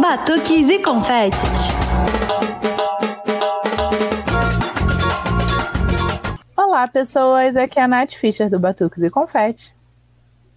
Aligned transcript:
Batuques 0.00 0.70
e 0.70 0.78
confetes. 0.80 1.38
Olá, 6.56 6.88
pessoas. 6.88 7.54
Aqui 7.56 7.78
é 7.78 7.82
a 7.82 7.88
Nath 7.88 8.14
Fischer 8.14 8.48
do 8.48 8.58
Batuques 8.58 9.02
e 9.02 9.10
Confetes. 9.10 9.74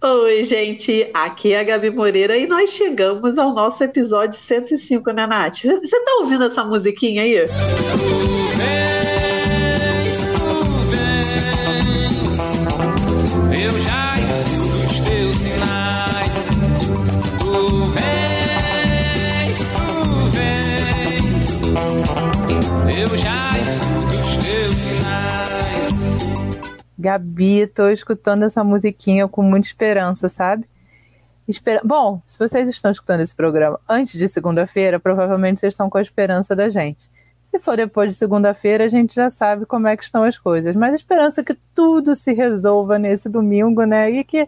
Oi, 0.02 0.44
gente. 0.44 1.10
Aqui 1.12 1.52
é 1.52 1.60
a 1.60 1.62
Gabi 1.62 1.90
Moreira 1.90 2.36
e 2.36 2.46
nós 2.46 2.70
chegamos 2.70 3.38
ao 3.38 3.52
nosso 3.54 3.84
episódio 3.84 4.38
105, 4.38 5.10
né, 5.12 5.26
Nath? 5.26 5.62
Você 5.62 6.04
tá 6.04 6.18
ouvindo 6.20 6.44
essa 6.44 6.64
musiquinha 6.64 7.22
aí? 7.22 7.36
Gabi, 26.98 27.66
tô 27.68 27.88
escutando 27.90 28.44
essa 28.44 28.64
musiquinha 28.64 29.28
com 29.28 29.42
muita 29.42 29.68
esperança, 29.68 30.28
sabe? 30.28 30.66
Esper... 31.46 31.80
Bom, 31.84 32.20
se 32.26 32.38
vocês 32.38 32.68
estão 32.68 32.90
escutando 32.90 33.20
esse 33.20 33.34
programa 33.34 33.78
antes 33.88 34.18
de 34.18 34.26
segunda-feira, 34.26 34.98
provavelmente 34.98 35.60
vocês 35.60 35.72
estão 35.72 35.88
com 35.88 35.96
a 35.96 36.02
esperança 36.02 36.56
da 36.56 36.68
gente. 36.68 37.08
Se 37.44 37.58
for 37.58 37.76
depois 37.76 38.10
de 38.10 38.16
segunda-feira, 38.16 38.84
a 38.84 38.88
gente 38.88 39.14
já 39.14 39.30
sabe 39.30 39.64
como 39.64 39.86
é 39.86 39.96
que 39.96 40.04
estão 40.04 40.24
as 40.24 40.36
coisas. 40.36 40.74
Mas 40.76 40.92
a 40.92 40.96
esperança 40.96 41.40
é 41.40 41.44
que 41.44 41.56
tudo 41.74 42.14
se 42.14 42.32
resolva 42.32 42.98
nesse 42.98 43.28
domingo, 43.28 43.84
né? 43.84 44.10
E 44.10 44.24
que 44.24 44.46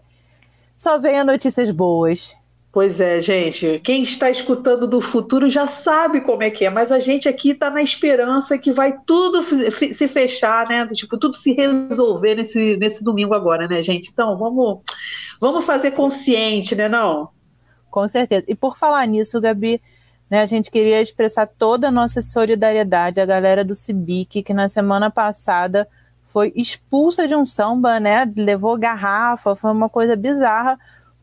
só 0.77 0.99
venha 0.99 1.25
notícias 1.25 1.71
boas. 1.71 2.35
Pois 2.73 3.01
é, 3.01 3.19
gente. 3.19 3.81
Quem 3.81 4.05
está 4.05 4.31
escutando 4.31 4.87
do 4.87 5.01
futuro 5.01 5.51
já 5.51 5.67
sabe 5.67 6.21
como 6.21 6.45
é 6.45 6.51
que 6.51 6.65
é, 6.65 6.71
mas 6.71 6.93
a 6.93 7.01
gente 7.01 7.29
aqui 7.29 7.51
está 7.51 7.69
na 7.69 7.83
esperança 7.83 8.57
que 8.57 8.73
vai 8.73 8.97
tudo 9.05 9.43
se 9.43 10.07
fechar, 10.07 10.69
né? 10.69 10.87
Tipo, 10.87 11.19
tudo 11.19 11.37
se 11.37 11.53
resolver 11.53 12.37
nesse, 12.37 12.77
nesse 12.77 13.03
domingo 13.03 13.35
agora, 13.35 13.67
né, 13.67 13.83
gente? 13.83 14.11
Então, 14.13 14.39
vamos, 14.39 14.83
vamos 15.41 15.65
fazer 15.65 15.91
consciente, 15.93 16.77
né, 16.77 16.89
não? 16.89 17.31
Com 17.91 18.07
certeza. 18.07 18.45
E 18.47 18.55
por 18.55 18.77
falar 18.77 19.05
nisso, 19.07 19.41
Gabi, 19.41 19.83
né, 20.31 20.41
a 20.41 20.47
gente 20.47 20.71
queria 20.71 21.03
expressar 21.03 21.49
toda 21.49 21.89
a 21.89 21.91
nossa 21.91 22.23
solidariedade 22.23 23.21
à 23.21 23.27
galera 23.27 23.65
do 23.65 23.75
Cibic, 23.75 24.45
que 24.45 24.55
na 24.55 24.69
semana 24.69 25.11
passada 25.11 25.89
foi 26.25 26.53
expulsa 26.55 27.27
de 27.27 27.35
um 27.35 27.45
samba, 27.45 27.99
né? 27.99 28.33
Levou 28.37 28.79
garrafa, 28.79 29.57
foi 29.57 29.73
uma 29.73 29.89
coisa 29.89 30.15
bizarra 30.15 30.79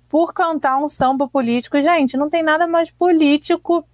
por 0.09 0.33
cantar 0.33 0.77
um 0.77 0.87
samba 0.87 1.27
político. 1.27 1.81
Gente, 1.81 2.17
não 2.17 2.29
tem 2.29 2.43
nada 2.43 2.67
mais 2.67 2.91
político 2.91 3.85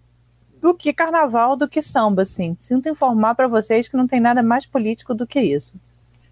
do 0.61 0.73
que 0.73 0.93
carnaval, 0.93 1.55
do 1.55 1.67
que 1.67 1.81
samba, 1.81 2.21
assim. 2.21 2.55
Sinto 2.59 2.87
informar 2.87 3.35
para 3.35 3.47
vocês 3.47 3.87
que 3.87 3.97
não 3.97 4.07
tem 4.07 4.19
nada 4.19 4.41
mais 4.41 4.65
político 4.65 5.13
do 5.13 5.27
que 5.27 5.41
isso. 5.41 5.75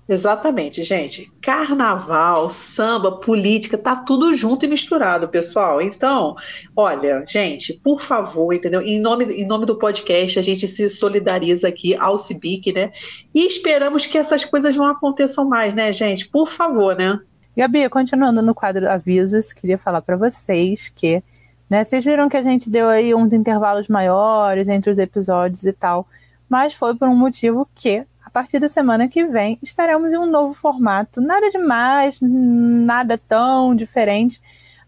Exatamente, 0.07 0.83
gente. 0.83 1.31
Carnaval, 1.41 2.49
samba, 2.49 3.13
política, 3.13 3.77
tá 3.77 3.95
tudo 3.95 4.33
junto 4.33 4.65
e 4.65 4.67
misturado, 4.67 5.29
pessoal. 5.29 5.81
Então, 5.81 6.35
olha, 6.75 7.23
gente, 7.25 7.73
por 7.73 8.01
favor, 8.01 8.53
entendeu? 8.53 8.81
Em 8.81 8.99
nome, 8.99 9.25
em 9.25 9.45
nome 9.45 9.65
do 9.65 9.77
podcast, 9.77 10.37
a 10.37 10.41
gente 10.41 10.67
se 10.67 10.89
solidariza 10.89 11.67
aqui 11.67 11.95
ao 11.95 12.17
Cibic, 12.17 12.73
né? 12.73 12.91
E 13.33 13.47
esperamos 13.47 14.05
que 14.05 14.17
essas 14.17 14.43
coisas 14.43 14.75
não 14.75 14.85
aconteçam 14.85 15.47
mais, 15.47 15.73
né, 15.73 15.93
gente? 15.93 16.27
Por 16.27 16.49
favor, 16.49 16.95
né? 16.95 17.19
Gabi, 17.55 17.89
continuando 17.89 18.41
no 18.41 18.55
quadro 18.55 18.89
avisos, 18.89 19.51
queria 19.51 19.77
falar 19.77 20.01
para 20.01 20.15
vocês 20.15 20.87
que, 20.95 21.21
né, 21.69 21.83
vocês 21.83 22.03
viram 22.03 22.29
que 22.29 22.37
a 22.37 22.41
gente 22.41 22.69
deu 22.69 22.87
aí 22.87 23.13
uns 23.13 23.33
intervalos 23.33 23.89
maiores 23.89 24.69
entre 24.69 24.89
os 24.89 24.97
episódios 24.97 25.65
e 25.65 25.73
tal, 25.73 26.07
mas 26.47 26.73
foi 26.73 26.95
por 26.95 27.09
um 27.09 27.15
motivo 27.15 27.67
que 27.75 28.05
a 28.23 28.29
partir 28.29 28.57
da 28.59 28.69
semana 28.69 29.09
que 29.09 29.25
vem 29.25 29.59
estaremos 29.61 30.13
em 30.13 30.17
um 30.17 30.25
novo 30.25 30.53
formato, 30.53 31.19
nada 31.19 31.49
demais, 31.49 32.19
nada 32.21 33.17
tão 33.17 33.75
diferente, 33.75 34.41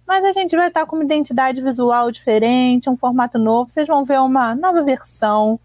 mas 0.07 0.23
a 0.23 0.31
gente 0.31 0.56
vai 0.56 0.69
estar 0.69 0.85
com 0.85 0.96
uma 0.96 1.03
identidade 1.03 1.62
visual 1.62 2.09
diferente, 2.12 2.90
um 2.90 2.96
formato 2.96 3.38
novo, 3.38 3.69
vocês 3.69 3.85
vão 3.85 4.06
ver 4.06 4.22
uma 4.22 4.56
nova 4.56 4.81
versão 4.84 5.59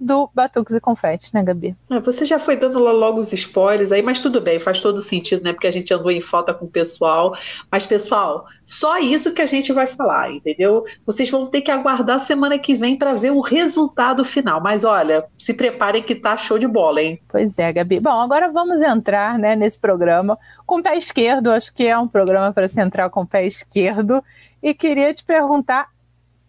do 0.00 0.30
Batuques 0.32 0.74
e 0.74 0.80
Confetes, 0.80 1.32
né, 1.32 1.42
Gabi? 1.42 1.76
É, 1.90 2.00
você 2.00 2.24
já 2.24 2.38
foi 2.38 2.56
dando 2.56 2.78
logo 2.78 3.20
os 3.20 3.32
spoilers 3.32 3.90
aí, 3.90 4.02
mas 4.02 4.20
tudo 4.20 4.40
bem, 4.40 4.58
faz 4.60 4.80
todo 4.80 5.00
sentido, 5.00 5.42
né? 5.42 5.52
Porque 5.52 5.66
a 5.66 5.70
gente 5.70 5.92
andou 5.92 6.10
em 6.10 6.20
falta 6.20 6.54
com 6.54 6.66
o 6.66 6.70
pessoal. 6.70 7.36
Mas, 7.70 7.86
pessoal, 7.86 8.46
só 8.62 8.98
isso 8.98 9.32
que 9.32 9.42
a 9.42 9.46
gente 9.46 9.72
vai 9.72 9.86
falar, 9.86 10.30
entendeu? 10.32 10.84
Vocês 11.04 11.28
vão 11.30 11.46
ter 11.46 11.62
que 11.62 11.70
aguardar 11.70 12.20
semana 12.20 12.58
que 12.58 12.74
vem 12.74 12.96
para 12.96 13.14
ver 13.14 13.32
o 13.32 13.40
resultado 13.40 14.24
final. 14.24 14.60
Mas 14.60 14.84
olha, 14.84 15.24
se 15.38 15.52
preparem 15.52 16.02
que 16.02 16.14
tá 16.14 16.36
show 16.36 16.58
de 16.58 16.66
bola, 16.66 17.02
hein? 17.02 17.20
Pois 17.28 17.58
é, 17.58 17.72
Gabi. 17.72 17.98
Bom, 18.00 18.20
agora 18.20 18.50
vamos 18.50 18.80
entrar 18.80 19.38
né, 19.38 19.56
nesse 19.56 19.78
programa 19.78 20.38
com 20.64 20.78
o 20.78 20.82
pé 20.82 20.96
esquerdo. 20.96 21.50
Acho 21.50 21.72
que 21.74 21.86
é 21.86 21.98
um 21.98 22.08
programa 22.08 22.52
para 22.52 22.68
se 22.68 22.80
entrar 22.80 23.10
com 23.10 23.22
o 23.22 23.26
pé 23.26 23.46
esquerdo. 23.46 24.22
E 24.62 24.74
queria 24.74 25.12
te 25.12 25.24
perguntar 25.24 25.88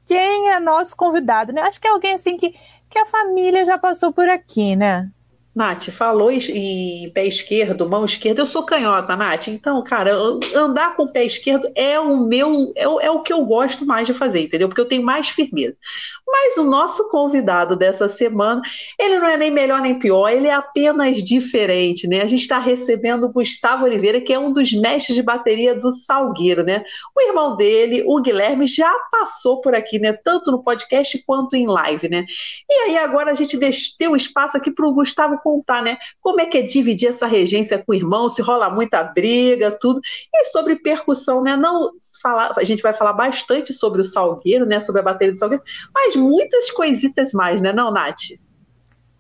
quem 0.10 0.50
é 0.50 0.60
nosso 0.60 0.98
convidado, 0.98 1.54
né? 1.54 1.62
Acho 1.62 1.80
que 1.80 1.88
é 1.88 1.92
alguém 1.92 2.16
assim 2.16 2.36
que 2.36 2.56
que 2.90 2.98
a 2.98 3.06
família 3.06 3.66
já 3.66 3.78
passou 3.78 4.12
por 4.12 4.28
aqui, 4.28 4.76
né? 4.76 5.10
Nath, 5.56 5.90
falou 5.90 6.32
em 6.32 7.10
pé 7.10 7.26
esquerdo, 7.26 7.90
mão 7.90 8.06
esquerda, 8.06 8.42
eu 8.42 8.46
sou 8.46 8.64
canhota, 8.64 9.16
Nath. 9.16 9.48
Então, 9.48 9.84
cara, 9.84 10.16
andar 10.56 10.96
com 10.96 11.04
o 11.04 11.12
pé 11.12 11.26
esquerdo 11.26 11.70
é 11.76 12.00
o 12.00 12.18
meu, 12.18 12.72
é 12.76 12.88
o, 12.88 13.00
é 13.00 13.10
o 13.10 13.22
que 13.22 13.34
eu 13.34 13.44
gosto 13.44 13.86
mais 13.86 14.06
de 14.06 14.14
fazer, 14.14 14.42
entendeu? 14.42 14.68
Porque 14.70 14.80
eu 14.80 14.88
tenho 14.88 15.04
mais 15.04 15.30
firmeza. 15.30 15.76
Mas 16.26 16.58
o 16.58 16.64
nosso 16.64 17.10
convidado 17.10 17.76
dessa 17.76 18.08
semana, 18.08 18.62
ele 18.98 19.18
não 19.18 19.28
é 19.28 19.36
nem 19.36 19.50
melhor 19.50 19.82
nem 19.82 19.98
pior, 19.98 20.30
ele 20.30 20.48
é 20.48 20.54
apenas 20.54 21.24
diferente, 21.24 22.08
né? 22.08 22.22
A 22.22 22.28
gente 22.28 22.42
está 22.42 22.60
recebendo 22.60 23.26
o 23.26 23.32
Gustavo 23.32 23.86
Oliveira, 23.86 24.22
que 24.22 24.32
é 24.32 24.38
um 24.38 24.54
dos 24.54 24.72
mestres 24.72 25.16
de 25.16 25.24
bateria 25.24 25.74
do 25.74 25.92
Salgueiro, 25.92 26.64
né? 26.64 26.84
O 27.18 27.22
irmão 27.22 27.56
dele, 27.56 28.04
o 28.06 28.22
Guilherme, 28.22 28.68
já 28.68 28.94
passou 29.12 29.60
por 29.62 29.74
aqui, 29.74 29.98
né? 29.98 30.14
Tanto 30.14 30.52
no 30.52 30.64
podcast 30.64 31.22
quanto 31.26 31.56
em 31.56 31.66
live, 31.66 32.08
né? 32.08 32.26
E 32.70 32.74
aí 32.84 32.98
agora 33.00 33.32
a 33.32 33.34
gente 33.34 33.58
deu 33.98 34.16
espaço 34.16 34.56
aqui 34.56 34.70
para 34.70 34.88
o 34.88 34.94
Gustavo 34.94 35.39
contar, 35.40 35.82
né? 35.82 35.98
Como 36.22 36.40
é 36.40 36.46
que 36.46 36.58
é 36.58 36.62
dividir 36.62 37.10
essa 37.10 37.28
regência 37.28 37.78
com 37.78 37.92
o 37.92 37.96
irmão, 37.96 38.30
se 38.30 38.42
rola 38.42 38.70
muita 38.70 39.04
briga, 39.04 39.72
tudo. 39.72 40.00
E 40.34 40.46
sobre 40.46 40.76
percussão, 40.76 41.42
né? 41.42 41.56
Não 41.56 41.92
falar, 42.22 42.54
a 42.58 42.64
gente 42.64 42.84
vai 42.84 42.94
falar 42.94 43.14
bastante 43.14 43.74
sobre 43.74 44.02
o 44.02 44.06
Salgueiro, 44.06 44.66
né? 44.66 44.80
Sobre 44.80 45.02
a 45.02 45.04
bateria 45.04 45.34
do 45.34 45.40
Salgueiro, 45.40 45.64
mas 45.94 46.16
muitas 46.16 46.70
coisitas 46.72 47.34
mais, 47.34 47.62
né, 47.62 47.72
não, 47.74 47.92
Nath? 47.92 48.38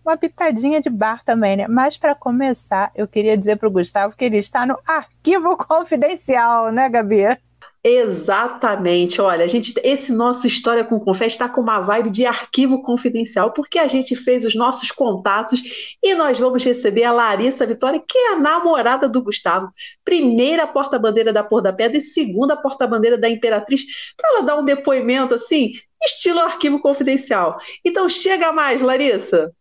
Uma 0.05 0.17
pitadinha 0.17 0.81
de 0.81 0.89
bar 0.89 1.23
também, 1.23 1.57
né? 1.57 1.67
Mas 1.67 1.97
para 1.97 2.15
começar, 2.15 2.91
eu 2.95 3.07
queria 3.07 3.37
dizer 3.37 3.57
para 3.57 3.67
o 3.67 3.71
Gustavo 3.71 4.15
que 4.15 4.25
ele 4.25 4.37
está 4.37 4.65
no 4.65 4.77
arquivo 4.87 5.55
confidencial, 5.57 6.71
né, 6.71 6.89
Gabi? 6.89 7.37
Exatamente. 7.81 9.21
Olha, 9.21 9.45
a 9.45 9.47
gente, 9.47 9.73
esse 9.83 10.11
nosso 10.11 10.45
História 10.45 10.83
com 10.83 10.99
Confete 10.99 11.31
está 11.31 11.47
com 11.47 11.61
uma 11.61 11.79
vibe 11.79 12.09
de 12.09 12.25
arquivo 12.25 12.81
confidencial, 12.81 13.53
porque 13.53 13.79
a 13.79 13.87
gente 13.87 14.15
fez 14.17 14.43
os 14.43 14.53
nossos 14.53 14.91
contatos 14.91 15.61
e 16.03 16.13
nós 16.13 16.37
vamos 16.37 16.63
receber 16.63 17.05
a 17.05 17.13
Larissa 17.13 17.65
Vitória, 17.65 18.03
que 18.05 18.17
é 18.17 18.33
a 18.33 18.39
namorada 18.39 19.07
do 19.07 19.23
Gustavo, 19.23 19.71
primeira 20.03 20.67
porta-bandeira 20.67 21.31
da 21.31 21.43
Por 21.43 21.61
da 21.61 21.71
Pedra 21.71 21.97
e 21.97 22.01
segunda 22.01 22.57
porta-bandeira 22.57 23.17
da 23.17 23.29
Imperatriz, 23.29 23.85
para 24.17 24.29
ela 24.29 24.41
dar 24.41 24.57
um 24.57 24.65
depoimento 24.65 25.33
assim, 25.33 25.71
estilo 26.03 26.39
arquivo 26.39 26.81
confidencial. 26.81 27.57
Então 27.85 28.09
chega 28.09 28.51
mais, 28.51 28.81
Larissa. 28.81 29.53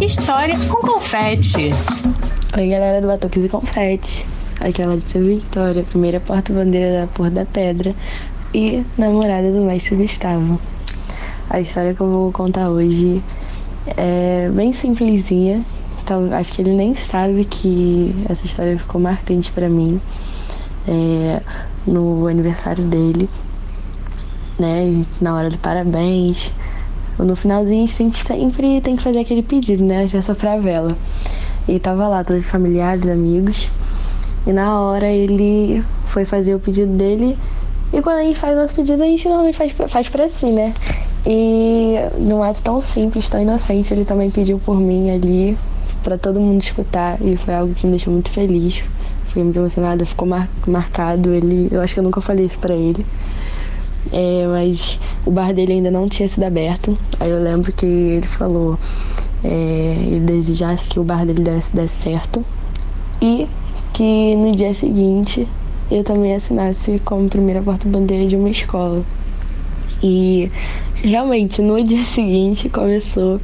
História 0.00 0.56
com 0.68 0.80
confete. 0.80 1.70
Oi, 2.56 2.68
galera 2.68 3.00
do 3.00 3.08
Batuques 3.08 3.46
e 3.46 3.48
Confete. 3.48 4.24
Aqui 4.60 4.80
é 4.80 4.84
a 4.84 4.88
Larissa 4.88 5.18
Vitória, 5.18 5.82
primeira 5.82 6.20
porta-bandeira 6.20 7.00
da 7.00 7.06
Porra 7.08 7.28
da 7.28 7.44
Pedra 7.44 7.92
e 8.54 8.86
namorada 8.96 9.50
do 9.50 9.60
mestre 9.62 9.96
Gustavo. 9.96 10.60
A 11.50 11.58
história 11.58 11.92
que 11.92 12.00
eu 12.00 12.08
vou 12.08 12.30
contar 12.30 12.70
hoje 12.70 13.20
é 13.96 14.48
bem 14.54 14.72
simplesinha. 14.72 15.64
Então, 16.00 16.32
acho 16.32 16.52
que 16.52 16.62
ele 16.62 16.74
nem 16.74 16.94
sabe 16.94 17.44
que 17.44 18.14
essa 18.28 18.46
história 18.46 18.78
ficou 18.78 19.00
marcante 19.00 19.50
para 19.50 19.68
mim. 19.68 20.00
É, 20.86 21.42
no 21.84 22.28
aniversário 22.28 22.84
dele, 22.84 23.28
né? 24.60 25.02
Na 25.20 25.34
hora 25.34 25.50
do 25.50 25.58
parabéns. 25.58 26.52
No 27.18 27.34
finalzinho 27.34 27.82
a 27.82 27.86
gente 27.86 27.92
sempre, 27.94 28.22
sempre 28.22 28.80
tem 28.80 28.94
que 28.94 29.02
fazer 29.02 29.18
aquele 29.18 29.42
pedido, 29.42 29.82
né? 29.82 30.02
Antes 30.02 30.12
dessa 30.12 30.34
vela. 30.34 30.96
E 31.66 31.78
tava 31.78 32.06
lá, 32.08 32.22
todos 32.22 32.44
familiares, 32.44 33.06
amigos. 33.06 33.70
E 34.46 34.52
na 34.52 34.78
hora 34.80 35.06
ele 35.06 35.82
foi 36.04 36.24
fazer 36.24 36.54
o 36.54 36.60
pedido 36.60 36.92
dele. 36.92 37.38
E 37.92 38.02
quando 38.02 38.18
a 38.18 38.22
gente 38.22 38.38
faz 38.38 38.56
nosso 38.56 38.74
pedido, 38.74 39.02
a 39.02 39.06
gente 39.06 39.26
normalmente 39.26 39.56
faz, 39.56 39.72
faz 39.88 40.08
pra 40.08 40.28
si, 40.28 40.46
né? 40.46 40.74
E 41.26 41.94
num 42.18 42.42
ato 42.42 42.62
tão 42.62 42.80
simples, 42.80 43.28
tão 43.28 43.40
inocente, 43.40 43.94
ele 43.94 44.04
também 44.04 44.30
pediu 44.30 44.58
por 44.58 44.78
mim 44.78 45.10
ali, 45.10 45.56
para 46.02 46.18
todo 46.18 46.38
mundo 46.38 46.60
escutar. 46.60 47.18
E 47.22 47.36
foi 47.36 47.54
algo 47.54 47.74
que 47.74 47.86
me 47.86 47.92
deixou 47.92 48.12
muito 48.12 48.28
feliz. 48.28 48.84
fiquei 49.28 49.42
muito 49.42 49.56
emocionada, 49.58 50.04
ficou 50.04 50.28
mar 50.28 50.48
marcado. 50.66 51.32
Ele, 51.32 51.68
eu 51.72 51.80
acho 51.80 51.94
que 51.94 52.00
eu 52.00 52.04
nunca 52.04 52.20
falei 52.20 52.44
isso 52.44 52.58
pra 52.58 52.74
ele. 52.74 53.06
É, 54.12 54.46
mas 54.46 54.98
o 55.24 55.30
bar 55.30 55.52
dele 55.52 55.74
ainda 55.74 55.90
não 55.90 56.08
tinha 56.08 56.28
sido 56.28 56.44
aberto. 56.44 56.96
Aí 57.18 57.30
eu 57.30 57.42
lembro 57.42 57.72
que 57.72 57.86
ele 57.86 58.26
falou, 58.26 58.78
é, 59.42 59.96
ele 60.06 60.20
desejasse 60.20 60.88
que 60.88 61.00
o 61.00 61.04
bar 61.04 61.26
dele 61.26 61.42
desse, 61.42 61.74
desse 61.74 62.02
certo. 62.02 62.44
E 63.20 63.48
que 63.92 64.34
no 64.36 64.54
dia 64.54 64.74
seguinte 64.74 65.48
eu 65.90 66.02
também 66.02 66.34
assinasse 66.34 66.98
como 67.04 67.28
primeira 67.28 67.62
porta-bandeira 67.62 68.26
de 68.26 68.36
uma 68.36 68.50
escola. 68.50 69.04
E 70.02 70.50
realmente 71.02 71.62
no 71.62 71.82
dia 71.82 72.02
seguinte 72.04 72.68
começou 72.68 73.40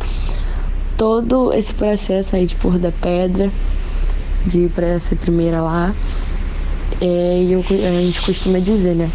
todo 0.96 1.52
esse 1.52 1.72
processo 1.72 2.36
aí 2.36 2.46
de 2.46 2.54
pôr 2.56 2.78
da 2.78 2.92
pedra, 2.92 3.50
de 4.46 4.60
ir 4.60 4.70
para 4.70 4.98
ser 4.98 5.16
primeira 5.16 5.60
lá. 5.62 5.94
É, 7.00 7.42
e 7.42 7.52
eu, 7.52 7.60
a 7.60 8.02
gente 8.02 8.20
costuma 8.20 8.58
dizer, 8.58 8.94
né? 8.94 9.10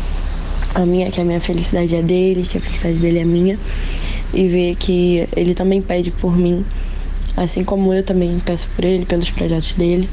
A 0.76 0.86
minha, 0.86 1.10
que 1.10 1.20
a 1.20 1.24
minha 1.24 1.40
felicidade 1.40 1.96
é 1.96 2.02
dele, 2.02 2.44
que 2.44 2.58
a 2.58 2.62
felicidade 2.62 2.98
dele 2.98 3.20
é 3.20 3.26
minha. 3.26 3.58
E 4.34 4.48
ver 4.48 4.76
que 4.76 5.28
ele 5.36 5.56
também 5.56 5.82
pede 5.82 6.12
por 6.12 6.38
mim, 6.38 6.66
assim 7.38 7.64
como 7.64 7.94
eu 7.94 8.04
também 8.04 8.38
peço 8.46 8.68
por 8.76 8.84
ele, 8.84 9.06
pelos 9.06 9.32
projetos 9.32 9.74
dele. 9.74 10.10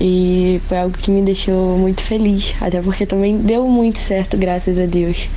E 0.00 0.60
foi 0.68 0.78
algo 0.78 0.96
que 0.96 1.10
me 1.10 1.22
deixou 1.22 1.76
muito 1.76 2.02
feliz, 2.02 2.54
até 2.60 2.80
porque 2.80 3.04
também 3.04 3.38
deu 3.38 3.66
muito 3.66 3.98
certo, 3.98 4.36
graças 4.36 4.78
a 4.78 4.86
Deus. 4.86 5.28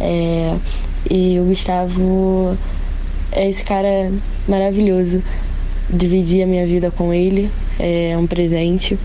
É, 0.00 0.56
e 1.10 1.38
o 1.40 1.44
Gustavo 1.44 2.58
é 3.32 3.48
esse 3.48 3.64
cara 3.64 4.12
maravilhoso. 4.48 5.22
Dividir 5.88 6.42
a 6.42 6.46
minha 6.46 6.66
vida 6.66 6.90
com 6.90 7.14
ele 7.14 7.48
é 7.78 8.16
um 8.18 8.26
presente. 8.26 8.98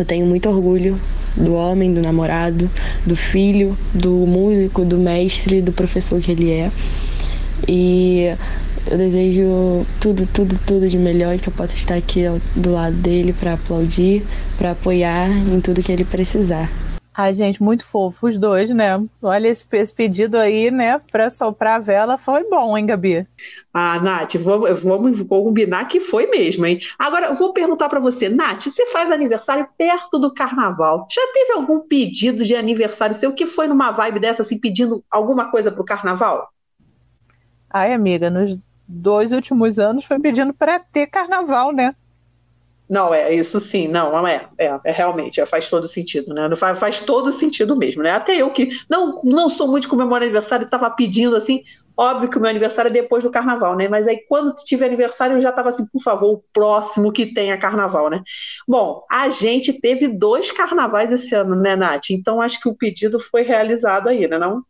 Eu 0.00 0.04
tenho 0.06 0.24
muito 0.24 0.48
orgulho 0.48 0.98
do 1.36 1.52
homem, 1.52 1.92
do 1.92 2.00
namorado, 2.00 2.70
do 3.04 3.14
filho, 3.14 3.76
do 3.92 4.10
músico, 4.10 4.82
do 4.82 4.96
mestre, 4.96 5.60
do 5.60 5.72
professor 5.72 6.18
que 6.22 6.32
ele 6.32 6.50
é. 6.50 6.72
E 7.68 8.34
eu 8.90 8.96
desejo 8.96 9.86
tudo, 10.00 10.26
tudo, 10.32 10.58
tudo 10.66 10.88
de 10.88 10.96
melhor 10.96 11.34
e 11.34 11.38
que 11.38 11.50
eu 11.50 11.52
possa 11.52 11.76
estar 11.76 11.96
aqui 11.96 12.22
do 12.56 12.72
lado 12.72 12.96
dele 12.96 13.34
para 13.34 13.52
aplaudir, 13.52 14.24
para 14.56 14.70
apoiar 14.70 15.28
em 15.28 15.60
tudo 15.60 15.82
que 15.82 15.92
ele 15.92 16.06
precisar. 16.06 16.72
Ai, 17.22 17.34
gente, 17.34 17.62
muito 17.62 17.84
fofo 17.84 18.28
os 18.28 18.38
dois, 18.38 18.70
né? 18.70 18.98
Olha, 19.20 19.48
esse, 19.48 19.66
esse 19.72 19.94
pedido 19.94 20.38
aí, 20.38 20.70
né, 20.70 20.98
para 21.12 21.28
soprar 21.28 21.76
a 21.76 21.78
vela 21.78 22.16
foi 22.16 22.48
bom, 22.48 22.78
hein, 22.78 22.86
Gabi? 22.86 23.26
Ah, 23.74 24.00
Nath, 24.00 24.36
vamos, 24.36 24.82
vamos 24.82 25.22
combinar 25.24 25.84
que 25.86 26.00
foi 26.00 26.28
mesmo, 26.28 26.64
hein? 26.64 26.80
Agora, 26.98 27.26
eu 27.26 27.34
vou 27.34 27.52
perguntar 27.52 27.90
para 27.90 28.00
você, 28.00 28.30
Nath, 28.30 28.64
você 28.64 28.86
faz 28.86 29.10
aniversário 29.10 29.68
perto 29.76 30.18
do 30.18 30.32
carnaval. 30.32 31.06
Já 31.10 31.20
teve 31.34 31.52
algum 31.52 31.80
pedido 31.80 32.42
de 32.42 32.56
aniversário 32.56 33.14
seu 33.14 33.34
que 33.34 33.44
foi 33.44 33.68
numa 33.68 33.90
vibe 33.90 34.18
dessa, 34.18 34.40
assim, 34.40 34.58
pedindo 34.58 35.04
alguma 35.10 35.50
coisa 35.50 35.70
pro 35.70 35.84
carnaval? 35.84 36.48
Ai, 37.68 37.92
amiga, 37.92 38.30
nos 38.30 38.58
dois 38.88 39.30
últimos 39.30 39.78
anos 39.78 40.06
foi 40.06 40.18
pedindo 40.18 40.54
para 40.54 40.80
ter 40.80 41.06
carnaval, 41.06 41.70
né? 41.70 41.94
Não, 42.90 43.14
é 43.14 43.32
isso 43.32 43.60
sim, 43.60 43.86
não, 43.86 44.26
é, 44.26 44.48
é, 44.58 44.76
é 44.84 44.90
realmente, 44.90 45.40
é, 45.40 45.46
faz 45.46 45.70
todo 45.70 45.86
sentido, 45.86 46.34
né? 46.34 46.56
Faz, 46.56 46.76
faz 46.76 46.98
todo 46.98 47.32
sentido 47.32 47.76
mesmo, 47.76 48.02
né? 48.02 48.10
Até 48.10 48.34
eu 48.34 48.50
que 48.50 48.70
não, 48.90 49.16
não 49.22 49.48
sou 49.48 49.68
muito 49.68 49.88
comemorar 49.88 50.24
aniversário, 50.24 50.64
estava 50.64 50.90
pedindo 50.90 51.36
assim, 51.36 51.62
óbvio 51.96 52.28
que 52.28 52.36
o 52.36 52.40
meu 52.40 52.50
aniversário 52.50 52.88
é 52.88 52.92
depois 52.92 53.22
do 53.22 53.30
carnaval, 53.30 53.76
né? 53.76 53.86
Mas 53.86 54.08
aí 54.08 54.18
quando 54.28 54.52
tiver 54.56 54.86
aniversário 54.86 55.36
eu 55.36 55.40
já 55.40 55.50
estava 55.50 55.68
assim, 55.68 55.86
por 55.86 56.02
favor, 56.02 56.32
o 56.32 56.44
próximo 56.52 57.12
que 57.12 57.32
tenha 57.32 57.56
carnaval, 57.56 58.10
né? 58.10 58.24
Bom, 58.66 59.04
a 59.08 59.28
gente 59.28 59.72
teve 59.72 60.08
dois 60.08 60.50
carnavais 60.50 61.12
esse 61.12 61.32
ano, 61.32 61.54
né, 61.54 61.76
Nath? 61.76 62.10
Então 62.10 62.42
acho 62.42 62.60
que 62.60 62.68
o 62.68 62.74
pedido 62.74 63.20
foi 63.20 63.42
realizado 63.42 64.08
aí, 64.08 64.26
né? 64.26 64.36
Não? 64.36 64.64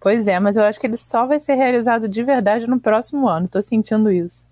Pois 0.00 0.26
é, 0.26 0.40
mas 0.40 0.56
eu 0.56 0.64
acho 0.64 0.80
que 0.80 0.86
ele 0.88 0.96
só 0.96 1.26
vai 1.26 1.38
ser 1.38 1.54
realizado 1.54 2.08
de 2.08 2.24
verdade 2.24 2.66
no 2.66 2.80
próximo 2.80 3.28
ano, 3.28 3.46
tô 3.46 3.62
sentindo 3.62 4.10
isso. 4.10 4.50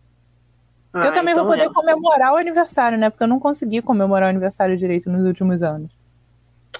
Ah, 0.93 1.07
eu 1.07 1.13
também 1.13 1.33
então 1.33 1.45
vou 1.45 1.53
poder 1.53 1.69
é. 1.69 1.73
comemorar 1.73 2.33
o 2.33 2.37
aniversário, 2.37 2.99
né? 2.99 3.11
Porque 3.11 3.23
eu 3.23 3.29
não 3.29 3.39
consegui 3.39 3.81
comemorar 3.81 4.27
o 4.27 4.31
aniversário 4.31 4.77
direito 4.77 5.09
nos 5.09 5.25
últimos 5.25 5.63
anos. 5.63 5.91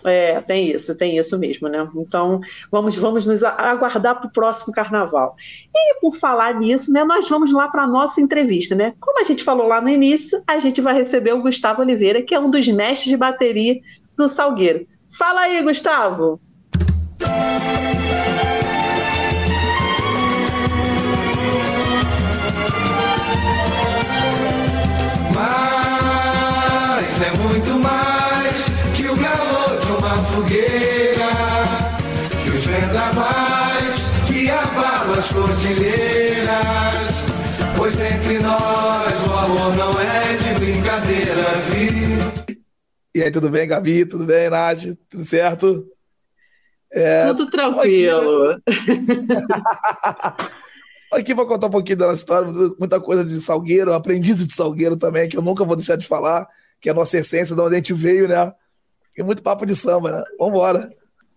É, 0.05 0.41
tem 0.41 0.71
isso, 0.71 0.97
tem 0.97 1.19
isso 1.19 1.39
mesmo, 1.39 1.69
né? 1.69 1.87
Então, 1.95 2.41
vamos, 2.71 2.97
vamos 2.97 3.27
nos 3.27 3.45
aguardar 3.45 4.19
para 4.19 4.29
o 4.29 4.33
próximo 4.33 4.73
carnaval. 4.73 5.37
E 5.75 6.01
por 6.01 6.17
falar 6.17 6.59
nisso, 6.59 6.93
né, 6.93 7.05
nós 7.05 7.29
vamos 7.29 7.53
lá 7.53 7.69
para 7.69 7.83
a 7.83 7.87
nossa 7.87 8.21
entrevista, 8.21 8.75
né? 8.75 8.95
Como 8.99 9.21
a 9.21 9.25
gente 9.25 9.45
falou 9.45 9.67
lá 9.67 9.81
no 9.81 9.89
início, 9.89 10.43
a 10.47 10.59
gente 10.59 10.81
vai 10.81 10.95
receber 10.95 11.35
o 11.35 11.43
Gustavo 11.43 11.83
Oliveira, 11.83 12.23
que 12.23 12.35
é 12.35 12.41
um 12.41 12.51
dos 12.51 12.67
mestres 12.69 13.11
de 13.11 13.17
bateria 13.17 13.79
do 14.17 14.29
Salgueiro. 14.29 14.87
Fala 15.19 15.43
aí, 15.43 15.63
Gustavo! 15.63 16.41
As 35.21 35.33
cordilheiras. 35.33 37.13
Pois 37.77 37.95
entre 38.01 38.39
nós 38.39 39.29
o 39.29 39.33
amor 39.33 39.77
não 39.77 39.93
é 40.01 40.37
de 40.37 40.55
brincadeira, 40.59 41.45
viu? 41.69 42.57
E 43.15 43.23
aí, 43.23 43.31
tudo 43.31 43.51
bem, 43.51 43.69
Gabi? 43.69 44.07
Tudo 44.07 44.25
bem, 44.25 44.49
Nath? 44.49 44.97
Tudo 45.11 45.25
certo? 45.27 45.87
É... 46.91 47.27
Tudo 47.29 47.51
tranquilo. 47.51 48.63
Aqui 51.13 51.35
vou 51.35 51.47
contar 51.47 51.67
um 51.67 51.71
pouquinho 51.71 51.99
da 51.99 52.07
nossa 52.07 52.19
história, 52.19 52.51
muita 52.79 52.99
coisa 53.01 53.23
de 53.25 53.41
Salgueiro, 53.41 53.93
aprendiz 53.93 54.47
de 54.47 54.55
Salgueiro 54.55 54.97
também, 54.97 55.29
que 55.29 55.37
eu 55.37 55.43
nunca 55.43 55.65
vou 55.65 55.77
deixar 55.77 55.97
de 55.97 56.07
falar, 56.07 56.49
que 56.81 56.89
é 56.89 56.93
a 56.93 56.95
nossa 56.95 57.19
essência, 57.19 57.55
de 57.55 57.61
onde 57.61 57.75
a 57.75 57.79
gente 57.79 57.93
veio, 57.93 58.27
né? 58.27 58.53
E 59.19 59.23
muito 59.23 59.43
papo 59.43 59.67
de 59.67 59.77
samba, 59.77 60.13
né? 60.13 60.25
Vambora. 60.39 60.89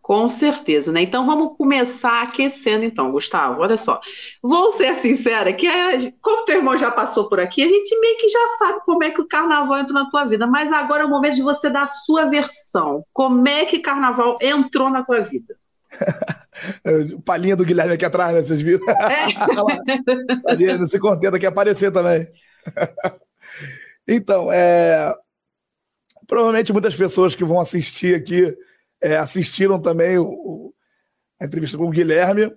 Com 0.03 0.27
certeza, 0.27 0.91
né? 0.91 1.01
Então 1.01 1.25
vamos 1.25 1.57
começar 1.57 2.23
aquecendo, 2.23 2.83
então, 2.83 3.09
Gustavo. 3.09 3.61
Olha 3.61 3.77
só, 3.77 4.01
vou 4.41 4.73
ser 4.73 4.95
sincera, 4.95 5.53
que 5.53 5.65
a, 5.65 5.91
como 6.21 6.43
teu 6.43 6.57
irmão 6.57 6.77
já 6.77 6.91
passou 6.91 7.29
por 7.29 7.39
aqui, 7.39 7.63
a 7.63 7.67
gente 7.69 7.97
meio 8.01 8.17
que 8.17 8.27
já 8.27 8.47
sabe 8.59 8.81
como 8.85 9.01
é 9.01 9.11
que 9.11 9.21
o 9.21 9.27
carnaval 9.27 9.79
entrou 9.79 10.03
na 10.03 10.09
tua 10.09 10.25
vida, 10.25 10.45
mas 10.45 10.73
agora 10.73 11.03
é 11.03 11.05
o 11.05 11.09
momento 11.09 11.35
de 11.35 11.41
você 11.41 11.69
dar 11.69 11.83
a 11.83 11.87
sua 11.87 12.25
versão. 12.25 13.05
Como 13.13 13.47
é 13.47 13.65
que 13.65 13.79
carnaval 13.79 14.37
entrou 14.41 14.89
na 14.89 15.05
tua 15.05 15.21
vida? 15.21 15.55
Palhinha 17.23 17.55
do 17.55 17.63
Guilherme 17.63 17.93
aqui 17.93 18.03
atrás, 18.03 18.35
né? 18.35 18.43
Vocês 18.43 18.59
viram? 18.59 18.85
É. 18.89 20.75
não 20.77 20.85
se 20.85 20.99
contenta 20.99 21.39
que 21.39 21.45
aparecer 21.45 21.93
também. 21.93 22.27
então, 24.05 24.51
é... 24.51 25.13
provavelmente 26.27 26.73
muitas 26.73 26.93
pessoas 26.93 27.35
que 27.35 27.45
vão 27.45 27.61
assistir 27.61 28.15
aqui 28.15 28.53
é, 29.03 29.17
assistiram 29.17 29.79
também 29.79 30.17
o, 30.17 30.23
o, 30.25 30.73
a 31.39 31.45
entrevista 31.45 31.77
com 31.77 31.87
o 31.87 31.91
Guilherme, 31.91 32.49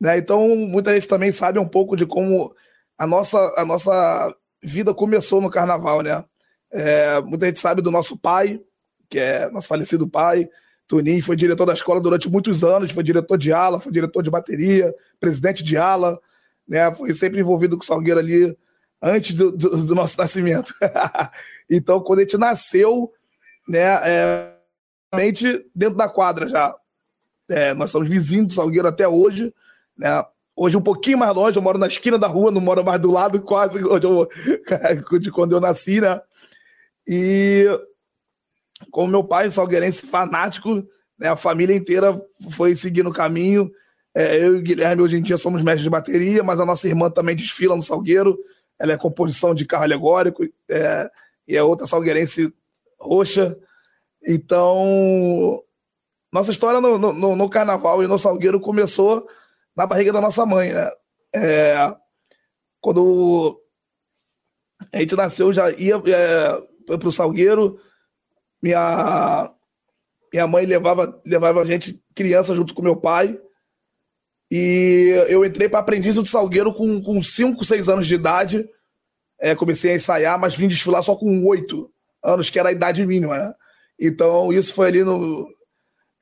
né? 0.00 0.16
Então 0.16 0.56
muita 0.56 0.94
gente 0.94 1.06
também 1.06 1.30
sabe 1.30 1.58
um 1.58 1.68
pouco 1.68 1.94
de 1.94 2.06
como 2.06 2.54
a 2.96 3.06
nossa, 3.06 3.38
a 3.56 3.64
nossa 3.66 4.34
vida 4.62 4.94
começou 4.94 5.42
no 5.42 5.50
Carnaval, 5.50 6.02
né? 6.02 6.24
É, 6.72 7.20
muita 7.20 7.46
gente 7.46 7.60
sabe 7.60 7.82
do 7.82 7.90
nosso 7.90 8.16
pai, 8.16 8.60
que 9.10 9.18
é 9.18 9.50
nosso 9.50 9.68
falecido 9.68 10.08
pai, 10.08 10.48
Tunin, 10.88 11.20
foi 11.20 11.36
diretor 11.36 11.66
da 11.66 11.74
escola 11.74 12.00
durante 12.00 12.30
muitos 12.30 12.64
anos, 12.64 12.90
foi 12.90 13.02
diretor 13.02 13.36
de 13.36 13.52
ala, 13.52 13.78
foi 13.78 13.92
diretor 13.92 14.22
de 14.22 14.30
bateria, 14.30 14.94
presidente 15.18 15.62
de 15.62 15.76
ala, 15.76 16.18
né? 16.66 16.92
Foi 16.94 17.14
sempre 17.14 17.40
envolvido 17.40 17.76
com 17.76 17.82
o 17.82 17.86
Salgueiro 17.86 18.20
ali 18.20 18.56
antes 19.02 19.34
do, 19.34 19.52
do, 19.52 19.84
do 19.84 19.94
nosso 19.94 20.16
nascimento. 20.18 20.74
então, 21.68 22.00
quando 22.00 22.20
a 22.20 22.22
gente 22.22 22.38
nasceu, 22.38 23.12
né? 23.68 24.00
É, 24.04 24.59
dentro 25.74 25.96
da 25.96 26.08
quadra 26.08 26.48
já. 26.48 26.74
É, 27.48 27.74
nós 27.74 27.90
somos 27.90 28.08
vizinhos 28.08 28.48
do 28.48 28.52
Salgueiro 28.52 28.86
até 28.86 29.08
hoje, 29.08 29.52
né? 29.96 30.24
Hoje 30.54 30.76
um 30.76 30.82
pouquinho 30.82 31.18
mais 31.18 31.34
longe, 31.34 31.56
eu 31.56 31.62
moro 31.62 31.78
na 31.78 31.86
esquina 31.86 32.18
da 32.18 32.26
rua, 32.26 32.50
não 32.50 32.60
moro 32.60 32.84
mais 32.84 33.00
do 33.00 33.10
lado, 33.10 33.40
quase 33.42 33.80
eu, 33.80 34.28
de 35.18 35.30
quando 35.30 35.52
eu 35.52 35.60
nasci, 35.60 36.00
né? 36.00 36.20
E 37.06 37.66
como 38.90 39.10
meu 39.10 39.24
pai, 39.24 39.50
salgueirense 39.50 40.06
fanático, 40.06 40.86
né, 41.18 41.28
a 41.28 41.36
família 41.36 41.74
inteira 41.74 42.20
foi 42.50 42.76
seguindo 42.76 43.08
o 43.08 43.12
caminho. 43.12 43.70
É, 44.14 44.36
eu 44.38 44.56
e 44.56 44.58
o 44.58 44.62
Guilherme 44.62 45.02
hoje 45.02 45.16
em 45.16 45.22
dia 45.22 45.36
somos 45.36 45.62
mestres 45.62 45.84
de 45.84 45.90
bateria, 45.90 46.42
mas 46.42 46.60
a 46.60 46.64
nossa 46.64 46.86
irmã 46.86 47.10
também 47.10 47.36
desfila 47.36 47.76
no 47.76 47.82
Salgueiro. 47.82 48.38
Ela 48.78 48.92
é 48.92 48.96
composição 48.96 49.54
de 49.54 49.66
carro 49.66 49.84
alegórico 49.84 50.44
é, 50.70 51.10
e 51.46 51.56
é 51.56 51.62
outra 51.62 51.86
salgueirense 51.86 52.52
roxa. 52.98 53.56
Então, 54.26 55.62
nossa 56.32 56.50
história 56.50 56.80
no, 56.80 56.98
no, 56.98 57.36
no, 57.36 57.50
carnaval 57.50 58.02
e 58.02 58.06
no 58.06 58.18
Salgueiro 58.18 58.60
começou 58.60 59.26
na 59.76 59.86
barriga 59.86 60.12
da 60.12 60.20
nossa 60.20 60.44
mãe, 60.44 60.72
né? 60.72 60.90
É, 61.34 61.96
quando 62.80 63.60
a 64.92 64.98
gente 64.98 65.16
nasceu, 65.16 65.52
já 65.52 65.70
ia 65.72 65.96
é, 65.96 66.96
para 66.96 67.08
o 67.08 67.12
Salgueiro, 67.12 67.80
minha, 68.62 69.54
minha 70.32 70.46
mãe 70.46 70.66
levava, 70.66 71.20
levava 71.24 71.62
a 71.62 71.64
gente, 71.64 72.02
criança, 72.14 72.54
junto 72.54 72.74
com 72.74 72.82
meu 72.82 72.96
pai. 72.96 73.38
E 74.50 75.24
eu 75.28 75.44
entrei 75.44 75.68
para 75.68 75.78
aprendiz 75.80 76.16
do 76.16 76.26
Salgueiro 76.26 76.74
com 76.74 77.22
5, 77.22 77.64
6 77.64 77.88
anos 77.88 78.06
de 78.06 78.14
idade. 78.14 78.68
É, 79.40 79.54
comecei 79.54 79.92
a 79.92 79.96
ensaiar, 79.96 80.38
mas 80.38 80.54
vim 80.54 80.68
desfilar 80.68 81.02
só 81.02 81.14
com 81.16 81.46
8 81.46 81.90
anos, 82.22 82.50
que 82.50 82.58
era 82.58 82.68
a 82.68 82.72
idade 82.72 83.06
mínima. 83.06 83.38
Né? 83.38 83.54
Então, 84.00 84.50
isso 84.50 84.72
foi 84.72 84.88
ali 84.88 85.04
no 85.04 85.46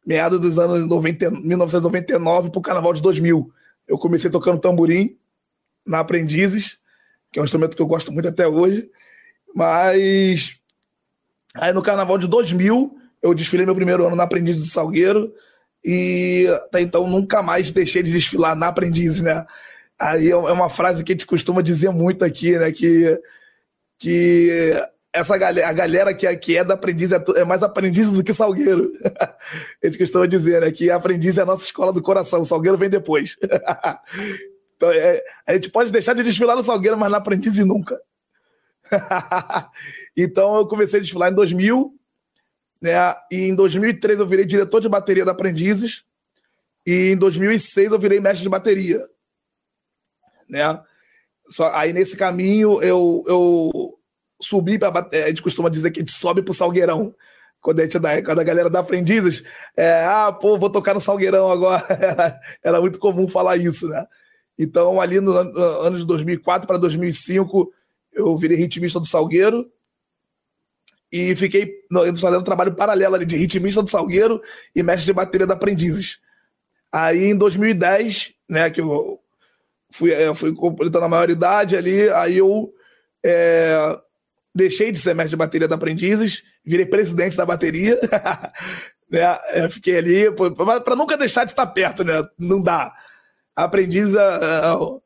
meado 0.05 0.39
dos 0.39 0.59
anos 0.59 0.89
90, 0.89 1.31
1999 1.31 2.51
para 2.51 2.59
o 2.59 2.63
Carnaval 2.63 2.93
de 2.93 3.01
2000. 3.01 3.53
Eu 3.87 3.99
comecei 3.99 4.29
tocando 4.29 4.59
tamborim 4.59 5.17
na 5.87 6.01
Aprendizes, 6.01 6.79
que 7.33 7.39
é 7.39 7.43
um 7.43 7.45
instrumento 7.45 7.77
que 7.77 7.83
eu 7.83 7.87
gosto 7.87 8.11
muito 8.11 8.27
até 8.27 8.49
hoje. 8.49 8.91
Mas 9.55 10.57
aí 11.55 11.73
no 11.73 11.83
Carnaval 11.83 12.19
de 12.19 12.27
2000, 12.27 12.99
eu 13.23 13.35
desfilei 13.35 13.65
meu 13.65 13.75
primeiro 13.75 14.07
ano 14.07 14.17
na 14.17 14.25
Aprendiz 14.25 14.59
do 14.59 14.67
Salgueiro 14.67 15.33
e 15.85 16.47
até 16.65 16.81
então 16.81 17.07
nunca 17.07 17.43
mais 17.43 17.71
deixei 17.71 18.03
de 18.03 18.11
desfilar 18.11 18.57
na 18.57 18.69
Aprendiz, 18.69 19.21
né? 19.21 19.47
Aí 19.99 20.31
é 20.31 20.37
uma 20.37 20.71
frase 20.71 21.03
que 21.03 21.13
a 21.13 21.15
gente 21.15 21.27
costuma 21.27 21.61
dizer 21.61 21.91
muito 21.91 22.25
aqui, 22.25 22.57
né? 22.57 22.71
Que, 22.71 23.21
que 23.99 24.73
essa 25.13 25.37
galera, 25.39 25.69
a 25.69 25.73
galera 25.73 26.15
que 26.15 26.27
é, 26.27 26.37
que 26.37 26.57
é 26.57 26.65
da 26.65 26.75
aprendiz 26.75 27.13
é, 27.13 27.25
é 27.37 27.45
mais 27.45 27.63
aprendiz 27.63 28.11
do 28.13 28.23
que 28.23 28.35
salgueiro. 28.35 28.93
a 29.83 29.87
gente 29.87 29.99
costuma 29.99 30.27
dizer, 30.27 30.61
né? 30.61 30.71
Que 30.71 30.91
aprendiz 30.91 31.39
é 31.39 31.43
a 31.43 31.47
nossa 31.47 31.65
escola 31.65 31.93
do 31.93 32.03
coração, 32.03 32.41
o 32.41 32.45
salgueiro 32.45 32.79
vem 32.79 32.91
depois. 32.91 33.37
então, 34.77 34.91
é, 34.93 35.23
a 35.47 35.55
gente 35.55 35.71
pode 35.71 35.91
deixar 35.91 36.15
de 36.15 36.23
desfilar 36.23 36.57
no 36.57 36.63
salgueiro, 36.63 36.97
mas 36.97 37.11
na 37.11 37.19
aprendiz 37.19 37.57
nunca. 37.59 37.99
então 40.17 40.59
eu 40.59 40.67
comecei 40.67 40.99
a 40.99 41.03
desfilar 41.03 41.31
em 41.31 41.35
2000, 41.35 41.95
né? 42.83 43.15
E 43.31 43.49
em 43.49 43.55
2003 43.55 44.19
eu 44.19 44.27
virei 44.27 44.45
diretor 44.45 44.81
de 44.81 44.89
bateria 44.89 45.25
da 45.25 45.33
Aprendizes. 45.33 46.05
E 46.87 47.13
em 47.13 47.17
2006 47.17 47.93
eu 47.93 47.99
virei 47.99 48.21
mestre 48.21 48.43
de 48.43 48.49
bateria, 48.49 48.99
né? 50.49 50.81
Só, 51.51 51.71
aí 51.75 51.93
nesse 51.93 52.17
caminho 52.17 52.83
eu, 52.83 53.25
eu 53.27 53.98
subi 54.41 54.79
para 54.79 55.09
a 55.13 55.29
gente 55.29 55.43
costuma 55.43 55.69
dizer 55.69 55.91
que 55.91 56.01
a 56.01 56.03
gente 56.03 56.13
sobe 56.13 56.43
pro 56.43 56.55
Salgueirão. 56.55 57.15
Quando 57.61 57.81
a, 57.81 57.83
gente 57.83 57.99
dá, 57.99 58.23
quando 58.23 58.39
a 58.39 58.45
galera 58.45 58.71
da 58.71 58.79
Aprendizes, 58.79 59.43
é, 59.77 60.05
ah, 60.05 60.31
pô, 60.33 60.57
vou 60.57 60.71
tocar 60.71 60.95
no 60.95 61.01
Salgueirão 61.01 61.51
agora. 61.51 61.85
Era, 62.63 62.81
muito 62.81 62.99
comum 62.99 63.27
falar 63.27 63.57
isso, 63.57 63.89
né? 63.89 64.07
Então, 64.57 65.01
ali 65.01 65.21
no, 65.21 65.43
no 65.43 65.61
ano 65.81 65.99
de 65.99 66.07
2004 66.07 66.67
para 66.67 66.79
2005, 66.79 67.73
eu 68.13 68.37
virei 68.39 68.57
ritmista 68.57 69.01
do 69.01 69.07
Salgueiro 69.07 69.71
e 71.11 71.35
fiquei 71.35 71.83
fazendo 72.21 72.41
um 72.41 72.45
trabalho 72.45 72.75
paralelo 72.75 73.15
ali 73.15 73.27
de 73.27 73.37
ritmista 73.37 73.83
do 73.83 73.91
Salgueiro 73.91 74.41
e 74.75 74.83
mestre 74.83 75.07
de 75.07 75.13
bateria 75.13 75.47
da 75.47 75.55
Aprendizes. 75.55 76.21
Aí 76.93 77.25
em 77.25 77.37
2010, 77.37 78.35
né, 78.49 78.71
que 78.71 78.81
eu 78.81 79.21
fui, 79.91 80.13
eu 80.13 80.35
fui 80.35 80.55
completando 80.55 81.05
a 81.05 81.09
maioridade 81.09 81.77
ali, 81.77 82.09
aí 82.11 82.39
eu 82.39 82.73
é, 83.25 84.01
deixei 84.59 84.91
de 84.91 84.99
ser 84.99 85.15
mestre 85.15 85.31
de 85.31 85.37
bateria 85.37 85.69
da 85.69 85.77
Aprendizes, 85.77 86.43
virei 86.65 86.85
presidente 86.85 87.37
da 87.37 87.47
bateria, 87.47 87.99
né, 89.09 89.39
é, 89.51 89.69
fiquei 89.69 89.97
ali, 89.97 90.25
para 90.85 90.97
nunca 90.97 91.17
deixar 91.17 91.45
de 91.45 91.53
estar 91.53 91.67
perto, 91.69 92.05
né, 92.05 92.23
não 92.39 92.61
dá. 92.61 92.93
Aprendiz 93.55 94.15
é, 94.15 94.19
é 94.19 94.99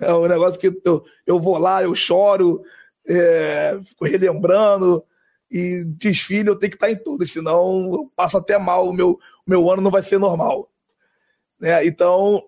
é 0.00 0.14
um 0.14 0.26
negócio 0.28 0.60
que 0.60 0.72
eu, 0.84 1.04
eu 1.26 1.40
vou 1.40 1.58
lá, 1.58 1.82
eu 1.82 1.94
choro, 1.94 2.62
é, 3.06 3.78
fico 3.84 4.04
relembrando, 4.04 5.04
e 5.50 5.84
desfile 5.86 6.48
eu 6.48 6.56
tenho 6.56 6.70
que 6.70 6.76
estar 6.76 6.90
em 6.90 6.96
tudo, 6.96 7.26
senão 7.26 7.92
eu 7.92 8.12
passo 8.14 8.36
até 8.36 8.58
mal, 8.58 8.88
o 8.88 8.92
meu, 8.92 9.18
meu 9.46 9.70
ano 9.70 9.82
não 9.82 9.90
vai 9.90 10.02
ser 10.02 10.18
normal. 10.18 10.70
Né? 11.60 11.86
Então, 11.86 12.42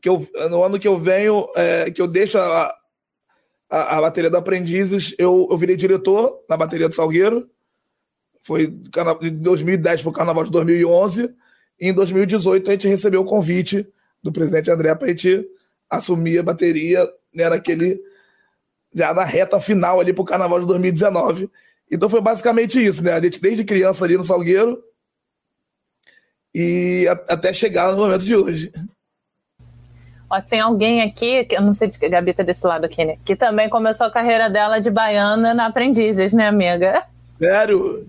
que 0.00 0.08
eu, 0.08 0.28
no 0.50 0.62
ano 0.62 0.78
que 0.78 0.88
eu 0.88 0.98
venho, 0.98 1.48
é, 1.54 1.90
que 1.90 2.02
eu 2.02 2.08
deixo 2.08 2.38
a, 2.38 2.81
a, 3.72 3.96
a, 3.96 4.00
bateria 4.02 4.28
da 4.28 4.38
Aprendizes, 4.38 5.14
eu, 5.16 5.48
eu 5.50 5.56
virei 5.56 5.74
diretor 5.76 6.44
na 6.46 6.58
bateria 6.58 6.90
do 6.90 6.94
Salgueiro. 6.94 7.48
Foi 8.42 8.66
de 8.66 9.30
2010 9.30 10.02
para 10.02 10.10
o 10.10 10.12
Carnaval 10.12 10.44
de 10.44 10.50
2011. 10.50 11.34
E 11.80 11.88
em 11.88 11.94
2018 11.94 12.68
a 12.68 12.72
gente 12.74 12.86
recebeu 12.86 13.22
o 13.22 13.24
convite 13.24 13.86
do 14.22 14.30
presidente 14.30 14.70
André 14.70 14.94
para 14.94 15.06
a 15.06 15.10
gente 15.10 15.48
assumir 15.88 16.38
a 16.38 16.42
bateria 16.42 17.02
né, 17.34 17.48
naquele, 17.48 17.98
já 18.94 19.14
na 19.14 19.24
reta 19.24 19.58
final 19.58 20.00
ali 20.00 20.12
para 20.12 20.22
o 20.22 20.26
carnaval 20.26 20.60
de 20.60 20.66
2019. 20.66 21.50
Então 21.90 22.10
foi 22.10 22.20
basicamente 22.20 22.82
isso, 22.82 23.02
né? 23.02 23.12
A 23.14 23.20
gente 23.20 23.40
desde 23.40 23.64
criança 23.64 24.04
ali 24.04 24.18
no 24.18 24.24
Salgueiro 24.24 24.82
e 26.54 27.06
a, 27.08 27.12
até 27.12 27.54
chegar 27.54 27.90
no 27.92 27.98
momento 27.98 28.24
de 28.24 28.36
hoje. 28.36 28.70
Ó, 30.32 30.40
tem 30.40 30.60
alguém 30.60 31.02
aqui, 31.02 31.44
que 31.44 31.54
eu 31.54 31.60
não 31.60 31.74
sei 31.74 31.88
de 31.88 31.98
que 31.98 32.08
Gabi 32.08 32.32
tá 32.32 32.42
desse 32.42 32.66
lado 32.66 32.86
aqui, 32.86 33.04
né? 33.04 33.18
Que 33.22 33.36
também 33.36 33.68
começou 33.68 34.06
a 34.06 34.10
carreira 34.10 34.48
dela 34.48 34.78
de 34.78 34.90
baiana 34.90 35.52
na 35.52 35.66
Aprendizes, 35.66 36.32
né, 36.32 36.48
amiga? 36.48 37.04
Sério? 37.22 38.08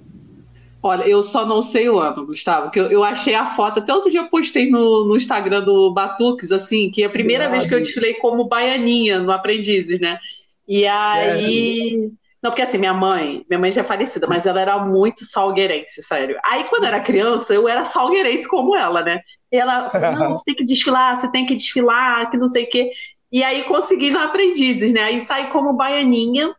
Olha, 0.81 1.03
eu 1.03 1.21
só 1.21 1.45
não 1.45 1.61
sei 1.61 1.89
o 1.89 1.99
ano, 1.99 2.25
Gustavo, 2.25 2.71
que 2.71 2.79
eu, 2.79 2.89
eu 2.89 3.03
achei 3.03 3.35
a 3.35 3.45
foto, 3.45 3.79
até 3.79 3.93
outro 3.93 4.09
dia 4.09 4.21
eu 4.21 4.29
postei 4.29 4.69
no, 4.69 5.05
no 5.05 5.17
Instagram 5.17 5.63
do 5.63 5.91
Batuques, 5.93 6.53
assim, 6.53 6.89
que 6.89 7.03
é 7.03 7.07
a 7.07 7.09
primeira 7.09 7.49
vez 7.49 7.65
que 7.65 7.75
eu 7.75 7.79
desfilei 7.79 8.13
como 8.13 8.45
baianinha 8.45 9.19
no 9.19 9.31
Aprendizes, 9.31 9.99
né? 9.99 10.17
E 10.65 10.87
aí. 10.87 11.79
Sério? 11.79 12.13
Não, 12.43 12.51
porque 12.51 12.61
assim, 12.61 12.77
minha 12.77 12.93
mãe, 12.93 13.45
minha 13.49 13.59
mãe 13.59 13.71
já 13.71 13.81
é 13.81 13.83
falecida, 13.85 14.27
mas 14.27 14.45
ela 14.45 14.59
era 14.59 14.77
muito 14.79 15.23
salgueirense, 15.23 16.03
sério. 16.03 16.37
Aí, 16.43 16.65
quando 16.65 16.83
era 16.83 16.99
criança, 16.99 17.53
eu 17.53 17.69
era 17.69 17.85
salgueirense 17.85 18.47
como 18.49 18.75
ela, 18.75 19.01
né? 19.01 19.21
E 19.49 19.57
ela 19.57 19.89
não, 20.17 20.33
você 20.33 20.43
tem 20.45 20.55
que 20.55 20.65
desfilar, 20.65 21.19
você 21.19 21.31
tem 21.31 21.45
que 21.45 21.55
desfilar, 21.55 22.29
que 22.29 22.35
não 22.35 22.49
sei 22.49 22.65
o 22.65 22.69
quê. 22.69 22.91
E 23.31 23.41
aí 23.43 23.63
consegui 23.63 24.11
no 24.11 24.19
Aprendizes, 24.19 24.93
né? 24.93 25.03
Aí 25.03 25.21
saí 25.21 25.47
como 25.47 25.73
baianinha, 25.73 26.53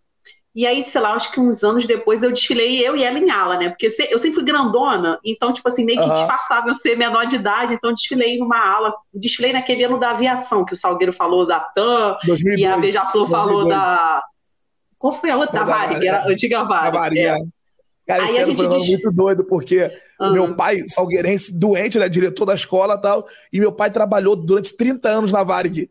e 0.55 0.69
aí, 0.69 0.87
sei 0.87 1.01
lá, 1.01 1.15
acho 1.15 1.33
que 1.33 1.41
uns 1.41 1.65
anos 1.65 1.85
depois 1.85 2.23
eu 2.23 2.31
desfilei 2.31 2.79
eu 2.79 2.97
e 2.97 3.03
ela 3.03 3.19
em 3.19 3.29
ala, 3.29 3.59
né? 3.59 3.71
Porque 3.71 3.87
eu 3.87 4.19
sempre 4.19 4.35
fui 4.35 4.45
grandona, 4.45 5.19
então, 5.25 5.53
tipo 5.53 5.69
assim, 5.69 5.85
meio 5.85 5.99
que 5.99 6.07
uhum. 6.07 6.15
disfarçava 6.15 6.69
eu 6.69 6.75
ser 6.77 6.97
menor 6.97 7.27
de 7.27 7.37
idade, 7.37 7.75
então 7.75 7.93
desfilei 7.93 8.39
numa 8.39 8.57
ala. 8.57 8.95
Desfilei 9.13 9.53
naquele 9.53 9.83
ano 9.83 9.99
da 9.99 10.13
aviação, 10.13 10.65
que 10.65 10.73
o 10.73 10.77
Salgueiro 10.77 11.13
falou 11.13 11.45
da 11.45 11.59
TAM, 11.59 12.17
2002, 12.25 12.61
e 12.61 12.67
a 12.67 12.77
Beija-Flor 12.77 13.29
falou 13.29 13.69
da. 13.69 14.23
Qual 15.05 15.13
foi 15.13 15.29
a 15.29 15.37
outra? 15.37 15.59
Da 15.59 15.65
Varig, 15.67 16.09
era 16.09 16.23
a 16.23 16.29
antiga 16.29 16.65
Varig. 16.65 17.21
É. 17.21 17.37
Cara, 18.07 18.25
esse 18.25 18.39
ano 18.39 18.57
foi 18.57 18.67
um 18.69 18.87
muito 18.87 19.13
doido, 19.13 19.45
porque 19.45 19.93
uhum. 20.19 20.33
meu 20.33 20.57
pai, 20.57 20.79
salgueirense, 20.79 21.53
doente, 21.53 21.99
né? 21.99 22.09
Diretor 22.09 22.47
da 22.47 22.55
escola 22.55 22.95
e 22.95 23.01
tal, 23.03 23.29
e 23.53 23.61
meu 23.61 23.71
pai 23.71 23.91
trabalhou 23.91 24.35
durante 24.35 24.75
30 24.75 25.07
anos 25.11 25.31
na 25.31 25.43
Varig. 25.43 25.91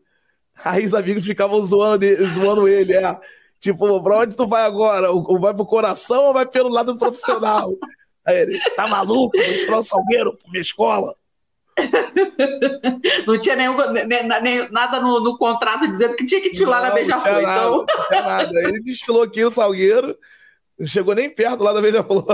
Aí 0.64 0.84
os 0.84 0.92
amigos 0.94 1.24
ficavam 1.24 1.64
zoando, 1.64 2.04
zoando 2.28 2.66
ele, 2.66 2.92
é. 2.92 3.16
Tipo, 3.60 4.02
pra 4.02 4.18
onde 4.18 4.36
tu 4.36 4.48
vai 4.48 4.64
agora? 4.64 5.12
Ou 5.12 5.38
vai 5.38 5.54
pro 5.54 5.64
coração 5.64 6.24
ou 6.24 6.32
vai 6.32 6.44
pelo 6.44 6.68
lado 6.68 6.98
profissional? 6.98 7.72
Aí 8.26 8.36
ele, 8.36 8.58
tá 8.74 8.88
maluco? 8.88 9.30
Vou 9.68 9.78
o 9.78 9.82
Salgueiro 9.84 10.36
pra 10.36 10.50
minha 10.50 10.62
escola. 10.62 11.14
não 13.26 13.38
tinha 13.38 13.56
nenhum, 13.56 13.76
nem, 14.06 14.70
nada 14.70 15.00
no, 15.00 15.20
no, 15.20 15.36
contrato 15.36 15.88
dizendo 15.88 16.14
que 16.14 16.24
tinha 16.24 16.40
que 16.40 16.50
desfilar 16.50 16.82
na 16.82 16.90
Beija-Flor. 16.90 17.40
Então... 17.40 17.86
Não 18.10 18.22
nada. 18.22 18.50
Ele 18.52 18.80
desfilou 18.82 19.22
aqui 19.22 19.42
no 19.42 19.50
Salgueiro, 19.50 20.16
não 20.78 20.86
chegou 20.86 21.14
nem 21.14 21.28
perto 21.28 21.62
lá 21.62 21.72
da 21.72 21.82
Beija-Flor. 21.82 22.24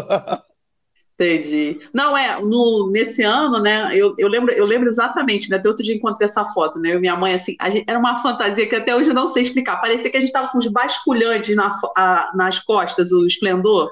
Entendi. 1.20 1.78
Não, 1.92 2.16
é, 2.16 2.40
no, 2.40 2.90
nesse 2.90 3.23
ano, 3.23 3.61
né, 3.61 3.90
eu, 3.94 4.14
eu, 4.16 4.26
lembro, 4.26 4.54
eu 4.54 4.64
lembro 4.64 4.88
exatamente, 4.88 5.50
né, 5.50 5.59
até 5.59 5.68
outro 5.68 5.85
dia 5.85 5.94
encontrei 5.94 6.25
essa 6.25 6.47
foto, 6.47 6.78
né, 6.78 6.94
eu 6.94 6.97
e 6.97 7.00
minha 7.00 7.14
mãe, 7.14 7.35
assim, 7.35 7.56
gente, 7.70 7.85
era 7.87 7.99
uma 7.99 8.23
fantasia 8.23 8.66
que 8.66 8.75
até 8.75 8.97
hoje 8.97 9.11
eu 9.11 9.14
não 9.14 9.28
sei 9.28 9.42
explicar, 9.42 9.82
parecia 9.82 10.11
que 10.11 10.16
a 10.16 10.20
gente 10.20 10.32
tava 10.32 10.49
com 10.49 10.56
os 10.56 10.66
basculhantes 10.68 11.54
na, 11.54 11.78
a, 11.94 12.32
nas 12.35 12.59
costas, 12.61 13.12
o 13.12 13.26
esplendor. 13.26 13.90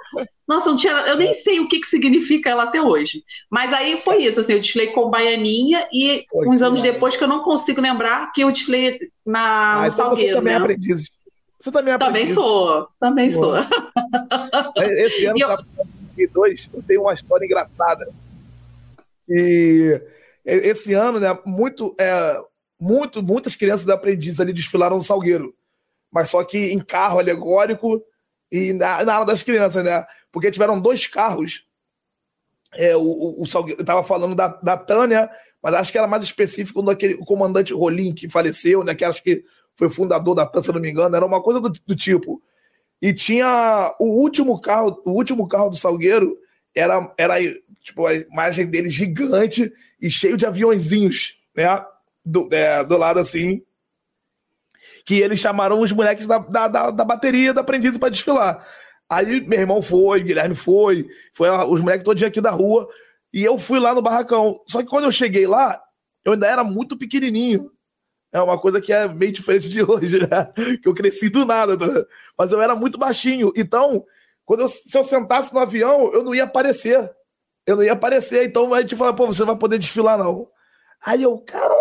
Nossa, 0.48 0.70
não 0.70 0.76
tinha, 0.78 0.94
eu 1.06 1.16
nem 1.18 1.34
sei 1.34 1.60
o 1.60 1.68
que, 1.68 1.80
que 1.80 1.86
significa 1.86 2.48
ela 2.48 2.62
até 2.62 2.80
hoje. 2.80 3.22
Mas 3.50 3.70
aí 3.72 4.00
foi 4.00 4.24
isso, 4.24 4.40
assim, 4.40 4.54
eu 4.54 4.60
desfilei 4.60 4.88
com 4.88 5.10
baianinha 5.10 5.86
e 5.92 6.24
Oi, 6.32 6.48
uns 6.48 6.62
anos 6.62 6.80
depois 6.80 7.16
que 7.16 7.22
eu 7.22 7.28
não 7.28 7.42
consigo 7.42 7.82
lembrar 7.82 8.32
que 8.32 8.40
eu 8.40 8.50
desfilei 8.50 8.98
na, 9.26 9.72
ah, 9.72 9.80
no 9.80 9.86
então 9.86 9.96
Salgueiro, 9.96 10.30
você 10.30 10.34
também 10.36 10.54
né? 10.54 10.58
aprendiz. 10.58 11.10
Você 11.60 11.72
também 11.72 11.92
é 11.92 11.94
aprendiz. 11.96 12.34
Também 12.34 12.34
sou, 12.34 12.88
também 12.98 13.30
sou. 13.30 13.54
Esse 14.78 15.26
ano, 15.26 15.38
sabe, 15.38 15.64
2002, 16.16 16.70
eu 16.72 16.82
tenho 16.82 17.02
uma 17.02 17.12
história 17.12 17.44
engraçada. 17.44 18.08
E 19.28 20.00
esse 20.44 20.94
ano, 20.94 21.20
né, 21.20 21.38
muito, 21.44 21.94
é, 22.00 22.40
muito, 22.80 23.22
muitas 23.22 23.54
crianças 23.54 23.84
da 23.84 23.94
aprendiz 23.94 24.40
ali 24.40 24.52
desfilaram 24.54 24.96
no 24.96 25.02
Salgueiro. 25.04 25.54
Mas 26.10 26.30
só 26.30 26.42
que 26.42 26.72
em 26.72 26.78
carro 26.78 27.18
alegórico 27.18 28.02
e 28.50 28.72
na, 28.72 29.04
na 29.04 29.24
das 29.24 29.42
crianças, 29.42 29.84
né? 29.84 30.04
Porque 30.32 30.50
tiveram 30.50 30.80
dois 30.80 31.06
carros. 31.06 31.64
É, 32.74 32.96
o, 32.96 33.00
o, 33.00 33.42
o 33.42 33.46
Salgueiro, 33.46 33.80
eu 33.80 33.84
tava 33.84 34.04
falando 34.04 34.34
da, 34.34 34.48
da 34.48 34.76
Tânia, 34.76 35.30
mas 35.62 35.74
acho 35.74 35.90
que 35.90 35.98
era 35.98 36.06
mais 36.06 36.22
específico 36.22 36.82
daquele 36.82 37.14
o 37.14 37.24
comandante 37.24 37.72
Rolim 37.72 38.14
que 38.14 38.28
faleceu, 38.28 38.84
né? 38.84 38.94
Que 38.94 39.04
acho 39.04 39.22
que 39.22 39.42
foi 39.74 39.88
fundador 39.88 40.34
da 40.34 40.46
Tânia, 40.46 40.64
se 40.64 40.72
não 40.72 40.80
me 40.80 40.90
engano, 40.90 41.14
era 41.14 41.24
uma 41.24 41.42
coisa 41.42 41.60
do, 41.60 41.70
do 41.70 41.96
tipo. 41.96 42.42
E 43.00 43.12
tinha 43.14 43.94
o 44.00 44.20
último 44.20 44.60
carro, 44.60 45.00
o 45.04 45.12
último 45.12 45.46
carro 45.46 45.70
do 45.70 45.76
Salgueiro 45.76 46.36
era, 46.74 47.12
era 47.16 47.34
tipo, 47.82 48.06
a 48.06 48.14
imagem 48.14 48.66
dele 48.66 48.90
gigante 48.90 49.72
e 50.00 50.10
cheio 50.10 50.36
de 50.36 50.46
aviãozinhos, 50.46 51.36
né? 51.56 51.84
Do, 52.24 52.48
é, 52.52 52.84
do 52.84 52.96
lado 52.96 53.18
assim. 53.18 53.62
Que 55.08 55.22
eles 55.22 55.40
chamaram 55.40 55.80
os 55.80 55.90
moleques 55.90 56.26
da, 56.26 56.36
da, 56.36 56.68
da, 56.68 56.90
da 56.90 57.04
bateria 57.04 57.54
da 57.54 57.62
aprendiz 57.62 57.96
para 57.96 58.10
desfilar. 58.10 58.62
Aí 59.08 59.40
meu 59.46 59.58
irmão 59.58 59.80
foi, 59.80 60.22
Guilherme 60.22 60.54
foi, 60.54 61.08
foi 61.32 61.48
os 61.48 61.80
moleques 61.80 62.04
todos 62.04 62.22
aqui 62.22 62.42
da 62.42 62.50
rua. 62.50 62.86
E 63.32 63.42
eu 63.42 63.58
fui 63.58 63.80
lá 63.80 63.94
no 63.94 64.02
barracão. 64.02 64.60
Só 64.66 64.82
que 64.82 64.88
quando 64.88 65.04
eu 65.04 65.12
cheguei 65.12 65.46
lá, 65.46 65.80
eu 66.26 66.34
ainda 66.34 66.46
era 66.46 66.62
muito 66.62 66.94
pequenininho. 66.94 67.70
É 68.30 68.38
uma 68.38 68.60
coisa 68.60 68.82
que 68.82 68.92
é 68.92 69.08
meio 69.08 69.32
diferente 69.32 69.70
de 69.70 69.80
hoje, 69.90 70.18
né? 70.20 70.52
Que 70.82 70.86
eu 70.86 70.92
cresci 70.92 71.30
do 71.30 71.46
nada, 71.46 71.78
tá? 71.78 71.86
mas 72.36 72.52
eu 72.52 72.60
era 72.60 72.74
muito 72.74 72.98
baixinho. 72.98 73.50
Então, 73.56 74.04
quando 74.44 74.60
eu, 74.60 74.68
se 74.68 74.94
eu 74.94 75.02
sentasse 75.02 75.54
no 75.54 75.60
avião, 75.60 76.12
eu 76.12 76.22
não 76.22 76.34
ia 76.34 76.44
aparecer. 76.44 77.10
Eu 77.66 77.76
não 77.76 77.82
ia 77.82 77.94
aparecer. 77.94 78.44
Então 78.44 78.74
a 78.74 78.82
gente 78.82 78.94
fala, 78.94 79.14
pô, 79.14 79.26
você 79.26 79.40
não 79.40 79.46
vai 79.46 79.56
poder 79.56 79.78
desfilar, 79.78 80.18
não. 80.18 80.50
Aí 81.04 81.22
eu, 81.22 81.38
cara, 81.38 81.74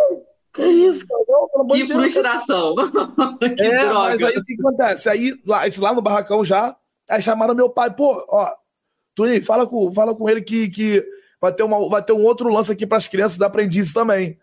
que 0.58 0.64
isso, 0.64 1.06
cara? 1.08 1.78
que 1.78 1.88
frustração. 1.88 2.76
que 3.40 3.64
é, 3.64 3.86
droga. 3.86 3.94
mas 3.94 4.24
aí 4.24 4.38
o 4.38 4.44
que 4.44 4.56
acontece? 4.60 5.10
Aí 5.10 5.34
lá, 5.46 5.62
lá 5.78 5.94
no 5.94 6.02
barracão 6.02 6.44
já, 6.44 6.76
aí 7.10 7.22
chamaram 7.22 7.56
meu 7.56 7.70
pai, 7.70 7.94
pô, 7.96 8.26
ó, 8.28 8.52
Tuni, 9.16 9.40
fala 9.40 9.68
com, 9.68 9.94
fala 9.94 10.16
com 10.16 10.28
ele 10.28 10.42
que, 10.42 10.70
que 10.70 11.06
vai, 11.40 11.54
ter 11.54 11.64
uma, 11.64 11.88
vai 11.88 12.04
ter 12.04 12.14
um 12.14 12.24
outro 12.24 12.50
lance 12.50 12.72
aqui 12.72 12.86
para 12.86 12.98
as 12.98 13.08
crianças 13.08 13.38
da 13.38 13.46
aprendiz 13.46 13.94
também. 13.94 14.38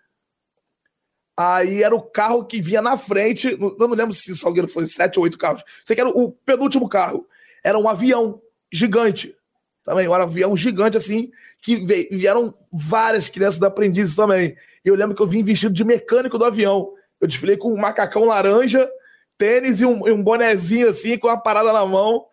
Aí 1.37 1.83
era 1.83 1.94
o 1.94 2.02
carro 2.02 2.44
que 2.44 2.62
vinha 2.62 2.80
na 2.80 2.97
frente. 2.97 3.50
Eu 3.61 3.76
não 3.76 3.88
lembro 3.88 4.14
se 4.14 4.30
o 4.30 4.37
Salgueiro 4.37 4.68
foi 4.68 4.87
sete 4.87 5.18
ou 5.18 5.25
oito 5.25 5.37
carros. 5.37 5.64
Sei 5.85 5.97
que 5.97 6.00
era 6.00 6.09
o 6.09 6.30
penúltimo 6.30 6.88
carro. 6.88 7.26
Era 7.62 7.76
um 7.76 7.88
avião 7.88 8.40
gigante. 8.73 9.35
Também, 9.84 10.08
um 10.08 10.14
avião 10.14 10.56
gigante 10.56 10.96
assim, 10.96 11.30
que 11.60 11.76
vieram 12.10 12.54
várias 12.72 13.28
crianças 13.28 13.60
da 13.60 13.66
aprendiz 13.66 14.14
também. 14.14 14.56
E 14.84 14.88
eu 14.88 14.94
lembro 14.94 15.14
que 15.14 15.22
eu 15.22 15.28
vim 15.28 15.44
vestido 15.44 15.74
de 15.74 15.84
mecânico 15.84 16.38
do 16.38 16.44
avião. 16.44 16.92
Eu 17.20 17.28
desfilei 17.28 17.56
com 17.56 17.72
um 17.72 17.76
macacão 17.76 18.24
laranja, 18.24 18.90
tênis 19.36 19.80
e 19.80 19.86
um, 19.86 20.08
e 20.08 20.12
um 20.12 20.22
bonezinho 20.22 20.88
assim, 20.88 21.18
com 21.18 21.28
uma 21.28 21.40
parada 21.40 21.72
na 21.72 21.84
mão. 21.84 22.26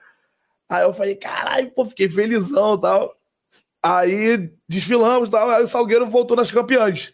Aí 0.69 0.83
eu 0.83 0.93
falei, 0.93 1.15
caralho, 1.15 1.69
pô, 1.71 1.85
fiquei 1.85 2.07
felizão 2.07 2.75
e 2.75 2.81
tal. 2.81 3.17
Aí 3.83 4.53
desfilamos 4.67 5.29
tal. 5.29 5.49
Aí 5.49 5.61
o 5.61 5.67
Salgueiro 5.67 6.09
voltou 6.09 6.37
nas 6.37 6.51
campeãs. 6.51 7.13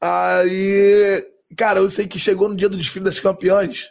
Aí, 0.00 1.24
cara, 1.56 1.78
eu 1.80 1.90
sei 1.90 2.08
que 2.08 2.18
chegou 2.18 2.48
no 2.48 2.56
dia 2.56 2.68
do 2.68 2.76
desfile 2.76 3.04
das 3.04 3.20
campeãs. 3.20 3.90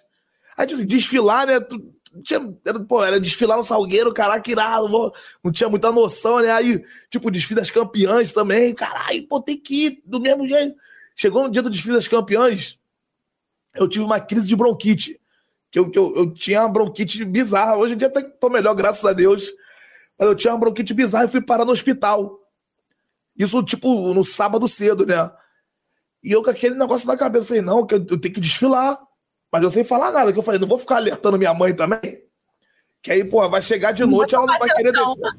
Aí, 0.57 0.65
tipo 0.65 0.79
assim, 0.79 0.87
desfilar, 0.87 1.45
né? 1.47 1.59
Tu, 1.59 1.79
tinha, 2.24 2.57
era, 2.65 2.79
pô, 2.79 3.03
era 3.03 3.19
desfilar 3.19 3.57
no 3.57 3.63
Salgueiro, 3.63 4.13
caraca, 4.13 4.50
irado, 4.50 4.89
pô, 4.89 5.13
não 5.43 5.51
tinha 5.51 5.69
muita 5.69 5.91
noção, 5.91 6.39
né? 6.39 6.51
Aí, 6.51 6.83
tipo, 7.09 7.31
desfile 7.31 7.59
das 7.59 7.71
campeãs 7.71 8.31
também, 8.31 8.74
caralho, 8.74 9.27
pô, 9.27 9.41
tem 9.41 9.57
que 9.57 9.86
ir 9.86 10.03
do 10.05 10.19
mesmo 10.19 10.47
jeito. 10.47 10.75
Chegou 11.15 11.43
no 11.43 11.51
dia 11.51 11.62
do 11.62 11.69
desfile 11.69 11.95
das 11.95 12.07
campeãs, 12.07 12.77
eu 13.75 13.88
tive 13.88 14.03
uma 14.03 14.19
crise 14.19 14.47
de 14.47 14.55
bronquite. 14.55 15.19
Que 15.71 15.79
eu, 15.79 15.89
que 15.89 16.00
eu, 16.00 16.15
eu 16.15 16.33
tinha 16.33 16.62
uma 16.62 16.69
bronquite 16.69 17.24
bizarra. 17.25 17.75
Hoje 17.75 17.93
em 17.93 17.97
dia 17.97 18.07
até 18.07 18.21
tô 18.21 18.50
melhor, 18.50 18.74
graças 18.74 19.03
a 19.05 19.13
Deus. 19.13 19.51
Mas 20.17 20.27
eu 20.27 20.36
tinha 20.36 20.53
uma 20.53 20.59
bronquite 20.59 20.93
bizarra 20.93 21.25
e 21.25 21.29
fui 21.29 21.41
parar 21.41 21.65
no 21.65 21.71
hospital. 21.71 22.39
Isso, 23.38 23.62
tipo, 23.63 24.13
no 24.13 24.24
sábado 24.24 24.67
cedo, 24.67 25.05
né? 25.05 25.31
E 26.24 26.31
eu 26.31 26.43
com 26.43 26.50
aquele 26.50 26.75
negócio 26.75 27.07
na 27.07 27.15
cabeça, 27.15 27.45
falei, 27.45 27.62
não, 27.62 27.86
que 27.86 27.93
eu, 27.93 28.00
eu 28.09 28.19
tenho 28.19 28.33
que 28.33 28.41
desfilar. 28.41 29.00
Mas 29.51 29.63
eu 29.63 29.71
sem 29.71 29.83
falar 29.83 30.11
nada, 30.11 30.33
que 30.33 30.39
eu 30.39 30.43
falei, 30.43 30.59
não 30.59 30.67
vou 30.67 30.77
ficar 30.77 30.97
alertando 30.97 31.37
minha 31.37 31.53
mãe 31.53 31.73
também. 31.73 32.23
Que 33.01 33.11
aí, 33.11 33.23
pô, 33.23 33.47
vai 33.49 33.61
chegar 33.61 33.91
de 33.91 34.05
noite, 34.05 34.35
ela 34.35 34.45
não 34.45 34.59
vai 34.59 34.69
querer 34.69 34.91
deixar. 34.91 35.37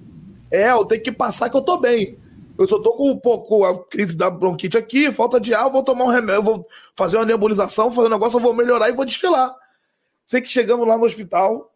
É, 0.50 0.70
eu 0.70 0.84
tenho 0.84 1.02
que 1.02 1.12
passar 1.12 1.50
que 1.50 1.56
eu 1.56 1.62
tô 1.62 1.76
bem. 1.78 2.18
Eu 2.58 2.66
só 2.66 2.80
tô 2.80 2.94
com 2.94 3.10
um 3.10 3.18
pouco 3.18 3.64
a 3.64 3.86
crise 3.86 4.16
da 4.16 4.28
bronquite 4.28 4.76
aqui, 4.76 5.12
falta 5.12 5.38
de 5.38 5.54
ar, 5.54 5.66
eu 5.66 5.70
vou 5.70 5.84
tomar 5.84 6.06
um 6.06 6.08
remédio, 6.08 6.42
vou 6.42 6.66
fazer 6.96 7.16
uma 7.16 7.24
nebulização, 7.24 7.92
fazer 7.92 8.08
um 8.08 8.10
negócio, 8.10 8.38
eu 8.38 8.42
vou 8.42 8.52
melhorar 8.52 8.88
e 8.88 8.92
vou 8.92 9.04
desfilar. 9.04 9.54
Sei 10.26 10.40
que 10.40 10.48
chegamos 10.48 10.86
lá 10.86 10.98
no 10.98 11.04
hospital, 11.04 11.72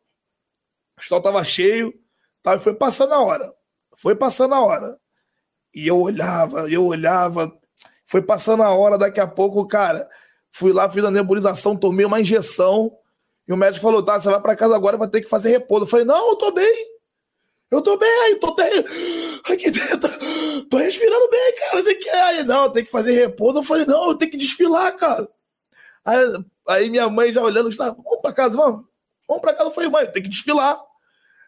o 0.96 1.00
hospital 1.00 1.22
tava 1.22 1.44
cheio, 1.44 1.94
tá, 2.42 2.56
e 2.56 2.58
foi 2.58 2.74
passando 2.74 3.14
a 3.14 3.20
hora. 3.20 3.54
Foi 3.96 4.16
passando 4.16 4.54
a 4.54 4.60
hora. 4.60 4.98
E 5.72 5.86
eu 5.86 6.00
olhava, 6.00 6.68
eu 6.68 6.84
olhava, 6.84 7.56
foi 8.04 8.20
passando 8.20 8.64
a 8.64 8.70
hora, 8.70 8.98
daqui 8.98 9.20
a 9.20 9.26
pouco, 9.26 9.64
cara, 9.66 10.08
fui 10.52 10.72
lá, 10.72 10.88
fiz 10.88 11.04
a 11.04 11.10
nebulização, 11.10 11.76
tomei 11.76 12.06
uma 12.06 12.20
injeção. 12.20 12.96
E 13.48 13.52
o 13.52 13.56
médico 13.56 13.82
falou: 13.82 14.02
tá, 14.02 14.20
você 14.20 14.28
vai 14.28 14.40
para 14.40 14.54
casa 14.54 14.76
agora, 14.76 14.96
vai 14.96 15.08
ter 15.08 15.22
que 15.22 15.28
fazer 15.28 15.50
repouso. 15.50 15.84
Eu 15.84 15.88
falei: 15.88 16.04
não, 16.04 16.30
eu 16.30 16.36
tô 16.36 16.52
bem. 16.52 16.92
Eu 17.70 17.80
tô 17.80 17.96
bem, 17.96 18.38
tô 18.38 18.50
até. 18.50 18.70
Aqui 19.50 19.70
dentro. 19.70 20.10
Tô 20.68 20.76
respirando 20.76 21.30
bem, 21.30 21.56
cara. 21.58 21.82
Você 21.82 21.94
quer? 21.94 22.22
Aí, 22.22 22.44
não, 22.44 22.70
tem 22.70 22.84
que 22.84 22.90
fazer 22.90 23.12
repouso. 23.12 23.58
Eu 23.58 23.62
falei: 23.62 23.86
não, 23.86 24.10
eu 24.10 24.14
tenho 24.14 24.30
que 24.30 24.36
desfilar, 24.36 24.94
cara. 24.96 25.26
Aí, 26.04 26.44
aí 26.68 26.90
minha 26.90 27.08
mãe 27.08 27.32
já 27.32 27.42
olhando, 27.42 27.70
vamos 27.76 28.20
pra 28.20 28.32
casa, 28.32 28.56
vamos. 28.56 28.86
Vamos 29.26 29.40
pra 29.40 29.54
casa. 29.54 29.70
Eu 29.70 29.74
falei: 29.74 29.90
mãe, 29.90 30.06
tem 30.06 30.22
que 30.22 30.28
desfilar. 30.28 30.78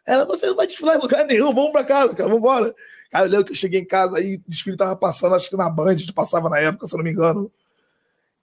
Ela, 0.07 0.27
você 0.27 0.47
não 0.47 0.57
vai 0.57 0.67
desfilar 0.67 0.97
em 0.97 1.01
lugar 1.01 1.25
nenhum, 1.25 1.55
vamos 1.55 1.73
pra 1.73 1.83
casa, 1.83 2.15
cara, 2.15 2.29
vamos 2.29 2.41
embora. 2.41 2.75
Cara, 3.11 3.27
eu 3.27 3.31
lembro 3.31 3.47
que 3.47 3.53
eu 3.53 3.57
cheguei 3.57 3.81
em 3.81 3.87
casa 3.87 4.19
aí, 4.19 4.37
o 4.37 4.51
desfile 4.51 4.77
tava 4.77 4.95
passando, 4.97 5.35
acho 5.35 5.49
que 5.49 5.57
na 5.57 5.71
Band, 5.71 5.97
passava 6.15 6.51
na 6.51 6.59
época, 6.59 6.87
se 6.87 6.95
eu 6.95 6.99
não 6.99 7.05
me 7.05 7.11
engano. 7.11 7.51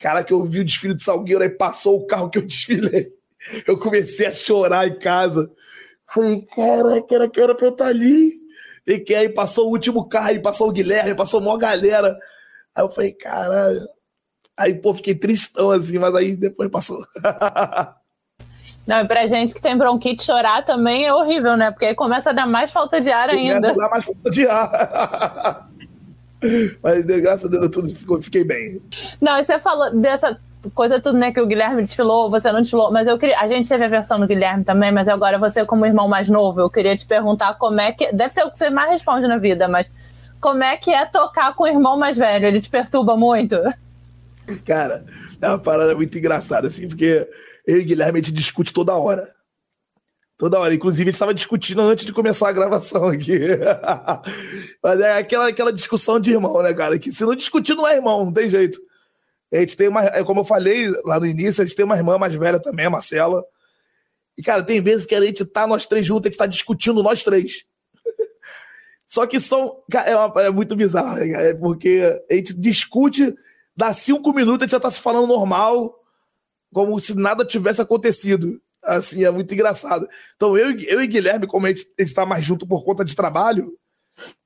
Cara, 0.01 0.23
que 0.23 0.33
eu 0.33 0.43
vi 0.43 0.59
o 0.59 0.65
desfile 0.65 0.95
de 0.95 1.03
Salgueiro, 1.03 1.43
aí 1.43 1.49
passou 1.49 1.97
o 1.97 2.07
carro 2.07 2.29
que 2.29 2.39
eu 2.39 2.45
desfilei. 2.45 3.05
Eu 3.67 3.79
comecei 3.79 4.25
a 4.25 4.31
chorar 4.31 4.87
em 4.87 4.97
casa. 4.97 5.49
Falei, 6.07 6.41
caraca, 6.55 7.15
era 7.15 7.29
que 7.29 7.39
era 7.39 7.55
pra 7.55 7.67
eu 7.67 7.71
estar 7.71 7.87
ali. 7.87 8.31
E 8.85 8.99
que 8.99 9.13
aí 9.13 9.29
passou 9.29 9.67
o 9.67 9.71
último 9.71 10.09
carro, 10.09 10.29
aí 10.29 10.39
passou 10.39 10.69
o 10.69 10.71
Guilherme, 10.71 11.15
passou 11.15 11.39
uma 11.39 11.57
galera. 11.57 12.17
Aí 12.73 12.83
eu 12.83 12.89
falei, 12.89 13.13
caralho. 13.13 13.87
Aí, 14.57 14.73
pô, 14.73 14.93
fiquei 14.93 15.15
tristão 15.15 15.69
assim, 15.71 15.99
mas 15.99 16.13
aí 16.15 16.35
depois 16.35 16.69
passou. 16.69 16.97
Não, 18.87 19.01
e 19.01 19.07
pra 19.07 19.27
gente 19.27 19.53
que 19.53 19.61
tem 19.61 19.77
bronquite, 19.77 20.23
chorar 20.23 20.65
também 20.65 21.05
é 21.05 21.13
horrível, 21.13 21.55
né? 21.55 21.69
Porque 21.69 21.85
aí 21.85 21.95
começa 21.95 22.31
a 22.31 22.33
dar 22.33 22.47
mais 22.47 22.71
falta 22.71 22.99
de 22.99 23.11
ar 23.11 23.29
ainda. 23.29 23.69
Começa 23.69 23.73
a 23.73 23.85
dar 23.85 23.89
mais 23.89 24.05
falta 24.05 24.31
de 24.31 24.47
ar. 24.47 25.69
Mas 26.81 27.03
graças 27.03 27.45
a 27.45 27.47
Deus 27.47 27.69
tudo 27.69 27.95
ficou, 27.95 28.21
fiquei 28.21 28.43
bem. 28.43 28.81
Não, 29.19 29.37
e 29.37 29.43
você 29.43 29.59
falou 29.59 29.95
dessa 29.95 30.39
coisa 30.73 31.01
tudo, 31.01 31.17
né, 31.17 31.31
que 31.31 31.41
o 31.41 31.47
Guilherme 31.47 31.81
desfilou, 31.81 32.29
você 32.29 32.51
não 32.51 32.61
desfilou, 32.61 32.91
mas 32.91 33.07
eu 33.07 33.17
queria, 33.17 33.39
a 33.39 33.47
gente 33.47 33.67
teve 33.67 33.83
a 33.83 33.87
versão 33.87 34.19
do 34.19 34.27
Guilherme 34.27 34.63
também, 34.63 34.91
mas 34.91 35.07
agora 35.07 35.39
você 35.39 35.65
como 35.65 35.85
irmão 35.85 36.07
mais 36.07 36.29
novo, 36.29 36.61
eu 36.61 36.69
queria 36.69 36.95
te 36.95 37.05
perguntar 37.05 37.55
como 37.55 37.81
é 37.81 37.91
que, 37.91 38.11
deve 38.13 38.31
ser 38.31 38.43
o 38.43 38.51
que 38.51 38.59
você 38.59 38.69
mais 38.69 38.91
responde 38.91 39.27
na 39.27 39.37
vida, 39.37 39.67
mas 39.67 39.91
como 40.39 40.63
é 40.63 40.77
que 40.77 40.91
é 40.91 41.05
tocar 41.05 41.55
com 41.55 41.63
o 41.63 41.67
irmão 41.67 41.97
mais 41.97 42.17
velho? 42.17 42.45
Ele 42.45 42.61
te 42.61 42.69
perturba 42.69 43.15
muito? 43.15 43.55
Cara, 44.65 45.05
é 45.41 45.47
uma 45.47 45.59
parada 45.59 45.95
muito 45.95 46.17
engraçada, 46.17 46.67
assim, 46.67 46.87
porque 46.87 47.27
eu 47.65 47.77
e 47.77 47.81
o 47.81 47.85
Guilherme 47.85 48.19
a 48.19 48.21
gente 48.21 48.33
discute 48.33 48.73
toda 48.73 48.95
hora. 48.95 49.27
Toda 50.41 50.59
hora. 50.59 50.73
Inclusive, 50.73 51.03
gente 51.03 51.13
estava 51.13 51.35
discutindo 51.35 51.81
antes 51.81 52.03
de 52.03 52.11
começar 52.11 52.49
a 52.49 52.51
gravação 52.51 53.05
aqui. 53.09 53.37
Mas 54.81 54.99
é 54.99 55.19
aquela, 55.19 55.47
aquela 55.47 55.71
discussão 55.71 56.19
de 56.19 56.31
irmão, 56.31 56.63
né, 56.63 56.73
cara? 56.73 56.97
Que 56.97 57.11
se 57.11 57.23
não 57.23 57.35
discutir, 57.35 57.75
não 57.75 57.87
é 57.87 57.97
irmão, 57.97 58.25
não 58.25 58.33
tem 58.33 58.49
jeito. 58.49 58.79
A 59.53 59.57
gente 59.57 59.77
tem 59.77 59.87
uma, 59.87 60.01
é 60.03 60.23
como 60.23 60.39
eu 60.39 60.43
falei 60.43 60.89
lá 61.05 61.19
no 61.19 61.27
início, 61.27 61.61
a 61.61 61.65
gente 61.65 61.75
tem 61.75 61.85
uma 61.85 61.95
irmã 61.95 62.17
mais 62.17 62.33
velha 62.33 62.59
também, 62.59 62.87
a 62.87 62.89
Marcela. 62.89 63.45
E, 64.35 64.41
cara, 64.41 64.63
tem 64.63 64.81
vezes 64.81 65.05
que 65.05 65.13
a 65.13 65.21
gente 65.21 65.45
tá 65.45 65.67
nós 65.67 65.85
três 65.85 66.07
juntos, 66.07 66.25
a 66.25 66.29
gente 66.29 66.39
tá 66.39 66.47
discutindo 66.47 67.03
nós 67.03 67.23
três. 67.23 67.63
Só 69.07 69.27
que 69.27 69.39
são. 69.39 69.83
Cara, 69.91 70.09
é, 70.09 70.15
uma, 70.17 70.41
é 70.41 70.49
muito 70.49 70.75
bizarro, 70.75 71.17
né, 71.17 71.33
cara? 71.33 71.47
É 71.49 71.53
porque 71.53 72.19
a 72.31 72.33
gente 72.33 72.55
discute, 72.55 73.31
dá 73.77 73.93
cinco 73.93 74.33
minutos, 74.33 74.61
a 74.61 74.65
gente 74.65 74.71
já 74.71 74.79
tá 74.79 74.89
se 74.89 75.01
falando 75.01 75.27
normal, 75.27 75.93
como 76.73 76.99
se 76.99 77.13
nada 77.13 77.45
tivesse 77.45 77.79
acontecido. 77.79 78.59
Assim, 78.83 79.23
é 79.23 79.31
muito 79.31 79.53
engraçado. 79.53 80.07
Então, 80.35 80.57
eu, 80.57 80.77
eu 80.79 81.03
e 81.03 81.07
Guilherme, 81.07 81.47
como 81.47 81.65
a 81.65 81.69
gente, 81.69 81.87
a 81.97 82.01
gente 82.01 82.13
tá 82.13 82.25
mais 82.25 82.43
junto 82.43 82.65
por 82.67 82.83
conta 82.83 83.05
de 83.05 83.15
trabalho, 83.15 83.77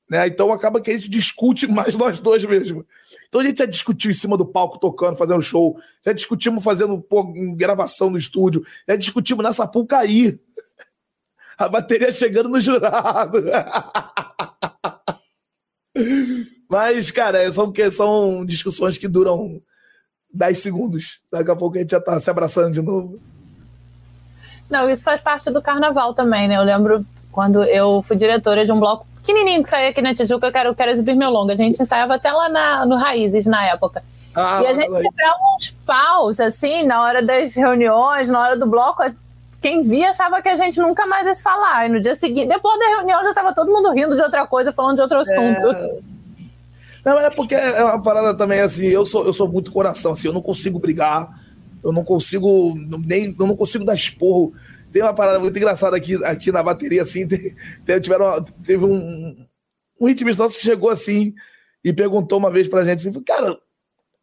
né? 0.09 0.27
Então 0.27 0.51
acaba 0.51 0.79
que 0.79 0.91
a 0.91 0.93
gente 0.93 1.09
discute 1.09 1.67
mais 1.67 1.95
nós 1.97 2.21
dois 2.21 2.43
mesmo. 2.43 2.85
Então 3.27 3.41
a 3.41 3.43
gente 3.43 3.57
já 3.57 3.65
discutiu 3.65 4.11
em 4.11 4.13
cima 4.13 4.37
do 4.37 4.45
palco, 4.45 4.79
tocando, 4.79 5.17
fazendo 5.17 5.41
show, 5.41 5.77
já 6.05 6.13
discutimos 6.13 6.63
fazendo 6.63 7.01
pô, 7.01 7.23
gravação 7.55 8.09
no 8.09 8.17
estúdio, 8.17 8.65
já 8.87 8.95
discutimos 8.95 9.43
nessa 9.43 9.69
cair. 9.87 10.39
A 11.57 11.69
bateria 11.69 12.11
chegando 12.11 12.49
no 12.49 12.59
jurado. 12.59 13.41
Mas, 16.69 17.09
cara, 17.09 17.49
são, 17.49 17.71
são 17.91 18.45
discussões 18.45 18.97
que 18.97 19.07
duram 19.07 19.61
10 20.33 20.59
segundos. 20.59 21.21
Daqui 21.31 21.49
a 21.49 21.55
pouco 21.55 21.77
a 21.77 21.79
gente 21.79 21.91
já 21.91 22.01
tá 22.01 22.19
se 22.19 22.29
abraçando 22.29 22.73
de 22.73 22.81
novo. 22.81 23.21
Não, 24.69 24.89
isso 24.89 25.03
faz 25.03 25.21
parte 25.21 25.49
do 25.51 25.61
carnaval 25.61 26.13
também, 26.13 26.47
né? 26.47 26.57
Eu 26.57 26.63
lembro 26.63 27.05
quando 27.31 27.63
eu 27.63 28.01
fui 28.01 28.15
diretora 28.15 28.65
de 28.65 28.71
um 28.71 28.79
bloco 28.79 29.05
pequenininho 29.17 29.63
que 29.63 29.69
saía 29.69 29.89
aqui 29.89 30.01
na 30.01 30.13
Tijuca, 30.13 30.47
eu 30.47 30.51
quero, 30.51 30.75
quero 30.75 30.91
exibir 30.91 31.15
meu 31.15 31.29
longa. 31.29 31.53
A 31.53 31.57
gente 31.57 31.81
ensaiava 31.81 32.15
até 32.15 32.31
lá 32.31 32.47
na, 32.47 32.85
no 32.85 32.95
Raízes 32.95 33.45
na 33.45 33.65
época. 33.65 34.03
Ah, 34.35 34.61
e 34.61 34.67
a 34.67 34.73
gente 34.73 34.91
quebrava 34.91 35.37
uns 35.57 35.71
paus, 35.85 36.39
assim, 36.39 36.83
na 36.83 37.01
hora 37.01 37.23
das 37.23 37.55
reuniões, 37.55 38.29
na 38.29 38.39
hora 38.39 38.57
do 38.57 38.67
bloco. 38.67 39.01
quem 39.61 39.81
via 39.81 40.09
achava 40.09 40.41
que 40.41 40.49
a 40.49 40.55
gente 40.55 40.79
nunca 40.79 41.05
mais 41.07 41.25
ia 41.25 41.33
se 41.33 41.41
falar. 41.41 41.87
E 41.87 41.89
no 41.89 42.01
dia 42.01 42.15
seguinte, 42.15 42.47
depois 42.47 42.77
da 42.77 42.85
reunião, 42.97 43.23
já 43.23 43.33
tava 43.33 43.53
todo 43.53 43.71
mundo 43.71 43.91
rindo 43.91 44.15
de 44.15 44.21
outra 44.21 44.45
coisa, 44.45 44.73
falando 44.73 44.95
de 44.95 45.01
outro 45.01 45.19
assunto. 45.19 45.67
É... 45.67 45.99
Não, 47.05 47.19
é 47.19 47.29
porque 47.29 47.55
é 47.55 47.83
uma 47.83 48.01
parada 48.01 48.33
também 48.35 48.59
assim, 48.59 48.87
eu 48.87 49.05
sou, 49.05 49.25
eu 49.25 49.33
sou 49.33 49.47
muito 49.47 49.71
coração, 49.71 50.13
assim, 50.13 50.27
eu 50.27 50.33
não 50.33 50.41
consigo 50.41 50.79
brigar, 50.79 51.29
eu 51.85 51.93
não 51.93 52.03
consigo 52.03 52.73
nem 53.05 53.35
eu 53.39 53.45
não 53.45 53.55
consigo 53.55 53.85
dar 53.85 53.93
esporro. 53.93 54.53
Tem 54.91 55.03
uma 55.03 55.13
parada 55.13 55.39
muito 55.39 55.55
engraçada 55.55 55.95
aqui, 55.95 56.15
aqui 56.25 56.51
na 56.51 56.63
bateria, 56.63 57.03
assim, 57.03 57.27
tem, 57.85 58.01
tiveram, 58.01 58.43
teve 58.63 58.83
um, 58.83 59.47
um 60.01 60.07
ritmista 60.07 60.41
nosso 60.41 60.57
que 60.57 60.63
chegou 60.63 60.89
assim 60.89 61.35
e 61.83 61.93
perguntou 61.93 62.39
uma 62.39 62.49
vez 62.49 62.67
pra 62.67 62.83
gente 62.83 63.07
assim, 63.07 63.23
cara, 63.23 63.59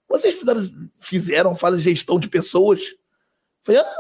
vocês 0.08 0.34
fizeram, 0.34 0.70
fizeram 0.96 1.56
fazem 1.56 1.80
gestão 1.80 2.18
de 2.18 2.28
pessoas? 2.28 2.80
Falei, 3.62 3.80
ah. 3.80 3.96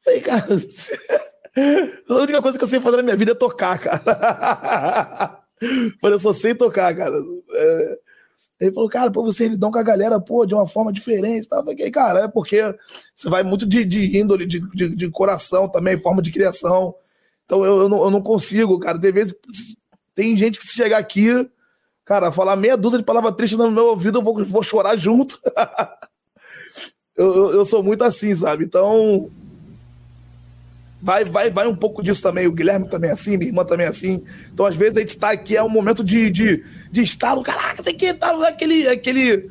Falei, 0.00 0.20
cara, 0.20 0.46
a 2.08 2.14
única 2.14 2.42
coisa 2.42 2.58
que 2.58 2.64
eu 2.64 2.68
sei 2.68 2.80
fazer 2.80 2.96
na 2.96 3.02
minha 3.04 3.16
vida 3.16 3.30
é 3.30 3.36
tocar, 3.36 3.78
cara. 3.78 4.02
Falei, 6.00 6.16
eu 6.16 6.20
só 6.20 6.32
sei 6.32 6.54
tocar, 6.54 6.96
cara. 6.96 7.16
É... 7.52 7.98
Ele 8.60 8.72
falou, 8.72 8.88
cara, 8.88 9.10
pô, 9.10 9.22
vocês 9.22 9.50
lidam 9.50 9.70
com 9.70 9.78
a 9.78 9.82
galera, 9.82 10.20
pô, 10.20 10.44
de 10.44 10.54
uma 10.54 10.66
forma 10.66 10.92
diferente. 10.92 11.48
Tá? 11.48 11.62
Falei, 11.62 11.90
cara, 11.90 12.20
é 12.20 12.28
porque 12.28 12.60
você 13.14 13.30
vai 13.30 13.42
muito 13.44 13.66
de, 13.66 13.84
de 13.84 14.18
índole, 14.18 14.46
de, 14.46 14.60
de, 14.74 14.96
de 14.96 15.10
coração 15.10 15.68
também, 15.68 15.98
forma 15.98 16.20
de 16.20 16.32
criação. 16.32 16.94
Então 17.44 17.64
eu, 17.64 17.82
eu, 17.82 17.88
não, 17.88 18.02
eu 18.02 18.10
não 18.10 18.20
consigo, 18.20 18.78
cara. 18.80 18.98
Tem 18.98 19.12
vezes, 19.12 19.34
tem 20.14 20.36
gente 20.36 20.58
que 20.58 20.66
se 20.66 20.74
chegar 20.74 20.98
aqui, 20.98 21.48
cara, 22.04 22.32
falar 22.32 22.56
meia 22.56 22.76
dúzia 22.76 22.98
de 22.98 23.04
palavra 23.04 23.30
triste 23.30 23.56
no 23.56 23.70
meu 23.70 23.86
ouvido, 23.86 24.18
eu 24.18 24.22
vou, 24.22 24.44
vou 24.44 24.62
chorar 24.64 24.96
junto. 24.96 25.40
eu, 27.16 27.34
eu, 27.34 27.52
eu 27.52 27.64
sou 27.64 27.82
muito 27.82 28.02
assim, 28.02 28.34
sabe? 28.34 28.64
Então, 28.64 29.30
vai, 31.00 31.24
vai, 31.24 31.50
vai 31.50 31.66
um 31.66 31.76
pouco 31.76 32.02
disso 32.02 32.22
também. 32.22 32.46
O 32.46 32.52
Guilherme 32.52 32.88
também 32.88 33.10
é 33.10 33.12
assim, 33.12 33.36
minha 33.36 33.50
irmã 33.50 33.64
também 33.64 33.86
é 33.86 33.88
assim. 33.88 34.22
Então, 34.52 34.66
às 34.66 34.76
vezes, 34.76 34.96
a 34.96 35.00
gente 35.00 35.16
tá 35.16 35.30
aqui, 35.30 35.56
é 35.56 35.62
um 35.62 35.68
momento 35.68 36.02
de, 36.02 36.30
de, 36.30 36.64
de 36.90 37.02
estalo, 37.02 37.42
caraca, 37.42 37.82
tem 37.82 37.96
que 37.96 38.12
tá 38.14 38.30
aquele, 38.46 38.88
aquele 38.88 39.50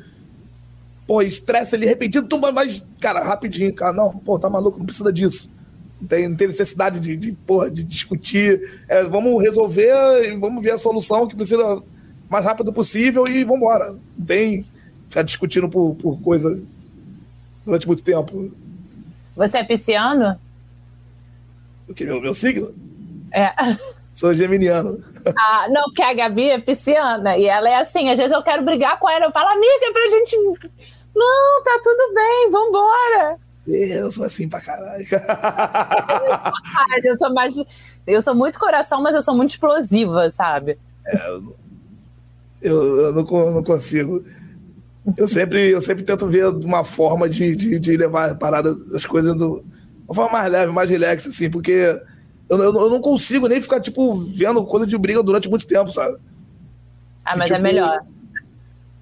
pô, 1.06 1.22
estresse 1.22 1.74
ali 1.74 1.86
repetido, 1.86 2.28
tumba, 2.28 2.52
mas, 2.52 2.84
cara, 3.00 3.24
rapidinho, 3.24 3.72
cara, 3.74 3.92
não, 3.92 4.18
pô, 4.18 4.38
tá 4.38 4.50
maluco, 4.50 4.78
não 4.78 4.86
precisa 4.86 5.12
disso. 5.12 5.50
Não 6.00 6.06
tem, 6.06 6.28
não 6.28 6.36
tem 6.36 6.46
necessidade 6.46 7.00
de, 7.00 7.16
de, 7.16 7.32
porra, 7.32 7.70
de 7.70 7.82
discutir. 7.82 8.80
É, 8.88 9.02
vamos 9.02 9.42
resolver 9.42 10.30
e 10.30 10.36
vamos 10.36 10.62
ver 10.62 10.72
a 10.72 10.78
solução 10.78 11.26
que 11.26 11.34
precisa 11.34 11.82
mais 12.30 12.44
rápido 12.44 12.72
possível 12.72 13.26
e 13.26 13.42
vamos 13.42 13.62
embora. 13.62 13.98
Não 14.16 14.24
tem 14.24 14.64
ficar 15.08 15.22
discutindo 15.22 15.68
por, 15.68 15.94
por 15.96 16.20
coisa 16.20 16.62
durante 17.64 17.86
muito 17.86 18.02
tempo. 18.02 18.52
Você 19.34 19.58
é 19.58 19.64
pisciano? 19.64 20.38
O 21.88 21.94
que? 21.94 22.04
Meu, 22.04 22.20
meu 22.20 22.34
signo? 22.34 22.74
É. 23.32 23.52
Sou 24.12 24.34
geminiano. 24.34 24.98
Ah, 25.36 25.66
não, 25.68 25.82
porque 25.84 26.00
a 26.00 26.14
Gabi 26.14 26.48
é 26.48 26.58
pisciana 26.58 27.36
e 27.36 27.44
ela 27.44 27.68
é 27.68 27.76
assim. 27.76 28.08
Às 28.08 28.16
vezes 28.16 28.32
eu 28.32 28.42
quero 28.42 28.64
brigar 28.64 28.98
com 28.98 29.10
ela, 29.10 29.26
eu 29.26 29.30
falo, 29.30 29.48
amiga, 29.48 29.92
pra 29.92 30.10
gente. 30.10 30.36
Não, 31.14 31.62
tá 31.62 31.78
tudo 31.82 32.14
bem, 32.14 32.50
vambora. 32.50 33.36
Eu 33.66 34.10
sou 34.10 34.24
assim 34.24 34.48
pra 34.48 34.60
caralho. 34.60 35.04
eu 37.04 37.18
sou 37.18 37.34
mais. 37.34 37.54
Eu 38.06 38.22
sou 38.22 38.34
muito 38.34 38.58
coração, 38.58 39.02
mas 39.02 39.14
eu 39.14 39.22
sou 39.22 39.36
muito 39.36 39.50
explosiva, 39.50 40.30
sabe? 40.30 40.78
É, 41.04 41.30
eu, 41.30 41.42
eu, 42.62 42.96
eu 42.96 43.12
não, 43.12 43.24
não, 43.24 43.62
consigo. 43.62 44.24
Eu 45.16 45.28
sempre, 45.28 45.70
eu 45.70 45.82
sempre 45.82 46.04
tento 46.04 46.26
ver 46.26 46.46
uma 46.46 46.84
forma 46.84 47.28
de, 47.28 47.54
de, 47.54 47.78
de 47.78 47.96
levar 47.98 48.30
a 48.30 48.34
parada, 48.34 48.74
as 48.94 49.04
coisas 49.04 49.36
do, 49.36 49.62
uma 50.08 50.14
forma 50.14 50.32
mais 50.32 50.50
leve, 50.50 50.72
mais 50.72 50.88
relax, 50.88 51.26
assim, 51.26 51.50
porque 51.50 52.00
eu, 52.48 52.58
eu, 52.58 52.74
eu, 52.74 52.90
não 52.90 53.00
consigo 53.00 53.46
nem 53.46 53.60
ficar, 53.60 53.78
tipo, 53.78 54.18
vendo 54.18 54.64
coisa 54.64 54.86
de 54.86 54.96
briga 54.96 55.22
durante 55.22 55.50
muito 55.50 55.66
tempo, 55.66 55.92
sabe? 55.92 56.16
Ah, 57.24 57.36
mas 57.36 57.50
é 57.50 57.54
tipo, 57.54 57.66
é 57.66 57.72
melhor. 57.72 58.00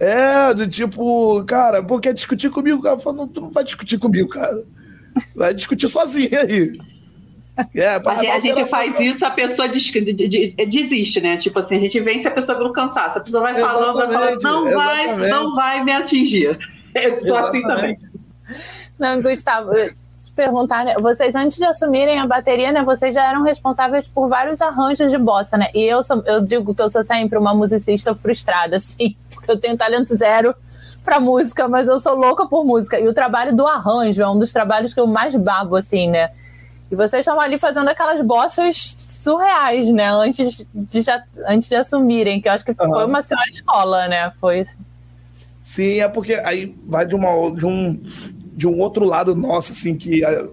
É, 0.00 0.52
do 0.52 0.66
tipo, 0.66 1.44
cara, 1.44 1.82
pô, 1.82 2.00
quer 2.00 2.12
discutir 2.12 2.50
comigo? 2.50 2.82
Cara, 2.82 2.98
falo, 2.98 3.16
não, 3.16 3.28
tu 3.28 3.40
não 3.40 3.50
vai 3.50 3.62
discutir 3.62 3.98
comigo, 3.98 4.28
cara. 4.28 4.64
Vai 5.34 5.54
discutir 5.54 5.88
sozinho 5.88 6.38
aí. 6.38 6.76
É, 7.74 7.88
a, 7.88 8.14
gente, 8.16 8.30
a 8.30 8.38
gente 8.38 8.68
faz 8.68 9.00
isso, 9.00 9.24
a 9.24 9.30
pessoa 9.30 9.66
des, 9.66 9.84
de, 9.84 10.12
de, 10.12 10.66
desiste, 10.66 11.22
né? 11.22 11.38
Tipo 11.38 11.60
assim, 11.60 11.76
a 11.76 11.78
gente 11.78 11.98
vence 12.00 12.28
a 12.28 12.30
pessoa 12.30 12.58
pelo 12.58 12.72
cansaço. 12.72 13.18
A 13.18 13.22
pessoa 13.22 13.42
vai 13.44 13.54
falando, 13.58 13.96
vai 13.96 14.08
falando, 14.08 14.42
não 14.42 14.68
exatamente. 14.68 15.16
vai, 15.16 15.28
não 15.30 15.54
vai 15.54 15.84
me 15.84 15.92
atingir. 15.92 16.58
Eu 16.94 17.16
sou 17.16 17.36
assim 17.36 17.62
também. 17.62 17.96
Não, 18.98 19.22
Gustavo, 19.22 19.70
perguntar, 20.36 20.84
né? 20.84 20.94
Vocês, 21.00 21.34
antes 21.34 21.56
de 21.56 21.64
assumirem 21.64 22.20
a 22.20 22.26
bateria, 22.26 22.70
né? 22.70 22.84
Vocês 22.84 23.14
já 23.14 23.24
eram 23.24 23.42
responsáveis 23.42 24.06
por 24.06 24.28
vários 24.28 24.60
arranjos 24.60 25.10
de 25.10 25.16
bossa, 25.16 25.56
né? 25.56 25.70
E 25.74 25.82
eu, 25.82 26.02
sou, 26.02 26.22
eu 26.26 26.44
digo 26.44 26.74
que 26.74 26.82
eu 26.82 26.90
sou 26.90 27.02
sempre 27.02 27.38
uma 27.38 27.54
musicista 27.54 28.14
frustrada, 28.14 28.76
assim, 28.76 29.16
porque 29.32 29.50
eu 29.50 29.58
tenho 29.58 29.76
talento 29.76 30.14
zero 30.14 30.54
pra 31.02 31.18
música, 31.18 31.66
mas 31.66 31.88
eu 31.88 31.98
sou 31.98 32.14
louca 32.14 32.46
por 32.46 32.64
música. 32.64 33.00
E 33.00 33.08
o 33.08 33.14
trabalho 33.14 33.56
do 33.56 33.66
arranjo 33.66 34.22
é 34.22 34.28
um 34.28 34.38
dos 34.38 34.52
trabalhos 34.52 34.92
que 34.92 35.00
eu 35.00 35.06
mais 35.06 35.34
babo, 35.34 35.76
assim, 35.76 36.10
né? 36.10 36.30
E 36.90 36.94
vocês 36.94 37.20
estavam 37.20 37.40
ali 37.40 37.58
fazendo 37.58 37.88
aquelas 37.88 38.20
bossas 38.20 38.96
surreais, 38.98 39.88
né? 39.90 40.10
Antes 40.10 40.66
de, 40.72 41.00
já, 41.00 41.22
antes 41.48 41.68
de 41.68 41.74
assumirem, 41.74 42.40
que 42.40 42.48
eu 42.48 42.52
acho 42.52 42.64
que 42.64 42.70
uhum. 42.70 42.88
foi 42.88 43.06
uma 43.06 43.22
senhora 43.22 43.48
escola, 43.48 44.06
né? 44.06 44.30
Foi. 44.40 44.66
Sim, 45.62 46.00
é 46.00 46.08
porque 46.08 46.34
aí 46.34 46.76
vai 46.86 47.04
de, 47.06 47.16
uma, 47.16 47.50
de 47.50 47.66
um 47.66 48.00
de 48.56 48.66
um 48.66 48.80
outro 48.80 49.04
lado 49.04 49.34
nosso, 49.34 49.72
assim, 49.72 49.94
que 49.94 50.24
é, 50.24 50.48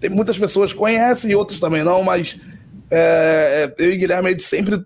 tem 0.00 0.10
muitas 0.10 0.36
pessoas 0.36 0.72
conhecem 0.72 1.30
e 1.30 1.36
outras 1.36 1.60
também 1.60 1.84
não, 1.84 2.02
mas 2.02 2.38
é, 2.90 3.72
eu 3.78 3.92
e 3.92 3.96
Guilherme, 3.96 4.30
a 4.30 4.38
sempre 4.40 4.84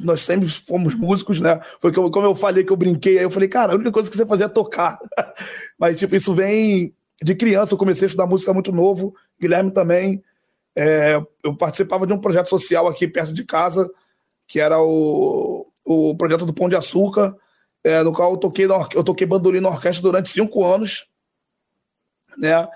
nós 0.00 0.22
sempre 0.22 0.48
fomos 0.48 0.94
músicos, 0.94 1.40
né? 1.40 1.60
Foi 1.80 1.92
como, 1.92 2.10
como 2.10 2.26
eu 2.26 2.34
falei 2.34 2.64
que 2.64 2.72
eu 2.72 2.76
brinquei, 2.76 3.18
aí 3.18 3.24
eu 3.24 3.30
falei, 3.30 3.48
cara, 3.48 3.72
a 3.72 3.74
única 3.74 3.90
coisa 3.90 4.08
que 4.08 4.16
você 4.16 4.24
fazia 4.24 4.46
é 4.46 4.48
tocar. 4.48 4.98
Mas, 5.78 5.96
tipo, 5.96 6.14
isso 6.14 6.32
vem 6.34 6.94
de 7.20 7.34
criança, 7.34 7.74
eu 7.74 7.78
comecei 7.78 8.06
a 8.06 8.08
estudar 8.08 8.26
música 8.26 8.54
muito 8.54 8.72
novo, 8.72 9.14
Guilherme 9.40 9.72
também. 9.72 10.22
É, 10.74 11.20
eu 11.42 11.54
participava 11.56 12.06
de 12.06 12.12
um 12.12 12.18
projeto 12.18 12.48
social 12.48 12.86
aqui 12.86 13.08
perto 13.08 13.32
de 13.32 13.44
casa, 13.44 13.90
que 14.46 14.60
era 14.60 14.80
o, 14.80 15.66
o 15.84 16.16
projeto 16.16 16.46
do 16.46 16.54
Pão 16.54 16.68
de 16.68 16.76
Açúcar, 16.76 17.36
é, 17.84 18.02
no 18.04 18.12
qual 18.12 18.32
eu 18.32 18.36
toquei, 18.36 18.66
eu 18.94 19.04
toquei 19.04 19.26
bandolim 19.26 19.60
na 19.60 19.68
orquestra 19.68 20.02
durante 20.02 20.30
cinco 20.30 20.64
anos 20.64 21.06
né? 22.38 22.68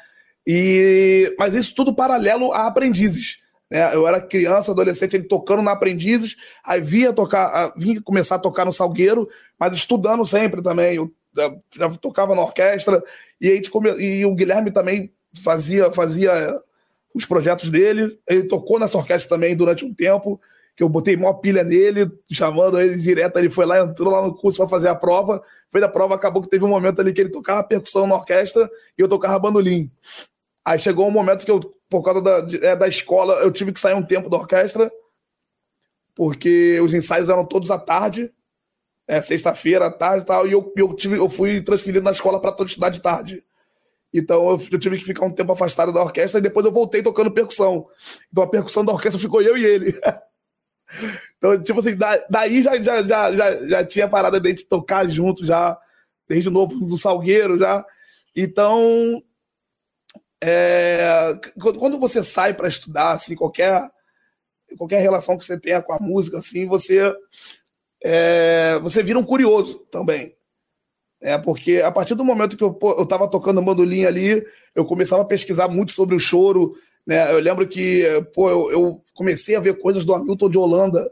E, 0.47 1.35
mas 1.39 1.55
isso 1.55 1.75
tudo 1.75 1.95
paralelo 1.95 2.53
a 2.53 2.67
aprendizes. 2.67 3.39
Né? 3.71 3.95
Eu 3.95 4.07
era 4.07 4.21
criança, 4.21 4.71
adolescente, 4.71 5.17
ele 5.17 5.25
tocando 5.25 5.63
na 5.63 5.73
aprendizes, 5.73 6.37
aí 6.65 6.81
vinha 6.81 7.13
tocar, 7.13 7.73
vinha 7.77 8.01
começar 8.01 8.37
a 8.37 8.41
tocar 8.41 8.65
no 8.65 8.73
Salgueiro, 8.73 9.29
mas 9.59 9.77
estudando 9.77 10.25
sempre 10.25 10.63
também. 10.63 10.95
Eu, 10.95 11.13
eu 11.37 11.63
já 11.77 11.91
tocava 11.91 12.35
na 12.35 12.43
orquestra, 12.43 13.03
e, 13.41 13.51
a 13.51 13.55
gente 13.55 13.71
come, 13.71 13.91
e 13.99 14.25
o 14.25 14.35
Guilherme 14.35 14.71
também 14.71 15.13
fazia, 15.43 15.91
fazia 15.91 16.33
os 17.15 17.27
projetos 17.27 17.71
dele. 17.71 18.19
Ele 18.29 18.45
tocou 18.45 18.79
nessa 18.79 18.99
orquestra 18.99 19.37
também 19.37 19.57
durante 19.57 19.85
um 19.85 19.93
tempo, 19.93 20.41
que 20.77 20.83
eu 20.83 20.89
botei 20.91 21.17
maior 21.17 21.35
pilha 21.35 21.65
nele, 21.65 22.07
chamando 22.31 22.79
ele 22.79 23.01
direto. 23.01 23.39
Ele 23.39 23.49
foi 23.49 23.65
lá, 23.65 23.81
entrou 23.81 24.13
lá 24.13 24.21
no 24.21 24.35
curso 24.35 24.59
para 24.59 24.69
fazer 24.69 24.89
a 24.89 24.95
prova. 24.95 25.43
Fez 25.73 25.83
a 25.83 25.89
prova, 25.89 26.15
acabou 26.15 26.43
que 26.43 26.51
teve 26.51 26.65
um 26.65 26.69
momento 26.69 27.01
ali 27.01 27.15
que 27.15 27.21
ele 27.21 27.31
tocava 27.31 27.65
percussão 27.65 28.07
na 28.07 28.15
orquestra 28.15 28.71
e 28.97 29.01
eu 29.01 29.09
tocava 29.09 29.39
bandolim. 29.39 29.91
Aí 30.63 30.79
chegou 30.79 31.09
um 31.09 31.11
momento 31.11 31.47
que 31.47 31.51
eu, 31.51 31.61
por 31.89 32.03
causa 32.03 32.21
da, 32.21 32.47
é, 32.61 32.77
da 32.77 32.87
escola, 32.87 33.35
eu 33.35 33.51
tive 33.51 33.73
que 33.73 33.81
sair 33.81 33.95
um 33.95 34.03
tempo 34.03 34.29
da 34.29 34.37
orquestra, 34.37 34.93
porque 36.15 36.79
os 36.81 36.93
ensaios 36.93 37.29
eram 37.29 37.45
todos 37.45 37.71
à 37.71 37.79
tarde, 37.79 38.31
é, 39.09 39.23
sexta-feira 39.23 39.87
à 39.87 39.91
tarde 39.91 40.25
e 40.25 40.27
tal, 40.27 40.47
e 40.47 40.53
eu, 40.53 40.73
eu, 40.77 40.93
tive, 40.93 41.17
eu 41.17 41.31
fui 41.31 41.63
transferido 41.63 42.05
na 42.05 42.11
escola 42.11 42.41
para 42.41 42.65
estudar 42.65 42.91
de 42.91 43.01
tarde. 43.01 43.45
Então 44.13 44.51
eu, 44.51 44.79
tive 44.79 44.99
que 44.99 45.05
ficar 45.05 45.25
um 45.25 45.31
tempo 45.31 45.53
afastado 45.53 45.93
da 45.93 46.03
orquestra 46.03 46.39
e 46.39 46.43
depois 46.43 46.67
eu 46.67 46.73
voltei 46.73 47.03
tocando 47.03 47.31
percussão. 47.31 47.87
Então 48.31 48.45
a 48.45 48.49
percussão 48.49 48.85
da 48.85 48.93
orquestra 48.93 49.21
ficou 49.21 49.41
eu 49.41 49.57
e 49.57 49.65
ele. 49.65 49.95
Então, 51.37 51.63
tipo 51.63 51.81
assim, 51.81 51.97
daí 52.31 52.63
já, 52.63 52.83
já, 52.83 53.03
já, 53.03 53.33
já, 53.33 53.67
já 53.69 53.85
tinha 53.85 54.09
parada 54.09 54.41
de 54.41 54.65
tocar 54.65 55.09
junto, 55.09 55.45
já, 55.45 55.79
desde 56.29 56.51
novo 56.51 56.75
no 56.75 56.99
Salgueiro, 56.99 57.59
já. 57.59 57.85
Então, 58.35 59.23
é, 60.43 61.39
quando 61.59 61.99
você 61.99 62.23
sai 62.23 62.55
para 62.55 62.69
estudar, 62.69 63.13
assim, 63.13 63.35
qualquer, 63.35 63.91
qualquer 64.77 65.01
relação 65.01 65.37
que 65.39 65.47
você 65.47 65.59
tenha 65.59 65.83
com 65.83 65.93
a 65.93 65.99
música, 66.01 66.39
assim, 66.39 66.67
você, 66.67 67.15
é, 68.03 68.79
você 68.81 69.03
vira 69.03 69.19
um 69.19 69.25
curioso 69.25 69.81
também. 69.91 70.37
É, 71.23 71.39
porque 71.39 71.81
a 71.81 71.91
partir 71.91 72.15
do 72.15 72.25
momento 72.25 72.57
que 72.57 72.63
eu, 72.63 72.79
eu 72.99 73.07
tava 73.07 73.29
tocando 73.29 73.63
bandolim 73.63 74.05
ali, 74.05 74.45
eu 74.75 74.85
começava 74.85 75.23
a 75.23 75.27
pesquisar 75.27 75.67
muito 75.67 75.93
sobre 75.93 76.15
o 76.15 76.21
choro, 76.21 76.77
né? 77.07 77.33
Eu 77.33 77.39
lembro 77.39 77.67
que, 77.69 78.05
pô, 78.35 78.51
eu, 78.51 78.73
eu 78.73 79.05
comecei 79.15 79.55
a 79.55 79.61
ver 79.61 79.79
coisas 79.79 80.05
do 80.05 80.15
Hamilton 80.15 80.51
de 80.51 80.59
Holanda, 80.59 81.11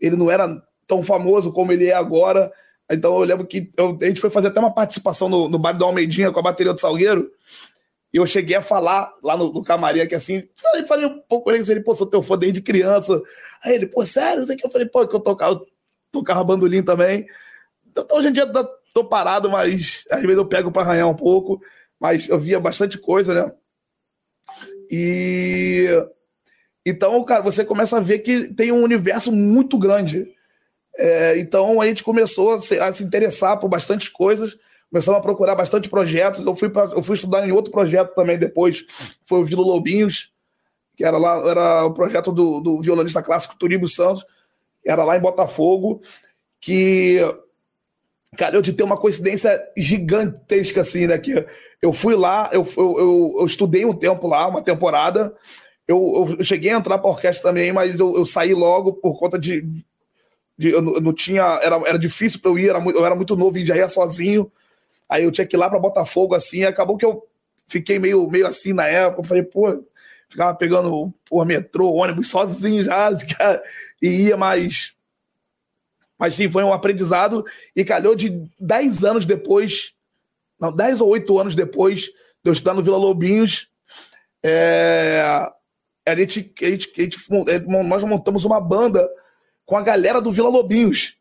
ele 0.00 0.16
não 0.16 0.30
era 0.30 0.48
tão 0.86 1.02
famoso 1.02 1.52
como 1.52 1.72
ele 1.72 1.86
é 1.86 1.94
agora. 1.94 2.52
Então 2.90 3.18
eu 3.18 3.24
lembro 3.24 3.46
que 3.46 3.70
eu, 3.76 3.98
a 4.00 4.04
gente 4.06 4.20
foi 4.20 4.30
fazer 4.30 4.48
até 4.48 4.60
uma 4.60 4.72
participação 4.72 5.28
no, 5.28 5.48
no 5.48 5.58
bar 5.58 5.72
do 5.72 5.84
Almeidinha 5.84 6.30
com 6.30 6.38
a 6.38 6.42
bateria 6.42 6.72
do 6.72 6.80
Salgueiro. 6.80 7.30
E 8.12 8.16
eu 8.16 8.26
cheguei 8.26 8.56
a 8.56 8.62
falar 8.62 9.12
lá 9.24 9.36
no, 9.36 9.52
no 9.52 9.64
camarim, 9.64 10.00
aqui 10.00 10.14
assim, 10.14 10.48
falei, 10.54 10.86
falei 10.86 11.06
um 11.06 11.18
pouco 11.28 11.46
com 11.46 11.50
ele, 11.50 11.68
ele, 11.68 11.80
pô, 11.80 11.96
sou 11.96 12.06
teu 12.06 12.22
fã 12.22 12.38
desde 12.38 12.62
criança. 12.62 13.20
Aí 13.64 13.74
ele, 13.74 13.86
pô, 13.88 14.06
sério? 14.06 14.44
Sei 14.44 14.56
que. 14.56 14.64
Eu 14.64 14.70
falei, 14.70 14.86
pô, 14.86 15.04
que 15.06 15.16
eu 15.16 15.20
tocava, 15.20 15.60
tocava 16.12 16.44
bandolim 16.44 16.82
também. 16.82 17.26
Então, 17.88 18.06
hoje 18.12 18.28
em 18.28 18.32
dia 18.32 18.46
tô 18.92 19.04
parado, 19.04 19.50
mas 19.50 20.04
às 20.12 20.22
vezes 20.22 20.36
eu 20.36 20.46
pego 20.46 20.70
para 20.70 20.82
arranhar 20.82 21.08
um 21.08 21.16
pouco. 21.16 21.60
Mas 21.98 22.28
eu 22.28 22.38
via 22.38 22.60
bastante 22.60 22.98
coisa, 22.98 23.34
né? 23.34 23.52
E 24.96 25.88
então, 26.86 27.24
cara, 27.24 27.42
você 27.42 27.64
começa 27.64 27.96
a 27.96 28.00
ver 28.00 28.20
que 28.20 28.54
tem 28.54 28.70
um 28.70 28.80
universo 28.80 29.32
muito 29.32 29.76
grande. 29.76 30.32
É, 30.96 31.36
então 31.40 31.80
a 31.80 31.86
gente 31.86 32.04
começou 32.04 32.54
a 32.54 32.60
se, 32.60 32.78
a 32.78 32.92
se, 32.92 33.02
interessar 33.02 33.58
por 33.58 33.68
bastante 33.68 34.12
coisas, 34.12 34.56
começamos 34.88 35.18
a 35.18 35.22
procurar 35.22 35.56
bastante 35.56 35.88
projetos. 35.88 36.46
Eu 36.46 36.54
fui, 36.54 36.68
pra, 36.68 36.84
eu 36.84 37.02
fui 37.02 37.16
estudar 37.16 37.44
em 37.44 37.50
outro 37.50 37.72
projeto 37.72 38.14
também 38.14 38.38
depois, 38.38 38.86
foi 39.24 39.40
o 39.40 39.44
Vila 39.44 39.62
Lobinhos, 39.62 40.32
que 40.96 41.04
era 41.04 41.18
lá, 41.18 41.38
era 41.50 41.84
o 41.86 41.92
projeto 41.92 42.30
do, 42.30 42.60
do 42.60 42.80
violonista 42.80 43.20
clássico 43.20 43.56
Turíbio 43.58 43.88
Santos, 43.88 44.24
era 44.86 45.02
lá 45.02 45.16
em 45.16 45.20
Botafogo, 45.20 46.00
que 46.60 47.18
cara, 48.36 48.56
eu 48.56 48.62
de 48.62 48.72
ter 48.72 48.82
uma 48.82 48.96
coincidência 48.96 49.62
gigantesca 49.76 50.80
assim, 50.80 51.06
né? 51.06 51.18
Que 51.18 51.46
eu 51.80 51.92
fui 51.92 52.14
lá, 52.14 52.50
eu, 52.52 52.66
eu, 52.76 52.98
eu, 52.98 53.36
eu 53.40 53.46
estudei 53.46 53.84
um 53.84 53.92
tempo 53.92 54.26
lá, 54.26 54.46
uma 54.46 54.62
temporada. 54.62 55.34
Eu, 55.86 56.36
eu 56.38 56.44
cheguei 56.44 56.70
a 56.70 56.76
entrar 56.76 56.98
para 56.98 57.10
orquestra 57.10 57.50
também, 57.50 57.72
mas 57.72 57.98
eu, 57.98 58.16
eu 58.16 58.24
saí 58.24 58.54
logo 58.54 58.94
por 58.94 59.18
conta 59.18 59.38
de. 59.38 59.62
de 60.56 60.70
eu, 60.70 60.82
não 60.82 61.12
tinha. 61.12 61.42
Era, 61.62 61.76
era 61.86 61.98
difícil 61.98 62.40
para 62.40 62.50
eu 62.50 62.58
ir, 62.58 62.70
era 62.70 62.78
eu 62.78 63.04
era 63.04 63.14
muito 63.14 63.36
novo 63.36 63.58
e 63.58 63.66
já 63.66 63.76
ia 63.76 63.88
sozinho. 63.88 64.50
Aí 65.08 65.24
eu 65.24 65.32
tinha 65.32 65.46
que 65.46 65.56
ir 65.56 65.58
lá 65.58 65.68
para 65.68 65.78
Botafogo, 65.78 66.34
assim. 66.34 66.64
Acabou 66.64 66.96
que 66.96 67.04
eu 67.04 67.26
fiquei 67.68 67.98
meio, 67.98 68.28
meio 68.30 68.46
assim 68.46 68.72
na 68.72 68.86
época. 68.86 69.22
Eu 69.22 69.28
falei, 69.28 69.42
pô, 69.42 69.84
ficava 70.28 70.54
pegando 70.54 71.12
por 71.28 71.44
metrô, 71.44 71.92
ônibus 71.92 72.30
sozinho 72.30 72.84
já, 72.84 73.10
e 74.00 74.26
ia, 74.26 74.36
mas 74.36 74.93
mas 76.24 76.36
sim, 76.36 76.50
foi 76.50 76.64
um 76.64 76.72
aprendizado 76.72 77.44
e 77.76 77.84
calhou 77.84 78.14
de 78.14 78.30
10 78.58 79.04
anos 79.04 79.26
depois, 79.26 79.92
não, 80.58 80.72
10 80.72 81.02
ou 81.02 81.10
8 81.10 81.38
anos 81.38 81.54
depois 81.54 82.04
de 82.04 82.12
eu 82.46 82.52
estudar 82.54 82.72
no 82.72 82.82
Vila 82.82 82.96
Lobinhos, 82.96 83.68
é, 84.42 85.22
a, 86.08 86.16
gente, 86.16 86.50
a, 86.62 86.64
gente, 86.64 86.92
a 86.96 87.02
gente, 87.02 87.18
é, 87.50 87.58
nós 87.58 88.02
montamos 88.04 88.46
uma 88.46 88.58
banda 88.58 89.06
com 89.66 89.76
a 89.76 89.82
galera 89.82 90.18
do 90.18 90.32
Vila 90.32 90.48
Lobinhos. 90.48 91.14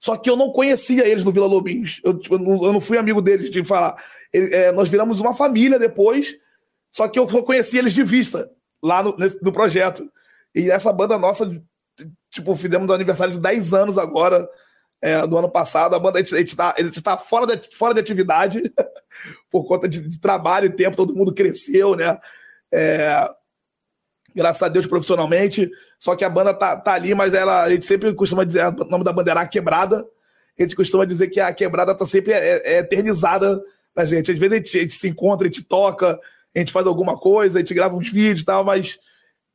Só 0.00 0.16
que 0.16 0.30
eu 0.30 0.36
não 0.36 0.50
conhecia 0.50 1.06
eles 1.06 1.22
no 1.22 1.32
Vila 1.32 1.46
Lobinhos. 1.46 2.00
Eu, 2.02 2.18
tipo, 2.18 2.36
eu, 2.36 2.38
não, 2.38 2.64
eu 2.64 2.72
não, 2.72 2.80
fui 2.80 2.96
amigo 2.96 3.20
deles 3.20 3.50
de 3.50 3.62
falar. 3.62 4.02
Ele, 4.32 4.54
é, 4.54 4.72
nós 4.72 4.88
viramos 4.88 5.20
uma 5.20 5.34
família 5.34 5.78
depois, 5.78 6.38
só 6.90 7.06
que 7.08 7.18
eu 7.18 7.28
só 7.28 7.42
conheci 7.42 7.76
eles 7.76 7.92
de 7.92 8.02
vista 8.02 8.50
lá 8.82 9.02
no, 9.02 9.14
nesse, 9.18 9.38
no 9.42 9.52
projeto. 9.52 10.10
E 10.54 10.70
essa 10.70 10.90
banda 10.90 11.18
nossa 11.18 11.44
tipo, 12.36 12.54
fizemos 12.56 12.88
um 12.88 12.92
aniversário 12.92 13.34
de 13.34 13.40
10 13.40 13.74
anos 13.74 13.98
agora, 13.98 14.48
é, 15.02 15.26
do 15.26 15.36
ano 15.36 15.50
passado. 15.50 15.94
A 15.94 15.98
banda, 15.98 16.18
a 16.18 16.22
gente, 16.22 16.36
gente, 16.36 17.02
tá, 17.02 17.18
fora, 17.18 17.46
de, 17.46 17.76
fora 17.76 17.94
de 17.94 18.00
atividade, 18.00 18.62
por 19.50 19.66
conta 19.66 19.88
de, 19.88 20.06
de, 20.08 20.20
trabalho 20.20 20.66
e 20.66 20.70
tempo, 20.70 20.96
todo 20.96 21.14
mundo 21.14 21.34
cresceu, 21.34 21.96
né? 21.96 22.18
É, 22.72 23.28
graças 24.34 24.62
a 24.62 24.68
Deus, 24.68 24.86
profissionalmente. 24.86 25.70
Só 25.98 26.14
que 26.14 26.24
a 26.24 26.28
banda 26.28 26.52
tá, 26.52 26.76
tá 26.76 26.92
ali, 26.92 27.14
mas 27.14 27.34
ela, 27.34 27.64
a 27.64 27.70
gente 27.70 27.86
sempre 27.86 28.12
costuma 28.14 28.44
dizer, 28.44 28.66
o 28.66 28.84
nome 28.84 29.04
da 29.04 29.12
banda 29.12 29.30
era 29.30 29.40
A 29.40 29.48
Quebrada. 29.48 30.06
A 30.58 30.62
gente 30.62 30.76
costuma 30.76 31.04
dizer 31.04 31.28
que 31.28 31.38
a 31.38 31.52
quebrada 31.52 31.94
tá 31.94 32.06
sempre 32.06 32.32
é, 32.32 32.76
é 32.76 32.78
eternizada 32.78 33.62
na 33.94 34.06
gente. 34.06 34.30
Às 34.30 34.38
vezes 34.38 34.52
a 34.54 34.56
gente, 34.56 34.78
a 34.78 34.80
gente 34.80 34.94
se 34.94 35.06
encontra, 35.06 35.46
a 35.46 35.50
gente 35.50 35.62
toca, 35.62 36.18
a 36.54 36.58
gente 36.58 36.72
faz 36.72 36.86
alguma 36.86 37.18
coisa, 37.18 37.58
a 37.58 37.60
gente 37.60 37.74
grava 37.74 37.94
uns 37.94 38.10
vídeos 38.10 38.40
e 38.40 38.46
tal, 38.46 38.64
mas 38.64 38.98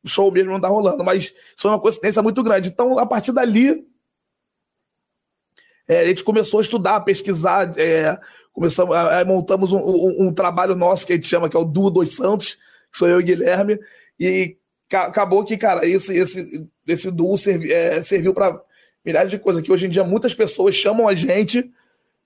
o 0.03 0.09
show 0.09 0.31
mesmo 0.31 0.51
não 0.51 0.59
tá 0.59 0.67
rolando, 0.67 1.03
mas 1.03 1.33
foi 1.57 1.71
uma 1.71 1.79
coincidência 1.79 2.21
muito 2.21 2.41
grande. 2.43 2.69
Então, 2.69 2.97
a 2.97 3.05
partir 3.05 3.31
dali, 3.31 3.85
é, 5.87 5.99
a 5.99 6.05
gente 6.05 6.23
começou 6.23 6.59
a 6.59 6.63
estudar, 6.63 6.95
a 6.95 7.01
pesquisar, 7.01 7.73
é, 7.77 8.17
começamos, 8.53 8.97
é, 8.97 9.23
montamos 9.23 9.71
um, 9.71 9.79
um, 9.79 10.27
um, 10.27 10.33
trabalho 10.33 10.75
nosso 10.75 11.05
que 11.05 11.13
a 11.13 11.15
gente 11.15 11.27
chama, 11.27 11.49
que 11.49 11.57
é 11.57 11.59
o 11.59 11.65
Duo 11.65 11.89
dos 11.89 12.15
Santos, 12.15 12.57
que 12.91 12.97
sou 12.97 13.07
eu 13.07 13.19
e 13.19 13.23
Guilherme, 13.23 13.79
e 14.19 14.57
ca 14.89 15.03
acabou 15.03 15.43
que, 15.43 15.57
cara, 15.57 15.85
esse, 15.85 16.13
esse, 16.13 16.67
esse 16.87 17.11
duo 17.11 17.37
servi, 17.37 17.71
é, 17.71 18.01
serviu 18.03 18.33
para 18.33 18.59
milhares 19.05 19.31
de 19.31 19.39
coisas, 19.39 19.61
que 19.61 19.71
hoje 19.71 19.85
em 19.85 19.89
dia 19.89 20.03
muitas 20.03 20.33
pessoas 20.33 20.75
chamam 20.75 21.07
a 21.07 21.15
gente 21.15 21.71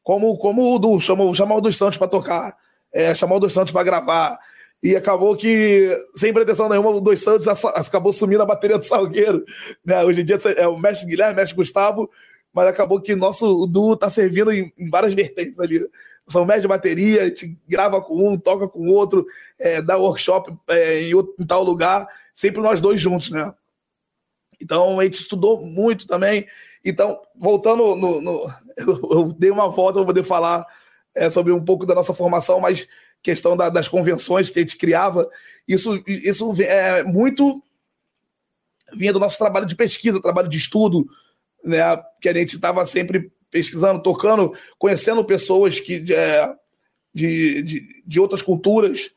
como, 0.02 0.38
como 0.38 0.76
o 0.76 0.80
duo, 0.80 1.00
chamam, 1.00 1.34
chamam 1.34 1.58
o 1.58 1.62
dos 1.62 1.78
Santos 1.78 1.98
para 1.98 2.08
tocar, 2.08 2.56
é, 2.94 3.14
chamam 3.16 3.38
o 3.38 3.40
dos 3.40 3.54
Santos 3.54 3.72
para 3.72 3.84
gravar, 3.84 4.40
e 4.86 4.96
acabou 4.96 5.36
que, 5.36 5.90
sem 6.14 6.32
pretensão 6.32 6.70
nenhuma, 6.70 6.92
o 6.92 7.02
Dois 7.02 7.20
Santos 7.20 7.48
acabou 7.48 8.14
sumindo 8.14 8.44
a 8.44 8.46
bateria 8.46 8.78
do 8.78 8.86
Salgueiro. 8.86 9.44
Né? 9.84 10.04
Hoje 10.04 10.22
em 10.22 10.24
dia 10.24 10.38
é 10.56 10.68
o 10.68 10.78
mestre 10.78 11.10
Guilherme, 11.10 11.34
mestre 11.34 11.56
Gustavo, 11.56 12.08
mas 12.54 12.68
acabou 12.68 13.02
que 13.02 13.16
nosso 13.16 13.66
duo 13.66 13.96
está 13.96 14.12
servindo 14.12 14.52
em, 14.52 14.72
em, 14.78 14.88
várias 14.88 15.16
vertentes 15.16 15.60
ali. 15.60 15.80
São 16.28 16.46
mestre 16.46 16.62
de 16.62 16.68
bateria, 16.68 17.24
a 17.24 17.26
gente 17.26 17.58
grava 17.68 18.00
com 18.00 18.30
um, 18.30 18.38
toca 18.38 18.68
com 18.68 18.88
o 18.88 18.94
outro, 18.94 19.26
é, 19.58 19.82
dá 19.82 19.98
workshop 19.98 20.56
é, 20.68 21.02
em, 21.02 21.16
outro, 21.16 21.34
em 21.40 21.48
tal 21.48 21.64
lugar, 21.64 22.08
sempre 22.36 22.62
nós 22.62 22.80
dois 22.80 23.02
juntos, 23.02 23.32
né? 23.32 23.52
Então 24.62 25.00
a 25.00 25.04
gente 25.04 25.16
estudou 25.16 25.66
muito 25.66 26.06
também. 26.06 26.46
Então, 26.86 27.20
voltando 27.36 27.96
no. 27.96 28.22
no 28.22 28.54
eu, 28.78 29.00
eu, 29.12 29.34
dei 29.34 29.50
uma 29.50 29.68
volta 29.68 29.98
para 29.98 30.06
poder 30.06 30.24
falar 30.24 30.64
é, 31.16 31.32
sobre 31.32 31.52
um 31.52 31.66
pouco 31.66 31.88
da 31.88 31.96
nossa 31.96 32.14
formação, 32.14 32.60
mas 32.60 32.88
questão 33.26 33.58
da, 33.58 33.70
das 33.70 33.88
convenções 33.88 34.52
que 34.52 34.60
a 34.60 34.62
gente 34.62 34.78
criava, 34.78 35.28
isso, 35.68 36.02
isso 36.06 36.54
é 36.62 37.04
muito 37.04 37.60
vinha 38.94 39.12
do 39.12 39.20
nosso 39.20 39.40
trabalho 39.40 39.66
de 39.66 39.76
pesquisa, 39.76 40.22
trabalho 40.22 40.48
de 40.48 40.60
estudo, 40.60 41.10
né, 41.64 41.80
que 42.22 42.30
a 42.30 42.34
gente 42.34 42.56
estava 42.56 42.86
sempre 42.86 43.32
pesquisando, 43.50 44.02
tocando, 44.04 44.54
conhecendo 44.78 45.26
pessoas 45.26 45.80
que 45.80 46.06
é, 46.14 46.56
de, 47.12 47.64
de, 47.64 48.04
de, 48.06 48.20
outras 48.20 48.44
culturas, 48.44 49.10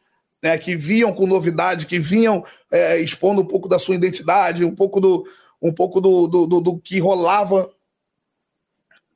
né, 0.42 0.56
que 0.56 0.74
vinham 0.74 1.12
com 1.12 1.26
novidade, 1.26 1.84
que 1.84 1.98
vinham 1.98 2.42
é, 2.70 2.98
expondo 2.98 3.42
um 3.42 3.46
pouco 3.46 3.68
da 3.68 3.78
sua 3.78 3.94
identidade, 3.94 4.64
um 4.64 4.74
pouco 4.74 5.00
do, 5.00 5.28
um 5.60 5.72
pouco 5.72 6.00
do, 6.00 6.26
do, 6.26 6.46
do, 6.46 6.60
do 6.62 6.78
que 6.78 6.98
rolava 6.98 7.70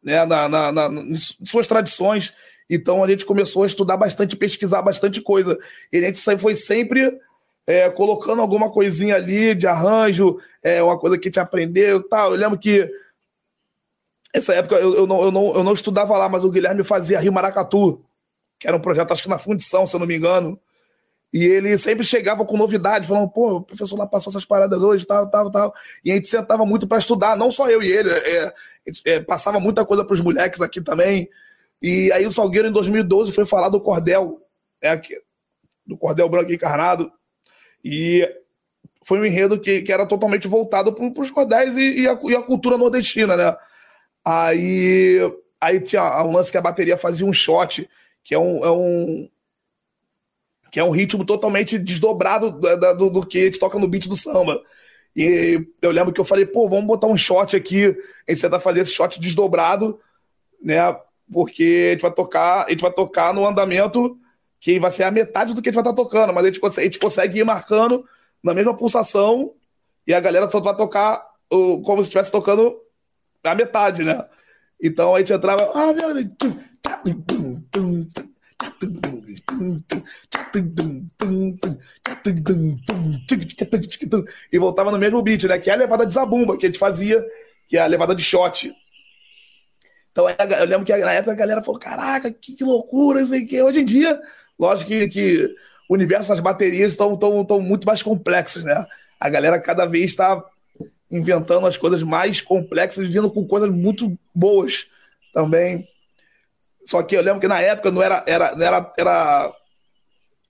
né, 0.05 0.26
na, 0.26 0.48
na, 0.50 0.70
na, 0.70 0.90
suas 1.46 1.66
tradições. 1.66 2.35
Então 2.74 3.04
a 3.04 3.08
gente 3.08 3.26
começou 3.26 3.64
a 3.64 3.66
estudar 3.66 3.98
bastante, 3.98 4.35
pesquisar 4.35 4.80
bastante 4.80 5.20
coisa. 5.20 5.58
E 5.92 5.98
a 5.98 6.00
gente 6.00 6.38
foi 6.38 6.56
sempre 6.56 7.20
é, 7.66 7.90
colocando 7.90 8.40
alguma 8.40 8.70
coisinha 8.70 9.16
ali 9.16 9.54
de 9.54 9.66
arranjo, 9.66 10.38
é, 10.62 10.82
uma 10.82 10.98
coisa 10.98 11.18
que 11.18 11.26
gente 11.26 11.38
aprendeu 11.38 12.02
tal. 12.08 12.30
Eu 12.30 12.38
lembro 12.38 12.58
que 12.58 12.90
essa 14.32 14.54
época 14.54 14.76
eu, 14.76 14.94
eu, 14.94 15.06
não, 15.06 15.22
eu, 15.22 15.30
não, 15.30 15.54
eu 15.54 15.62
não 15.62 15.74
estudava 15.74 16.16
lá, 16.16 16.30
mas 16.30 16.44
o 16.44 16.50
Guilherme 16.50 16.82
fazia 16.82 17.20
Rio 17.20 17.30
Maracatu, 17.30 18.02
que 18.58 18.66
era 18.66 18.74
um 18.74 18.80
projeto, 18.80 19.12
acho 19.12 19.22
que 19.22 19.28
na 19.28 19.38
fundição, 19.38 19.87
se 19.87 19.94
eu 19.94 20.00
não 20.00 20.06
me 20.06 20.16
engano. 20.16 20.58
E 21.30 21.44
ele 21.44 21.76
sempre 21.76 22.04
chegava 22.04 22.42
com 22.44 22.56
novidade, 22.56 23.06
falando, 23.06 23.28
pô, 23.28 23.56
o 23.56 23.62
professor 23.62 23.98
lá 23.98 24.06
passou 24.06 24.30
essas 24.30 24.46
paradas 24.46 24.80
hoje, 24.80 25.06
tal, 25.06 25.28
tal, 25.30 25.50
tal. 25.50 25.74
E 26.02 26.11
a 26.11 26.14
gente 26.14 26.28
sentava 26.28 26.64
muito 26.64 26.87
para 26.87 26.98
estudar, 26.98 27.37
não 27.37 27.50
só 27.50 27.68
eu 27.68 27.82
e 27.82 27.90
ele, 27.90 28.11
é, 28.11 28.54
é, 29.04 29.20
passava 29.20 29.61
muita 29.61 29.85
coisa 29.85 30.04
para 30.04 30.14
os 30.14 30.20
moleques 30.20 30.62
aqui 30.62 30.80
também. 30.80 31.28
E 31.83 32.12
aí 32.12 32.25
o 32.25 32.31
Salgueiro, 32.31 32.68
em 32.68 32.73
2012, 32.73 33.33
foi 33.33 33.45
falar 33.45 33.68
do 33.68 33.81
cordel, 33.81 34.40
né, 34.81 35.01
do 35.85 35.97
cordel 35.97 36.29
branco 36.29 36.53
encarnado. 36.53 37.11
E 37.85 38.29
foi 39.05 39.18
um 39.18 39.27
enredo 39.27 39.59
que, 39.59 39.83
que 39.83 39.92
era 39.92 40.07
totalmente 40.07 40.47
voltado 40.47 40.92
para 40.92 41.23
os 41.23 41.31
cordéis 41.31 41.77
e, 41.77 42.03
e, 42.03 42.09
a, 42.09 42.18
e, 42.23 42.37
a, 42.37 42.42
cultura 42.42 42.79
nordestina, 42.79 43.37
né? 43.37 43.57
Aí, 44.25 45.18
aí 45.61 45.81
tinha 45.81 46.25
um 46.25 46.33
lance 46.33 46.53
que 46.53 46.59
a 46.59 46.62
bateria 46.62 46.97
fazia 46.97 47.27
um 47.27 47.33
shot, 47.33 47.88
que 48.23 48.35
é 48.35 48.38
um, 48.38 48.64
é 48.64 48.71
um 48.71 49.29
que 50.71 50.81
é 50.81 50.85
um 50.85 50.90
ritmo 50.90 51.23
totalmente 51.23 51.79
desdobrado 51.79 52.51
do, 52.51 52.95
do, 52.95 53.11
do 53.11 53.27
que 53.27 53.38
a 53.40 53.45
gente 53.45 53.59
toca 53.59 53.79
no 53.79 53.88
beat 53.88 54.09
do 54.09 54.16
samba. 54.16 54.59
E 55.14 55.66
eu 55.83 55.90
lembro 55.90 56.12
que 56.14 56.21
eu 56.21 56.25
falei, 56.25 56.47
pô, 56.47 56.66
vamos 56.66 56.87
botar 56.87 57.09
um 57.09 57.16
shot 57.16 57.55
aqui, 57.55 57.95
a 58.27 58.33
gente 58.33 58.40
tenta 58.40 58.59
fazer 58.59 58.81
esse 58.81 58.92
shot 58.92 59.21
desdobrado, 59.21 60.01
né? 60.62 60.79
Porque 61.30 61.88
a 61.88 61.92
gente 61.92 62.02
vai 62.02 62.12
tocar, 62.12 62.66
a 62.66 62.70
gente 62.70 62.80
vai 62.80 62.92
tocar 62.92 63.35
no 63.35 63.46
andamento 63.46 64.18
que 64.61 64.78
vai 64.78 64.92
ser 64.92 65.02
a 65.02 65.11
metade 65.11 65.54
do 65.54 65.61
que 65.61 65.68
a 65.68 65.72
gente 65.72 65.82
vai 65.82 65.82
estar 65.82 65.96
tá 65.96 66.02
tocando, 66.02 66.32
mas 66.32 66.44
a 66.44 66.46
gente, 66.46 66.61
consegue, 66.61 66.80
a 66.80 66.85
gente 66.85 66.98
consegue 66.98 67.40
ir 67.40 67.44
marcando 67.44 68.04
na 68.42 68.54
mesma 68.54 68.74
pulsação 68.74 69.52
e 70.06 70.14
a 70.14 70.20
galera 70.20 70.48
só 70.48 70.61
vai 70.61 70.76
tocar 70.76 71.22
o, 71.50 71.82
como 71.82 72.02
se 72.02 72.08
estivesse 72.08 72.30
tocando 72.30 72.80
a 73.44 73.54
metade, 73.54 74.04
né? 74.04 74.24
Então 74.82 75.14
a 75.14 75.18
gente 75.18 75.32
entrava. 75.32 75.70
Ah, 75.74 75.92
meu 75.92 76.11
E 84.52 84.58
voltava 84.58 84.90
no 84.90 84.98
mesmo 84.98 85.22
beat, 85.22 85.44
né? 85.44 85.58
Que 85.58 85.70
é 85.70 85.74
a 85.74 85.76
levada 85.76 86.06
de 86.06 86.14
zabumba 86.14 86.56
que 86.56 86.66
a 86.66 86.68
gente 86.68 86.78
fazia, 86.78 87.24
que 87.68 87.76
é 87.76 87.80
a 87.80 87.87
levada 87.87 88.14
de 88.14 88.22
shot. 88.22 88.72
Então 90.12 90.27
eu 90.29 90.66
lembro 90.66 90.85
que 90.85 90.94
na 90.96 91.12
época 91.12 91.33
a 91.33 91.37
galera 91.37 91.62
falou: 91.62 91.81
caraca, 91.81 92.31
que, 92.31 92.55
que 92.55 92.62
loucura, 92.62 93.22
isso 93.22 93.35
aqui. 93.35 93.61
Hoje 93.61 93.81
em 93.81 93.85
dia, 93.85 94.20
lógico 94.59 94.90
que, 94.90 95.09
que 95.09 95.57
o 95.88 95.94
universo 95.94 96.29
das 96.29 96.40
baterias 96.40 96.92
estão 96.92 97.16
tão, 97.16 97.44
tão 97.44 97.61
muito 97.61 97.87
mais 97.87 98.03
complexos, 98.03 98.62
né? 98.62 98.87
A 99.18 99.29
galera 99.29 99.59
cada 99.59 99.87
vez 99.87 100.11
está 100.11 100.42
inventando 101.11 101.66
as 101.66 101.77
coisas 101.77 102.03
mais 102.03 102.40
complexas, 102.40 103.09
vindo 103.09 103.31
com 103.31 103.46
coisas 103.46 103.70
muito 103.70 104.16
boas 104.35 104.87
também. 105.33 105.87
Só 106.85 107.03
que 107.03 107.16
eu 107.16 107.22
lembro 107.22 107.40
que 107.40 107.48
na 107.48 107.61
época 107.61 107.90
não 107.90 108.03
era, 108.03 108.25
era, 108.27 108.57
não 108.57 108.66
era, 108.66 108.92
era, 108.98 109.53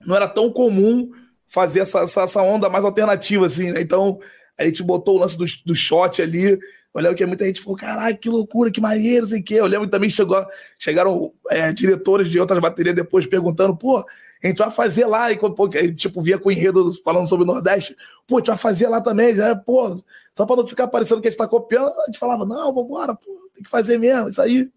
não 0.05 0.15
era 0.15 0.27
tão 0.27 0.51
comum 0.51 1.11
fazer 1.47 1.81
essa, 1.81 1.99
essa, 1.99 2.21
essa 2.21 2.41
onda 2.41 2.69
mais 2.69 2.83
alternativa, 2.83 3.45
assim, 3.45 3.71
né? 3.71 3.81
Então, 3.81 4.19
a 4.57 4.65
gente 4.65 4.81
botou 4.81 5.17
o 5.17 5.19
lance 5.19 5.37
do, 5.37 5.45
do 5.65 5.75
shot 5.75 6.21
ali. 6.21 6.57
Eu 6.93 7.01
lembro 7.01 7.17
que 7.17 7.25
muita 7.25 7.45
gente 7.45 7.61
falou: 7.61 7.77
caralho, 7.77 8.17
que 8.17 8.29
loucura, 8.29 8.71
que 8.71 8.79
maneiro, 8.79 9.27
sei 9.27 9.39
o 9.39 9.43
quê. 9.43 9.55
Eu 9.55 9.65
lembro 9.65 9.87
que 9.87 9.91
também 9.91 10.09
chegou, 10.09 10.45
chegaram 10.77 11.33
é, 11.49 11.73
diretores 11.73 12.29
de 12.29 12.39
outras 12.39 12.59
baterias 12.59 12.95
depois 12.95 13.25
perguntando: 13.25 13.75
pô, 13.75 13.97
a 13.97 14.47
gente 14.47 14.59
vai 14.59 14.69
fazer 14.69 15.07
lá. 15.07 15.31
E, 15.31 15.37
pô, 15.37 15.69
tipo, 15.95 16.21
via 16.21 16.37
com 16.37 16.49
o 16.49 16.51
enredo 16.51 16.93
falando 17.03 17.27
sobre 17.27 17.43
o 17.43 17.47
Nordeste: 17.47 17.95
pô, 18.27 18.37
a 18.37 18.39
gente 18.39 18.47
vai 18.47 18.57
fazer 18.57 18.87
lá 18.89 19.01
também. 19.01 19.35
Já, 19.35 19.55
pô, 19.55 20.03
só 20.37 20.45
para 20.45 20.55
não 20.57 20.67
ficar 20.67 20.87
parecendo 20.87 21.19
que 21.19 21.27
a 21.27 21.31
gente 21.31 21.37
tá 21.37 21.47
copiando, 21.47 21.89
a 22.01 22.05
gente 22.05 22.19
falava: 22.19 22.45
não, 22.45 22.73
vambora, 22.73 23.15
pô, 23.15 23.49
tem 23.55 23.63
que 23.63 23.69
fazer 23.69 23.97
mesmo, 23.97 24.29
isso 24.29 24.41
aí. 24.41 24.69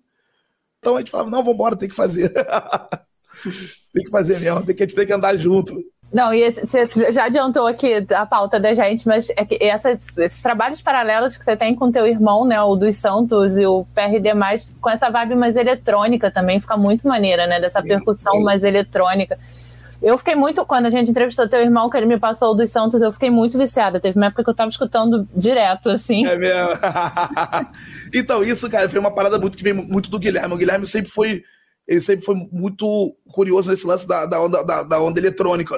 Então 0.78 0.96
a 0.96 1.00
gente 1.00 1.10
falava: 1.10 1.28
não, 1.28 1.44
vambora, 1.44 1.76
tem 1.76 1.88
que 1.88 1.94
fazer. 1.94 2.32
tem 3.92 4.04
que 4.04 4.10
fazer 4.10 4.40
mesmo, 4.40 4.64
tem 4.64 4.74
que, 4.74 4.82
a 4.82 4.86
gente 4.86 4.96
tem 4.96 5.06
que 5.06 5.12
andar 5.12 5.36
junto. 5.36 5.74
Não, 6.12 6.32
e 6.32 6.50
você 6.50 6.88
já 7.12 7.24
adiantou 7.24 7.66
aqui 7.66 8.06
a 8.14 8.24
pauta 8.24 8.60
da 8.60 8.72
gente, 8.72 9.06
mas 9.06 9.28
é 9.30 9.44
que 9.44 9.58
essas, 9.60 10.06
esses 10.16 10.40
trabalhos 10.40 10.80
paralelos 10.80 11.36
que 11.36 11.44
você 11.44 11.56
tem 11.56 11.74
com 11.74 11.90
teu 11.90 12.06
irmão, 12.06 12.46
né, 12.46 12.60
o 12.62 12.76
dos 12.76 12.96
Santos 12.96 13.56
e 13.56 13.66
o 13.66 13.84
PRD+, 13.94 14.30
com 14.80 14.88
essa 14.88 15.10
vibe 15.10 15.34
mais 15.34 15.56
eletrônica 15.56 16.30
também, 16.30 16.60
fica 16.60 16.76
muito 16.76 17.08
maneira, 17.08 17.46
né, 17.46 17.60
dessa 17.60 17.82
percussão 17.82 18.40
mais 18.40 18.62
eletrônica. 18.62 19.36
Eu 20.00 20.16
fiquei 20.18 20.34
muito, 20.34 20.64
quando 20.64 20.86
a 20.86 20.90
gente 20.90 21.10
entrevistou 21.10 21.48
teu 21.48 21.60
irmão, 21.60 21.90
que 21.90 21.96
ele 21.96 22.06
me 22.06 22.18
passou 22.18 22.52
o 22.52 22.54
dos 22.54 22.70
Santos, 22.70 23.02
eu 23.02 23.10
fiquei 23.10 23.30
muito 23.30 23.58
viciada. 23.58 23.98
Teve 23.98 24.16
uma 24.16 24.26
época 24.26 24.44
que 24.44 24.50
eu 24.50 24.54
tava 24.54 24.68
escutando 24.70 25.26
direto, 25.34 25.88
assim. 25.88 26.24
É 26.26 26.36
mesmo. 26.36 26.70
então, 28.14 28.44
isso, 28.44 28.70
cara, 28.70 28.88
foi 28.88 29.00
uma 29.00 29.10
parada 29.10 29.38
muito 29.38 29.56
que 29.56 29.64
veio 29.64 29.76
muito 29.88 30.10
do 30.10 30.18
Guilherme. 30.18 30.54
O 30.54 30.58
Guilherme 30.58 30.86
sempre 30.86 31.10
foi, 31.10 31.42
ele 31.88 32.02
sempre 32.02 32.24
foi 32.24 32.34
muito 32.52 33.16
curioso 33.32 33.70
nesse 33.70 33.86
lance 33.86 34.06
da, 34.06 34.26
da, 34.26 34.40
onda, 34.40 34.62
da, 34.62 34.82
da 34.82 35.00
onda 35.00 35.18
eletrônica 35.18 35.74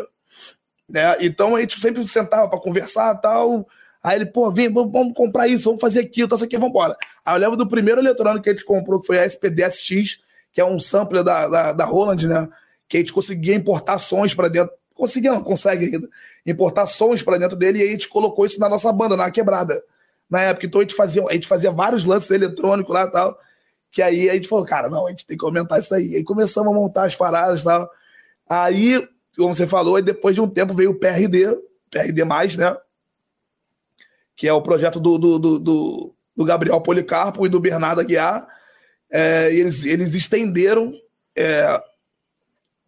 né? 0.88 1.16
Então 1.20 1.54
a 1.54 1.60
gente 1.60 1.80
sempre 1.80 2.06
sentava 2.08 2.48
para 2.48 2.58
conversar 2.58 3.14
tal. 3.16 3.66
Aí 4.02 4.16
ele, 4.16 4.26
pô, 4.26 4.50
vem, 4.50 4.72
vamos 4.72 5.12
comprar 5.12 5.48
isso, 5.48 5.64
vamos 5.64 5.80
fazer 5.80 6.00
aquilo, 6.00 6.28
tá, 6.28 6.36
isso 6.36 6.44
aqui, 6.44 6.56
vamos 6.56 6.70
embora. 6.70 6.96
Aí 7.24 7.34
eu 7.34 7.40
lembro 7.40 7.56
do 7.56 7.68
primeiro 7.68 8.00
eletrônico 8.00 8.44
que 8.44 8.50
a 8.50 8.52
gente 8.52 8.64
comprou, 8.64 9.00
que 9.00 9.06
foi 9.06 9.18
a 9.18 9.26
SPD-SX, 9.26 10.20
que 10.52 10.60
é 10.60 10.64
um 10.64 10.78
sampler 10.80 11.22
da, 11.22 11.48
da, 11.48 11.72
da 11.72 11.84
Roland, 11.84 12.26
né? 12.26 12.48
Que 12.88 12.96
a 12.96 13.00
gente 13.00 13.12
conseguia 13.12 13.54
importar 13.54 13.98
sons 13.98 14.34
para 14.34 14.48
dentro. 14.48 14.72
Conseguia, 14.94 15.32
não 15.32 15.42
consegue 15.42 15.84
ainda. 15.84 16.08
Importar 16.46 16.86
sons 16.86 17.22
para 17.22 17.38
dentro 17.38 17.56
dele 17.56 17.80
e 17.80 17.82
aí 17.82 17.88
a 17.88 17.92
gente 17.92 18.08
colocou 18.08 18.46
isso 18.46 18.58
na 18.58 18.68
nossa 18.68 18.90
banda, 18.92 19.16
na 19.16 19.30
quebrada. 19.30 19.82
Na 20.30 20.40
época, 20.42 20.66
então 20.66 20.80
a 20.80 20.84
gente 20.84 20.94
fazia, 20.94 21.24
a 21.28 21.32
gente 21.32 21.46
fazia 21.46 21.70
vários 21.70 22.04
lances 22.04 22.30
eletrônicos 22.30 22.92
lá 22.92 23.04
e 23.04 23.10
tal. 23.10 23.38
Que 23.90 24.02
aí 24.02 24.30
a 24.30 24.34
gente 24.34 24.48
falou, 24.48 24.64
cara, 24.64 24.88
não, 24.88 25.06
a 25.06 25.10
gente 25.10 25.26
tem 25.26 25.36
que 25.36 25.44
aumentar 25.44 25.78
isso 25.78 25.94
aí. 25.94 26.16
Aí 26.16 26.24
começamos 26.24 26.72
a 26.72 26.74
montar 26.74 27.04
as 27.04 27.14
paradas 27.14 27.62
e 27.62 27.64
tal. 27.64 27.90
Aí 28.48 29.08
como 29.38 29.54
você 29.54 29.66
falou, 29.66 29.98
e 29.98 30.02
depois 30.02 30.34
de 30.34 30.40
um 30.40 30.48
tempo 30.48 30.74
veio 30.74 30.90
o 30.90 30.94
PRD, 30.94 31.56
PRD, 31.90 32.24
né? 32.56 32.76
Que 34.36 34.48
é 34.48 34.52
o 34.52 34.62
projeto 34.62 34.98
do, 34.98 35.16
do, 35.16 35.38
do, 35.38 36.14
do 36.36 36.44
Gabriel 36.44 36.80
Policarpo 36.80 37.46
e 37.46 37.48
do 37.48 37.60
Bernardo 37.60 38.00
Aguiar. 38.00 38.46
É, 39.10 39.52
eles, 39.54 39.84
eles 39.84 40.14
estenderam, 40.14 40.92
é, 41.36 41.82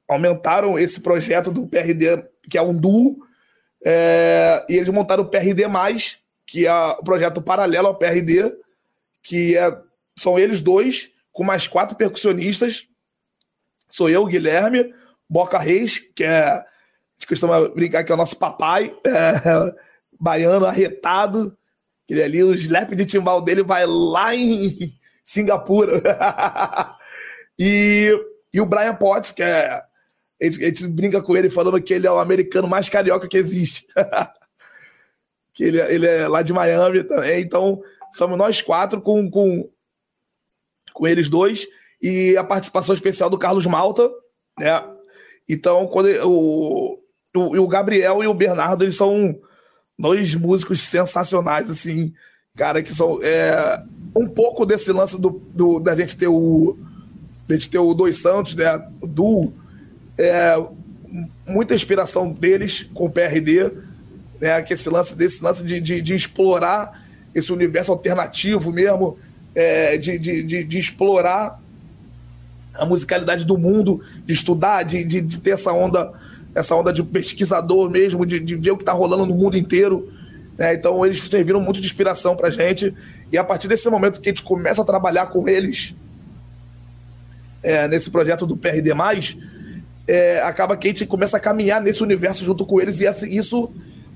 aumentaram 0.08 0.78
esse 0.78 1.00
projeto 1.00 1.50
do 1.50 1.66
PRD, 1.66 2.24
que 2.48 2.58
é 2.58 2.62
um 2.62 2.76
duo, 2.76 3.24
é, 3.84 4.64
e 4.68 4.74
eles 4.74 4.88
montaram 4.90 5.22
o 5.22 5.28
PRD, 5.28 5.62
que 6.44 6.66
é 6.66 6.72
o 6.72 7.02
projeto 7.02 7.40
paralelo 7.40 7.86
ao 7.86 7.96
PRD, 7.96 8.52
que 9.22 9.56
é, 9.56 9.80
são 10.16 10.38
eles 10.38 10.60
dois, 10.60 11.10
com 11.32 11.44
mais 11.44 11.66
quatro 11.66 11.96
percussionistas. 11.96 12.86
Sou 13.88 14.10
eu, 14.10 14.26
Guilherme, 14.26 14.92
Boca 15.30 15.60
Reis, 15.60 16.00
que 16.12 16.24
é. 16.24 16.42
A 16.42 16.64
gente 17.20 17.28
costuma 17.28 17.68
brincar 17.68 18.02
que 18.02 18.10
é 18.10 18.14
o 18.14 18.18
nosso 18.18 18.36
papai, 18.36 18.92
é, 19.06 19.74
baiano 20.18 20.66
arretado. 20.66 21.56
Ele 22.08 22.22
ali, 22.22 22.42
o 22.42 22.52
slap 22.54 22.90
de 22.94 23.06
timbal 23.06 23.40
dele 23.40 23.62
vai 23.62 23.86
lá 23.86 24.34
em 24.34 24.92
Singapura. 25.24 26.02
e, 27.56 28.12
e 28.52 28.60
o 28.60 28.66
Brian 28.66 28.96
Potts, 28.96 29.30
que 29.30 29.42
é. 29.42 29.80
A 30.42 30.44
gente, 30.44 30.64
a 30.64 30.66
gente, 30.66 30.86
brinca 30.88 31.22
com 31.22 31.36
ele 31.36 31.50
falando 31.50 31.80
que 31.80 31.92
ele 31.94 32.06
é 32.06 32.10
o 32.10 32.18
americano 32.18 32.66
mais 32.66 32.88
carioca 32.88 33.28
que 33.28 33.36
existe. 33.36 33.86
que 35.52 35.62
ele, 35.62 35.78
ele 35.78 36.06
é 36.06 36.26
lá 36.26 36.42
de 36.42 36.52
Miami 36.52 37.04
também. 37.04 37.42
Então, 37.42 37.80
somos 38.14 38.38
nós 38.38 38.62
quatro 38.62 39.02
com, 39.02 39.30
com, 39.30 39.70
com 40.94 41.06
eles 41.06 41.28
dois. 41.28 41.68
E 42.02 42.34
a 42.38 42.42
participação 42.42 42.94
especial 42.94 43.28
do 43.28 43.38
Carlos 43.38 43.66
Malta, 43.66 44.10
né? 44.58 44.89
Então, 45.52 45.88
quando 45.88 46.06
o, 46.24 47.00
o, 47.34 47.58
o 47.58 47.66
Gabriel 47.66 48.22
e 48.22 48.26
o 48.28 48.32
Bernardo, 48.32 48.84
eles 48.84 48.94
são 48.94 49.36
dois 49.98 50.32
músicos 50.36 50.80
sensacionais, 50.80 51.68
assim, 51.68 52.12
cara, 52.56 52.80
que 52.84 52.94
são 52.94 53.18
é, 53.20 53.82
um 54.16 54.28
pouco 54.28 54.64
desse 54.64 54.92
lance 54.92 55.20
do, 55.20 55.42
do, 55.52 55.80
da 55.80 55.96
gente 55.96 56.16
ter 56.16 56.28
o 56.28 56.78
da 57.48 57.56
gente 57.56 57.68
ter 57.68 57.78
o 57.78 57.92
Dois 57.94 58.18
Santos, 58.18 58.54
né, 58.54 58.80
do 59.02 59.52
é, 60.16 60.54
muita 61.48 61.74
inspiração 61.74 62.30
deles 62.30 62.88
com 62.94 63.06
o 63.06 63.10
PRD, 63.10 63.72
né, 64.40 64.62
que 64.62 64.74
esse 64.74 64.88
lance 64.88 65.16
desse 65.16 65.42
lance 65.42 65.64
de, 65.64 65.80
de, 65.80 66.00
de 66.00 66.14
explorar 66.14 67.04
esse 67.34 67.52
universo 67.52 67.90
alternativo 67.90 68.72
mesmo, 68.72 69.18
é, 69.52 69.98
de, 69.98 70.16
de, 70.16 70.44
de, 70.44 70.62
de 70.62 70.78
explorar 70.78 71.60
a 72.80 72.86
musicalidade 72.86 73.44
do 73.44 73.58
mundo, 73.58 74.00
de 74.24 74.32
estudar, 74.32 74.82
de, 74.82 75.04
de, 75.04 75.20
de 75.20 75.38
ter 75.38 75.50
essa 75.50 75.70
onda, 75.70 76.10
essa 76.54 76.74
onda 76.74 76.90
de 76.90 77.02
pesquisador 77.02 77.90
mesmo, 77.90 78.24
de, 78.24 78.40
de 78.40 78.56
ver 78.56 78.70
o 78.70 78.76
que 78.76 78.82
está 78.82 78.92
rolando 78.92 79.26
no 79.26 79.34
mundo 79.34 79.56
inteiro. 79.56 80.10
Né? 80.56 80.72
Então 80.74 81.04
eles 81.04 81.22
serviram 81.22 81.60
muito 81.60 81.78
de 81.78 81.86
inspiração 81.86 82.34
para 82.34 82.48
gente. 82.48 82.94
E 83.30 83.36
a 83.36 83.44
partir 83.44 83.68
desse 83.68 83.88
momento 83.90 84.18
que 84.18 84.30
a 84.30 84.32
gente 84.32 84.42
começa 84.42 84.80
a 84.80 84.84
trabalhar 84.84 85.26
com 85.26 85.46
eles 85.46 85.94
é, 87.62 87.86
nesse 87.86 88.10
projeto 88.10 88.46
do 88.46 88.56
PRD, 88.56 88.92
é, 90.08 90.40
acaba 90.40 90.74
que 90.74 90.88
a 90.88 90.90
gente 90.90 91.04
começa 91.04 91.36
a 91.36 91.40
caminhar 91.40 91.82
nesse 91.82 92.02
universo 92.02 92.44
junto 92.46 92.64
com 92.64 92.80
eles, 92.80 93.00
e 93.00 93.36
isso 93.36 93.70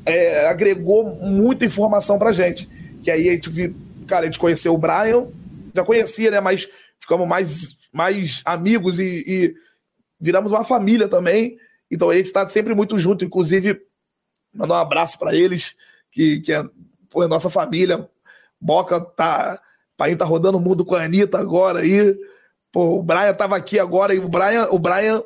é, 0.06 0.48
agregou 0.48 1.04
muita 1.20 1.66
informação 1.66 2.18
pra 2.18 2.32
gente. 2.32 2.66
Que 3.02 3.10
aí 3.10 3.28
a 3.28 3.32
gente, 3.32 3.74
cara, 4.06 4.22
a 4.22 4.24
gente 4.24 4.38
conheceu 4.38 4.72
o 4.72 4.78
Brian, 4.78 5.26
já 5.74 5.84
conhecia, 5.84 6.30
né? 6.30 6.40
Mas 6.40 6.66
ficamos 7.04 7.28
mais 7.28 7.76
mais 7.92 8.42
amigos 8.44 8.98
e, 8.98 9.22
e 9.26 9.54
viramos 10.18 10.50
uma 10.50 10.64
família 10.64 11.06
também. 11.06 11.56
Então 11.90 12.10
a 12.10 12.16
gente 12.16 12.26
está 12.26 12.48
sempre 12.48 12.74
muito 12.74 12.98
junto, 12.98 13.24
inclusive 13.24 13.80
mandar 14.52 14.74
um 14.74 14.78
abraço 14.78 15.18
para 15.18 15.34
eles, 15.34 15.76
que, 16.10 16.40
que 16.40 16.52
é 16.52 16.64
pô, 17.08 17.22
é 17.22 17.28
nossa 17.28 17.50
família. 17.50 18.08
Boca 18.60 19.00
tá. 19.00 19.60
Pai 19.96 20.16
tá 20.16 20.24
rodando 20.24 20.58
o 20.58 20.60
mundo 20.60 20.84
com 20.84 20.96
a 20.96 21.04
Anitta 21.04 21.38
agora 21.38 21.80
aí. 21.80 22.18
Pô, 22.72 22.98
o 22.98 23.02
Brian 23.02 23.32
tava 23.32 23.54
aqui 23.54 23.78
agora 23.78 24.12
e 24.12 24.18
o 24.18 24.28
Brian, 24.28 24.66
o 24.70 24.78
Brian 24.78 25.22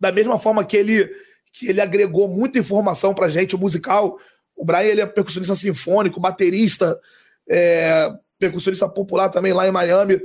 da 0.00 0.10
mesma 0.10 0.40
forma 0.40 0.64
que 0.64 0.76
ele 0.76 1.08
que 1.52 1.68
ele 1.68 1.80
agregou 1.80 2.26
muita 2.26 2.58
informação 2.58 3.14
pra 3.14 3.28
gente, 3.28 3.54
o 3.54 3.58
musical. 3.58 4.18
O 4.56 4.64
Brian 4.64 4.88
ele 4.88 5.00
é 5.02 5.06
percussionista 5.06 5.54
sinfônico, 5.54 6.18
baterista, 6.18 7.00
é, 7.48 8.12
percussionista 8.40 8.88
popular 8.88 9.28
também 9.28 9.52
lá 9.52 9.68
em 9.68 9.70
Miami 9.70 10.20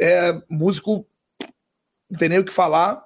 é 0.00 0.40
músico, 0.48 1.06
não 2.10 2.18
tem 2.18 2.28
nem 2.28 2.38
o 2.38 2.44
que 2.44 2.52
falar. 2.52 3.04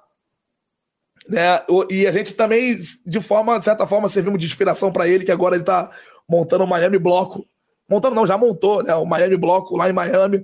Né? 1.27 1.61
E 1.89 2.05
a 2.05 2.11
gente 2.11 2.33
também, 2.33 2.77
de 3.05 3.21
forma, 3.21 3.57
de 3.57 3.65
certa 3.65 3.87
forma, 3.87 4.09
servimos 4.09 4.39
de 4.39 4.45
inspiração 4.45 4.91
para 4.91 5.07
ele, 5.07 5.25
que 5.25 5.31
agora 5.31 5.55
ele 5.55 5.63
está 5.63 5.89
montando 6.27 6.63
o 6.63 6.67
Miami 6.67 6.97
Bloco. 6.97 7.45
Montando, 7.89 8.15
não, 8.15 8.27
já 8.27 8.37
montou, 8.37 8.81
né? 8.83 8.95
O 8.95 9.05
Miami 9.05 9.37
Bloco 9.37 9.77
lá 9.77 9.89
em 9.89 9.93
Miami. 9.93 10.43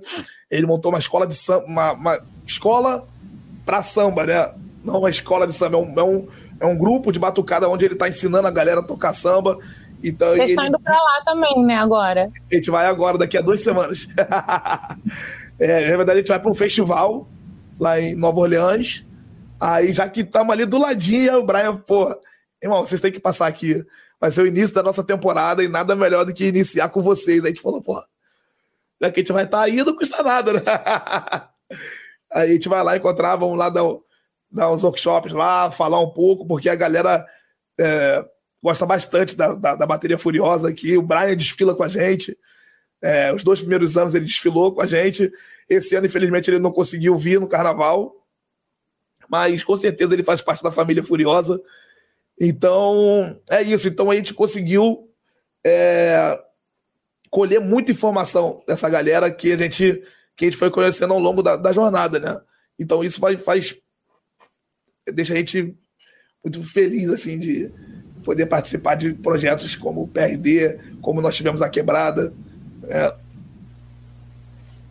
Ele 0.50 0.66
montou 0.66 0.92
uma 0.92 0.98
escola 0.98 1.26
de 1.26 1.34
samba, 1.34 1.64
uma, 1.64 1.92
uma 1.92 2.20
escola 2.46 3.06
para 3.64 3.82
samba, 3.82 4.26
né? 4.26 4.54
Não 4.84 4.98
uma 4.98 5.10
escola 5.10 5.46
de 5.46 5.52
samba, 5.54 5.76
é 5.76 5.80
um, 5.80 5.98
é 5.98 6.02
um, 6.02 6.28
é 6.60 6.66
um 6.66 6.76
grupo 6.76 7.12
de 7.12 7.18
batucada 7.18 7.68
onde 7.68 7.84
ele 7.84 7.94
está 7.94 8.08
ensinando 8.08 8.46
a 8.46 8.50
galera 8.50 8.80
a 8.80 8.84
tocar 8.84 9.14
samba. 9.14 9.58
Então, 10.02 10.34
Vocês 10.34 10.50
estão 10.50 10.66
indo 10.66 10.80
para 10.80 10.96
lá 10.96 11.22
também, 11.24 11.62
né, 11.64 11.76
agora? 11.76 12.30
A 12.50 12.54
gente 12.54 12.70
vai 12.70 12.86
agora, 12.86 13.18
daqui 13.18 13.36
a 13.36 13.42
duas 13.42 13.60
semanas. 13.60 14.08
É, 15.60 15.90
na 15.90 15.96
verdade, 15.98 16.12
a 16.12 16.20
gente 16.22 16.28
vai 16.28 16.40
para 16.40 16.50
um 16.50 16.54
festival 16.54 17.28
lá 17.78 18.00
em 18.00 18.14
Nova 18.14 18.40
Orleans. 18.40 19.04
Aí, 19.60 19.92
já 19.92 20.08
que 20.08 20.20
estamos 20.20 20.52
ali 20.52 20.64
do 20.64 20.78
ladinho, 20.78 21.36
o 21.36 21.44
Brian, 21.44 21.76
pô, 21.76 22.18
irmão, 22.62 22.84
vocês 22.84 23.00
têm 23.00 23.12
que 23.12 23.20
passar 23.20 23.46
aqui. 23.46 23.84
Vai 24.18 24.32
ser 24.32 24.42
o 24.42 24.46
início 24.46 24.74
da 24.74 24.82
nossa 24.82 25.04
temporada 25.04 25.62
e 25.62 25.68
nada 25.68 25.94
melhor 25.94 26.24
do 26.24 26.32
que 26.32 26.46
iniciar 26.46 26.88
com 26.88 27.02
vocês. 27.02 27.40
Aí 27.40 27.46
a 27.46 27.48
gente 27.48 27.60
falou, 27.60 27.82
pô, 27.82 28.02
já 29.00 29.10
que 29.10 29.20
a 29.20 29.22
gente 29.22 29.32
vai 29.32 29.44
estar 29.44 29.58
tá 29.58 29.64
aí, 29.64 29.76
não 29.84 29.94
custa 29.94 30.22
nada, 30.22 30.54
né? 30.54 30.62
Aí 32.32 32.50
a 32.50 32.52
gente 32.52 32.68
vai 32.68 32.82
lá 32.84 32.96
encontrar, 32.96 33.34
vamos 33.34 33.58
lá 33.58 33.68
dar, 33.68 33.82
dar 34.50 34.70
uns 34.70 34.84
workshops 34.84 35.32
lá, 35.32 35.70
falar 35.70 36.00
um 36.00 36.10
pouco, 36.10 36.46
porque 36.46 36.68
a 36.68 36.76
galera 36.76 37.26
é, 37.78 38.24
gosta 38.62 38.86
bastante 38.86 39.36
da, 39.36 39.54
da, 39.54 39.74
da, 39.74 39.86
bateria 39.86 40.16
furiosa 40.16 40.68
aqui. 40.68 40.96
O 40.96 41.02
Brian 41.02 41.36
desfila 41.36 41.74
com 41.74 41.82
a 41.82 41.88
gente. 41.88 42.36
É, 43.02 43.32
os 43.32 43.42
dois 43.42 43.60
primeiros 43.60 43.96
anos 43.96 44.14
ele 44.14 44.26
desfilou 44.26 44.72
com 44.72 44.82
a 44.82 44.86
gente. 44.86 45.32
Esse 45.68 45.96
ano, 45.96 46.06
infelizmente, 46.06 46.50
ele 46.50 46.58
não 46.58 46.72
conseguiu 46.72 47.16
vir 47.18 47.40
no 47.40 47.48
carnaval. 47.48 48.16
Mas 49.28 49.62
com 49.62 49.76
certeza 49.76 50.12
ele 50.12 50.24
faz 50.24 50.40
parte 50.40 50.62
da 50.62 50.72
família 50.72 51.04
Furiosa. 51.04 51.60
Então, 52.38 53.40
é 53.48 53.62
isso. 53.62 53.86
Então 53.86 54.10
a 54.10 54.16
gente 54.16 54.34
conseguiu 54.34 55.08
é, 55.64 56.38
colher 57.30 57.60
muita 57.60 57.92
informação 57.92 58.62
dessa 58.66 58.88
galera 58.88 59.30
que 59.30 59.52
a 59.52 59.56
gente, 59.56 60.02
que 60.36 60.44
a 60.44 60.48
gente 60.48 60.56
foi 60.56 60.70
conhecendo 60.70 61.12
ao 61.12 61.20
longo 61.20 61.42
da, 61.42 61.56
da 61.56 61.72
jornada, 61.72 62.18
né? 62.18 62.40
Então 62.78 63.04
isso 63.04 63.20
faz, 63.20 63.40
faz 63.42 63.76
deixa 65.06 65.34
a 65.34 65.36
gente 65.36 65.76
muito 66.42 66.62
feliz 66.62 67.08
assim 67.10 67.38
de 67.38 67.70
poder 68.24 68.46
participar 68.46 68.96
de 68.96 69.14
projetos 69.14 69.76
como 69.76 70.02
o 70.02 70.08
PRD, 70.08 70.78
como 71.00 71.20
nós 71.20 71.36
tivemos 71.36 71.62
a 71.62 71.68
Quebrada. 71.68 72.34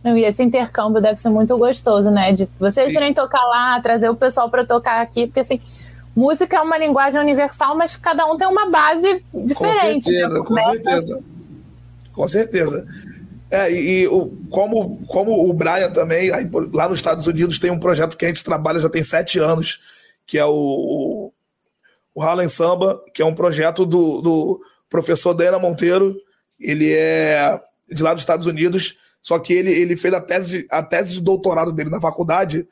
Né? 0.03 0.19
E 0.19 0.23
esse 0.23 0.41
intercâmbio 0.41 1.01
deve 1.01 1.19
ser 1.21 1.29
muito 1.29 1.57
gostoso, 1.57 2.09
né? 2.09 2.31
De 2.31 2.49
vocês 2.59 2.93
irem 2.93 3.13
tocar 3.13 3.43
lá, 3.45 3.79
trazer 3.81 4.09
o 4.09 4.15
pessoal 4.15 4.49
para 4.49 4.65
tocar 4.65 5.01
aqui, 5.01 5.27
porque 5.27 5.41
assim, 5.41 5.61
música 6.15 6.57
é 6.57 6.61
uma 6.61 6.77
linguagem 6.77 7.19
universal, 7.19 7.75
mas 7.75 7.95
cada 7.97 8.25
um 8.25 8.37
tem 8.37 8.47
uma 8.47 8.69
base 8.69 9.23
diferente. 9.33 10.05
Com 10.05 10.11
certeza, 10.11 10.39
né? 10.39 10.45
com 10.45 10.55
certeza. 10.55 11.23
Com 12.13 12.27
certeza. 12.27 12.87
É, 13.51 13.71
e, 13.71 14.03
e 14.03 14.07
o, 14.07 14.31
como, 14.49 14.97
como 15.07 15.49
o 15.49 15.53
Brian 15.53 15.89
também, 15.89 16.31
aí, 16.31 16.47
lá 16.71 16.87
nos 16.87 16.99
Estados 16.99 17.25
Unidos, 17.25 17.57
tem 17.57 17.71
um 17.71 17.79
projeto 17.79 18.15
que 18.15 18.25
a 18.25 18.27
gente 18.27 18.43
trabalha 18.43 18.79
já 18.79 18.89
tem 18.89 19.03
sete 19.03 19.39
anos, 19.39 19.81
que 20.25 20.37
é 20.37 20.45
o, 20.45 20.51
o, 20.51 21.33
o 22.13 22.21
Harlem 22.21 22.47
Samba, 22.47 23.01
que 23.13 23.21
é 23.21 23.25
um 23.25 23.33
projeto 23.33 23.85
do, 23.85 24.21
do 24.21 24.61
professor 24.89 25.33
Dana 25.33 25.57
Monteiro. 25.57 26.15
Ele 26.59 26.93
é 26.93 27.59
de 27.91 28.03
lá 28.03 28.13
dos 28.13 28.23
Estados 28.23 28.47
Unidos, 28.47 28.97
só 29.21 29.37
que 29.39 29.53
ele, 29.53 29.71
ele 29.71 29.95
fez 29.95 30.13
a 30.13 30.21
tese, 30.21 30.67
a 30.69 30.81
tese 30.81 31.13
de 31.13 31.21
doutorado 31.21 31.73
dele 31.73 31.89
na 31.89 32.01
faculdade 32.01 32.67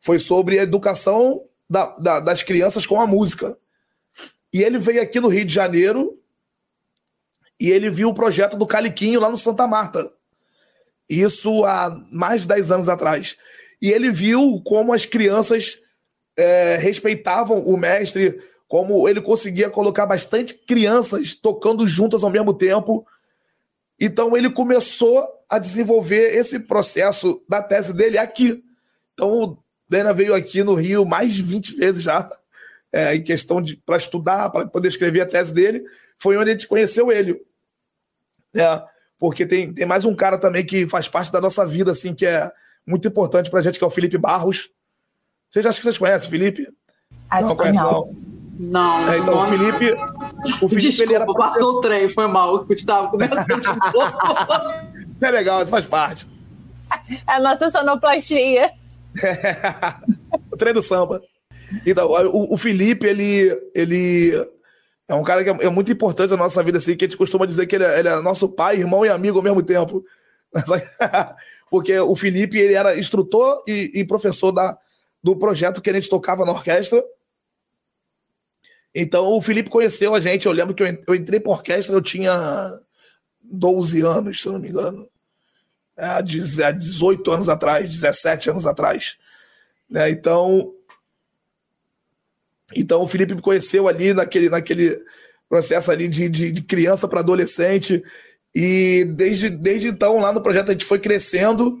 foi 0.00 0.18
sobre 0.18 0.58
a 0.58 0.62
educação 0.62 1.44
da, 1.68 1.86
da, 1.98 2.20
das 2.20 2.42
crianças 2.42 2.86
com 2.86 3.00
a 3.00 3.06
música. 3.06 3.56
E 4.52 4.62
ele 4.62 4.78
veio 4.78 5.02
aqui 5.02 5.20
no 5.20 5.28
Rio 5.28 5.44
de 5.44 5.54
Janeiro 5.54 6.18
e 7.58 7.70
ele 7.70 7.90
viu 7.90 8.08
o 8.08 8.14
projeto 8.14 8.56
do 8.56 8.66
Caliquinho 8.66 9.20
lá 9.20 9.28
no 9.28 9.36
Santa 9.36 9.66
Marta. 9.66 10.10
Isso 11.08 11.64
há 11.64 11.90
mais 12.10 12.42
de 12.42 12.48
10 12.48 12.70
anos 12.70 12.88
atrás. 12.88 13.36
E 13.82 13.90
ele 13.90 14.10
viu 14.10 14.60
como 14.64 14.92
as 14.92 15.04
crianças 15.04 15.78
é, 16.36 16.76
respeitavam 16.76 17.58
o 17.64 17.76
mestre, 17.76 18.40
como 18.66 19.08
ele 19.08 19.20
conseguia 19.20 19.68
colocar 19.68 20.06
bastante 20.06 20.54
crianças 20.54 21.34
tocando 21.34 21.86
juntas 21.86 22.24
ao 22.24 22.30
mesmo 22.30 22.54
tempo. 22.54 23.06
Então 24.00 24.34
ele 24.36 24.50
começou 24.50 25.28
a 25.48 25.58
desenvolver 25.58 26.34
esse 26.34 26.58
processo 26.58 27.44
da 27.48 27.62
tese 27.62 27.92
dele 27.92 28.16
aqui. 28.16 28.64
Então 29.12 29.30
o 29.30 29.58
Dana 29.88 30.14
veio 30.14 30.34
aqui 30.34 30.62
no 30.62 30.74
Rio 30.74 31.04
mais 31.04 31.34
de 31.34 31.42
20 31.42 31.76
vezes 31.76 32.02
já, 32.02 32.28
é, 32.90 33.14
em 33.14 33.22
questão 33.22 33.60
de 33.60 33.76
para 33.76 33.98
estudar, 33.98 34.48
para 34.50 34.66
poder 34.66 34.88
escrever 34.88 35.20
a 35.20 35.26
tese 35.26 35.52
dele. 35.52 35.84
Foi 36.16 36.36
onde 36.36 36.50
a 36.50 36.52
gente 36.54 36.66
conheceu 36.66 37.12
ele. 37.12 37.40
É, 38.56 38.82
porque 39.18 39.44
tem, 39.44 39.72
tem 39.72 39.84
mais 39.84 40.04
um 40.04 40.14
cara 40.14 40.38
também 40.38 40.64
que 40.64 40.88
faz 40.88 41.06
parte 41.06 41.30
da 41.30 41.40
nossa 41.40 41.66
vida, 41.66 41.90
assim, 41.90 42.14
que 42.14 42.24
é 42.24 42.50
muito 42.86 43.06
importante 43.06 43.50
pra 43.50 43.60
gente, 43.60 43.78
que 43.78 43.84
é 43.84 43.86
o 43.86 43.90
Felipe 43.90 44.16
Barros. 44.16 44.70
Vocês 45.50 45.66
acham 45.66 45.78
que 45.78 45.84
vocês 45.84 45.98
conhecem 45.98 46.30
Felipe? 46.30 46.68
Acho 47.28 47.48
não, 47.48 47.56
conhece, 47.56 47.78
não. 47.78 47.90
não. 47.90 48.29
Não. 48.62 49.08
É, 49.10 49.16
então, 49.16 49.42
o 49.42 49.46
Felipe. 49.46 49.96
O 50.60 50.68
Felipe 50.68 50.88
Desculpa, 50.90 51.02
ele 51.02 51.14
era 51.14 51.24
passou 51.24 51.78
o 51.78 51.80
trem, 51.80 52.10
foi 52.10 52.26
mal. 52.26 52.66
Eu 52.68 52.76
estava 52.76 53.08
começando 53.08 53.46
de 53.46 53.68
É 55.26 55.30
legal, 55.30 55.62
isso 55.62 55.70
faz 55.70 55.86
parte. 55.86 56.28
É 57.26 57.32
a 57.32 57.40
nossa 57.40 57.70
sonoplastia. 57.70 58.70
o 60.52 60.56
trem 60.58 60.74
do 60.74 60.82
samba. 60.82 61.22
Então, 61.86 62.06
o, 62.06 62.52
o, 62.52 62.56
Felipe, 62.58 63.06
ele, 63.06 63.58
ele 63.74 64.46
é 65.08 65.14
um 65.14 65.22
cara 65.22 65.42
que 65.42 65.48
é, 65.48 65.66
é, 65.66 65.70
muito 65.70 65.90
importante 65.90 66.30
na 66.30 66.36
nossa 66.36 66.62
vida, 66.62 66.76
assim, 66.76 66.94
que 66.94 67.06
a 67.06 67.08
gente 67.08 67.16
costuma 67.16 67.46
dizer 67.46 67.66
que 67.66 67.76
ele 67.76 67.84
é, 67.84 67.98
ele 67.98 68.08
é 68.08 68.20
nosso 68.20 68.46
pai, 68.50 68.76
irmão 68.76 69.06
e 69.06 69.08
amigo 69.08 69.38
ao 69.38 69.44
mesmo 69.44 69.62
tempo. 69.62 70.04
Porque 71.70 71.98
o 71.98 72.14
Felipe, 72.14 72.58
ele 72.58 72.74
era 72.74 72.98
instrutor 72.98 73.62
e, 73.66 73.90
e 73.94 74.04
professor 74.04 74.52
da, 74.52 74.76
do 75.24 75.34
projeto 75.34 75.80
que 75.80 75.88
a 75.88 75.94
gente 75.94 76.10
tocava 76.10 76.44
na 76.44 76.52
orquestra. 76.52 77.02
Então 78.94 79.26
o 79.26 79.42
Felipe 79.42 79.70
conheceu 79.70 80.14
a 80.14 80.20
gente. 80.20 80.46
Eu 80.46 80.52
lembro 80.52 80.74
que 80.74 80.82
eu, 80.82 81.14
entrei 81.14 81.40
para 81.40 81.52
orquestra, 81.52 81.94
eu 81.94 82.02
tinha 82.02 82.78
12 83.42 84.02
anos, 84.02 84.40
se 84.40 84.46
eu 84.46 84.52
não 84.52 84.60
me 84.60 84.68
engano. 84.68 85.08
É, 85.96 86.06
há 86.06 86.20
18 86.20 87.30
anos 87.30 87.48
atrás, 87.48 87.88
17 87.88 88.50
anos 88.50 88.66
atrás. 88.66 89.16
Né? 89.88 90.10
Então, 90.10 90.72
então 92.74 93.02
o 93.02 93.08
Felipe 93.08 93.34
me 93.34 93.42
conheceu 93.42 93.88
ali 93.88 94.14
naquele, 94.14 94.48
naquele 94.48 95.02
processo 95.48 95.90
ali 95.90 96.08
de, 96.08 96.28
de, 96.28 96.52
de 96.52 96.62
criança 96.62 97.06
para 97.06 97.20
adolescente. 97.20 98.02
E 98.54 99.04
desde, 99.16 99.50
desde 99.50 99.88
então, 99.88 100.18
lá 100.18 100.32
no 100.32 100.42
projeto, 100.42 100.70
a 100.70 100.72
gente 100.72 100.84
foi 100.84 100.98
crescendo. 100.98 101.78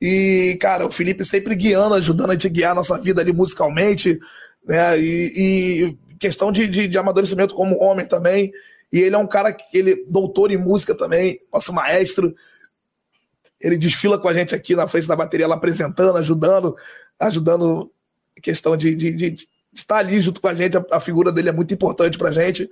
E, 0.00 0.56
cara, 0.60 0.86
o 0.86 0.90
Felipe 0.90 1.24
sempre 1.24 1.54
guiando, 1.54 1.94
ajudando 1.94 2.30
a 2.30 2.32
gente 2.32 2.46
a 2.46 2.50
guiar 2.50 2.72
a 2.72 2.74
nossa 2.74 2.98
vida 2.98 3.20
ali 3.20 3.32
musicalmente, 3.32 4.18
né? 4.66 4.98
E 4.98 5.98
questão 6.20 6.52
de, 6.52 6.68
de, 6.68 6.86
de, 6.86 6.98
amadurecimento 6.98 7.54
como 7.54 7.82
homem 7.82 8.06
também. 8.06 8.52
E 8.92 9.00
ele 9.00 9.14
é 9.14 9.18
um 9.18 9.26
cara 9.26 9.56
ele 9.72 10.04
doutor 10.06 10.52
em 10.52 10.56
música 10.58 10.94
também, 10.94 11.40
nosso 11.52 11.72
maestro. 11.72 12.34
Ele 13.58 13.78
desfila 13.78 14.18
com 14.18 14.28
a 14.28 14.34
gente 14.34 14.54
aqui 14.54 14.76
na 14.76 14.86
frente 14.86 15.08
da 15.08 15.16
bateria, 15.16 15.48
lá 15.48 15.54
apresentando, 15.54 16.18
ajudando, 16.18 16.76
ajudando 17.18 17.90
questão 18.42 18.76
de, 18.76 18.94
de, 18.94 19.12
de 19.14 19.48
estar 19.72 19.96
ali 19.96 20.20
junto 20.20 20.40
com 20.40 20.48
a 20.48 20.54
gente. 20.54 20.76
A, 20.76 20.84
a, 20.92 21.00
figura 21.00 21.32
dele 21.32 21.48
é 21.48 21.52
muito 21.52 21.72
importante 21.72 22.18
pra 22.18 22.30
gente. 22.30 22.68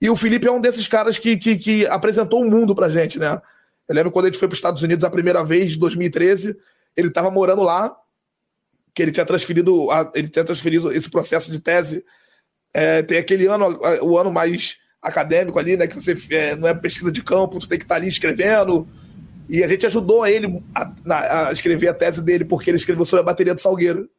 E 0.00 0.08
o 0.08 0.16
Felipe 0.16 0.46
é 0.46 0.52
um 0.52 0.60
desses 0.60 0.86
caras 0.86 1.18
que, 1.18 1.36
que, 1.36 1.56
que 1.56 1.86
apresentou 1.86 2.42
o 2.42 2.50
mundo 2.50 2.74
pra 2.74 2.88
gente, 2.88 3.18
né? 3.18 3.40
Eu 3.88 3.94
lembro 3.94 4.12
quando 4.12 4.26
a 4.26 4.28
gente 4.28 4.38
foi 4.38 4.46
para 4.46 4.54
os 4.54 4.58
Estados 4.58 4.82
Unidos 4.82 5.04
a 5.04 5.10
primeira 5.10 5.44
vez, 5.44 5.74
em 5.74 5.78
2013, 5.78 6.56
ele 6.96 7.08
estava 7.08 7.30
morando 7.30 7.62
lá, 7.62 7.96
que 8.94 9.02
ele 9.02 9.12
tinha 9.12 9.24
transferido, 9.24 9.88
ele 10.14 10.28
tinha 10.28 10.44
transferido 10.44 10.92
esse 10.92 11.08
processo 11.08 11.50
de 11.50 11.60
tese. 11.60 12.04
É, 12.74 13.02
tem 13.02 13.18
aquele 13.18 13.46
ano, 13.46 13.78
o 14.02 14.18
ano 14.18 14.30
mais 14.30 14.76
acadêmico 15.00 15.58
ali, 15.58 15.76
né? 15.76 15.86
Que 15.86 15.94
você 15.94 16.16
é, 16.30 16.56
não 16.56 16.68
é 16.68 16.74
pesquisa 16.74 17.10
de 17.12 17.22
campo, 17.22 17.58
tu 17.58 17.68
tem 17.68 17.78
que 17.78 17.84
estar 17.84 17.94
tá 17.94 18.00
ali 18.00 18.08
escrevendo. 18.08 18.86
E 19.48 19.62
a 19.62 19.68
gente 19.68 19.86
ajudou 19.86 20.26
ele 20.26 20.62
a, 20.74 21.48
a, 21.48 21.52
escrever 21.52 21.88
a 21.88 21.94
tese 21.94 22.22
dele, 22.22 22.44
porque 22.44 22.70
ele 22.70 22.76
escreveu 22.76 23.04
sobre 23.04 23.20
a 23.20 23.26
bateria 23.26 23.54
do 23.54 23.60
Salgueiro. 23.60 24.10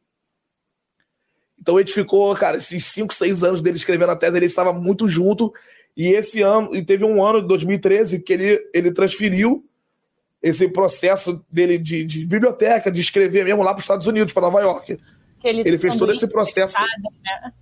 Então 1.60 1.76
a 1.76 1.80
gente 1.80 1.92
ficou, 1.92 2.34
cara, 2.34 2.56
esses 2.56 2.84
5, 2.86 3.12
6 3.12 3.42
anos 3.42 3.62
dele 3.62 3.76
escrevendo 3.76 4.12
a 4.12 4.16
tese, 4.16 4.36
ele 4.36 4.46
estava 4.46 4.72
muito 4.72 5.08
junto. 5.08 5.52
E 5.96 6.06
esse 6.06 6.40
ano, 6.40 6.74
e 6.74 6.82
teve 6.82 7.04
um 7.04 7.24
ano, 7.24 7.42
2013, 7.42 8.20
que 8.20 8.32
ele, 8.32 8.70
ele 8.72 8.92
transferiu 8.92 9.64
esse 10.40 10.68
processo 10.68 11.44
dele 11.50 11.76
de, 11.76 12.04
de 12.04 12.24
biblioteca, 12.24 12.90
de 12.90 13.00
escrever 13.00 13.44
mesmo 13.44 13.62
lá 13.62 13.72
para 13.72 13.80
os 13.80 13.84
Estados 13.84 14.06
Unidos, 14.06 14.32
para 14.32 14.42
Nova 14.42 14.60
York. 14.60 14.96
ele, 15.44 15.60
ele 15.60 15.78
fez 15.78 15.96
todo 15.96 16.12
esse 16.12 16.28
processo. 16.28 16.76
Né? 16.80 17.52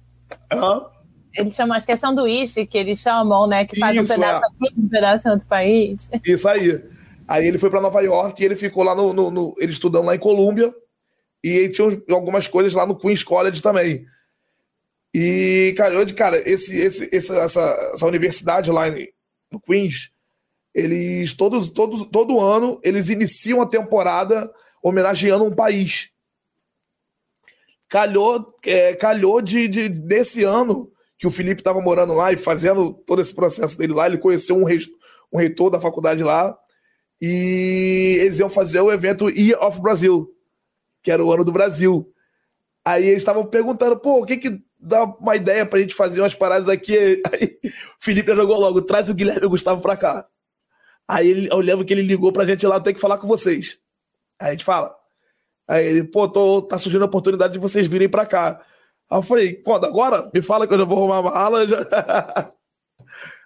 Uhum. 0.53 0.87
Eles 1.35 1.55
chamam, 1.55 1.77
acho 1.77 1.85
que 1.85 1.93
é 1.93 1.97
sanduíche 1.97 2.67
que 2.67 2.79
eles 2.79 2.99
chamam, 2.99 3.47
né? 3.47 3.67
Que 3.67 3.79
faz 3.79 3.97
Isso, 3.97 4.13
um 4.13 4.17
pedaço 4.17 4.43
é. 4.45 4.47
aqui, 4.49 4.81
um 4.81 4.89
pedaço 4.89 5.29
em 5.29 5.31
outro 5.31 5.47
país. 5.47 6.11
Isso 6.25 6.49
aí. 6.49 6.83
Aí 7.29 7.47
ele 7.47 7.59
foi 7.59 7.69
para 7.69 7.81
Nova 7.81 8.01
York 8.01 8.41
e 8.41 8.47
ele 8.47 8.57
ficou 8.57 8.83
lá 8.83 8.95
no, 8.95 9.13
no, 9.13 9.31
no, 9.31 9.55
ele 9.59 9.73
estudando 9.73 10.07
lá 10.07 10.15
em 10.15 10.19
Colômbia 10.19 10.73
e 11.45 11.49
ele 11.49 11.69
tinha 11.71 11.87
algumas 12.11 12.47
coisas 12.49 12.73
lá 12.73 12.87
no 12.87 12.97
Queen's 12.97 13.23
College 13.23 13.61
também. 13.63 14.07
E, 15.15 15.75
cara, 15.77 16.05
de 16.05 16.15
cara, 16.15 16.37
esse, 16.39 16.75
esse, 16.75 17.09
essa, 17.15 17.35
essa 17.35 18.07
universidade 18.07 18.71
lá 18.71 18.85
no 19.51 19.61
Queens, 19.61 20.11
eles 20.75 21.33
todos, 21.33 21.69
todos, 21.71 22.05
todo 22.13 22.39
ano 22.39 22.79
eles 22.85 23.09
iniciam 23.09 23.61
a 23.63 23.67
temporada 23.67 24.51
homenageando 24.83 25.45
um 25.45 25.55
país. 25.55 26.11
Calhou, 27.89 28.55
é, 28.65 28.95
calhou 28.95 29.41
de, 29.41 29.69
de, 29.69 29.89
desse 29.89 30.43
ano 30.43 30.91
que 31.19 31.27
o 31.27 31.31
Felipe 31.31 31.61
estava 31.61 31.81
morando 31.81 32.13
lá 32.13 32.33
e 32.33 32.37
fazendo 32.37 32.93
todo 33.07 33.23
esse 33.23 33.35
processo 33.35 33.79
dele 33.79 33.95
lá, 33.95 34.07
ele 34.07 34.19
conheceu 34.19 34.57
um, 34.57 34.65
um 35.33 35.39
reitor 35.39 35.71
da 35.71 35.81
faculdade 35.81 36.23
lá 36.23 36.57
e 37.21 38.19
eles 38.21 38.39
iam 38.39 38.51
fazer 38.51 38.81
o 38.81 38.93
evento 38.93 39.31
Year 39.31 39.63
of 39.63 39.81
Brazil, 39.81 40.29
que 41.03 41.11
era 41.11 41.25
o 41.25 41.33
ano 41.33 41.45
do 41.45 41.53
Brasil. 41.53 42.13
Aí 42.85 43.07
eles 43.07 43.19
estavam 43.19 43.47
perguntando, 43.47 43.99
pô, 43.99 44.23
o 44.23 44.27
que 44.27 44.37
que 44.37 44.61
dá 44.79 45.05
uma 45.05 45.35
ideia 45.35 45.65
pra 45.65 45.81
gente 45.81 45.95
fazer 45.95 46.21
umas 46.21 46.35
paradas 46.35 46.69
aqui. 46.69 47.23
Aí 47.33 47.59
o 47.65 48.05
Felipe 48.05 48.35
jogou 48.35 48.59
logo, 48.59 48.83
traz 48.83 49.09
o 49.09 49.15
Guilherme 49.15 49.43
e 49.43 49.47
o 49.47 49.51
Gustavo 49.51 49.81
pra 49.81 49.97
cá. 49.97 50.27
Aí 51.09 51.49
eu 51.49 51.59
lembro 51.59 51.85
que 51.85 51.93
ele 51.93 52.03
ligou 52.03 52.33
pra 52.33 52.45
gente 52.45 52.67
lá, 52.67 52.81
tem 52.81 52.95
que 52.95 53.01
falar 53.01 53.19
com 53.19 53.27
vocês. 53.27 53.79
Aí 54.39 54.49
a 54.49 54.51
gente 54.53 54.65
fala. 54.65 54.96
Aí 55.69 55.85
ele, 55.87 56.05
pô, 56.05 56.29
tô, 56.29 56.63
tá 56.63 56.79
surgindo 56.79 57.03
a 57.03 57.07
oportunidade 57.07 57.53
de 57.53 57.59
vocês 57.59 57.87
virem 57.87 58.09
pra 58.09 58.25
cá. 58.25 58.61
Aí 59.11 59.19
eu 59.19 59.23
falei, 59.23 59.55
quando? 59.55 59.87
Agora? 59.87 60.31
Me 60.33 60.41
fala 60.41 60.67
que 60.67 60.75
eu 60.75 60.79
já 60.79 60.85
vou 60.85 60.99
arrumar 60.99 61.19
a 61.19 61.23
mala. 61.23 61.69
Já... 61.69 61.77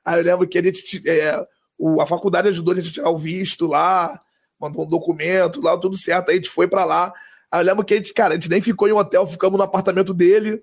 Aí 0.05 0.19
eu 0.19 0.25
lembro 0.25 0.49
que 0.49 0.59
a 0.59 0.63
gente, 0.63 1.03
é, 1.09 1.47
o, 1.79 2.01
a 2.01 2.07
faculdade 2.07 2.49
ajudou 2.49 2.75
a 2.75 2.77
gente 2.77 2.91
a 2.91 2.93
tirar 2.93 3.11
o 3.11 3.19
visto 3.19 3.67
lá, 3.67 4.21
mandou 4.59 4.85
um 4.85 4.89
documento 4.89 5.61
lá, 5.63 5.77
tudo 5.79 5.97
certo. 5.97 6.29
Aí 6.31 6.35
a 6.35 6.39
gente 6.39 6.51
foi 6.51 6.69
pra 6.69 6.85
lá. 6.85 7.13
Aí 7.51 7.61
eu 7.61 7.65
lembro 7.65 7.85
que 7.85 7.95
a 7.95 7.97
gente, 7.97 8.13
cara, 8.13 8.35
a 8.35 8.37
gente 8.37 8.51
nem 8.51 8.61
ficou 8.61 8.89
em 8.89 8.93
um 8.93 8.99
hotel, 8.99 9.27
ficamos 9.27 9.59
no 9.59 9.65
apartamento 9.65 10.13
dele. 10.13 10.63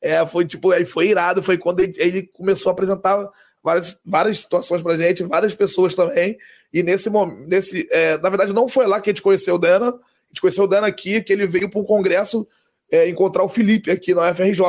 É, 0.00 0.24
foi 0.26 0.46
tipo, 0.46 0.70
aí 0.70 0.84
foi 0.84 1.08
irado, 1.08 1.42
foi 1.42 1.58
quando 1.58 1.80
ele, 1.80 1.94
ele 1.96 2.22
começou 2.28 2.70
a 2.70 2.72
apresentar 2.72 3.28
várias, 3.68 4.00
várias 4.04 4.38
situações 4.40 4.82
pra 4.82 4.96
gente, 4.96 5.22
várias 5.24 5.54
pessoas 5.54 5.94
também. 5.94 6.38
E 6.72 6.82
nesse 6.82 7.10
momento, 7.10 7.46
nesse, 7.46 7.86
é, 7.90 8.16
na 8.18 8.30
verdade, 8.30 8.52
não 8.52 8.66
foi 8.66 8.86
lá 8.86 9.00
que 9.00 9.10
a 9.10 9.12
gente 9.12 9.22
conheceu 9.22 9.56
o 9.56 9.58
Dana, 9.58 9.88
a 9.88 10.28
gente 10.28 10.40
conheceu 10.40 10.64
o 10.64 10.66
Dana 10.66 10.86
aqui, 10.86 11.22
que 11.22 11.32
ele 11.32 11.46
veio 11.46 11.68
para 11.68 11.80
um 11.80 11.84
congresso 11.84 12.48
é, 12.90 13.08
encontrar 13.08 13.44
o 13.44 13.48
Felipe 13.48 13.90
aqui 13.90 14.14
na 14.14 14.30
UFRJ. 14.30 14.62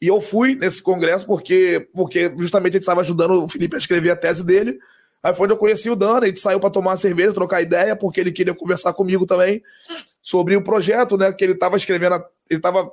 E 0.00 0.08
eu 0.08 0.20
fui 0.20 0.56
nesse 0.56 0.82
congresso 0.82 1.24
porque, 1.24 1.88
porque 1.94 2.32
justamente 2.36 2.72
a 2.72 2.76
gente 2.76 2.82
estava 2.82 3.02
ajudando 3.02 3.44
o 3.44 3.48
Felipe 3.48 3.76
a 3.76 3.78
escrever 3.78 4.10
a 4.10 4.16
tese 4.16 4.44
dele. 4.44 4.80
Aí 5.22 5.32
foi 5.32 5.44
onde 5.44 5.54
eu 5.54 5.58
conheci 5.58 5.88
o 5.88 5.94
Dana, 5.94 6.24
a 6.24 6.26
gente 6.26 6.40
saiu 6.40 6.58
para 6.58 6.70
tomar 6.70 6.90
uma 6.90 6.96
cerveja, 6.96 7.32
trocar 7.32 7.62
ideia, 7.62 7.94
porque 7.94 8.20
ele 8.20 8.32
queria 8.32 8.52
conversar 8.52 8.92
comigo 8.92 9.24
também 9.24 9.62
sobre 10.20 10.56
o 10.56 10.64
projeto, 10.64 11.16
né? 11.16 11.32
Que 11.32 11.44
ele 11.44 11.52
estava 11.52 11.76
escrevendo, 11.76 12.16
ele 12.50 12.58
estava 12.58 12.92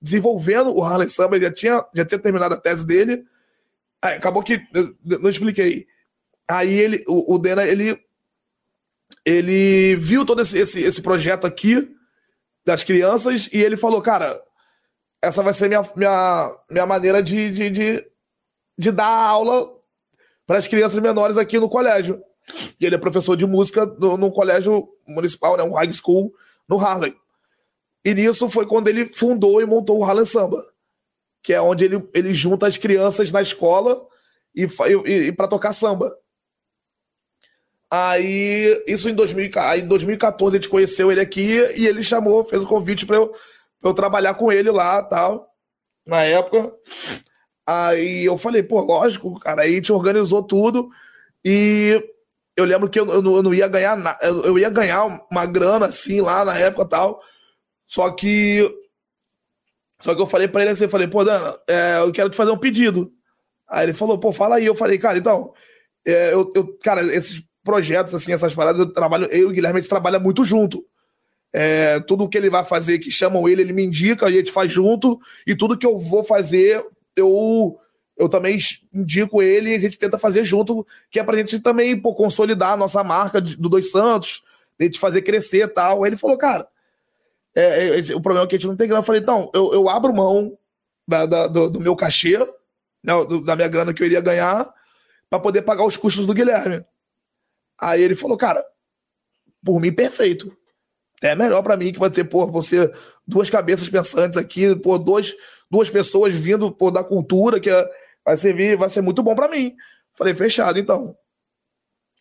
desenvolvendo 0.00 0.74
o 0.74 0.82
Harley 0.82 1.10
Samba, 1.10 1.36
ele 1.36 1.44
já 1.44 1.52
tinha, 1.52 1.84
já 1.94 2.06
tinha 2.06 2.18
terminado 2.18 2.54
a 2.54 2.56
tese 2.56 2.86
dele. 2.86 3.26
Aí, 4.06 4.16
acabou 4.16 4.42
que. 4.42 4.60
Não 5.04 5.28
expliquei. 5.28 5.86
Aí 6.48 6.72
ele, 6.72 7.04
o, 7.08 7.34
o 7.34 7.38
Dana, 7.38 7.64
ele, 7.64 7.98
ele 9.24 9.96
viu 9.96 10.24
todo 10.24 10.42
esse, 10.42 10.56
esse, 10.56 10.80
esse 10.80 11.02
projeto 11.02 11.44
aqui 11.44 11.92
das 12.64 12.84
crianças 12.84 13.48
e 13.52 13.58
ele 13.58 13.76
falou, 13.76 14.00
cara, 14.00 14.40
essa 15.20 15.42
vai 15.42 15.52
ser 15.52 15.68
minha, 15.68 15.82
minha, 15.96 16.50
minha 16.70 16.86
maneira 16.86 17.20
de, 17.20 17.50
de, 17.50 17.70
de, 17.70 18.06
de 18.78 18.92
dar 18.92 19.06
aula 19.06 19.72
para 20.46 20.58
as 20.58 20.68
crianças 20.68 21.00
menores 21.00 21.36
aqui 21.36 21.58
no 21.58 21.68
colégio. 21.68 22.22
E 22.80 22.86
ele 22.86 22.94
é 22.94 22.98
professor 22.98 23.36
de 23.36 23.44
música 23.44 23.84
no, 23.86 24.16
no 24.16 24.30
colégio 24.30 24.88
municipal, 25.08 25.56
né, 25.56 25.64
um 25.64 25.74
high 25.74 25.92
school 25.92 26.32
no 26.68 26.78
Harlem. 26.78 27.14
E 28.04 28.14
nisso 28.14 28.48
foi 28.48 28.66
quando 28.66 28.86
ele 28.86 29.06
fundou 29.06 29.60
e 29.60 29.66
montou 29.66 29.98
o 29.98 30.04
Harlem 30.04 30.24
Samba, 30.24 30.64
que 31.46 31.54
é 31.54 31.62
onde 31.62 31.84
ele, 31.84 32.08
ele 32.12 32.34
junta 32.34 32.66
as 32.66 32.76
crianças 32.76 33.30
na 33.30 33.40
escola 33.40 34.04
e, 34.52 34.64
e, 34.64 35.12
e 35.28 35.32
para 35.32 35.46
tocar 35.46 35.72
samba. 35.72 36.12
Aí, 37.88 38.82
isso 38.84 39.08
em, 39.08 39.14
2000, 39.14 39.52
aí, 39.54 39.80
em 39.80 39.86
2014 39.86 40.56
a 40.56 40.58
gente 40.58 40.68
conheceu 40.68 41.12
ele 41.12 41.20
aqui 41.20 41.56
e 41.76 41.86
ele 41.86 42.02
chamou, 42.02 42.44
fez 42.44 42.64
o 42.64 42.66
convite 42.66 43.06
para 43.06 43.14
eu, 43.14 43.32
eu 43.80 43.94
trabalhar 43.94 44.34
com 44.34 44.50
ele 44.50 44.72
lá 44.72 45.00
tal, 45.04 45.48
na 46.04 46.24
época. 46.24 46.74
Aí 47.64 48.24
eu 48.24 48.36
falei, 48.36 48.64
pô, 48.64 48.80
lógico, 48.80 49.38
cara. 49.38 49.62
Aí 49.62 49.70
a 49.70 49.76
gente 49.76 49.92
organizou 49.92 50.42
tudo 50.42 50.90
e 51.44 52.04
eu 52.56 52.64
lembro 52.64 52.90
que 52.90 52.98
eu, 52.98 53.06
eu, 53.06 53.24
eu 53.24 53.42
não 53.44 53.54
ia 53.54 53.68
ganhar 53.68 53.96
nada. 53.96 54.18
Eu 54.20 54.58
ia 54.58 54.68
ganhar 54.68 55.04
uma 55.30 55.46
grana 55.46 55.86
assim 55.86 56.20
lá 56.20 56.44
na 56.44 56.58
época 56.58 56.88
tal. 56.88 57.22
Só 57.86 58.10
que. 58.10 58.68
Só 60.00 60.14
que 60.14 60.20
eu 60.20 60.26
falei 60.26 60.48
pra 60.48 60.62
ele 60.62 60.70
assim, 60.70 60.84
eu 60.84 60.90
falei, 60.90 61.06
pô, 61.06 61.24
Dana, 61.24 61.58
é, 61.68 61.98
eu 61.98 62.12
quero 62.12 62.30
te 62.30 62.36
fazer 62.36 62.50
um 62.50 62.58
pedido. 62.58 63.12
Aí 63.68 63.86
ele 63.86 63.94
falou, 63.94 64.18
pô, 64.18 64.32
fala 64.32 64.56
aí. 64.56 64.66
Eu 64.66 64.74
falei, 64.74 64.98
cara, 64.98 65.18
então, 65.18 65.52
é, 66.06 66.32
eu, 66.32 66.52
eu, 66.54 66.76
cara, 66.82 67.02
esses 67.02 67.42
projetos, 67.64 68.14
assim, 68.14 68.32
essas 68.32 68.54
paradas, 68.54 68.80
eu 68.80 68.92
trabalho, 68.92 69.26
eu 69.26 69.40
e 69.40 69.44
o 69.46 69.50
Guilherme, 69.50 69.78
a 69.78 69.82
gente 69.82 69.88
trabalha 69.88 70.18
muito 70.18 70.44
junto. 70.44 70.84
É, 71.52 71.98
tudo 72.00 72.28
que 72.28 72.36
ele 72.36 72.50
vai 72.50 72.64
fazer, 72.64 72.98
que 72.98 73.10
chamam 73.10 73.48
ele, 73.48 73.62
ele 73.62 73.72
me 73.72 73.84
indica, 73.84 74.26
a 74.26 74.30
gente 74.30 74.52
faz 74.52 74.70
junto, 74.70 75.18
e 75.46 75.56
tudo 75.56 75.76
que 75.78 75.86
eu 75.86 75.98
vou 75.98 76.22
fazer, 76.22 76.84
eu 77.16 77.78
eu 78.16 78.28
também 78.30 78.58
indico 78.94 79.42
ele 79.42 79.70
e 79.70 79.76
a 79.76 79.78
gente 79.78 79.98
tenta 79.98 80.18
fazer 80.18 80.42
junto, 80.42 80.86
que 81.10 81.20
é 81.20 81.22
pra 81.22 81.36
gente 81.36 81.60
também 81.60 82.00
pô, 82.00 82.14
consolidar 82.14 82.72
a 82.72 82.76
nossa 82.76 83.04
marca 83.04 83.40
do 83.40 83.68
Dois 83.68 83.90
Santos, 83.90 84.42
a 84.80 84.84
gente 84.84 84.98
fazer 84.98 85.20
crescer 85.22 85.64
e 85.64 85.68
tal. 85.68 86.02
Aí 86.02 86.08
ele 86.08 86.16
falou, 86.16 86.36
cara, 86.38 86.66
é, 87.56 87.98
é, 87.98 88.14
o 88.14 88.20
problema 88.20 88.44
é 88.44 88.48
que 88.48 88.54
a 88.54 88.58
gente 88.58 88.68
não 88.68 88.76
tem 88.76 88.86
grana. 88.86 89.00
Eu 89.00 89.06
falei, 89.06 89.22
então, 89.22 89.50
eu, 89.54 89.72
eu 89.72 89.88
abro 89.88 90.14
mão 90.14 90.56
da, 91.08 91.24
da, 91.24 91.46
do, 91.46 91.70
do, 91.70 91.80
meu 91.80 91.96
cachê, 91.96 92.38
né, 93.02 93.14
do, 93.24 93.42
da 93.42 93.56
minha 93.56 93.68
grana 93.68 93.94
que 93.94 94.02
eu 94.02 94.06
iria 94.06 94.20
ganhar, 94.20 94.70
para 95.30 95.40
poder 95.40 95.62
pagar 95.62 95.84
os 95.84 95.96
custos 95.96 96.26
do 96.26 96.34
Guilherme. 96.34 96.84
Aí 97.80 98.02
ele 98.02 98.14
falou, 98.14 98.36
cara, 98.36 98.64
por 99.64 99.80
mim, 99.80 99.92
perfeito. 99.92 100.54
É 101.22 101.34
melhor 101.34 101.62
para 101.62 101.76
mim 101.76 101.92
que 101.92 101.98
vai 101.98 102.10
ter, 102.10 102.24
pô, 102.24 102.46
você, 102.46 102.92
duas 103.26 103.48
cabeças 103.48 103.88
pensantes 103.88 104.36
aqui, 104.36 104.76
pô, 104.76 104.98
dois, 104.98 105.34
duas 105.70 105.88
pessoas 105.88 106.34
vindo, 106.34 106.70
pô, 106.70 106.90
da 106.90 107.02
cultura, 107.02 107.58
que 107.58 107.70
é, 107.70 107.90
vai 108.24 108.36
servir, 108.36 108.76
vai 108.76 108.90
ser 108.90 109.00
muito 109.00 109.22
bom 109.22 109.34
para 109.34 109.48
mim. 109.48 109.74
Falei, 110.14 110.34
fechado, 110.34 110.78
então. 110.78 111.16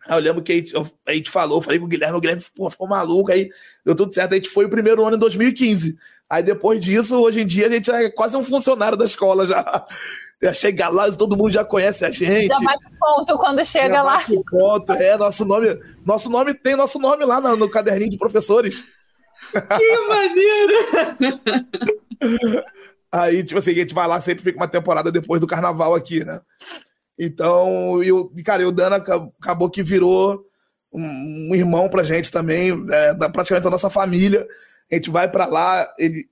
Aí 0.07 0.17
eu 0.17 0.23
lembro 0.23 0.43
que 0.43 0.51
a 0.51 0.55
gente, 0.55 0.73
a 1.07 1.13
gente 1.13 1.29
falou, 1.29 1.61
falei 1.61 1.79
com 1.79 1.85
o 1.85 1.89
Guilherme, 1.89 2.17
o 2.17 2.21
Guilherme 2.21 2.43
pô, 2.55 2.69
ficou 2.69 2.87
maluco, 2.87 3.31
aí 3.31 3.49
deu 3.83 3.95
tudo 3.95 4.13
certo. 4.13 4.33
A 4.33 4.35
gente 4.35 4.49
foi 4.49 4.65
o 4.65 4.69
primeiro 4.69 5.03
ano 5.03 5.15
em 5.15 5.19
2015. 5.19 5.97
Aí 6.29 6.43
depois 6.43 6.83
disso, 6.83 7.19
hoje 7.19 7.41
em 7.41 7.45
dia, 7.45 7.67
a 7.67 7.69
gente 7.69 7.91
é 7.91 8.09
quase 8.09 8.35
um 8.35 8.43
funcionário 8.43 8.97
da 8.97 9.05
escola 9.05 9.45
já. 9.47 9.85
Já 10.43 10.53
chega 10.53 10.89
lá, 10.89 11.09
todo 11.13 11.35
mundo 11.35 11.53
já 11.53 11.63
conhece 11.63 12.03
a 12.03 12.11
gente. 12.11 12.47
Já 12.47 12.59
bate 12.59 12.85
ponto 12.99 13.37
quando 13.37 13.65
chega 13.65 13.87
já 13.87 14.03
lá. 14.03 14.17
Bate 14.17 14.43
ponto, 14.51 14.91
é, 14.91 15.17
nosso 15.17 15.45
nome, 15.45 15.79
nosso 16.05 16.29
nome 16.29 16.53
tem 16.53 16.75
nosso 16.75 16.99
nome 16.99 17.23
lá 17.23 17.39
no, 17.39 17.55
no 17.55 17.69
caderninho 17.69 18.11
de 18.11 18.17
professores. 18.17 18.85
Que 19.53 20.07
maneiro! 20.09 20.73
Aí, 23.09 23.43
tipo 23.45 23.59
assim, 23.59 23.71
a 23.71 23.75
gente 23.75 23.93
vai 23.93 24.07
lá, 24.07 24.19
sempre 24.19 24.43
fica 24.43 24.57
uma 24.57 24.67
temporada 24.67 25.09
depois 25.09 25.39
do 25.39 25.47
carnaval 25.47 25.95
aqui, 25.95 26.23
né? 26.25 26.41
Então, 27.17 28.03
eu, 28.03 28.31
cara, 28.43 28.63
e 28.63 28.65
o 28.65 28.71
Dana 28.71 28.97
acabou 28.97 29.69
que 29.69 29.81
virou 29.81 30.45
um, 30.91 31.55
irmão 31.55 31.89
pra 31.89 32.03
gente 32.03 32.31
também, 32.31 32.71
é, 32.89 33.13
da, 33.13 33.29
praticamente 33.29 33.67
a 33.67 33.71
nossa 33.71 33.89
família. 33.89 34.47
A 34.91 34.95
gente 34.95 35.09
vai 35.09 35.29
para 35.29 35.45
lá, 35.45 35.93
ele 35.97 36.27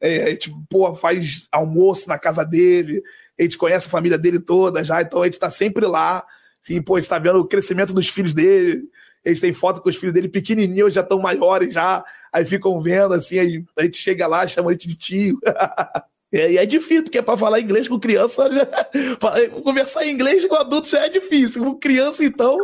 é, 0.00 0.24
a 0.24 0.30
gente, 0.30 0.52
pô, 0.68 0.94
faz 0.94 1.46
almoço 1.50 2.08
na 2.08 2.18
casa 2.18 2.44
dele, 2.44 3.02
a 3.38 3.42
gente 3.42 3.56
conhece 3.56 3.86
a 3.86 3.90
família 3.90 4.18
dele 4.18 4.38
toda 4.38 4.84
já, 4.84 5.00
então 5.00 5.22
a 5.22 5.24
gente 5.24 5.38
tá 5.38 5.50
sempre 5.50 5.86
lá. 5.86 6.24
Assim, 6.62 6.80
pô, 6.80 6.96
a 6.96 7.00
gente 7.00 7.08
tá 7.08 7.18
vendo 7.18 7.38
o 7.38 7.46
crescimento 7.46 7.92
dos 7.92 8.08
filhos 8.08 8.34
dele. 8.34 8.82
Gente 9.24 9.40
tem 9.40 9.52
foto 9.52 9.80
com 9.80 9.88
os 9.88 9.96
filhos 9.96 10.12
dele 10.12 10.28
pequenininhos, 10.28 10.94
já 10.94 11.00
estão 11.00 11.18
maiores 11.20 11.72
já. 11.72 12.04
Aí 12.32 12.44
ficam 12.44 12.80
vendo, 12.80 13.14
assim, 13.14 13.38
aí 13.38 13.64
a 13.78 13.82
gente 13.84 13.96
chega 13.96 14.26
lá, 14.26 14.46
chama 14.46 14.70
a 14.70 14.72
gente 14.72 14.88
de 14.88 14.96
tio. 14.96 15.38
É, 16.32 16.52
e 16.52 16.58
é 16.58 16.64
difícil, 16.64 17.04
porque 17.04 17.18
é 17.18 17.22
para 17.22 17.36
falar 17.36 17.60
inglês 17.60 17.86
com 17.86 18.00
criança, 18.00 18.50
já, 18.52 18.66
conversar 19.62 20.06
em 20.06 20.12
inglês 20.12 20.46
com 20.46 20.54
adulto 20.54 20.88
já 20.88 21.04
é 21.04 21.08
difícil. 21.10 21.62
Com 21.62 21.78
criança, 21.78 22.24
então, 22.24 22.56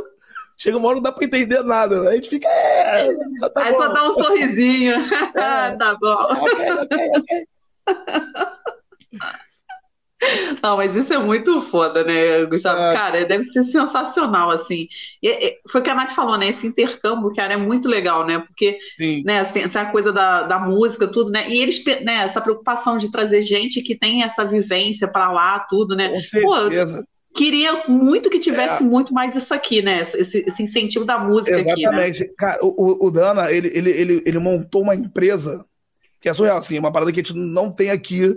chega 0.56 0.78
uma 0.78 0.88
hora 0.88 0.96
não 0.96 1.02
dá 1.02 1.12
para 1.12 1.24
entender 1.24 1.62
nada. 1.62 2.00
Aí 2.02 2.08
a 2.08 2.12
gente 2.12 2.30
fica. 2.30 2.48
É, 2.48 3.14
tá 3.54 3.64
Aí 3.64 3.72
bom. 3.72 3.78
só 3.78 3.88
dá 3.88 4.08
um 4.08 4.14
sorrisinho. 4.14 4.94
É, 4.94 5.76
tá 5.76 5.96
bom. 6.00 6.14
Ok, 6.14 6.70
ok, 6.72 7.10
ok. 7.18 7.46
Não, 10.62 10.76
mas 10.76 10.94
isso 10.96 11.12
é 11.12 11.18
muito 11.18 11.60
foda, 11.60 12.02
né, 12.02 12.44
Gustavo? 12.46 12.80
É. 12.80 12.92
Cara, 12.92 13.24
deve 13.24 13.44
ser 13.44 13.62
sensacional, 13.64 14.50
assim. 14.50 14.88
E, 15.22 15.58
foi 15.70 15.80
o 15.80 15.84
que 15.84 15.90
a 15.90 15.94
Nath 15.94 16.12
falou, 16.12 16.36
né? 16.36 16.48
Esse 16.48 16.66
intercâmbio, 16.66 17.32
cara, 17.32 17.54
é 17.54 17.56
muito 17.56 17.88
legal, 17.88 18.26
né? 18.26 18.40
Porque 18.40 18.78
né, 19.24 19.44
tem 19.44 19.62
essa 19.62 19.86
coisa 19.86 20.12
da, 20.12 20.42
da 20.42 20.58
música, 20.58 21.06
tudo, 21.06 21.30
né? 21.30 21.48
E 21.48 21.62
eles, 21.62 21.84
né, 22.02 22.24
essa 22.24 22.40
preocupação 22.40 22.98
de 22.98 23.10
trazer 23.10 23.42
gente 23.42 23.80
que 23.80 23.94
tem 23.94 24.22
essa 24.22 24.44
vivência 24.44 25.06
para 25.06 25.30
lá, 25.30 25.60
tudo, 25.60 25.94
né? 25.94 26.10
Com 26.10 26.20
certeza. 26.20 26.98
Pô, 26.98 27.38
queria 27.38 27.84
muito 27.86 28.28
que 28.28 28.40
tivesse 28.40 28.82
é. 28.82 28.86
muito 28.86 29.14
mais 29.14 29.36
isso 29.36 29.54
aqui, 29.54 29.80
né? 29.80 30.02
Esse, 30.02 30.44
esse 30.46 30.62
incentivo 30.62 31.04
da 31.04 31.18
música 31.18 31.60
Exatamente. 31.60 32.22
aqui, 32.22 32.24
né? 32.24 32.34
Cara, 32.36 32.58
o, 32.62 33.06
o 33.06 33.10
Dana, 33.10 33.52
ele, 33.52 33.70
ele, 33.72 33.90
ele, 33.90 34.22
ele 34.26 34.38
montou 34.40 34.82
uma 34.82 34.96
empresa 34.96 35.64
que 36.20 36.28
é 36.28 36.34
surreal, 36.34 36.58
assim, 36.58 36.76
uma 36.76 36.90
parada 36.90 37.12
que 37.12 37.20
a 37.20 37.22
gente 37.22 37.36
não 37.36 37.70
tem 37.70 37.90
aqui 37.90 38.36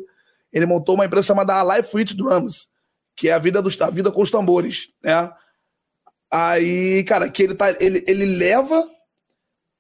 ele 0.52 0.66
montou 0.66 0.96
uma 0.96 1.06
empresa 1.06 1.28
chamada 1.28 1.56
Alive 1.56 1.88
with 1.94 2.14
Drums, 2.16 2.68
que 3.16 3.30
é 3.30 3.34
a 3.34 3.40
vida, 3.40 3.62
dos, 3.62 3.80
a 3.82 3.90
vida 3.90 4.12
com 4.12 4.22
os 4.22 4.32
tambores, 4.32 4.90
né? 5.04 5.32
Aí, 6.32 7.04
cara, 7.04 7.30
que 7.30 7.44
ele, 7.44 7.56
tá, 7.56 7.76
ele, 7.80 8.04
ele 8.08 8.26
leva 8.26 8.84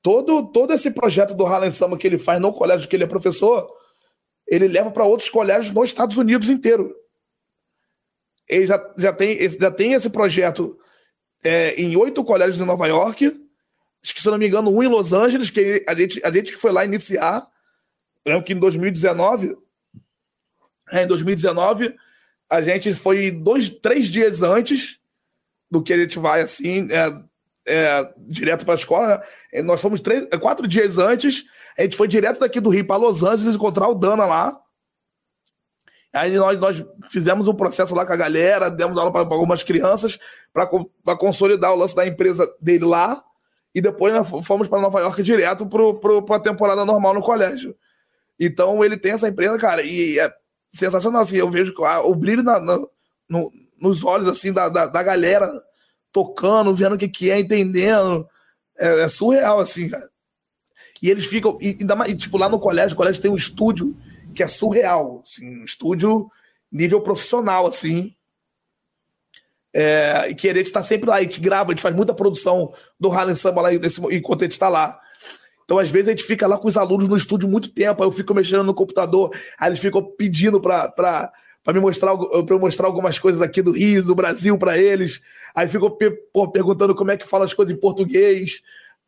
todo, 0.01 0.51
todo 0.51 0.73
esse 0.73 0.91
projeto 0.91 1.33
do 1.33 1.45
Harlem 1.45 1.71
Samba 1.71 1.97
que 1.97 2.05
ele 2.05 2.17
faz 2.17 2.41
no 2.41 2.51
colégio 2.51 2.89
que 2.89 2.95
ele 2.95 3.03
é 3.03 3.07
professor, 3.07 3.69
ele 4.47 4.67
leva 4.67 4.91
para 4.91 5.05
outros 5.05 5.29
colégios 5.29 5.73
nos 5.73 5.85
Estados 5.85 6.17
Unidos 6.17 6.49
inteiro. 6.49 6.93
Ele 8.49 8.67
já, 8.67 8.93
já, 8.97 9.13
tem, 9.13 9.49
já 9.49 9.71
tem 9.71 9.93
esse 9.93 10.09
projeto 10.09 10.77
é, 11.41 11.73
em 11.81 11.95
oito 11.95 12.23
colégios 12.23 12.59
em 12.59 12.65
Nova 12.65 12.85
York, 12.85 13.25
acho 14.03 14.13
que 14.13 14.21
se 14.21 14.29
não 14.29 14.37
me 14.37 14.47
engano, 14.47 14.69
um 14.69 14.83
em 14.83 14.87
Los 14.87 15.13
Angeles, 15.13 15.49
que 15.49 15.83
a 15.87 15.95
gente, 15.95 16.21
a 16.23 16.31
gente 16.31 16.51
que 16.51 16.57
foi 16.57 16.71
lá 16.71 16.83
iniciar. 16.83 17.47
Lembro 18.25 18.43
que 18.43 18.53
em 18.53 18.59
2019 18.59 19.49
é, 19.49 19.55
em 20.91 21.07
2019, 21.07 21.95
a 22.49 22.61
gente 22.61 22.93
foi 22.93 23.31
dois, 23.31 23.69
três 23.69 24.07
dias 24.07 24.41
antes 24.41 24.99
do 25.69 25.81
que 25.81 25.93
a 25.93 25.97
gente 25.97 26.19
vai, 26.19 26.41
assim, 26.41 26.87
é, 26.91 27.23
é, 27.65 28.13
direto 28.17 28.65
para 28.65 28.73
a 28.73 28.77
escola. 28.77 29.23
Né? 29.53 29.61
Nós 29.61 29.81
fomos 29.81 30.01
três, 30.01 30.27
quatro 30.39 30.67
dias 30.67 30.97
antes, 30.97 31.45
a 31.77 31.83
gente 31.83 31.95
foi 31.95 32.07
direto 32.07 32.39
daqui 32.39 32.59
do 32.59 32.69
Rio 32.69 32.85
para 32.85 32.97
Los 32.97 33.23
Angeles 33.23 33.55
encontrar 33.55 33.87
o 33.87 33.95
Dana 33.95 34.25
lá. 34.25 34.59
Aí 36.13 36.33
nós, 36.33 36.59
nós 36.59 36.85
fizemos 37.09 37.47
um 37.47 37.53
processo 37.53 37.95
lá 37.95 38.05
com 38.05 38.11
a 38.11 38.17
galera, 38.17 38.69
demos 38.69 38.97
aula 38.97 39.11
para 39.11 39.21
algumas 39.21 39.63
crianças 39.63 40.19
para 40.51 41.15
consolidar 41.17 41.71
o 41.71 41.77
lance 41.77 41.95
da 41.95 42.05
empresa 42.05 42.53
dele 42.59 42.83
lá. 42.83 43.23
E 43.73 43.79
depois 43.79 44.13
nós 44.13 44.27
fomos 44.45 44.67
para 44.67 44.81
Nova 44.81 44.99
York 44.99 45.23
direto 45.23 45.65
para 45.65 46.35
a 46.35 46.39
temporada 46.39 46.83
normal 46.83 47.13
no 47.13 47.21
colégio. 47.21 47.73
Então 48.37 48.83
ele 48.83 48.97
tem 48.97 49.13
essa 49.13 49.29
empresa, 49.29 49.57
cara, 49.57 49.81
e 49.83 50.19
é 50.19 50.33
sensacional. 50.71 51.21
Assim, 51.21 51.37
eu 51.37 51.49
vejo 51.49 51.73
o 52.05 52.15
brilho 52.15 52.41
na, 52.41 52.59
na, 52.59 52.77
no, 53.29 53.51
nos 53.79 54.03
olhos 54.03 54.29
assim 54.29 54.51
da, 54.51 54.69
da, 54.69 54.85
da, 54.85 55.03
galera 55.03 55.49
tocando, 56.11 56.73
vendo 56.73 56.95
o 56.95 56.97
que, 56.97 57.07
que 57.07 57.29
é, 57.29 57.39
entendendo. 57.39 58.27
É, 58.79 59.01
é 59.01 59.09
surreal, 59.09 59.59
assim, 59.59 59.89
cara. 59.89 60.09
E 61.01 61.09
eles 61.09 61.25
ficam. 61.25 61.57
E, 61.61 61.77
e, 62.07 62.15
tipo, 62.15 62.37
lá 62.37 62.47
no 62.47 62.59
colégio, 62.59 62.93
o 62.93 62.97
colégio 62.97 63.21
tem 63.21 63.31
um 63.31 63.37
estúdio 63.37 63.95
que 64.33 64.43
é 64.43 64.47
surreal. 64.47 65.23
Assim, 65.25 65.61
um 65.61 65.65
estúdio 65.65 66.29
nível 66.71 67.01
profissional, 67.01 67.65
assim. 67.67 68.15
É, 69.73 70.27
e 70.29 70.35
que 70.35 70.49
a 70.49 70.53
gente 70.53 70.65
está 70.65 70.83
sempre 70.83 71.09
lá, 71.09 71.15
a 71.15 71.21
gente 71.21 71.39
grava, 71.39 71.71
a 71.71 71.73
gente 71.73 71.81
faz 71.81 71.95
muita 71.95 72.13
produção 72.13 72.73
do 72.99 73.09
Harlem 73.09 73.35
Samba 73.35 73.61
lá 73.61 73.69
enquanto 73.73 74.41
a 74.41 74.45
gente 74.45 74.51
está 74.51 74.69
lá. 74.69 74.99
Então, 75.63 75.79
às 75.79 75.89
vezes, 75.89 76.09
a 76.09 76.11
gente 76.11 76.23
fica 76.23 76.47
lá 76.47 76.57
com 76.57 76.67
os 76.67 76.77
alunos 76.77 77.07
no 77.07 77.17
estúdio 77.17 77.47
muito 77.47 77.69
tempo, 77.69 78.01
aí 78.01 78.07
eu 78.07 78.11
fico 78.11 78.33
mexendo 78.33 78.63
no 78.63 78.73
computador, 78.73 79.31
aí 79.57 79.69
eles 79.69 79.79
ficam 79.79 80.03
pedindo 80.03 80.59
para 80.59 81.31
me 81.67 81.79
mostrar, 81.79 82.17
pra 82.17 82.57
mostrar 82.57 82.87
algumas 82.87 83.19
coisas 83.19 83.41
aqui 83.41 83.61
do 83.61 83.71
Rio, 83.71 84.03
do 84.03 84.15
Brasil 84.15 84.57
para 84.57 84.77
eles. 84.77 85.21
Aí 85.55 85.67
ficam 85.67 85.95
perguntando 86.51 86.95
como 86.95 87.11
é 87.11 87.17
que 87.17 87.27
fala 87.27 87.45
as 87.45 87.53
coisas 87.53 87.75
em 87.75 87.79
português. 87.79 88.61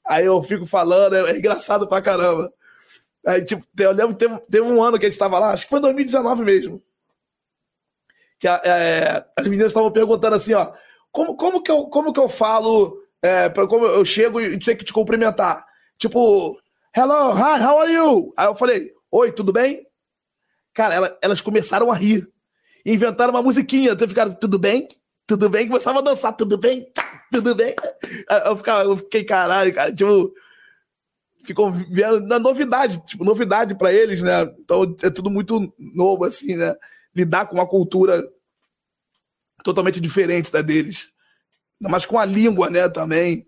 Aí 0.05 0.25
eu 0.25 0.41
fico 0.43 0.65
falando, 0.65 1.15
é, 1.15 1.31
é 1.31 1.37
engraçado 1.37 1.87
pra 1.87 2.01
caramba. 2.01 2.51
Aí, 3.25 3.43
tipo, 3.43 3.65
eu 3.79 3.91
lembro 3.91 4.15
teve, 4.15 4.61
um 4.61 4.83
ano 4.83 4.99
que 4.99 5.05
a 5.05 5.09
gente 5.09 5.13
estava 5.13 5.39
lá, 5.39 5.51
acho 5.51 5.63
que 5.63 5.69
foi 5.69 5.79
em 5.79 5.83
2019 5.83 6.43
mesmo. 6.43 6.83
Que 8.37 8.47
a, 8.47 8.61
é, 8.63 9.25
as 9.37 9.47
meninas 9.47 9.67
estavam 9.67 9.91
perguntando 9.91 10.35
assim, 10.35 10.53
ó, 10.53 10.73
como, 11.11 11.35
como, 11.37 11.63
que, 11.63 11.71
eu, 11.71 11.85
como 11.85 12.11
que 12.11 12.19
eu 12.19 12.27
falo, 12.27 12.97
é, 13.21 13.49
como 13.49 13.85
eu 13.85 14.03
chego 14.03 14.41
e 14.41 14.59
tenho 14.59 14.77
que 14.77 14.83
te 14.83 14.91
cumprimentar? 14.91 15.65
Tipo, 16.03 16.59
hello, 16.93 17.31
hi, 17.31 17.63
how 17.63 17.79
are 17.79 17.93
you? 17.93 18.33
Aí 18.35 18.47
eu 18.47 18.55
falei, 18.55 18.91
oi, 19.09 19.31
tudo 19.31 19.53
bem? 19.53 19.87
Cara, 20.73 20.93
ela, 20.93 21.17
elas 21.21 21.39
começaram 21.39 21.89
a 21.89 21.95
rir. 21.95 22.27
Inventaram 22.85 23.31
uma 23.31 23.41
musiquinha, 23.41 23.93
então 23.93 24.09
ficaram, 24.09 24.33
tudo 24.33 24.59
bem? 24.59 24.85
Tudo 25.25 25.47
bem? 25.49 25.65
Começava 25.65 25.99
a 25.99 26.01
dançar, 26.01 26.35
tudo 26.35 26.57
bem? 26.57 26.91
Tudo 27.31 27.55
bem? 27.55 27.73
Eu, 28.45 28.57
ficava, 28.57 28.83
eu 28.83 28.97
fiquei, 28.97 29.23
caralho, 29.23 29.73
cara, 29.73 29.95
tipo 29.95 30.33
ficam 31.45 31.71
vendo 31.71 32.19
na 32.27 32.37
novidade, 32.37 33.03
tipo, 33.05 33.23
novidade 33.23 33.73
para 33.73 33.91
eles, 33.93 34.21
né? 34.21 34.43
Então 34.59 34.95
é 35.01 35.09
tudo 35.09 35.29
muito 35.29 35.73
novo, 35.95 36.25
assim, 36.25 36.55
né? 36.57 36.75
Lidar 37.15 37.47
com 37.47 37.55
uma 37.55 37.67
cultura 37.67 38.21
totalmente 39.63 40.01
diferente 40.01 40.51
da 40.51 40.61
deles. 40.61 41.07
Mas 41.81 42.05
com 42.05 42.19
a 42.19 42.25
língua, 42.25 42.69
né, 42.69 42.89
também. 42.89 43.47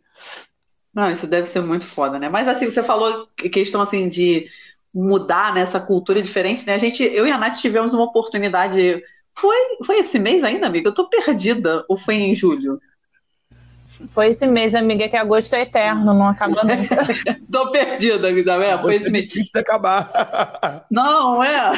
Não, 0.96 1.12
isso 1.12 1.28
deve 1.28 1.48
ser 1.48 1.60
muito 1.60 1.86
foda, 1.86 2.18
né? 2.18 2.30
Mas 2.30 2.48
assim, 2.48 2.70
você 2.70 2.82
falou 2.82 3.28
questão 3.52 3.82
assim 3.82 4.08
de 4.08 4.48
mudar 4.94 5.54
nessa 5.54 5.78
né, 5.78 5.86
cultura 5.86 6.22
diferente, 6.22 6.66
né? 6.66 6.74
A 6.74 6.78
gente, 6.78 7.04
eu 7.04 7.28
e 7.28 7.32
a 7.32 7.38
Nath 7.38 7.58
tivemos 7.58 7.94
uma 7.94 8.06
oportunidade. 8.06 9.04
Foi, 9.34 9.58
foi 9.86 10.00
esse 10.00 10.18
mês 10.18 10.42
ainda, 10.42 10.68
amiga? 10.68 10.88
Eu 10.88 10.94
tô 10.94 11.10
perdida. 11.10 11.84
Ou 11.90 11.98
foi 11.98 12.16
em 12.16 12.34
julho? 12.34 12.80
Foi 14.08 14.30
esse 14.30 14.48
mês, 14.48 14.74
amiga, 14.74 15.08
que 15.08 15.16
agosto 15.16 15.54
é 15.54 15.62
eterno, 15.62 16.14
não 16.14 16.28
acaba 16.28 16.64
nunca. 16.64 16.98
Tô 17.52 17.72
perdida, 17.72 18.32
Isabel. 18.32 18.80
Foi 18.80 18.96
esse 18.96 19.10
é 19.10 19.12
mês. 19.12 19.28
difícil 19.28 19.52
de 19.54 19.60
acabar. 19.60 20.86
Não, 20.90 21.44
é. 21.44 21.74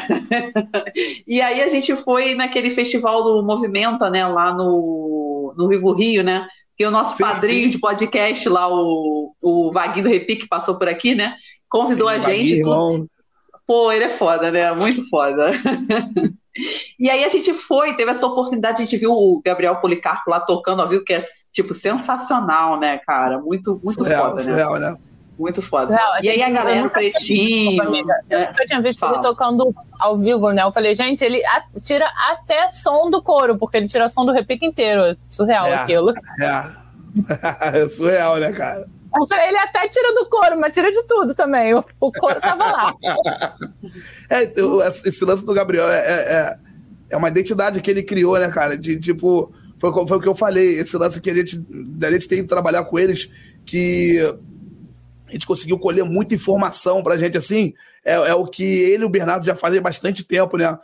e 1.28 1.41
aí 1.41 1.61
a 1.61 1.68
gente 1.68 1.93
foi 1.97 2.34
naquele 2.34 2.72
festival 2.72 3.24
do 3.24 3.43
Movimenta, 3.45 4.09
né, 4.09 4.26
lá 4.26 4.53
no, 4.53 5.53
no 5.57 5.68
Vivo 5.68 5.91
Rio, 5.91 6.24
né? 6.24 6.47
Que 6.78 6.86
o 6.86 6.91
nosso 6.91 7.15
sim, 7.15 7.23
padrinho 7.23 7.63
sim. 7.63 7.69
de 7.71 7.80
podcast 7.80 8.47
lá, 8.47 8.69
o, 8.69 9.34
o 9.41 9.71
Vaguinho 9.71 10.05
do 10.05 10.11
Repique, 10.11 10.47
passou 10.47 10.78
por 10.78 10.88
aqui, 10.88 11.15
né? 11.15 11.36
Convidou 11.67 12.09
sim, 12.09 12.15
a 12.15 12.19
gente. 12.19 12.61
Pô, 13.65 13.91
ele 13.91 14.05
é 14.05 14.09
foda, 14.09 14.51
né? 14.51 14.71
Muito 14.71 15.07
foda. 15.09 15.51
E 16.99 17.09
aí 17.09 17.23
a 17.23 17.30
gente 17.30 17.53
foi, 17.53 17.95
teve 17.95 18.09
essa 18.09 18.25
oportunidade, 18.25 18.82
a 18.82 18.86
gente 18.86 18.97
viu 18.97 19.11
o 19.11 19.41
Gabriel 19.45 19.75
Policarpo 19.75 20.30
lá 20.30 20.39
tocando, 20.39 20.82
ó, 20.82 20.88
viu 20.88 21.03
que 21.03 21.13
é, 21.13 21.19
tipo, 21.51 21.73
sensacional, 21.73 22.80
né, 22.80 22.97
cara? 23.05 23.39
Muito, 23.39 23.80
muito 23.84 23.99
surreal, 23.99 24.32
foda, 24.32 24.41
surreal, 24.41 24.80
né? 24.80 24.91
né? 24.91 24.97
Muito 25.38 25.61
foda. 25.61 25.99
E 26.23 26.29
aí 26.29 26.41
a 26.41 26.49
galera 26.49 26.89
pretinho. 26.89 27.81
É, 28.29 28.49
eu 28.59 28.65
tinha 28.65 28.81
visto 28.81 28.99
Fala. 28.99 29.17
ele 29.17 29.23
tocando 29.23 29.73
ao 29.99 30.17
vivo, 30.17 30.51
né? 30.51 30.63
Eu 30.63 30.71
falei, 30.71 30.95
gente, 30.95 31.23
ele 31.23 31.41
tira 31.83 32.05
até 32.31 32.67
som 32.69 33.09
do 33.11 33.21
coro, 33.21 33.57
porque 33.57 33.77
ele 33.77 33.88
tira 33.88 34.09
som 34.09 34.25
do 34.25 34.31
repique 34.31 34.65
inteiro. 34.65 35.15
Surreal 35.29 35.67
é, 35.67 35.75
aquilo. 35.75 36.11
É. 36.41 37.77
é 37.83 37.89
surreal, 37.89 38.38
né, 38.38 38.51
cara? 38.51 38.88
Ele 39.47 39.57
até 39.57 39.88
tira 39.88 40.13
do 40.13 40.27
couro, 40.27 40.59
mas 40.59 40.73
tira 40.73 40.91
de 40.91 41.03
tudo 41.03 41.33
também. 41.33 41.73
O, 41.73 41.83
o 41.99 42.11
couro 42.11 42.39
tava 42.41 42.65
lá. 42.65 42.93
é, 44.29 44.51
esse 45.05 45.23
lance 45.23 45.45
do 45.45 45.53
Gabriel 45.53 45.89
é, 45.89 45.99
é, 45.99 46.57
é, 47.11 47.17
uma 47.17 47.29
identidade 47.29 47.81
que 47.81 47.89
ele 47.89 48.03
criou, 48.03 48.39
né, 48.39 48.49
cara? 48.49 48.77
De 48.77 48.99
tipo. 48.99 49.51
Foi, 49.79 49.91
foi 50.07 50.17
o 50.17 50.19
que 50.19 50.27
eu 50.27 50.35
falei, 50.35 50.79
esse 50.79 50.97
lance 50.97 51.21
que 51.21 51.29
a 51.29 51.35
gente, 51.35 51.63
a 52.01 52.11
gente 52.11 52.27
tem 52.27 52.41
que 52.41 52.47
trabalhar 52.47 52.83
com 52.85 52.97
eles, 52.97 53.29
que 53.63 54.19
a 55.28 55.32
gente 55.32 55.45
conseguiu 55.45 55.78
colher 55.78 56.05
muita 56.05 56.36
informação 56.36 57.03
pra 57.03 57.17
gente, 57.17 57.38
assim, 57.38 57.73
é, 58.05 58.13
é 58.13 58.34
o 58.34 58.47
que 58.47 58.63
ele 58.63 59.03
e 59.03 59.05
o 59.05 59.09
Bernardo 59.09 59.45
já 59.45 59.55
fazem 59.55 59.82
bastante 59.82 60.23
tempo, 60.23 60.57
né? 60.57 60.78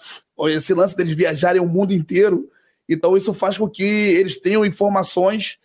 Esse 0.48 0.74
lance 0.74 0.96
deles 0.98 1.16
viajarem 1.16 1.62
o 1.62 1.68
mundo 1.68 1.94
inteiro. 1.94 2.50
Então, 2.88 3.16
isso 3.16 3.34
faz 3.34 3.58
com 3.58 3.70
que 3.70 3.84
eles 3.84 4.38
tenham 4.38 4.66
informações 4.66 5.58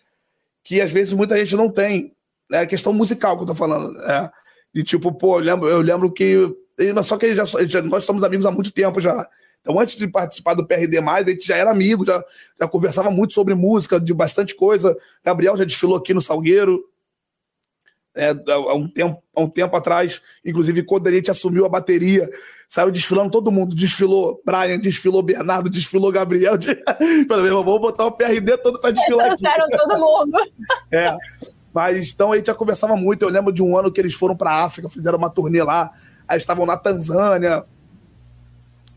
que 0.63 0.79
às 0.79 0.91
vezes 0.91 1.13
muita 1.13 1.37
gente 1.37 1.55
não 1.55 1.69
tem 1.69 2.13
é 2.51 2.59
a 2.59 2.67
questão 2.67 2.91
musical 2.93 3.37
que 3.37 3.43
eu 3.43 3.47
tô 3.47 3.55
falando. 3.55 3.99
É. 4.01 4.31
E 4.73 4.83
tipo, 4.83 5.11
pô, 5.11 5.39
eu 5.39 5.43
lembro, 5.43 5.67
eu 5.67 5.81
lembro 5.81 6.11
que. 6.11 6.35
Só 7.03 7.17
que 7.17 7.35
já, 7.35 7.43
já, 7.45 7.81
nós 7.81 8.05
somos 8.05 8.23
amigos 8.23 8.45
há 8.45 8.51
muito 8.51 8.71
tempo 8.71 9.01
já. 9.01 9.27
Então, 9.61 9.79
antes 9.79 9.97
de 9.97 10.07
participar 10.07 10.53
do 10.53 10.65
PRD, 10.65 10.99
a 10.99 11.23
gente 11.23 11.45
já 11.45 11.57
era 11.57 11.69
amigo, 11.69 12.05
já, 12.05 12.23
já 12.59 12.67
conversava 12.67 13.11
muito 13.11 13.33
sobre 13.33 13.53
música, 13.53 13.99
de 13.99 14.13
bastante 14.13 14.55
coisa. 14.55 14.97
Gabriel 15.23 15.57
já 15.57 15.65
desfilou 15.65 15.97
aqui 15.97 16.13
no 16.13 16.21
Salgueiro. 16.21 16.85
É, 18.15 18.29
há, 18.29 18.73
um 18.73 18.87
tempo, 18.87 19.21
há 19.35 19.41
um 19.41 19.49
tempo 19.49 19.75
atrás, 19.75 20.21
inclusive 20.43 20.83
quando 20.83 21.07
a 21.07 21.11
gente 21.11 21.29
assumiu 21.29 21.65
a 21.65 21.69
bateria, 21.69 22.29
saiu 22.67 22.91
desfilando 22.91 23.31
todo 23.31 23.51
mundo. 23.51 23.75
Desfilou 23.75 24.41
Brian, 24.45 24.79
desfilou 24.79 25.21
Bernardo, 25.21 25.69
desfilou 25.69 26.11
Gabriel. 26.11 26.57
De... 26.57 26.77
Vamos 27.27 27.81
botar 27.81 28.05
o 28.05 28.11
PRD 28.11 28.57
todo 28.57 28.79
para 28.79 28.91
desfilar. 28.91 29.27
Eles 29.27 29.43
aqui. 29.43 29.77
todo 29.77 29.97
mundo. 29.97 30.37
É. 30.91 31.15
Mas 31.71 32.11
então 32.11 32.31
a 32.31 32.37
gente 32.37 32.47
já 32.47 32.55
conversava 32.55 32.95
muito. 32.95 33.23
Eu 33.23 33.29
lembro 33.29 33.53
de 33.53 33.61
um 33.61 33.77
ano 33.77 33.91
que 33.91 34.01
eles 34.01 34.15
foram 34.15 34.35
para 34.35 34.51
a 34.51 34.63
África, 34.65 34.89
fizeram 34.89 35.17
uma 35.17 35.29
turnê 35.29 35.61
lá. 35.61 35.91
Aí 36.27 36.37
estavam 36.37 36.65
na 36.65 36.75
Tanzânia, 36.75 37.63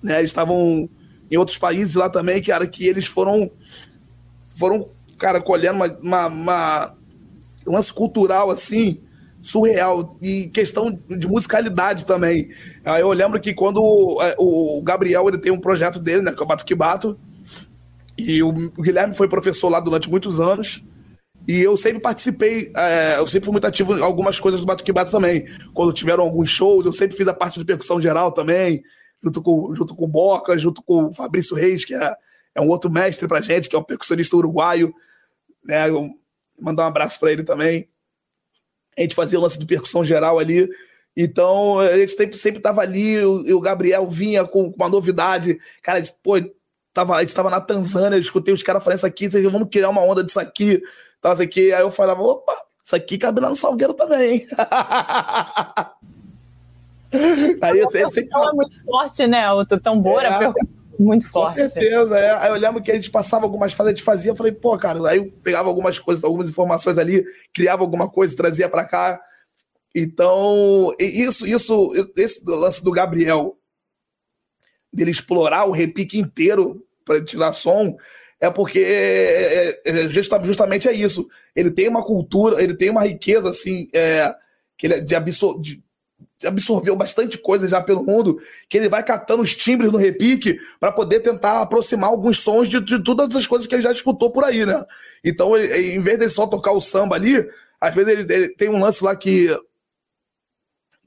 né? 0.02 0.22
Estavam 0.22 0.88
em 1.30 1.36
outros 1.36 1.58
países 1.58 1.94
lá 1.94 2.08
também, 2.08 2.42
cara, 2.42 2.66
que 2.66 2.86
eles 2.86 3.06
foram, 3.06 3.50
foram 4.54 4.88
cara, 5.18 5.40
colhendo 5.40 5.76
uma, 5.76 5.86
uma, 6.02 6.26
uma 6.26 6.96
um 7.66 7.72
lance 7.72 7.92
cultural 7.92 8.50
assim, 8.50 9.00
surreal. 9.40 10.16
E 10.22 10.48
questão 10.48 10.98
de 11.08 11.26
musicalidade 11.26 12.06
também. 12.06 12.48
Aí 12.84 13.00
eu 13.00 13.12
lembro 13.12 13.40
que 13.40 13.52
quando 13.52 13.80
é, 14.22 14.34
o 14.38 14.80
Gabriel 14.82 15.28
ele 15.28 15.38
tem 15.38 15.52
um 15.52 15.60
projeto 15.60 15.98
dele, 15.98 16.22
né? 16.22 16.32
Que 16.32 16.40
é 16.40 16.44
o 16.44 16.46
Bato 16.46 16.76
Bato. 16.76 17.18
E 18.16 18.42
o 18.42 18.52
Guilherme 18.52 19.14
foi 19.14 19.28
professor 19.28 19.68
lá 19.68 19.80
durante 19.80 20.08
muitos 20.08 20.40
anos. 20.40 20.82
E 21.46 21.60
eu 21.60 21.76
sempre 21.76 22.00
participei, 22.00 22.70
é, 22.76 23.18
eu 23.18 23.26
sempre 23.26 23.46
fui 23.46 23.52
muito 23.52 23.66
ativo 23.66 23.98
em 23.98 24.02
algumas 24.02 24.38
coisas 24.38 24.60
do 24.60 24.66
Batuque 24.66 24.92
Bato 24.92 25.10
também. 25.10 25.44
Quando 25.74 25.92
tiveram 25.92 26.22
alguns 26.22 26.48
shows, 26.48 26.86
eu 26.86 26.92
sempre 26.92 27.16
fiz 27.16 27.26
a 27.26 27.34
parte 27.34 27.58
de 27.58 27.64
percussão 27.64 28.00
geral 28.00 28.30
também, 28.30 28.82
junto 29.22 29.42
com, 29.42 29.74
junto 29.74 29.94
com 29.96 30.04
o 30.04 30.08
Boca, 30.08 30.56
junto 30.56 30.82
com 30.82 31.06
o 31.06 31.14
Fabrício 31.14 31.56
Reis, 31.56 31.84
que 31.84 31.94
é, 31.94 32.14
é 32.54 32.60
um 32.60 32.68
outro 32.68 32.92
mestre 32.92 33.26
pra 33.26 33.40
gente, 33.40 33.68
que 33.68 33.74
é 33.74 33.78
um 33.78 33.82
percussionista 33.82 34.36
uruguaio. 34.36 34.94
Né? 35.64 35.88
Eu, 35.88 36.10
mandar 36.62 36.84
um 36.84 36.88
abraço 36.88 37.18
para 37.18 37.32
ele 37.32 37.42
também. 37.42 37.88
A 38.96 39.02
gente 39.02 39.14
fazia 39.14 39.38
o 39.38 39.42
lance 39.42 39.58
de 39.58 39.66
percussão 39.66 40.04
geral 40.04 40.38
ali. 40.38 40.68
Então, 41.16 41.78
a 41.78 41.96
gente 41.96 42.12
sempre, 42.12 42.36
sempre 42.38 42.60
tava 42.60 42.80
ali, 42.80 43.14
e 43.14 43.52
o 43.52 43.60
Gabriel 43.60 44.06
vinha 44.06 44.44
com 44.44 44.72
uma 44.76 44.88
novidade. 44.88 45.58
Cara, 45.82 45.98
a 45.98 46.00
gente, 46.00 46.14
pô, 46.22 46.34
tava, 46.94 47.16
a 47.16 47.20
gente 47.20 47.34
tava 47.34 47.50
na 47.50 47.60
Tanzânia, 47.60 48.16
eu 48.16 48.20
escutei 48.20 48.52
os 48.54 48.62
caras 48.62 48.82
falando 48.82 48.98
isso 48.98 49.06
aqui, 49.06 49.28
vamos 49.28 49.68
criar 49.70 49.90
uma 49.90 50.02
onda 50.02 50.24
disso 50.24 50.40
aqui 50.40 50.82
tal, 51.22 51.36
que, 51.48 51.72
aí 51.72 51.80
eu 51.80 51.90
falava, 51.90 52.20
opa, 52.20 52.52
isso 52.84 52.96
aqui 52.96 53.16
cabe 53.16 53.40
lá 53.40 53.48
no 53.48 53.56
Salgueiro 53.56 53.94
também. 53.94 54.46
aí 57.62 57.78
eu, 57.78 57.88
eu 57.92 58.10
sempre... 58.10 58.28
é 58.34 58.52
muito 58.52 58.84
forte, 58.84 59.26
né? 59.26 59.50
O 59.52 59.64
tambor, 59.64 60.22
é. 60.24 60.52
Muito 61.02 61.26
Com 61.26 61.32
forte. 61.32 61.54
certeza, 61.54 62.18
é. 62.18 62.30
Aí 62.36 62.50
eu 62.50 62.56
lembro 62.56 62.82
que 62.82 62.90
a 62.90 62.94
gente 62.94 63.10
passava 63.10 63.44
algumas 63.44 63.72
fases, 63.72 63.92
a 63.92 63.94
gente 63.94 64.04
fazia, 64.04 64.30
eu 64.30 64.36
falei, 64.36 64.52
pô, 64.52 64.76
cara, 64.78 65.08
aí 65.08 65.18
eu 65.18 65.32
pegava 65.42 65.68
algumas 65.68 65.98
coisas, 65.98 66.22
algumas 66.24 66.48
informações 66.48 66.98
ali, 66.98 67.24
criava 67.52 67.82
alguma 67.82 68.10
coisa, 68.10 68.36
trazia 68.36 68.68
pra 68.68 68.84
cá. 68.84 69.20
Então, 69.94 70.94
isso, 70.98 71.46
isso, 71.46 71.92
esse 72.16 72.42
lance 72.46 72.82
do 72.82 72.90
Gabriel, 72.90 73.56
dele 74.92 75.10
explorar 75.10 75.66
o 75.66 75.72
repique 75.72 76.18
inteiro 76.18 76.84
para 77.04 77.22
tirar 77.24 77.52
som, 77.52 77.96
é 78.40 78.50
porque 78.50 78.78
é, 78.80 79.68
é, 79.68 79.80
é, 79.84 80.08
justa- 80.08 80.40
justamente 80.44 80.88
é 80.88 80.92
isso. 80.92 81.28
Ele 81.54 81.70
tem 81.70 81.88
uma 81.88 82.04
cultura, 82.04 82.62
ele 82.62 82.74
tem 82.74 82.90
uma 82.90 83.04
riqueza, 83.04 83.48
assim, 83.50 83.86
é, 83.94 84.34
que 84.76 84.86
ele 84.86 84.94
é 84.94 85.00
de, 85.00 85.14
absor 85.14 85.60
de 85.60 85.82
absorveu 86.44 86.96
bastante 86.96 87.38
coisa 87.38 87.66
já 87.68 87.80
pelo 87.80 88.04
mundo, 88.04 88.40
que 88.68 88.78
ele 88.78 88.88
vai 88.88 89.02
catando 89.02 89.42
os 89.42 89.54
timbres 89.54 89.92
no 89.92 89.98
repique 89.98 90.58
para 90.78 90.92
poder 90.92 91.20
tentar 91.20 91.60
aproximar 91.60 92.10
alguns 92.10 92.40
sons 92.40 92.68
de, 92.68 92.80
de 92.80 93.02
todas 93.02 93.34
as 93.34 93.46
coisas 93.46 93.66
que 93.66 93.74
ele 93.74 93.82
já 93.82 93.92
escutou 93.92 94.30
por 94.30 94.44
aí, 94.44 94.64
né? 94.66 94.84
Então, 95.24 95.56
ele, 95.56 95.94
em 95.94 96.02
vez 96.02 96.18
de 96.18 96.28
só 96.28 96.46
tocar 96.46 96.72
o 96.72 96.80
samba 96.80 97.16
ali, 97.16 97.46
às 97.80 97.94
vezes 97.94 98.12
ele, 98.12 98.32
ele 98.32 98.48
tem 98.50 98.68
um 98.68 98.80
lance 98.80 99.02
lá 99.02 99.14
que 99.16 99.48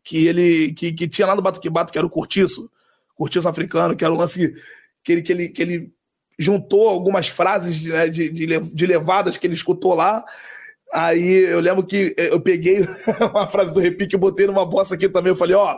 que 0.03 0.27
ele 0.27 0.73
que, 0.73 0.93
que 0.93 1.07
tinha 1.07 1.27
lá 1.27 1.35
no 1.35 1.41
Batuque 1.41 1.69
Bato, 1.69 1.91
que 1.91 1.97
era 1.97 2.05
o 2.05 2.09
cortiço, 2.09 2.69
cortiço 3.15 3.49
africano, 3.49 3.95
que 3.95 4.05
era 4.05 4.13
um 4.13 4.17
lance 4.17 4.53
que 5.03 5.11
ele, 5.11 5.21
que 5.21 5.31
ele, 5.31 5.49
que 5.49 5.61
ele 5.61 5.93
juntou 6.37 6.89
algumas 6.89 7.27
frases 7.27 7.81
né, 7.81 8.07
de, 8.07 8.29
de, 8.29 8.59
de 8.59 8.85
levadas 8.85 9.37
que 9.37 9.47
ele 9.47 9.53
escutou 9.53 9.93
lá. 9.93 10.23
Aí 10.93 11.45
eu 11.51 11.59
lembro 11.59 11.85
que 11.85 12.13
eu 12.17 12.39
peguei 12.39 12.85
uma 13.31 13.47
frase 13.47 13.73
do 13.73 13.79
repique 13.79 14.15
e 14.15 14.19
botei 14.19 14.47
numa 14.47 14.65
bossa 14.65 14.95
aqui 14.95 15.09
também. 15.09 15.31
Eu 15.31 15.37
falei, 15.37 15.55
ó, 15.55 15.77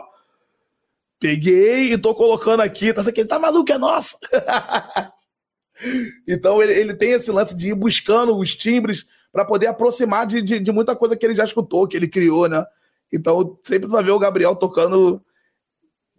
peguei 1.18 1.92
e 1.92 1.98
tô 1.98 2.14
colocando 2.14 2.60
aqui. 2.60 2.92
Tá, 2.92 3.02
aqui, 3.02 3.24
tá 3.24 3.38
maluco, 3.38 3.72
é 3.72 3.78
nosso. 3.78 4.18
então 6.26 6.62
ele, 6.62 6.72
ele 6.72 6.94
tem 6.94 7.12
esse 7.12 7.30
lance 7.30 7.56
de 7.56 7.68
ir 7.68 7.74
buscando 7.74 8.36
os 8.36 8.54
timbres 8.54 9.06
para 9.32 9.44
poder 9.44 9.66
aproximar 9.66 10.26
de, 10.26 10.42
de, 10.42 10.60
de 10.60 10.72
muita 10.72 10.96
coisa 10.96 11.16
que 11.16 11.24
ele 11.24 11.34
já 11.34 11.44
escutou, 11.44 11.86
que 11.86 11.96
ele 11.96 12.08
criou, 12.08 12.48
né? 12.48 12.64
Então 13.12 13.58
sempre 13.64 13.88
vai 13.88 14.02
ver 14.02 14.10
o 14.10 14.18
Gabriel 14.18 14.54
tocando 14.54 15.22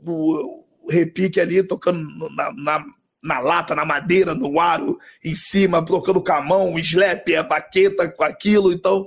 o, 0.06 0.64
o 0.84 0.90
repique 0.90 1.40
ali, 1.40 1.64
tocando 1.64 2.00
na, 2.36 2.54
na, 2.54 2.86
na 3.24 3.40
lata, 3.40 3.76
na 3.76 3.84
madeira, 3.86 4.34
no 4.34 4.60
aro, 4.60 4.98
em 5.24 5.36
cima, 5.36 5.84
tocando 5.86 6.24
com 6.24 6.32
a 6.32 6.42
mão, 6.42 6.74
o 6.74 6.80
slap, 6.80 7.28
a 7.36 7.44
baqueta 7.44 8.08
com 8.10 8.24
aquilo, 8.24 8.72
então. 8.72 9.06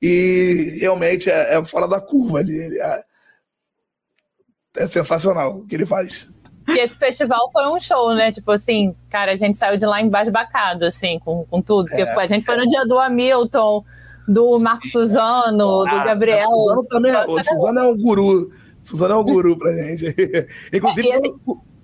E 0.00 0.78
realmente 0.80 1.28
é, 1.28 1.54
é 1.56 1.64
fora 1.64 1.88
da 1.88 2.00
curva 2.00 2.38
ali. 2.38 2.56
É, 2.80 3.02
é 4.76 4.86
sensacional 4.86 5.58
o 5.58 5.66
que 5.66 5.74
ele 5.74 5.86
faz. 5.86 6.28
E 6.68 6.78
esse 6.78 6.96
festival 6.98 7.50
foi 7.50 7.66
um 7.66 7.80
show, 7.80 8.14
né? 8.14 8.30
Tipo 8.30 8.52
assim, 8.52 8.94
cara, 9.10 9.32
a 9.32 9.36
gente 9.36 9.56
saiu 9.56 9.76
de 9.78 9.86
lá 9.86 10.00
embasbacado, 10.02 10.84
assim, 10.84 11.18
com, 11.18 11.44
com 11.46 11.62
tudo. 11.62 11.88
É. 11.92 12.14
foi- 12.14 12.24
a 12.24 12.26
gente 12.26 12.44
foi 12.44 12.56
no 12.56 12.66
dia 12.66 12.84
do 12.84 12.98
Hamilton, 12.98 13.82
do 14.28 14.58
Marco 14.60 14.86
Suzano, 14.86 15.56
do 15.56 15.88
Ah, 15.88 16.04
Gabriel. 16.04 16.40
a 16.40 16.46
Suzano 16.46 16.86
também 16.88 17.12
é, 17.12 17.24
o 17.26 17.42
Suzano 17.42 17.78
é 17.80 17.82
um 17.88 17.96
guru. 17.96 18.52
Suzano 18.84 19.14
é 19.14 19.16
um 19.16 19.24
guru 19.24 19.58
pra 19.58 19.72
gente. 19.72 20.04
Inclusive, 20.72 21.08
É, 21.08 21.10
e 21.10 21.16
ele- 21.16 21.34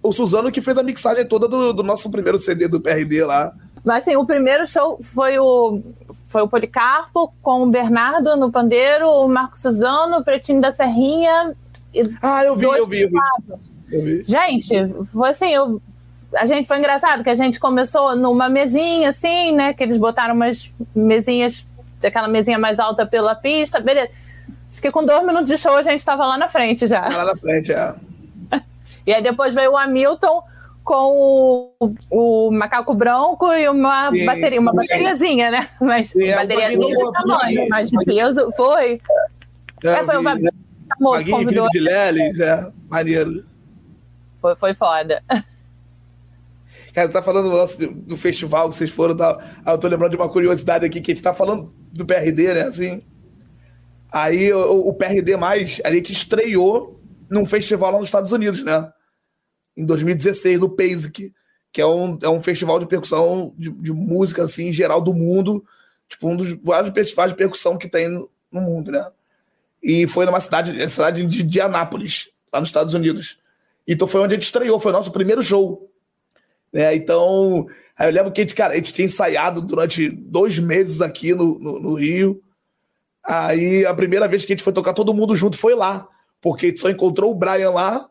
o, 0.05 0.13
Suzano 0.13 0.53
que 0.53 0.61
fez 0.61 0.77
a 0.77 0.83
mixagem 0.83 1.27
toda 1.27 1.49
do, 1.49 1.73
do 1.73 1.83
nosso 1.83 2.11
primeiro 2.11 2.39
CD 2.39 2.69
do 2.69 2.81
PRD 2.81 3.25
lá. 3.25 3.53
Mas 3.85 4.03
assim, 4.03 4.17
o 4.17 4.25
primeiro 4.25 4.67
show 4.67 4.99
foi 5.03 5.39
o, 5.39 5.83
foi 6.29 6.43
o 6.43 6.49
Policarpo 6.49 7.33
com 7.43 7.65
o 7.65 7.71
Bernardo 7.71 8.37
no 8.37 8.51
pandeiro, 8.51 9.09
o 9.09 9.29
Marco 9.29 9.59
Suzano, 9.59 10.19
o 10.19 10.25
Pretinho 10.25 10.61
da 10.61 10.73
Serrinha. 10.73 11.53
e 11.93 12.03
Ah, 12.23 12.45
eu 12.45 12.57
vi, 12.57 12.65
eu 12.65 12.73
vi, 12.73 12.79
eu 12.79 12.87
vi. 12.87 13.01
teclados. 13.03 13.67
Eu 13.91 14.03
vi. 14.03 14.25
Gente, 14.25 15.05
foi 15.13 15.31
assim, 15.31 15.53
eu, 15.53 15.81
a 16.37 16.47
gente 16.47 16.67
foi 16.67 16.79
engraçado 16.79 17.23
que 17.23 17.31
a 17.31 17.35
gente 17.35 17.61
começou 17.61 18.17
numa 18.17 18.49
mesinha 18.49 19.11
assim, 19.11 19.55
né? 19.55 19.75
Que 19.75 19.83
eles 19.83 19.99
botaram 19.99 20.35
umas 20.35 20.73
mesinhas, 20.95 21.67
aquela 22.03 22.29
mesinha 22.29 22.59
mais 22.59 22.79
alta 22.79 23.07
pela 23.07 23.35
pista, 23.35 23.81
beleza. 23.81 24.11
Acho 24.71 24.83
que 24.83 24.91
com 24.91 25.05
dois 25.05 25.25
minutos 25.25 25.49
de 25.49 25.57
show 25.57 25.77
a 25.77 25.83
gente 25.83 26.01
estava 26.01 26.27
lá 26.27 26.37
na 26.37 26.49
frente 26.49 26.87
já. 26.87 27.03
Lá 27.09 27.25
na 27.27 27.37
frente, 27.37 27.73
é. 27.73 27.95
E 29.07 29.13
aí 29.13 29.23
depois 29.23 29.55
veio 29.55 29.73
o 29.73 29.77
Hamilton 29.77 30.43
com 30.85 31.73
o, 31.81 31.95
o 32.11 32.51
macaco 32.51 32.95
branco 32.95 33.53
e 33.53 33.69
uma 33.69 34.13
Sim. 34.13 34.27
bateria, 34.27 34.61
uma 34.61 34.73
bateriazinha, 34.73 35.51
né? 35.51 35.69
Mas 35.81 36.09
Sim, 36.09 36.25
é, 36.25 36.45
de 36.45 36.77
o 36.77 37.13
tamanho, 37.13 37.67
mas 37.71 37.91
de 37.91 38.05
peso 38.05 38.51
foi. 38.57 39.01
É, 39.83 40.05
foi 40.05 40.17
o 40.17 40.19
vi, 40.19 40.25
Vaguinho. 40.25 40.45
né? 40.45 41.25
Convidou. 41.31 41.69
De 41.71 41.81
Leles, 41.81 42.39
é. 42.39 42.71
Maneiro. 42.89 43.45
Foi, 44.41 44.55
foi 44.57 44.75
foda. 44.75 45.23
Cara, 46.93 47.09
tá 47.09 47.23
falando 47.23 47.51
do 47.51 47.57
lance 47.57 47.87
do, 47.87 48.17
festival 48.17 48.69
que 48.69 48.77
vocês 48.77 48.91
foram 48.91 49.17
tal. 49.17 49.41
Aí 49.65 49.75
eu 49.75 49.79
tô 49.79 49.89
lembrando 49.89 50.11
de 50.11 50.17
uma 50.17 50.29
curiosidade 50.29 50.87
aqui, 50.87 51.01
que 51.01 51.11
a 51.11 51.15
gente 51.15 51.25
tá 51.25 51.35
falando 51.35 51.75
do 51.93 52.05
PRD, 52.07 52.55
né? 52.55 52.61
Assim. 52.63 53.03
Aí 54.13 54.53
o, 54.53 54.89
o 54.89 54.95
PRD, 54.95 55.37
mais, 55.37 55.81
a 55.83 55.91
gente 55.91 56.13
estreou 56.13 56.94
num 57.31 57.47
festival 57.47 57.93
lá 57.93 57.99
nos 57.99 58.09
Estados 58.09 58.33
Unidos, 58.33 58.65
né? 58.65 58.93
Em 59.77 59.85
2016, 59.85 60.61
no 60.61 60.71
PASIC, 60.71 61.33
que 61.73 61.81
é 61.81 61.87
um, 61.87 62.19
é 62.23 62.29
um 62.29 62.43
festival 62.43 62.79
de 62.79 62.87
percussão, 62.87 63.55
de, 63.59 63.71
de 63.71 63.93
música, 63.93 64.45
assim, 64.45 64.69
em 64.69 64.73
geral 64.73 65.01
do 65.01 65.13
mundo. 65.13 65.65
Tipo, 66.09 66.29
um 66.29 66.37
dos 66.37 66.53
vários 66.63 66.95
festivais 66.95 67.33
de 67.33 67.37
percussão 67.37 67.77
que 67.77 67.89
tem 67.89 68.09
no, 68.09 68.31
no 68.53 68.61
mundo, 68.61 68.93
né? 68.93 69.05
E 69.83 70.07
foi 70.07 70.25
numa 70.25 70.41
cidade, 70.41 70.81
a 70.81 70.89
cidade 70.89 71.27
de 71.27 71.43
Indianápolis, 71.43 72.31
lá 72.53 72.61
nos 72.61 72.69
Estados 72.69 72.95
Unidos. 72.95 73.39
Então 73.87 74.09
foi 74.09 74.21
onde 74.21 74.35
a 74.35 74.37
gente 74.37 74.47
estreou, 74.47 74.81
foi 74.81 74.93
o 74.93 74.95
nosso 74.95 75.11
primeiro 75.11 75.43
show. 75.43 75.91
Né? 76.73 76.95
Então, 76.97 77.67
eu 78.01 78.11
lembro 78.11 78.33
que 78.33 78.41
a 78.41 78.45
gente, 78.45 78.55
cara, 78.55 78.73
a 78.73 78.77
gente 78.77 78.93
tinha 78.93 79.07
ensaiado 79.07 79.61
durante 79.61 80.09
dois 80.09 80.59
meses 80.59 81.01
aqui 81.01 81.35
no, 81.35 81.59
no, 81.59 81.81
no 81.81 81.95
Rio. 81.95 82.43
Aí 83.25 83.85
a 83.87 83.95
primeira 83.95 84.27
vez 84.27 84.45
que 84.45 84.53
a 84.53 84.57
gente 84.57 84.65
foi 84.65 84.73
tocar 84.73 84.93
todo 84.93 85.15
mundo 85.15 85.37
junto 85.37 85.57
foi 85.57 85.75
lá, 85.75 86.09
porque 86.45 86.77
só 86.77 86.91
encontrou 86.91 87.31
o 87.31 87.35
Brian 87.35 87.71
lá. 87.71 88.07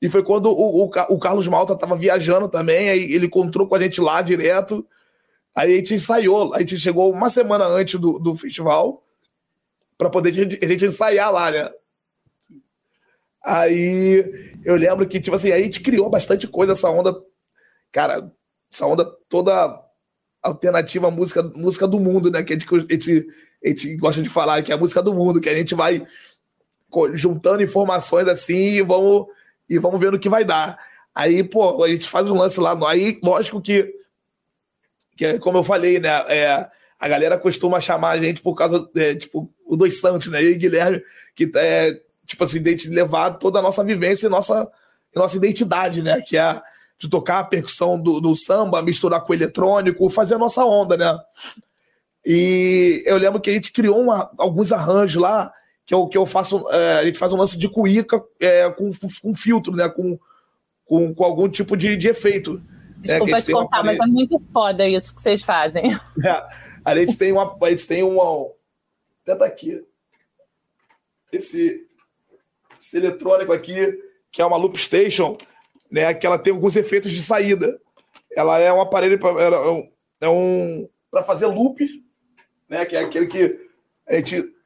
E 0.00 0.10
foi 0.10 0.22
quando 0.22 0.50
o, 0.50 0.84
o, 0.84 0.90
o 1.08 1.18
Carlos 1.18 1.48
Malta 1.48 1.74
tava 1.74 1.96
viajando 1.96 2.46
também, 2.46 2.90
aí 2.90 3.14
ele 3.14 3.24
encontrou 3.24 3.66
com 3.66 3.74
a 3.74 3.80
gente 3.80 3.98
lá 3.98 4.20
direto. 4.20 4.86
Aí 5.54 5.72
a 5.72 5.76
gente 5.76 5.94
ensaiou, 5.94 6.54
a 6.54 6.58
gente 6.58 6.78
chegou 6.78 7.10
uma 7.10 7.30
semana 7.30 7.64
antes 7.64 7.98
do, 7.98 8.18
do 8.18 8.36
festival 8.36 9.02
para 9.96 10.10
poder 10.10 10.28
a 10.28 10.66
gente, 10.68 10.84
ensaiar 10.84 11.32
lá, 11.32 11.50
né? 11.50 11.70
Aí 13.42 14.58
eu 14.66 14.76
lembro 14.76 15.08
que, 15.08 15.18
tipo 15.18 15.34
assim, 15.34 15.50
aí 15.50 15.62
a 15.62 15.64
gente 15.64 15.80
criou 15.80 16.10
bastante 16.10 16.46
coisa, 16.46 16.74
essa 16.74 16.90
onda, 16.90 17.18
cara, 17.90 18.30
essa 18.70 18.84
onda 18.84 19.06
toda 19.30 19.82
alternativa, 20.42 21.10
música, 21.10 21.42
música 21.42 21.88
do 21.88 21.98
mundo, 21.98 22.30
né? 22.30 22.42
Que 22.42 22.52
a 22.52 22.58
gente, 22.58 22.68
a, 22.70 22.92
gente, 22.92 23.26
a 23.64 23.68
gente 23.68 23.96
gosta 23.96 24.22
de 24.22 24.28
falar, 24.28 24.62
que 24.62 24.72
é 24.72 24.74
a 24.74 24.78
música 24.78 25.02
do 25.02 25.14
mundo, 25.14 25.40
que 25.40 25.48
a 25.48 25.54
gente 25.54 25.74
vai 25.74 26.06
juntando 27.14 27.62
informações 27.62 28.26
assim 28.28 28.56
e 28.56 28.82
vamos, 28.82 29.26
e 29.68 29.78
vamos 29.78 30.00
vendo 30.00 30.14
o 30.14 30.18
que 30.18 30.28
vai 30.28 30.44
dar. 30.44 30.78
Aí, 31.14 31.42
pô, 31.42 31.82
a 31.82 31.88
gente 31.88 32.08
faz 32.08 32.26
um 32.28 32.36
lance 32.36 32.60
lá. 32.60 32.78
Aí, 32.88 33.18
lógico 33.22 33.60
que, 33.60 33.92
que 35.16 35.26
é 35.26 35.38
como 35.38 35.58
eu 35.58 35.64
falei, 35.64 35.98
né? 35.98 36.08
É, 36.28 36.68
a 36.98 37.08
galera 37.08 37.38
costuma 37.38 37.80
chamar 37.80 38.10
a 38.10 38.22
gente 38.22 38.40
por 38.42 38.54
causa, 38.54 38.88
é, 38.96 39.14
tipo, 39.14 39.52
o 39.66 39.76
Dois 39.76 40.00
Santos, 40.00 40.28
né? 40.28 40.42
Eu 40.42 40.52
e 40.52 40.54
o 40.54 40.58
Guilherme, 40.58 41.02
que 41.34 41.50
é, 41.56 42.00
tipo 42.26 42.44
assim, 42.44 42.62
de 42.62 42.88
levar 42.88 43.32
toda 43.32 43.58
a 43.58 43.62
nossa 43.62 43.82
vivência 43.84 44.26
e 44.26 44.30
nossa, 44.30 44.68
nossa 45.14 45.36
identidade, 45.36 46.02
né? 46.02 46.20
Que 46.22 46.36
é 46.38 46.60
de 46.98 47.08
tocar 47.08 47.38
a 47.38 47.44
percussão 47.44 48.00
do, 48.00 48.20
do 48.20 48.34
samba, 48.34 48.82
misturar 48.82 49.20
com 49.20 49.32
o 49.32 49.34
eletrônico, 49.34 50.10
fazer 50.10 50.34
a 50.34 50.38
nossa 50.38 50.64
onda, 50.64 50.96
né? 50.96 51.16
E 52.24 53.02
eu 53.06 53.16
lembro 53.16 53.40
que 53.40 53.50
a 53.50 53.52
gente 53.52 53.72
criou 53.72 54.00
uma- 54.00 54.30
alguns 54.36 54.72
arranjos 54.72 55.20
lá, 55.20 55.52
que 55.88 55.94
eu, 55.94 56.06
que 56.06 56.18
eu 56.18 56.26
faço, 56.26 56.68
é, 56.68 56.98
a 56.98 57.04
gente 57.06 57.18
faz 57.18 57.32
um 57.32 57.38
lance 57.38 57.58
de 57.58 57.66
cuíca 57.66 58.22
é, 58.38 58.68
com, 58.68 58.90
com 59.22 59.34
filtro, 59.34 59.74
né? 59.74 59.88
Com, 59.88 60.18
com, 60.84 61.14
com 61.14 61.24
algum 61.24 61.48
tipo 61.48 61.78
de, 61.78 61.96
de 61.96 62.08
efeito. 62.08 62.62
a 62.98 63.00
Desculpa 63.00 63.40
te 63.40 63.52
contar, 63.52 63.82
mas 63.82 63.98
é 63.98 64.06
muito 64.06 64.38
foda 64.52 64.86
isso 64.86 65.14
que 65.14 65.22
vocês 65.22 65.40
fazem. 65.40 65.94
é, 66.22 66.46
a 66.84 66.94
gente 66.94 67.16
tem 67.16 67.32
uma. 67.32 67.56
A 67.62 67.70
gente 67.70 67.86
tem 67.86 68.02
uma. 68.02 68.50
Tenta 69.24 69.46
aqui. 69.46 69.82
Esse, 71.32 71.86
esse 72.78 72.98
eletrônico 72.98 73.54
aqui, 73.54 73.98
que 74.30 74.42
é 74.42 74.44
uma 74.44 74.58
Loop 74.58 74.78
Station, 74.78 75.38
né? 75.90 76.12
Que 76.12 76.26
ela 76.26 76.38
tem 76.38 76.52
alguns 76.52 76.76
efeitos 76.76 77.10
de 77.12 77.22
saída. 77.22 77.80
Ela 78.36 78.58
é 78.58 78.70
um 78.70 78.82
aparelho 78.82 79.18
para 79.18 79.30
é 79.30 79.70
um, 79.70 79.90
é 80.20 80.28
um, 80.28 80.88
fazer 81.24 81.46
loop, 81.46 81.82
né? 82.68 82.84
Que 82.84 82.94
é 82.94 83.00
aquele 83.00 83.26
que 83.26 83.58
a 84.06 84.16
gente 84.16 84.57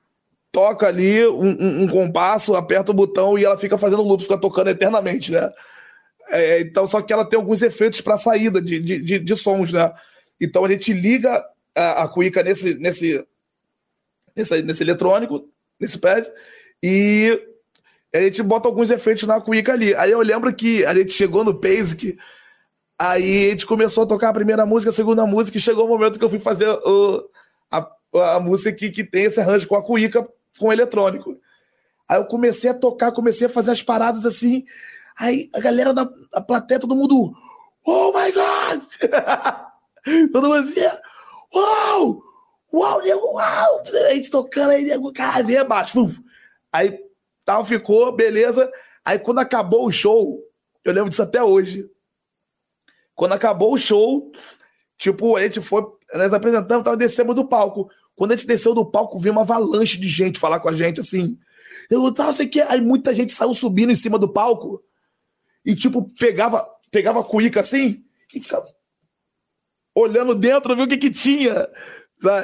toca 0.52 0.86
ali 0.86 1.26
um, 1.26 1.56
um- 1.58 1.82
um 1.84 1.88
compasso, 1.88 2.54
aperta 2.54 2.92
o 2.92 2.94
botão 2.94 3.38
e 3.38 3.44
ela 3.44 3.58
fica 3.58 3.78
fazendo 3.78 4.02
loop, 4.02 4.22
fica 4.22 4.38
tocando 4.38 4.68
eternamente, 4.70 5.32
né? 5.32 5.50
É, 6.28 6.60
então, 6.60 6.86
só 6.86 7.02
que 7.02 7.12
ela 7.12 7.24
tem 7.24 7.38
alguns 7.38 7.62
efeitos 7.62 8.00
para 8.00 8.18
saída 8.18 8.60
de, 8.60 8.78
de, 8.80 8.98
de, 9.02 9.18
de 9.18 9.36
sons, 9.36 9.72
né? 9.72 9.92
Então 10.40 10.64
a 10.64 10.68
gente 10.68 10.92
liga 10.92 11.42
a, 11.76 12.02
a 12.04 12.08
cuíca 12.08 12.42
nesse, 12.42 12.74
nesse, 12.74 13.24
nesse, 14.36 14.62
nesse 14.62 14.82
eletrônico, 14.82 15.48
nesse 15.80 15.98
pad, 15.98 16.26
e 16.82 17.40
a 18.14 18.18
gente 18.20 18.42
bota 18.42 18.68
alguns 18.68 18.90
efeitos 18.90 19.24
na 19.24 19.40
cuíca 19.40 19.72
ali. 19.72 19.94
Aí 19.94 20.10
eu 20.10 20.20
lembro 20.20 20.54
que 20.54 20.84
a 20.84 20.94
gente 20.94 21.12
chegou 21.12 21.44
no 21.44 21.52
Basic, 21.52 22.16
Aí 22.98 23.48
a 23.48 23.50
gente 23.50 23.66
começou 23.66 24.04
a 24.04 24.06
tocar 24.06 24.28
a 24.28 24.32
primeira 24.32 24.64
música, 24.64 24.90
a 24.90 24.92
segunda 24.92 25.26
música, 25.26 25.56
e 25.58 25.60
chegou 25.60 25.86
o 25.86 25.88
momento 25.88 26.18
que 26.20 26.24
eu 26.24 26.30
fui 26.30 26.38
fazer 26.38 26.68
o, 26.68 27.28
a, 27.68 27.88
a 28.36 28.38
música 28.38 28.70
que, 28.72 28.90
que 28.90 29.02
tem 29.02 29.24
esse 29.24 29.40
arranjo 29.40 29.66
com 29.66 29.74
a 29.74 29.82
cuíca 29.82 30.24
com 30.58 30.72
eletrônico. 30.72 31.36
Aí 32.08 32.18
eu 32.18 32.26
comecei 32.26 32.70
a 32.70 32.74
tocar, 32.74 33.12
comecei 33.12 33.46
a 33.46 33.50
fazer 33.50 33.70
as 33.70 33.82
paradas 33.82 34.26
assim. 34.26 34.64
Aí 35.18 35.50
a 35.54 35.60
galera 35.60 35.94
da, 35.94 36.08
da 36.32 36.40
plateia, 36.40 36.80
todo 36.80 36.94
mundo. 36.94 37.32
Oh 37.84 38.12
my 38.12 38.30
God! 38.32 38.82
todo 40.32 40.48
mundo 40.48 40.60
assim, 40.60 40.80
uau! 41.54 42.22
Uau, 42.72 43.02
nego, 43.02 43.34
uau! 43.34 43.82
A 44.08 44.14
gente 44.14 44.30
tocando 44.30 44.70
aí, 44.70 44.84
nego, 44.84 45.12
vem 45.44 45.58
abaixo. 45.58 46.08
Aí 46.72 46.98
tal, 47.44 47.64
ficou, 47.64 48.12
beleza. 48.12 48.70
Aí 49.04 49.18
quando 49.18 49.38
acabou 49.38 49.86
o 49.86 49.92
show, 49.92 50.40
eu 50.84 50.92
lembro 50.92 51.10
disso 51.10 51.22
até 51.22 51.42
hoje. 51.42 51.88
Quando 53.14 53.32
acabou 53.32 53.74
o 53.74 53.78
show, 53.78 54.32
tipo, 54.96 55.36
a 55.36 55.42
gente 55.42 55.60
foi, 55.60 55.84
nós 56.14 56.32
apresentamos, 56.32 56.84
tava 56.84 56.96
descendo 56.96 57.34
do 57.34 57.46
palco. 57.46 57.90
Quando 58.14 58.32
a 58.32 58.36
gente 58.36 58.46
desceu 58.46 58.74
do 58.74 58.84
palco, 58.84 59.18
veio 59.18 59.32
uma 59.32 59.42
avalanche 59.42 59.98
de 59.98 60.08
gente 60.08 60.38
falar 60.38 60.60
com 60.60 60.68
a 60.68 60.74
gente, 60.74 61.00
assim. 61.00 61.38
Eu 61.90 62.12
tava, 62.12 62.32
sei 62.32 62.46
que. 62.46 62.60
Aí 62.60 62.80
muita 62.80 63.14
gente 63.14 63.32
saiu 63.32 63.54
subindo 63.54 63.92
em 63.92 63.96
cima 63.96 64.18
do 64.18 64.32
palco 64.32 64.82
e, 65.64 65.74
tipo, 65.74 66.10
pegava, 66.18 66.66
pegava 66.90 67.20
a 67.20 67.24
cuíca 67.24 67.60
assim 67.60 68.04
e 68.34 68.40
ficava 68.40 68.66
olhando 69.94 70.34
dentro, 70.34 70.74
viu 70.74 70.84
o 70.84 70.88
que 70.88 70.96
que 70.96 71.10
tinha. 71.10 71.68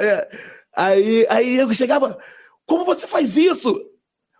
É. 0.01 0.29
Aí, 0.75 1.25
aí 1.29 1.57
eu 1.57 1.73
chegava, 1.73 2.17
como 2.65 2.85
você 2.85 3.07
faz 3.07 3.35
isso? 3.35 3.85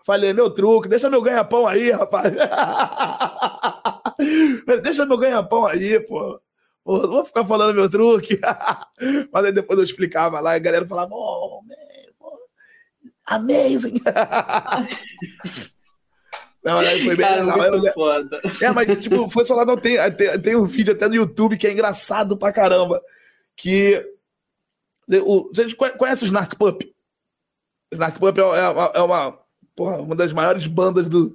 Falei, 0.05 0.33
meu 0.33 0.49
truque, 0.49 0.87
deixa 0.87 1.09
meu 1.09 1.21
ganha-pão 1.21 1.67
aí, 1.67 1.91
rapaz. 1.91 2.33
deixa 4.81 5.05
meu 5.05 5.17
ganha-pão 5.17 5.65
aí, 5.65 5.99
pô. 5.99 6.39
Não 6.85 7.01
vou 7.07 7.25
ficar 7.25 7.45
falando 7.45 7.75
meu 7.75 7.89
truque. 7.89 8.39
Mas 9.31 9.45
aí 9.45 9.51
depois 9.51 9.77
eu 9.77 9.85
explicava 9.85 10.39
lá 10.39 10.53
e 10.53 10.57
a 10.57 10.59
galera 10.59 10.87
falava, 10.87 11.11
oh, 11.13 11.61
man, 11.63 11.75
pô, 12.17 12.31
amazing. 13.27 13.99
Não, 16.63 16.79
aí 16.79 17.03
foi 17.05 17.15
bem 17.15 17.25
Cara, 17.25 17.41
legal. 17.43 17.61
Eu- 17.63 18.27
é, 18.61 18.71
mas 18.71 19.01
tipo, 19.01 19.29
foi 19.29 19.45
só 19.45 19.55
lá, 19.55 19.63
não 19.65 19.77
tem, 19.77 19.95
tem, 20.11 20.39
tem 20.41 20.55
um 20.57 20.65
vídeo 20.65 20.93
até 20.93 21.07
no 21.07 21.15
YouTube 21.15 21.57
que 21.57 21.65
é 21.65 21.71
engraçado 21.71 22.37
pra 22.37 22.51
caramba. 22.51 23.01
Que. 23.55 24.05
O, 25.25 25.47
vocês 25.53 25.73
conhe- 25.73 25.93
conhecem 25.93 26.25
o 26.25 26.27
Snark 26.27 26.55
Pup? 26.57 26.81
Snark 27.93 28.19
Pup 28.19 28.37
é, 28.37 28.41
é 28.41 28.69
uma, 28.69 28.91
é 28.93 28.99
uma, 29.01 29.39
porra, 29.75 29.97
uma 30.01 30.15
das 30.15 30.33
maiores 30.33 30.67
bandas 30.67 31.07
do 31.07 31.33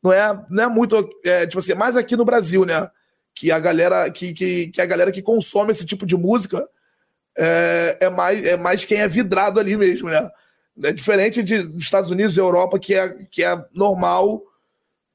Não 0.02 0.10
é, 0.10 0.46
não 0.48 0.64
é 0.64 0.66
muito, 0.66 0.96
é, 1.22 1.46
tipo 1.46 1.58
assim, 1.58 1.74
mais 1.74 1.94
aqui 1.94 2.16
no 2.16 2.24
Brasil, 2.24 2.64
né? 2.64 2.90
Que 3.34 3.52
a 3.52 3.58
galera 3.58 4.10
que, 4.10 4.32
que, 4.32 4.68
que 4.68 4.80
a 4.80 4.86
galera 4.86 5.12
que 5.12 5.20
consome 5.20 5.72
esse 5.72 5.84
tipo 5.84 6.06
de 6.06 6.16
música 6.16 6.66
é, 7.36 7.98
é, 8.00 8.08
mais, 8.08 8.42
é 8.46 8.56
mais 8.56 8.86
quem 8.86 9.02
é 9.02 9.06
vidrado 9.06 9.60
ali 9.60 9.76
mesmo, 9.76 10.08
né? 10.08 10.30
É 10.84 10.90
diferente 10.90 11.42
de, 11.42 11.62
dos 11.64 11.82
Estados 11.82 12.10
Unidos 12.10 12.38
e 12.38 12.40
Europa, 12.40 12.78
que 12.78 12.94
é, 12.94 13.26
que 13.30 13.44
é 13.44 13.62
normal 13.74 14.42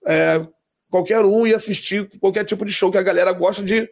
é, 0.05 0.45
qualquer 0.87 1.25
um 1.25 1.47
ir 1.47 1.55
assistir 1.55 2.07
qualquer 2.19 2.43
tipo 2.43 2.63
de 2.63 2.71
show 2.71 2.91
que 2.91 2.97
a 2.99 3.03
galera 3.03 3.31
gosta 3.31 3.63
de, 3.63 3.89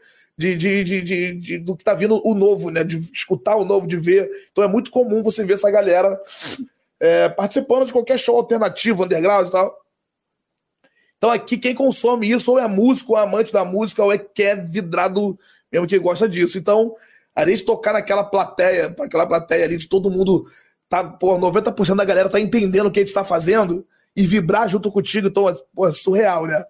de, 0.55 0.83
de, 0.83 1.01
de, 1.03 1.33
de- 1.35 1.57
do 1.59 1.75
que 1.75 1.83
tá 1.83 1.93
vindo 1.93 2.21
o 2.25 2.33
novo, 2.33 2.69
né? 2.69 2.83
De 2.83 2.97
escutar 3.13 3.55
o 3.55 3.65
novo, 3.65 3.87
de 3.87 3.97
ver. 3.97 4.29
Então 4.51 4.63
é 4.63 4.67
muito 4.67 4.89
comum 4.91 5.21
você 5.21 5.43
ver 5.45 5.53
essa 5.53 5.69
galera 5.69 6.19
é, 6.99 7.29
participando 7.29 7.85
de 7.85 7.93
qualquer 7.93 8.17
show 8.17 8.35
alternativo, 8.35 9.03
underground 9.03 9.47
e 9.47 9.51
tal. 9.51 9.77
Então 11.17 11.29
aqui 11.29 11.57
quem 11.57 11.75
consome 11.75 12.29
isso 12.29 12.51
ou 12.51 12.59
é 12.59 12.67
músico, 12.67 13.13
ou 13.13 13.19
é 13.19 13.21
amante 13.23 13.53
da 13.53 13.63
música, 13.63 14.03
ou 14.03 14.11
é 14.11 14.17
que 14.17 14.43
é 14.43 14.55
vidrado 14.55 15.37
mesmo 15.71 15.87
que 15.87 15.97
gosta 15.99 16.27
disso. 16.27 16.57
Então, 16.57 16.95
a 17.35 17.45
gente 17.47 17.63
tocar 17.63 17.93
naquela 17.93 18.23
plateia, 18.23 18.93
aquela 18.99 19.25
plateia 19.25 19.63
ali 19.63 19.77
de 19.77 19.87
todo 19.87 20.09
mundo, 20.11 20.45
tá, 20.89 21.03
pô, 21.03 21.37
90% 21.39 21.95
da 21.95 22.03
galera 22.03 22.27
tá 22.29 22.39
entendendo 22.39 22.87
o 22.87 22.91
que 22.91 22.99
a 22.99 23.03
gente 23.03 23.13
tá 23.13 23.23
fazendo 23.23 23.87
e 24.15 24.27
vibrar 24.27 24.67
junto 24.67 24.91
contigo, 24.91 25.27
então, 25.27 25.47
é, 25.47 25.55
pô, 25.73 25.87
é 25.87 25.93
surreal, 25.93 26.45
né? 26.45 26.65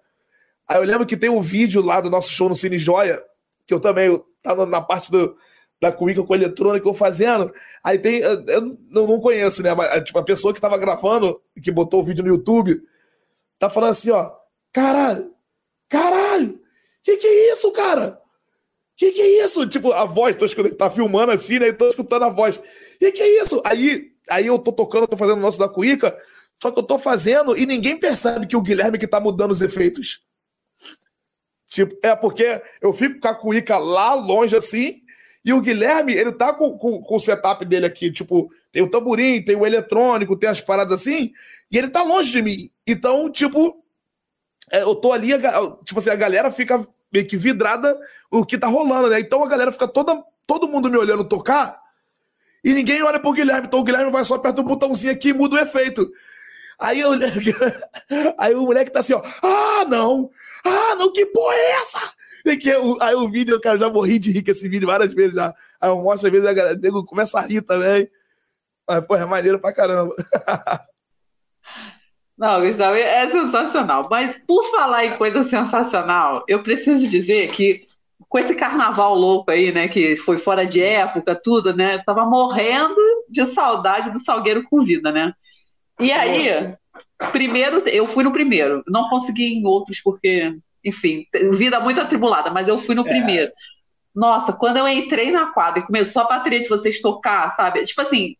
Aí 0.68 0.76
eu 0.76 0.84
lembro 0.84 1.04
que 1.04 1.16
tem 1.16 1.28
um 1.28 1.42
vídeo 1.42 1.82
lá 1.82 2.00
do 2.00 2.08
nosso 2.08 2.30
show 2.30 2.48
no 2.48 2.54
Cine 2.54 2.78
Joia, 2.78 3.20
que 3.66 3.74
eu 3.74 3.80
também 3.80 4.22
tá 4.42 4.54
na 4.66 4.80
parte 4.80 5.10
do, 5.10 5.36
da 5.80 5.90
cuíca 5.90 6.22
com 6.22 6.34
eletrônica 6.34 6.88
eu 6.88 6.94
fazendo. 6.94 7.52
Aí 7.82 7.98
tem, 7.98 8.18
eu, 8.18 8.44
eu 8.46 8.78
não, 8.88 9.20
conheço, 9.20 9.62
né? 9.62 9.74
Mas 9.74 10.04
tipo, 10.04 10.18
a 10.18 10.24
pessoa 10.24 10.54
que 10.54 10.60
tava 10.60 10.78
gravando, 10.78 11.42
que 11.60 11.72
botou 11.72 12.00
o 12.00 12.04
vídeo 12.04 12.22
no 12.22 12.30
YouTube, 12.30 12.80
tá 13.58 13.68
falando 13.68 13.90
assim, 13.90 14.10
ó, 14.10 14.30
caralho, 14.72 15.32
caralho, 15.88 16.60
que 17.02 17.16
que 17.16 17.26
é 17.26 17.52
isso, 17.52 17.70
cara? 17.72 18.20
Que 18.96 19.10
que 19.10 19.20
é 19.20 19.44
isso? 19.44 19.66
Tipo, 19.66 19.92
a 19.92 20.04
voz, 20.04 20.36
tô 20.36 20.44
escutando, 20.44 20.76
tá 20.76 20.88
filmando 20.88 21.32
assim, 21.32 21.58
né? 21.58 21.68
E 21.68 21.72
tô 21.72 21.88
escutando 21.88 22.24
a 22.24 22.30
voz. 22.30 22.60
Que 23.00 23.10
que 23.10 23.20
é 23.20 23.42
isso? 23.42 23.60
Aí, 23.64 24.12
aí 24.30 24.46
eu 24.46 24.58
tô 24.60 24.70
tocando, 24.70 25.08
tô 25.08 25.16
fazendo 25.16 25.38
o 25.38 25.42
nosso 25.42 25.58
da 25.58 25.68
cuíca, 25.68 26.16
só 26.62 26.70
que 26.70 26.78
eu 26.78 26.84
tô 26.84 26.96
fazendo 26.96 27.58
e 27.58 27.66
ninguém 27.66 27.98
percebe 27.98 28.46
que 28.46 28.56
o 28.56 28.62
Guilherme 28.62 28.98
que 28.98 29.08
tá 29.08 29.18
mudando 29.18 29.50
os 29.50 29.60
efeitos. 29.60 30.20
Tipo, 31.72 31.96
é 32.02 32.14
porque 32.14 32.60
eu 32.82 32.92
fico 32.92 33.18
com 33.18 33.28
a 33.28 33.34
cuíca 33.34 33.78
lá 33.78 34.12
longe 34.12 34.54
assim, 34.54 35.00
e 35.42 35.54
o 35.54 35.60
Guilherme, 35.62 36.12
ele 36.12 36.30
tá 36.30 36.52
com, 36.52 36.76
com, 36.76 37.00
com 37.00 37.16
o 37.16 37.18
setup 37.18 37.64
dele 37.64 37.86
aqui, 37.86 38.12
tipo, 38.12 38.52
tem 38.70 38.82
o 38.82 38.90
tamborim, 38.90 39.40
tem 39.40 39.56
o 39.56 39.64
eletrônico, 39.64 40.36
tem 40.36 40.50
as 40.50 40.60
paradas 40.60 41.00
assim, 41.00 41.32
e 41.70 41.78
ele 41.78 41.88
tá 41.88 42.02
longe 42.02 42.30
de 42.30 42.42
mim. 42.42 42.70
Então, 42.86 43.32
tipo, 43.32 43.82
é, 44.70 44.82
eu 44.82 44.94
tô 44.94 45.12
ali, 45.12 45.30
tipo 45.82 45.98
assim, 45.98 46.10
a 46.10 46.14
galera 46.14 46.50
fica 46.50 46.86
meio 47.10 47.26
que 47.26 47.38
vidrada 47.38 47.98
no 48.30 48.44
que 48.44 48.58
tá 48.58 48.66
rolando, 48.66 49.08
né? 49.08 49.18
Então 49.20 49.42
a 49.42 49.48
galera 49.48 49.72
fica 49.72 49.88
toda, 49.88 50.22
todo 50.46 50.68
mundo 50.68 50.90
me 50.90 50.98
olhando 50.98 51.24
tocar, 51.24 51.80
e 52.62 52.74
ninguém 52.74 53.02
olha 53.02 53.18
pro 53.18 53.32
Guilherme, 53.32 53.66
então 53.66 53.80
o 53.80 53.84
Guilherme 53.84 54.12
vai 54.12 54.26
só 54.26 54.34
aperta 54.34 54.60
o 54.60 54.64
botãozinho 54.64 55.10
aqui 55.10 55.30
e 55.30 55.32
muda 55.32 55.56
o 55.56 55.58
efeito. 55.58 56.12
Aí, 56.78 57.00
eu, 57.00 57.12
aí 58.36 58.54
o 58.54 58.62
moleque 58.66 58.90
tá 58.90 59.00
assim, 59.00 59.14
ó. 59.14 59.22
Ah, 59.42 59.86
não! 59.88 60.30
Ah, 60.64 60.94
não, 60.96 61.12
que 61.12 61.26
porra 61.26 61.54
é 61.54 61.70
essa? 61.82 62.12
E 62.44 62.56
que 62.56 62.74
o- 62.76 62.98
aí 63.00 63.14
o 63.14 63.30
vídeo, 63.30 63.60
cara, 63.60 63.78
já 63.78 63.88
morri 63.90 64.18
de 64.18 64.30
rir 64.32 64.44
com 64.44 64.50
esse 64.50 64.68
vídeo 64.68 64.86
várias 64.86 65.12
vezes 65.12 65.34
já. 65.34 65.54
Aí 65.80 65.88
eu 65.90 65.96
mostro, 66.00 66.26
às 66.28 66.32
vezes 66.32 66.46
a 66.46 66.52
galera 66.52 66.78
nego 66.80 67.04
começa 67.04 67.38
a 67.38 67.42
rir 67.42 67.62
também. 67.62 68.08
Mas, 68.88 69.06
porra, 69.06 69.22
é 69.22 69.26
maneiro 69.26 69.58
pra 69.58 69.72
caramba. 69.72 70.14
Não, 72.36 72.60
Gustavo, 72.64 72.96
é 72.96 73.30
sensacional. 73.30 74.08
Mas 74.10 74.36
por 74.46 74.64
falar 74.70 75.04
em 75.04 75.16
coisa 75.16 75.44
sensacional, 75.44 76.44
eu 76.48 76.62
preciso 76.62 77.06
dizer 77.08 77.50
que 77.52 77.86
com 78.28 78.38
esse 78.38 78.54
carnaval 78.54 79.14
louco 79.14 79.50
aí, 79.50 79.70
né, 79.72 79.88
que 79.88 80.16
foi 80.16 80.38
fora 80.38 80.64
de 80.64 80.82
época, 80.82 81.34
tudo, 81.34 81.74
né, 81.76 81.98
tava 82.04 82.24
morrendo 82.24 82.96
de 83.28 83.46
saudade 83.46 84.10
do 84.10 84.18
Salgueiro 84.18 84.62
com 84.64 84.84
vida, 84.84 85.12
né? 85.12 85.32
E 86.00 86.10
aí, 86.10 86.74
primeiro, 87.30 87.82
eu 87.88 88.06
fui 88.06 88.24
no 88.24 88.32
primeiro, 88.32 88.82
não 88.86 89.08
consegui 89.08 89.54
em 89.54 89.66
outros 89.66 90.00
porque, 90.00 90.56
enfim, 90.84 91.26
vida 91.52 91.80
muito 91.80 92.00
atribulada, 92.00 92.50
mas 92.50 92.68
eu 92.68 92.78
fui 92.78 92.94
no 92.94 93.06
é. 93.06 93.10
primeiro. 93.10 93.52
Nossa, 94.14 94.52
quando 94.52 94.76
eu 94.76 94.86
entrei 94.86 95.30
na 95.30 95.46
quadra 95.46 95.80
e 95.80 95.86
começou 95.86 96.22
a 96.22 96.28
bateria 96.28 96.62
de 96.62 96.68
vocês 96.68 97.00
tocar, 97.00 97.50
sabe? 97.50 97.82
Tipo 97.84 98.02
assim, 98.02 98.36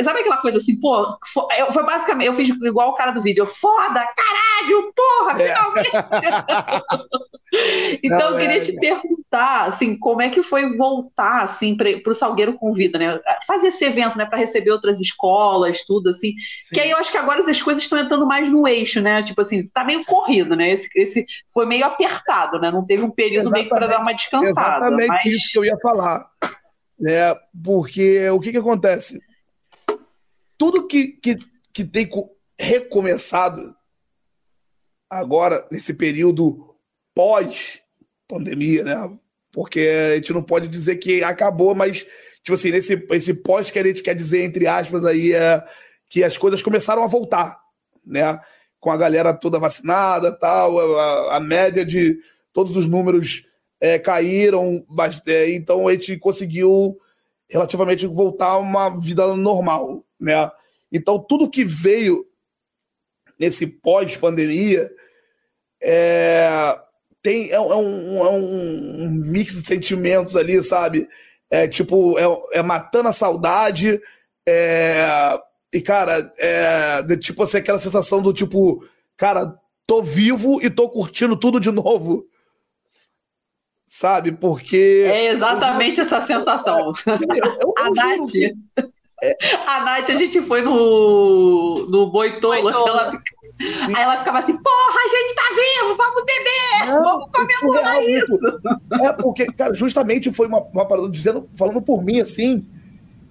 Sabe 0.00 0.20
aquela 0.20 0.38
coisa 0.38 0.56
assim, 0.56 0.80
pô, 0.80 1.18
eu, 1.58 1.70
foi 1.70 1.84
basicamente, 1.84 2.26
eu 2.26 2.34
fiz 2.34 2.48
igual 2.48 2.90
o 2.90 2.94
cara 2.94 3.12
do 3.12 3.20
vídeo, 3.20 3.44
foda, 3.44 4.08
caralho, 4.16 4.90
porra, 4.94 5.42
é. 5.42 5.46
finalmente! 5.46 5.90
então 8.02 8.18
Não, 8.18 8.30
eu 8.30 8.38
queria 8.38 8.56
é, 8.56 8.60
te 8.60 8.74
é. 8.74 8.80
perguntar, 8.80 9.66
assim, 9.66 9.94
como 9.98 10.22
é 10.22 10.30
que 10.30 10.42
foi 10.42 10.74
voltar, 10.78 11.42
assim, 11.42 11.76
para 11.76 12.10
o 12.10 12.14
Salgueiro 12.14 12.54
Convida, 12.54 12.98
né? 12.98 13.20
Fazer 13.46 13.68
esse 13.68 13.84
evento, 13.84 14.16
né, 14.16 14.24
para 14.24 14.38
receber 14.38 14.70
outras 14.70 14.98
escolas, 14.98 15.84
tudo, 15.84 16.08
assim, 16.08 16.32
Sim. 16.64 16.74
que 16.74 16.80
aí 16.80 16.90
eu 16.90 16.96
acho 16.96 17.12
que 17.12 17.18
agora 17.18 17.42
as 17.42 17.60
coisas 17.60 17.82
estão 17.82 17.98
entrando 17.98 18.26
mais 18.26 18.48
no 18.48 18.66
eixo, 18.66 19.02
né? 19.02 19.22
Tipo 19.22 19.42
assim, 19.42 19.68
tá 19.68 19.84
meio 19.84 20.02
corrido, 20.06 20.56
né? 20.56 20.70
Esse, 20.70 20.88
esse 20.96 21.26
foi 21.52 21.66
meio 21.66 21.84
apertado, 21.84 22.58
né? 22.58 22.70
Não 22.70 22.86
teve 22.86 23.04
um 23.04 23.10
período 23.10 23.48
exatamente, 23.48 23.58
meio 23.58 23.68
para 23.68 23.86
dar 23.86 24.00
uma 24.00 24.14
descansada. 24.14 24.86
Exatamente 24.86 25.08
mas... 25.08 25.26
isso 25.26 25.52
que 25.52 25.58
eu 25.58 25.66
ia 25.66 25.76
falar, 25.82 26.26
né? 26.98 27.34
Porque 27.62 28.30
o 28.30 28.40
que 28.40 28.52
que 28.52 28.58
acontece? 28.58 29.20
Tudo 30.62 30.86
que, 30.86 31.08
que, 31.08 31.36
que 31.74 31.84
tem 31.84 32.08
recomeçado 32.56 33.74
agora, 35.10 35.66
nesse 35.72 35.92
período 35.92 36.76
pós-pandemia, 37.12 38.84
né? 38.84 39.18
Porque 39.50 39.80
a 40.12 40.14
gente 40.14 40.32
não 40.32 40.40
pode 40.40 40.68
dizer 40.68 40.98
que 40.98 41.24
acabou, 41.24 41.74
mas, 41.74 42.06
tipo 42.44 42.54
assim, 42.54 42.70
nesse 42.70 42.94
esse 43.10 43.34
pós 43.34 43.72
que 43.72 43.78
a 43.80 43.82
gente 43.84 44.04
quer 44.04 44.14
dizer, 44.14 44.44
entre 44.44 44.68
aspas, 44.68 45.04
aí, 45.04 45.32
é 45.32 45.64
que 46.08 46.22
as 46.22 46.36
coisas 46.36 46.62
começaram 46.62 47.02
a 47.02 47.08
voltar, 47.08 47.58
né? 48.06 48.38
Com 48.78 48.92
a 48.92 48.96
galera 48.96 49.34
toda 49.34 49.58
vacinada 49.58 50.30
tal, 50.30 50.78
a, 50.96 51.38
a 51.38 51.40
média 51.40 51.84
de 51.84 52.20
todos 52.52 52.76
os 52.76 52.86
números 52.86 53.44
é, 53.80 53.98
caíram, 53.98 54.86
mas, 54.88 55.20
é, 55.26 55.50
então 55.50 55.88
a 55.88 55.92
gente 55.92 56.16
conseguiu 56.18 57.00
relativamente 57.52 58.06
voltar 58.06 58.48
a 58.48 58.58
uma 58.58 58.98
vida 58.98 59.36
normal 59.36 60.02
né? 60.22 60.50
Então, 60.90 61.18
tudo 61.18 61.50
que 61.50 61.64
veio 61.64 62.24
nesse 63.38 63.66
pós-pandemia 63.66 64.88
é, 65.82 66.78
tem, 67.20 67.50
é, 67.50 67.54
é, 67.54 67.60
um, 67.60 68.26
é 68.26 68.30
um 68.30 69.10
mix 69.32 69.54
de 69.54 69.66
sentimentos 69.66 70.36
ali, 70.36 70.62
sabe? 70.62 71.08
É 71.50 71.66
tipo, 71.66 72.16
é, 72.18 72.58
é 72.58 72.62
matando 72.62 73.08
a 73.08 73.12
saudade, 73.12 74.00
é, 74.48 75.40
e, 75.74 75.80
cara, 75.80 76.32
é 76.38 77.02
de, 77.02 77.16
tipo 77.16 77.42
assim, 77.42 77.58
aquela 77.58 77.78
sensação 77.78 78.22
do 78.22 78.32
tipo, 78.32 78.86
cara, 79.16 79.58
tô 79.86 80.02
vivo 80.02 80.62
e 80.62 80.70
tô 80.70 80.88
curtindo 80.88 81.36
tudo 81.36 81.58
de 81.58 81.70
novo. 81.72 82.26
Sabe? 83.92 84.32
Porque. 84.32 85.04
É 85.06 85.26
exatamente 85.32 86.00
eu, 86.00 86.06
essa 86.06 86.24
sensação. 86.24 86.94
Eu, 87.06 87.58
eu, 87.62 87.74
a 87.76 87.90
Nath. 87.90 88.32
A 89.66 89.84
Nath, 89.84 90.08
a 90.08 90.14
gente 90.16 90.40
foi 90.40 90.62
no, 90.62 91.86
no 91.90 92.10
Boitolo. 92.10 92.70
Ela, 92.70 93.20
aí 93.60 94.02
ela 94.02 94.16
ficava 94.16 94.38
assim: 94.38 94.56
porra, 94.56 94.98
a 94.98 95.08
gente 95.08 95.34
tá 95.34 95.42
vivo, 95.50 95.94
vamos 95.94 96.24
beber, 96.24 96.86
Não, 96.86 97.02
vamos 97.02 97.30
comemorar 97.32 98.02
isso. 98.02 98.34
isso. 98.34 99.04
É, 99.04 99.12
porque, 99.12 99.44
cara, 99.52 99.74
justamente 99.74 100.32
foi 100.32 100.46
uma, 100.46 100.60
uma 100.72 100.88
parada 100.88 101.10
dizendo, 101.10 101.46
falando 101.54 101.82
por 101.82 102.02
mim 102.02 102.18
assim. 102.18 102.66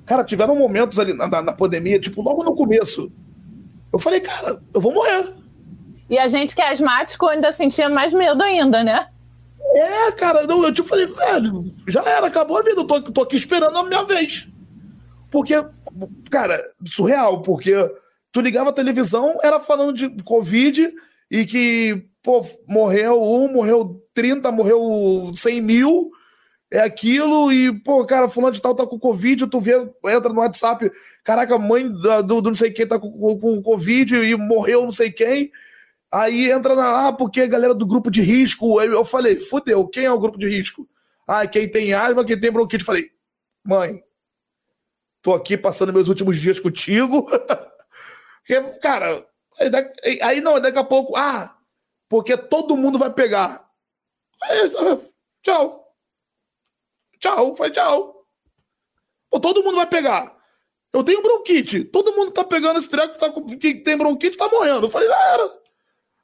Cara, 0.05 0.23
tiveram 0.23 0.55
momentos 0.55 0.99
ali 0.99 1.11
na, 1.11 1.27
na, 1.27 1.41
na 1.41 1.53
pandemia, 1.53 1.99
tipo, 1.99 2.21
logo 2.21 2.43
no 2.43 2.53
começo. 2.55 3.11
Eu 3.91 3.97
falei, 3.97 4.19
cara, 4.19 4.61
eu 4.71 4.79
vou 4.79 4.93
morrer. 4.93 5.33
E 6.07 6.19
a 6.19 6.27
gente 6.27 6.55
que 6.55 6.61
é 6.61 6.71
asmático 6.71 7.25
ainda 7.25 7.51
sentia 7.51 7.89
mais 7.89 8.13
medo 8.13 8.43
ainda, 8.43 8.83
né? 8.83 9.07
É, 9.73 10.11
cara, 10.11 10.45
não, 10.45 10.63
eu 10.63 10.73
te 10.73 10.83
falei, 10.83 11.07
velho, 11.07 11.63
já 11.87 12.03
era, 12.03 12.27
acabou 12.27 12.57
a 12.57 12.61
vida, 12.61 12.81
eu 12.81 12.85
tô, 12.85 13.01
tô 13.01 13.21
aqui 13.21 13.37
esperando 13.37 13.77
a 13.77 13.83
minha 13.83 14.03
vez. 14.03 14.47
Porque, 15.29 15.53
cara, 16.29 16.59
surreal, 16.85 17.41
porque 17.41 17.73
tu 18.31 18.41
ligava 18.41 18.69
a 18.69 18.73
televisão, 18.73 19.39
era 19.41 19.59
falando 19.59 19.93
de 19.93 20.09
Covid 20.23 20.93
e 21.29 21.45
que, 21.45 22.05
pô, 22.21 22.45
morreu 22.67 23.21
um, 23.21 23.53
morreu 23.53 24.03
30, 24.13 24.51
morreu 24.51 25.31
100 25.33 25.61
mil, 25.61 26.11
é 26.69 26.79
aquilo, 26.79 27.51
e, 27.51 27.71
pô, 27.81 28.05
cara, 28.05 28.29
fulano 28.29 28.53
de 28.53 28.61
tal 28.61 28.75
tá 28.75 28.85
com 28.85 28.99
Covid, 28.99 29.47
tu 29.47 29.61
vê, 29.61 29.73
entra 30.05 30.33
no 30.33 30.39
WhatsApp, 30.39 30.91
caraca, 31.23 31.57
mãe 31.57 31.89
do, 31.89 32.23
do 32.23 32.41
não 32.41 32.55
sei 32.55 32.71
quem 32.71 32.85
tá 32.85 32.99
com, 32.99 33.09
com, 33.09 33.39
com 33.39 33.61
Covid 33.61 34.15
e 34.15 34.35
morreu 34.35 34.83
não 34.83 34.91
sei 34.91 35.11
quem. 35.11 35.49
Aí 36.11 36.51
entra 36.51 36.75
na. 36.75 37.07
Ah, 37.07 37.13
porque 37.13 37.41
a 37.41 37.47
galera 37.47 37.73
do 37.73 37.87
grupo 37.87 38.11
de 38.11 38.21
risco. 38.21 38.81
Eu 38.81 39.05
falei, 39.05 39.39
fudeu, 39.39 39.87
quem 39.87 40.05
é 40.05 40.11
o 40.11 40.19
grupo 40.19 40.37
de 40.37 40.47
risco? 40.47 40.87
Ah, 41.25 41.47
quem 41.47 41.69
tem 41.69 41.93
asma, 41.93 42.25
quem 42.25 42.39
tem 42.39 42.51
bronquite. 42.51 42.83
Falei, 42.83 43.09
mãe, 43.63 44.03
tô 45.21 45.33
aqui 45.33 45.57
passando 45.57 45.93
meus 45.93 46.09
últimos 46.09 46.37
dias 46.37 46.59
contigo. 46.59 47.25
porque, 48.43 48.61
cara, 48.79 49.25
aí, 50.03 50.21
aí, 50.21 50.41
não, 50.41 50.59
daqui 50.59 50.77
a 50.77 50.83
pouco, 50.83 51.15
ah, 51.15 51.57
porque 52.09 52.35
todo 52.35 52.75
mundo 52.75 52.99
vai 52.99 53.13
pegar. 53.13 53.65
Aí, 54.43 54.69
tchau. 55.41 55.87
Tchau, 57.19 57.55
foi 57.55 57.69
tchau. 57.69 58.25
Pô, 59.29 59.39
todo 59.39 59.63
mundo 59.63 59.75
vai 59.75 59.85
pegar. 59.85 60.35
Eu 60.91 61.03
tenho 61.03 61.21
bronquite. 61.21 61.85
Todo 61.85 62.13
mundo 62.13 62.31
tá 62.31 62.43
pegando 62.43 62.79
esse 62.79 62.89
treco 62.89 63.17
tá, 63.17 63.31
que 63.57 63.75
tem 63.75 63.97
bronquite 63.97 64.37
tá 64.37 64.49
morrendo. 64.49 64.87
Eu 64.87 64.89
falei, 64.89 65.07
já 65.07 65.27
era. 65.33 65.60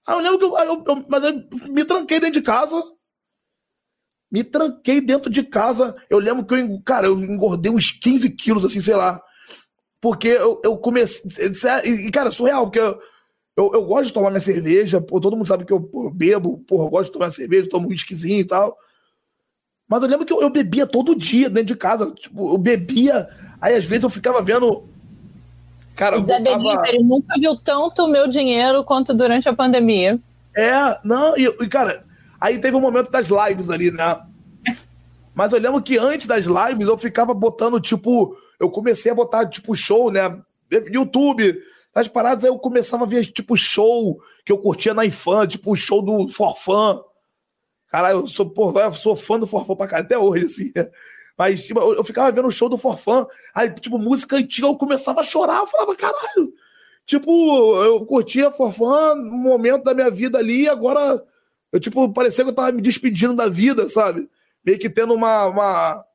Aí 0.07 0.15
eu 0.15 0.19
lembro 0.19 0.39
que 0.39 0.45
eu, 0.45 0.57
eu, 0.57 0.83
eu, 0.87 1.05
mas 1.09 1.23
eu 1.23 1.33
me 1.69 1.83
tranquei 1.83 2.19
dentro 2.19 2.39
de 2.39 2.45
casa. 2.45 2.81
Me 4.31 4.43
tranquei 4.43 5.01
dentro 5.01 5.29
de 5.29 5.43
casa. 5.43 5.95
Eu 6.09 6.19
lembro 6.19 6.45
que 6.45 6.53
eu, 6.53 6.81
cara, 6.81 7.07
eu 7.07 7.19
engordei 7.19 7.71
uns 7.71 7.91
15 7.91 8.29
quilos, 8.31 8.63
assim, 8.63 8.79
sei 8.79 8.95
lá. 8.95 9.21
Porque 9.99 10.29
eu, 10.29 10.61
eu 10.63 10.77
comecei. 10.77 11.21
E, 11.83 12.09
cara, 12.11 12.31
surreal, 12.31 12.65
porque 12.65 12.79
eu, 12.79 12.99
eu, 13.57 13.71
eu, 13.73 13.85
gosto 13.85 14.07
de 14.07 14.13
tomar 14.13 14.29
minha 14.29 14.39
cerveja. 14.39 15.01
Pô, 15.01 15.19
todo 15.19 15.35
mundo 15.35 15.47
sabe 15.47 15.65
que 15.65 15.73
eu, 15.73 15.89
eu 15.93 16.11
bebo, 16.11 16.59
porra, 16.59 16.85
eu 16.85 16.89
gosto 16.89 17.07
de 17.07 17.13
tomar 17.13 17.31
cerveja, 17.31 17.69
tomo 17.69 17.87
um 17.87 17.89
whiskyzinho 17.89 18.39
e 18.39 18.45
tal. 18.45 18.77
Mas 19.89 20.03
eu 20.03 20.09
lembro 20.09 20.25
que 20.25 20.31
eu, 20.31 20.41
eu, 20.41 20.49
bebia 20.49 20.87
todo 20.87 21.15
dia 21.15 21.49
dentro 21.49 21.73
de 21.73 21.75
casa. 21.75 22.11
Tipo, 22.11 22.53
eu 22.53 22.57
bebia. 22.57 23.27
Aí 23.59 23.75
às 23.75 23.83
vezes 23.83 24.03
eu 24.03 24.09
ficava 24.09 24.41
vendo. 24.41 24.87
Cara, 25.97 26.19
Zé. 26.21 26.39
Benito, 26.39 26.85
ele 26.85 27.03
nunca 27.03 27.33
viu 27.39 27.57
tanto 27.57 28.05
o 28.05 28.07
meu 28.07 28.29
dinheiro 28.29 28.83
quanto 28.83 29.13
durante 29.13 29.49
a 29.49 29.53
pandemia. 29.53 30.19
É, 30.55 30.99
não, 31.03 31.37
e, 31.37 31.45
e 31.45 31.67
cara, 31.67 32.07
Aí 32.39 32.59
teve 32.59 32.77
um 32.77 32.81
momento 32.81 33.09
das 33.09 33.27
lives 33.27 33.69
ali, 33.69 33.91
né? 33.91 34.21
Mas 35.33 35.53
eu 35.53 35.59
lembro 35.59 35.81
que 35.81 35.97
antes 35.97 36.27
das 36.27 36.45
lives 36.45 36.87
eu 36.87 36.97
ficava 36.97 37.33
botando, 37.33 37.79
tipo, 37.79 38.35
eu 38.59 38.69
comecei 38.69 39.11
a 39.11 39.15
botar, 39.15 39.47
tipo, 39.47 39.75
show, 39.75 40.11
né? 40.11 40.39
YouTube, 40.91 41.59
as 41.93 42.07
paradas, 42.07 42.43
aí 42.43 42.49
eu 42.49 42.59
começava 42.59 43.03
a 43.03 43.07
ver, 43.07 43.25
tipo, 43.25 43.55
show 43.55 44.19
que 44.45 44.51
eu 44.51 44.57
curtia 44.57 44.93
na 44.93 45.05
infância, 45.05 45.47
tipo, 45.47 45.71
o 45.71 45.75
show 45.75 46.01
do 46.01 46.29
Forfã. 46.29 46.99
Caralho, 47.89 48.19
eu 48.19 48.27
sou, 48.27 48.49
porra, 48.49 48.81
eu 48.81 48.93
sou 48.93 49.15
fã 49.15 49.39
do 49.39 49.47
Forfã 49.47 49.75
pra 49.75 49.87
cá 49.87 49.99
até 49.99 50.17
hoje, 50.17 50.45
assim. 50.45 50.71
Mas, 51.37 51.63
tipo, 51.65 51.79
eu, 51.79 51.95
eu 51.95 52.03
ficava 52.03 52.31
vendo 52.31 52.47
o 52.47 52.51
show 52.51 52.67
do 52.67 52.77
Forfã, 52.77 53.27
aí, 53.53 53.69
tipo, 53.69 53.99
música 53.99 54.37
antiga, 54.37 54.67
eu 54.67 54.75
começava 54.75 55.19
a 55.19 55.23
chorar, 55.23 55.59
eu 55.59 55.67
falava, 55.67 55.95
caralho. 55.95 56.53
Tipo, 57.05 57.83
eu 57.83 58.05
curtia 58.05 58.51
Forfã 58.51 59.15
no 59.15 59.37
momento 59.37 59.83
da 59.83 59.93
minha 59.93 60.09
vida 60.09 60.37
ali, 60.39 60.67
agora 60.67 61.23
eu, 61.71 61.79
tipo, 61.79 62.11
parecia 62.11 62.43
que 62.43 62.49
eu 62.49 62.55
tava 62.55 62.71
me 62.71 62.81
despedindo 62.81 63.35
da 63.35 63.47
vida, 63.47 63.89
sabe? 63.89 64.29
Meio 64.65 64.79
que 64.79 64.89
tendo 64.89 65.13
uma, 65.13 65.45
uma, 65.45 66.05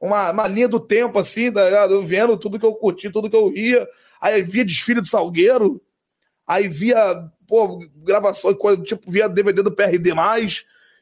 uma, 0.00 0.30
uma 0.30 0.48
linha 0.48 0.68
do 0.68 0.80
tempo, 0.80 1.18
assim, 1.18 1.50
tá 1.50 1.64
ligado? 1.64 1.94
Eu 1.94 2.04
vendo 2.04 2.36
tudo 2.36 2.58
que 2.58 2.66
eu 2.66 2.74
curti, 2.74 3.10
tudo 3.10 3.30
que 3.30 3.36
eu 3.36 3.48
ria. 3.48 3.88
Aí 4.20 4.42
via 4.42 4.64
desfile 4.64 5.00
do 5.00 5.06
Salgueiro, 5.06 5.80
aí 6.46 6.68
via, 6.68 6.98
pô, 7.46 7.78
gravações, 7.96 8.56
tipo, 8.84 9.10
via 9.10 9.28
DVD 9.28 9.62
do 9.62 9.72
PRD+, 9.72 10.12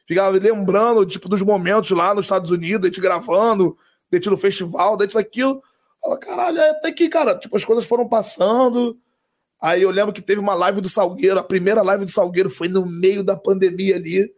ficava 0.09 0.35
lembrando, 0.37 1.05
tipo, 1.05 1.29
dos 1.29 1.41
momentos 1.43 1.91
lá 1.91 2.13
nos 2.13 2.25
Estados 2.25 2.49
Unidos, 2.49 2.85
a 2.85 2.87
gente 2.87 2.99
gravando, 2.99 3.77
a 4.11 4.15
gente 4.15 4.29
no 4.29 4.37
festival, 4.37 4.97
daí 4.97 5.07
isso, 5.07 5.17
aquilo. 5.19 5.61
Fala, 6.01 6.17
caralho, 6.17 6.61
até 6.61 6.91
que, 6.91 7.07
cara, 7.07 7.37
tipo, 7.37 7.55
as 7.55 7.63
coisas 7.63 7.85
foram 7.85 8.09
passando, 8.09 8.99
Aí 9.61 9.81
eu 9.81 9.91
lembro 9.91 10.13
que 10.13 10.21
teve 10.21 10.39
uma 10.39 10.53
live 10.53 10.79
do 10.79 10.89
Salgueiro, 10.89 11.37
a 11.37 11.43
primeira 11.43 11.81
live 11.81 12.05
do 12.05 12.11
Salgueiro 12.11 12.49
foi 12.49 12.69
no 12.69 12.85
meio 12.85 13.23
da 13.23 13.35
pandemia 13.35 13.97
ali. 13.97 14.33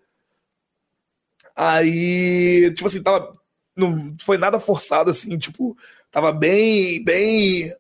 Aí, 1.56 2.74
tipo 2.74 2.88
assim, 2.88 3.04
tava. 3.04 3.40
Não 3.76 4.16
foi 4.20 4.38
nada 4.38 4.60
forçado, 4.60 5.12
assim, 5.12 5.38
tipo, 5.38 5.78
tava 6.10 6.32
bem, 6.32 7.04
bem. 7.04 7.74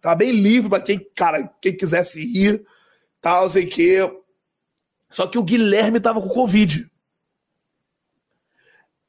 Tava 0.00 0.16
bem 0.16 0.30
livre 0.30 0.70
pra 0.70 0.80
quem, 0.80 0.98
cara, 1.14 1.46
quem 1.60 1.76
quisesse 1.76 2.20
ir. 2.20 2.64
tal, 3.20 3.50
sei 3.50 3.66
que. 3.66 3.98
Só 5.10 5.26
que 5.26 5.38
o 5.38 5.42
Guilherme 5.42 6.00
tava 6.00 6.22
com 6.22 6.28
Covid. 6.28 6.89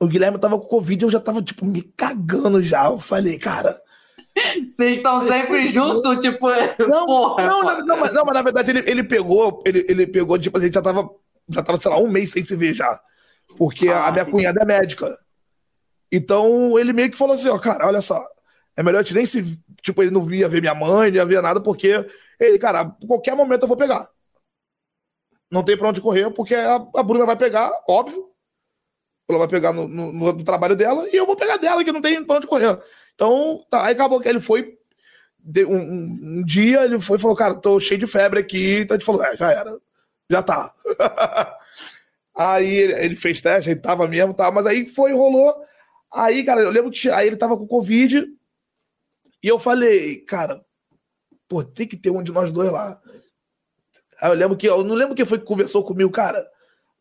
O 0.02 0.08
Guilherme 0.08 0.40
tava 0.40 0.60
com 0.60 0.66
Covid 0.66 1.04
e 1.04 1.06
eu 1.06 1.12
já 1.12 1.20
tava, 1.20 1.44
tipo, 1.44 1.64
me 1.64 1.84
cagando 1.84 2.60
já. 2.60 2.86
Eu 2.86 2.98
falei, 2.98 3.38
cara. 3.38 3.80
Vocês 4.76 4.98
estão 4.98 5.28
sempre 5.28 5.68
juntos, 5.68 6.18
tipo, 6.18 6.48
Não, 6.80 7.06
porra. 7.06 7.46
não, 7.48 7.64
não, 7.64 7.86
não, 7.86 7.98
mas, 8.00 8.12
não, 8.12 8.26
mas 8.26 8.34
na 8.34 8.42
verdade 8.42 8.72
ele, 8.72 8.90
ele 8.90 9.04
pegou, 9.04 9.62
ele, 9.64 9.86
ele 9.88 10.08
pegou, 10.08 10.40
tipo, 10.40 10.58
a 10.58 10.62
gente 10.62 10.74
já 10.74 10.82
tava, 10.82 11.08
já 11.48 11.62
tava, 11.62 11.80
sei 11.80 11.92
lá, 11.92 12.00
um 12.00 12.10
mês 12.10 12.32
sem 12.32 12.44
se 12.44 12.56
ver 12.56 12.74
já. 12.74 13.00
Porque 13.58 13.90
a, 13.90 14.08
a 14.08 14.12
minha 14.12 14.26
cunhada 14.26 14.62
é 14.62 14.66
médica. 14.66 15.16
Então 16.12 16.80
ele 16.80 16.94
meio 16.94 17.12
que 17.12 17.18
falou 17.18 17.36
assim, 17.36 17.50
ó, 17.50 17.60
cara, 17.60 17.86
olha 17.86 18.02
só, 18.02 18.20
é 18.76 18.82
melhor 18.82 19.00
a 19.00 19.04
gente 19.04 19.14
nem 19.14 19.26
se. 19.28 19.60
Tipo, 19.84 20.02
ele 20.02 20.12
não 20.12 20.26
via 20.26 20.50
ver 20.50 20.62
minha 20.62 20.74
mãe, 20.74 21.12
não 21.12 21.18
ia 21.18 21.26
ver 21.26 21.44
nada, 21.44 21.62
porque 21.62 22.06
ele, 22.40 22.58
cara, 22.58 22.82
a 22.82 22.86
qualquer 23.06 23.36
momento 23.36 23.64
eu 23.64 23.68
vou 23.68 23.78
pegar. 23.78 24.04
Não 25.52 25.62
tem 25.62 25.78
pra 25.78 25.90
onde 25.90 26.02
correr, 26.02 26.32
porque 26.32 26.56
a, 26.56 26.76
a 26.96 27.04
Bruna 27.04 27.26
vai 27.26 27.36
pegar, 27.36 27.72
óbvio. 27.88 28.31
Ela 29.32 29.40
vai 29.40 29.48
pegar 29.48 29.74
no, 29.74 29.88
no- 29.88 30.12
no 30.14 30.44
trabalho 30.44 30.76
dela 30.76 31.08
e 31.10 31.16
eu 31.16 31.26
vou 31.26 31.36
pegar 31.36 31.58
dela, 31.58 31.84
que 31.84 31.92
não 31.92 32.02
tem 32.02 32.24
pra 32.24 32.38
onde 32.38 32.48
correr. 32.48 32.80
Então, 33.16 33.66
tá, 33.70 33.86
aí 33.86 33.94
acabou 33.94 34.20
que 34.20 34.28
ele 34.30 34.40
foi. 34.42 34.78
um, 35.68 35.76
um- 35.76 36.20
um 36.40 36.44
dia 36.46 36.84
ele 36.86 37.00
foi 37.02 37.18
e 37.18 37.22
falou, 37.22 37.36
cara, 37.36 37.56
tô 37.56 37.80
cheio 37.80 38.00
de 38.00 38.08
febre 38.08 38.40
aqui. 38.40 38.80
Então 38.82 38.96
a 38.96 39.00
gente 39.00 39.06
falou, 39.06 39.24
é, 39.24 39.36
já 39.38 39.52
era. 39.52 39.78
Já 40.30 40.42
tá. 40.44 40.74
aí 42.36 42.68
ele, 42.76 43.16
fez 43.16 43.42
teste, 43.42 43.70
ele 43.72 43.80
tava 43.80 44.08
mesmo, 44.08 44.34
tá, 44.34 44.50
mas 44.52 44.66
aí 44.66 44.86
foi, 44.88 45.14
rolou. 45.14 45.54
Aí, 46.14 46.44
cara, 46.44 46.62
eu 46.62 46.70
lembro 46.70 46.92
que 46.92 47.10
aí 47.10 47.28
ele 47.28 47.38
tava 47.38 47.58
com 47.58 47.68
Covid. 47.68 48.26
E 49.44 49.48
eu 49.48 49.58
falei, 49.58 50.20
cara, 50.26 50.64
pô, 51.48 51.64
tem 51.64 51.88
que 51.88 51.98
ter 51.98 52.12
um 52.12 52.22
de 52.24 52.32
nós 52.32 52.52
dois 52.52 52.72
lá. 52.72 53.00
Aí 54.22 54.30
eu 54.30 54.36
lembro 54.36 54.56
que, 54.58 54.68
eu 54.70 54.84
não 54.84 54.96
lembro 54.96 55.16
quem 55.16 55.26
foi 55.26 55.40
que 55.40 55.46
conversou 55.46 55.84
comigo, 55.84 56.12
cara. 56.12 56.46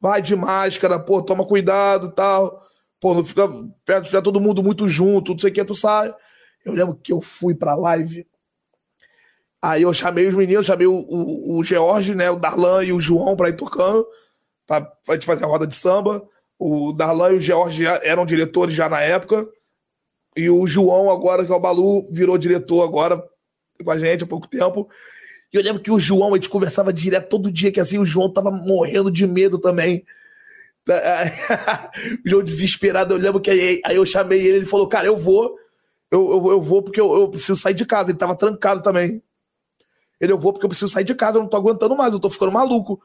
Vai 0.01 0.23
de 0.23 0.35
máscara, 0.35 0.99
pô, 0.99 1.23
toma 1.23 1.45
cuidado 1.45 2.11
tal. 2.13 2.67
Pô, 2.99 3.15
não 3.15 3.25
fica 3.25 3.49
perto, 3.85 4.07
fica 4.07 4.23
todo 4.23 4.41
mundo 4.41 4.63
muito 4.63 4.89
junto, 4.89 5.33
não 5.33 5.39
sei 5.39 5.51
o 5.51 5.53
que, 5.53 5.65
tu 5.65 5.75
sai. 5.75 6.15
Eu 6.65 6.75
lembro 6.75 6.95
que 6.97 7.13
eu 7.13 7.21
fui 7.21 7.55
pra 7.55 7.75
live. 7.75 8.27
Aí 9.63 9.83
eu 9.83 9.93
chamei 9.93 10.27
os 10.27 10.35
meninos, 10.35 10.67
chamei 10.67 10.87
o, 10.87 10.95
o, 10.95 11.59
o 11.59 11.65
George, 11.65 12.15
né, 12.15 12.31
o 12.31 12.37
Darlan 12.37 12.83
e 12.85 12.93
o 12.93 13.01
João 13.01 13.37
pra 13.37 13.51
ir 13.51 13.57
tocando, 13.57 14.07
pra, 14.67 14.81
pra 14.81 15.15
gente 15.15 15.27
fazer 15.27 15.45
a 15.45 15.49
roda 15.49 15.67
de 15.67 15.75
samba. 15.75 16.27
O 16.59 16.93
Darlan 16.93 17.33
e 17.33 17.37
o 17.37 17.41
George 17.41 17.85
eram 17.85 18.25
diretores 18.25 18.75
já 18.75 18.89
na 18.89 19.01
época. 19.01 19.47
E 20.37 20.49
o 20.49 20.67
João, 20.67 21.11
agora, 21.11 21.45
que 21.45 21.53
é 21.53 21.55
o 21.55 21.61
Balu, 21.61 22.11
virou 22.11 22.39
diretor 22.39 22.83
agora 22.83 23.23
com 23.83 23.91
a 23.91 23.99
gente 23.99 24.25
há 24.25 24.27
pouco 24.27 24.47
tempo. 24.47 24.89
E 25.53 25.57
eu 25.57 25.63
lembro 25.63 25.83
que 25.83 25.91
o 25.91 25.99
João, 25.99 26.33
a 26.33 26.37
gente 26.37 26.49
conversava 26.49 26.93
direto 26.93 27.29
todo 27.29 27.51
dia, 27.51 27.73
que 27.73 27.81
assim, 27.81 27.99
o 27.99 28.07
João 28.07 28.33
tava 28.33 28.51
morrendo 28.51 29.11
de 29.11 29.27
medo 29.27 29.59
também. 29.59 30.05
o 32.25 32.29
João 32.29 32.43
desesperado, 32.43 33.15
eu 33.15 33.19
lembro 33.19 33.41
que 33.41 33.51
aí, 33.51 33.81
aí 33.85 33.97
eu 33.97 34.07
chamei 34.07 34.41
ele, 34.41 34.59
ele 34.59 34.67
falou, 34.67 34.89
cara, 34.89 35.07
eu 35.07 35.17
vou, 35.17 35.57
eu, 36.11 36.31
eu, 36.31 36.51
eu 36.51 36.63
vou 36.63 36.83
porque 36.83 37.01
eu, 37.01 37.13
eu 37.15 37.29
preciso 37.29 37.57
sair 37.57 37.75
de 37.75 37.85
casa. 37.85 38.11
Ele 38.11 38.19
tava 38.19 38.37
trancado 38.37 38.83
também. 38.83 39.23
Ele, 40.21 40.33
eu 40.33 40.39
vou 40.39 40.53
porque 40.53 40.67
eu 40.67 40.69
preciso 40.69 40.93
sair 40.93 41.05
de 41.05 41.15
casa, 41.15 41.39
eu 41.39 41.43
não 41.43 41.49
tô 41.49 41.57
aguentando 41.57 41.97
mais, 41.97 42.13
eu 42.13 42.21
tô 42.21 42.29
ficando 42.29 42.53
maluco. 42.53 43.01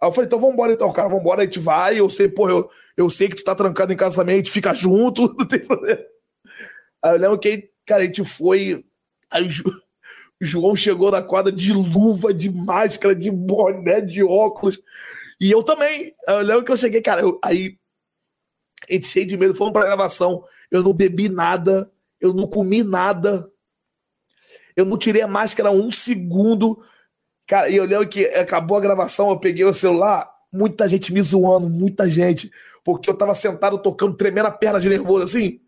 Aí 0.00 0.08
eu 0.08 0.12
falei, 0.12 0.26
então 0.26 0.38
vambora 0.38 0.72
então, 0.72 0.92
cara, 0.92 1.08
vambora, 1.08 1.42
a 1.42 1.44
gente 1.44 1.58
vai, 1.58 1.98
eu 1.98 2.08
sei, 2.10 2.28
pô, 2.28 2.48
eu, 2.48 2.70
eu 2.96 3.08
sei 3.10 3.28
que 3.28 3.36
tu 3.36 3.44
tá 3.44 3.54
trancado 3.54 3.92
em 3.92 3.96
casa 3.96 4.16
também, 4.16 4.34
a 4.34 4.38
gente 4.38 4.50
fica 4.50 4.74
junto, 4.74 5.22
não 5.38 5.46
tem 5.46 5.60
problema. 5.60 6.00
Aí 7.02 7.14
eu 7.14 7.18
lembro 7.18 7.38
que, 7.38 7.70
cara, 7.86 8.02
a 8.02 8.06
gente 8.06 8.24
foi, 8.24 8.84
aí 9.30 9.48
João 10.40 10.76
chegou 10.76 11.10
na 11.10 11.22
quadra 11.22 11.50
de 11.50 11.72
luva, 11.72 12.32
de 12.34 12.50
máscara, 12.50 13.14
de 13.14 13.30
boné, 13.30 14.00
de 14.00 14.22
óculos, 14.22 14.80
e 15.40 15.50
eu 15.50 15.62
também. 15.62 16.12
Eu 16.28 16.40
lembro 16.40 16.64
que 16.64 16.72
eu 16.72 16.76
cheguei, 16.76 17.00
cara, 17.02 17.22
eu- 17.22 17.38
aí 17.44 17.78
a 18.88 18.92
gente 18.92 19.08
cheio 19.08 19.26
de 19.26 19.36
medo, 19.36 19.54
fomos 19.54 19.72
pra 19.72 19.84
gravação, 19.84 20.44
eu 20.70 20.82
não 20.82 20.92
bebi 20.92 21.28
nada, 21.28 21.90
eu 22.20 22.32
não 22.32 22.46
comi 22.46 22.82
nada, 22.82 23.50
eu 24.76 24.84
não 24.84 24.98
tirei 24.98 25.22
a 25.22 25.28
máscara 25.28 25.70
um 25.70 25.90
segundo, 25.90 26.82
Cara, 27.46 27.68
e 27.70 27.76
eu 27.76 27.84
lembro 27.84 28.08
que 28.08 28.26
acabou 28.26 28.76
a 28.76 28.80
gravação, 28.80 29.30
eu 29.30 29.38
peguei 29.38 29.64
o 29.64 29.74
celular, 29.74 30.30
muita 30.52 30.88
gente 30.88 31.12
me 31.12 31.22
zoando, 31.22 31.68
muita 31.68 32.10
gente, 32.10 32.50
porque 32.84 33.10
eu 33.10 33.14
tava 33.14 33.34
sentado 33.34 33.78
tocando, 33.78 34.16
tremendo 34.16 34.46
a 34.46 34.50
perna 34.50 34.80
de 34.80 34.88
nervoso, 34.88 35.24
assim, 35.24 35.60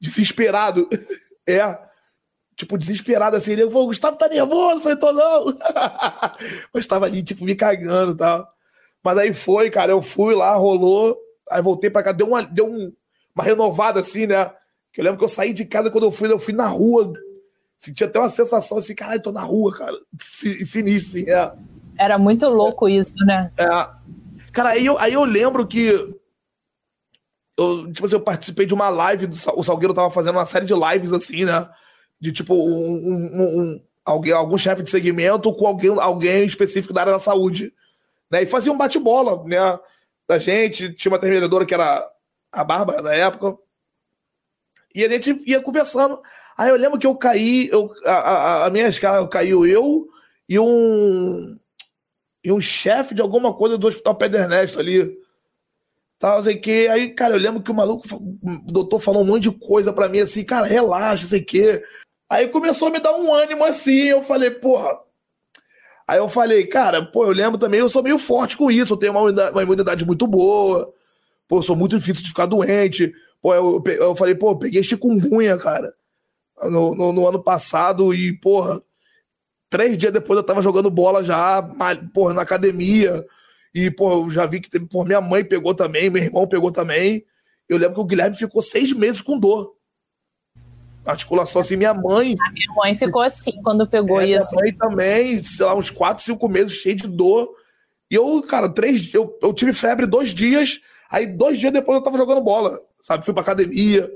desesperado. 0.00 0.88
É, 1.48 1.62
tipo, 2.60 2.76
desesperado, 2.78 3.36
assim. 3.36 3.52
Ele 3.52 3.70
falou, 3.70 3.86
Gustavo 3.86 4.16
tá 4.16 4.28
nervoso? 4.28 4.76
Eu 4.78 4.82
falei, 4.82 4.98
tô 4.98 5.12
não. 5.12 5.46
Mas 6.72 6.86
tava 6.86 7.06
ali, 7.06 7.22
tipo, 7.22 7.44
me 7.44 7.54
cagando 7.54 8.12
e 8.12 8.16
tal. 8.16 8.46
Mas 9.02 9.16
aí 9.18 9.32
foi, 9.32 9.70
cara, 9.70 9.92
eu 9.92 10.02
fui 10.02 10.34
lá, 10.34 10.54
rolou, 10.56 11.18
aí 11.50 11.62
voltei 11.62 11.88
pra 11.88 12.02
cá, 12.02 12.12
deu 12.12 12.28
uma, 12.28 12.42
deu 12.42 12.66
um- 12.66 12.92
uma 13.34 13.42
renovada, 13.44 14.00
assim, 14.00 14.26
né? 14.26 14.50
Que 14.92 15.00
eu 15.00 15.04
lembro 15.04 15.18
que 15.18 15.24
eu 15.24 15.28
saí 15.28 15.52
de 15.54 15.64
casa, 15.64 15.90
quando 15.90 16.04
eu 16.04 16.12
fui, 16.12 16.30
eu 16.30 16.38
fui 16.38 16.52
na 16.52 16.66
rua, 16.66 17.12
senti 17.78 18.04
até 18.04 18.18
uma 18.18 18.28
sensação 18.28 18.76
assim, 18.78 18.94
caralho, 18.94 19.22
tô 19.22 19.32
na 19.32 19.40
rua, 19.42 19.72
cara. 19.76 19.96
Si- 20.20 20.66
Sinistro, 20.66 21.18
assim, 21.20 21.30
é. 21.30 21.52
Era 21.98 22.18
muito 22.18 22.46
louco 22.48 22.88
isso, 22.88 23.14
né? 23.24 23.50
É. 23.56 23.66
Cara, 24.52 24.70
aí 24.70 24.84
eu, 24.84 24.98
aí 24.98 25.14
eu 25.14 25.24
lembro 25.24 25.66
que. 25.66 26.14
Eu, 27.56 27.92
tipo 27.92 28.06
assim, 28.06 28.14
eu 28.16 28.20
participei 28.20 28.66
de 28.66 28.74
uma 28.74 28.88
live, 28.88 29.26
do, 29.26 29.36
o 29.56 29.62
Salgueiro 29.62 29.94
tava 29.94 30.10
fazendo 30.10 30.34
uma 30.36 30.46
série 30.46 30.66
de 30.66 30.74
lives 30.74 31.12
assim, 31.12 31.44
né? 31.44 31.68
De 32.20 32.32
tipo, 32.32 32.54
um, 32.54 32.92
um- 32.92 33.60
um- 33.60 33.84
alguém, 34.04 34.32
algum 34.32 34.58
chefe 34.58 34.82
de 34.82 34.90
segmento 34.90 35.52
com 35.54 35.66
alguém, 35.66 35.90
alguém 35.98 36.44
específico 36.44 36.92
da 36.92 37.00
área 37.02 37.12
da 37.14 37.18
saúde. 37.18 37.72
Né? 38.30 38.42
E 38.42 38.46
fazia 38.46 38.72
um 38.72 38.76
bate-bola, 38.78 39.42
né? 39.44 39.78
Da 40.28 40.38
gente. 40.38 40.92
Tinha 40.94 41.10
uma 41.12 41.18
terminadora 41.18 41.64
que 41.66 41.74
era 41.74 42.06
a 42.52 42.64
Bárbara 42.64 43.02
na 43.02 43.14
época. 43.14 43.56
E 44.94 45.04
a 45.04 45.08
gente 45.08 45.42
ia 45.46 45.60
conversando. 45.62 46.20
Aí 46.56 46.68
eu 46.68 46.76
lembro 46.76 46.98
que 46.98 47.06
eu 47.06 47.14
caí, 47.16 47.68
eu, 47.68 47.92
a, 48.04 48.12
a, 48.12 48.66
a 48.66 48.70
minha 48.70 48.88
escala 48.88 49.26
caiu 49.28 49.64
eu 49.64 50.06
e 50.48 50.58
um 50.58 51.58
e 52.42 52.50
um 52.50 52.60
chefe 52.60 53.14
de 53.14 53.20
alguma 53.22 53.54
coisa 53.54 53.78
do 53.78 53.86
Hospital 53.86 54.14
Pedro 54.16 54.40
Ernesto 54.40 54.78
ali. 54.80 55.16
Tal, 56.18 56.42
sei 56.42 56.56
que. 56.56 56.88
Aí, 56.88 57.10
cara, 57.14 57.34
eu 57.34 57.40
lembro 57.40 57.62
que 57.62 57.70
o 57.70 57.74
maluco, 57.74 58.06
o 58.12 58.72
doutor 58.72 58.98
falou 58.98 59.22
um 59.22 59.26
monte 59.26 59.44
de 59.44 59.52
coisa 59.52 59.92
pra 59.92 60.08
mim 60.08 60.20
assim, 60.20 60.44
cara, 60.44 60.66
relaxa, 60.66 61.26
sei 61.26 61.42
que. 61.42 61.82
Aí 62.30 62.46
começou 62.46 62.86
a 62.86 62.90
me 62.92 63.00
dar 63.00 63.16
um 63.16 63.34
ânimo 63.34 63.64
assim, 63.64 64.04
eu 64.04 64.22
falei, 64.22 64.52
porra. 64.52 65.00
Aí 66.06 66.18
eu 66.18 66.28
falei, 66.28 66.64
cara, 66.64 67.04
pô, 67.04 67.24
eu 67.24 67.32
lembro 67.32 67.58
também, 67.58 67.80
eu 67.80 67.88
sou 67.88 68.04
meio 68.04 68.18
forte 68.18 68.56
com 68.56 68.70
isso, 68.70 68.92
eu 68.92 68.96
tenho 68.96 69.12
uma 69.12 69.20
imunidade, 69.20 69.50
uma 69.50 69.62
imunidade 69.62 70.04
muito 70.06 70.28
boa, 70.28 70.92
pô, 71.48 71.58
eu 71.58 71.62
sou 71.64 71.74
muito 71.74 71.98
difícil 71.98 72.22
de 72.22 72.28
ficar 72.28 72.46
doente. 72.46 73.12
Pô, 73.42 73.52
eu, 73.52 73.82
eu 73.98 74.14
falei, 74.14 74.36
pô, 74.36 74.50
eu 74.50 74.58
peguei 74.58 74.82
chikungunya, 74.82 75.58
cara, 75.58 75.92
no, 76.64 76.94
no, 76.94 77.12
no 77.12 77.28
ano 77.28 77.42
passado 77.42 78.14
e, 78.14 78.32
porra, 78.38 78.80
três 79.68 79.98
dias 79.98 80.12
depois 80.12 80.36
eu 80.36 80.44
tava 80.44 80.62
jogando 80.62 80.90
bola 80.90 81.24
já, 81.24 81.60
porra, 82.14 82.32
na 82.34 82.42
academia. 82.42 83.24
E, 83.74 83.90
pô, 83.90 84.24
eu 84.24 84.30
já 84.30 84.46
vi 84.46 84.60
que 84.60 84.70
teve, 84.70 84.86
pô, 84.86 85.04
minha 85.04 85.20
mãe 85.20 85.44
pegou 85.44 85.74
também, 85.74 86.08
meu 86.10 86.22
irmão 86.22 86.46
pegou 86.46 86.70
também. 86.70 87.24
Eu 87.68 87.76
lembro 87.76 87.94
que 87.94 88.00
o 88.00 88.06
Guilherme 88.06 88.36
ficou 88.36 88.62
seis 88.62 88.92
meses 88.92 89.20
com 89.20 89.38
dor. 89.38 89.79
Articulação 91.04 91.60
assim, 91.60 91.76
minha 91.76 91.94
mãe, 91.94 92.36
Minha 92.52 92.74
mãe 92.76 92.94
ficou 92.94 93.22
assim 93.22 93.60
quando 93.62 93.86
pegou 93.86 94.20
é, 94.20 94.26
minha 94.26 94.38
isso. 94.38 94.54
mãe 94.54 94.72
também, 94.72 95.42
sei 95.42 95.64
lá, 95.64 95.74
uns 95.74 95.90
quatro, 95.90 96.22
cinco 96.22 96.48
meses 96.48 96.72
cheio 96.72 96.96
de 96.96 97.08
dor. 97.08 97.48
E 98.10 98.14
eu, 98.14 98.42
cara, 98.42 98.68
três, 98.68 99.12
eu, 99.14 99.38
eu 99.42 99.54
tive 99.54 99.72
febre 99.72 100.06
dois 100.06 100.34
dias, 100.34 100.80
aí 101.10 101.26
dois 101.26 101.58
dias 101.58 101.72
depois 101.72 101.96
eu 101.96 102.02
tava 102.02 102.18
jogando 102.18 102.42
bola, 102.42 102.78
sabe? 103.02 103.24
Fui 103.24 103.32
pra 103.32 103.42
academia. 103.42 104.10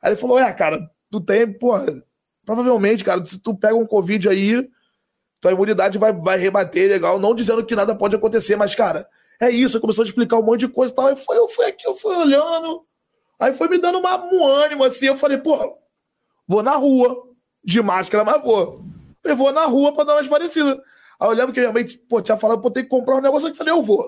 Aí 0.00 0.10
ele 0.12 0.20
falou: 0.20 0.38
É, 0.38 0.50
cara, 0.52 0.80
tu 1.10 1.20
tem, 1.20 1.52
porra, 1.52 2.02
provavelmente, 2.46 3.04
cara, 3.04 3.24
se 3.24 3.38
tu 3.38 3.54
pega 3.54 3.74
um 3.74 3.86
Covid 3.86 4.28
aí, 4.28 4.68
tua 5.40 5.52
imunidade 5.52 5.98
vai, 5.98 6.12
vai 6.12 6.38
rebater 6.38 6.88
legal, 6.88 7.18
não 7.18 7.34
dizendo 7.34 7.64
que 7.64 7.74
nada 7.74 7.94
pode 7.94 8.16
acontecer, 8.16 8.56
mas, 8.56 8.74
cara, 8.74 9.06
é 9.40 9.50
isso. 9.50 9.76
Aí 9.76 9.80
começou 9.80 10.02
a 10.02 10.06
explicar 10.06 10.38
um 10.38 10.42
monte 10.42 10.60
de 10.60 10.68
coisa 10.68 10.92
e 10.92 10.96
tal. 10.96 11.06
Aí 11.08 11.16
foi, 11.16 11.36
eu 11.36 11.48
fui 11.48 11.66
aqui, 11.66 11.86
eu 11.86 11.96
fui 11.96 12.14
olhando, 12.16 12.86
aí 13.38 13.52
foi 13.52 13.68
me 13.68 13.78
dando 13.78 13.98
uma, 13.98 14.16
um 14.32 14.46
ânimo 14.46 14.84
assim. 14.84 15.06
Eu 15.06 15.16
falei: 15.16 15.38
Pô, 15.38 15.76
vou 16.52 16.62
na 16.62 16.76
rua, 16.76 17.30
de 17.64 17.80
máscara, 17.80 18.24
mas 18.24 18.42
vou. 18.42 18.84
Eu 19.24 19.34
vou 19.36 19.50
na 19.52 19.64
rua 19.64 19.92
pra 19.94 20.04
dar 20.04 20.14
umas 20.16 20.28
parecidas. 20.28 20.76
Aí 21.18 21.28
eu 21.28 21.32
lembro 21.32 21.52
que 21.52 21.60
minha 21.60 21.72
mãe 21.72 21.86
pô, 22.08 22.20
tinha 22.20 22.36
falado, 22.36 22.60
pô, 22.60 22.70
tem 22.70 22.82
que 22.82 22.90
comprar 22.90 23.16
um 23.16 23.20
negócio. 23.22 23.48
Eu 23.48 23.54
falei, 23.54 23.72
eu 23.72 23.82
vou. 23.82 24.04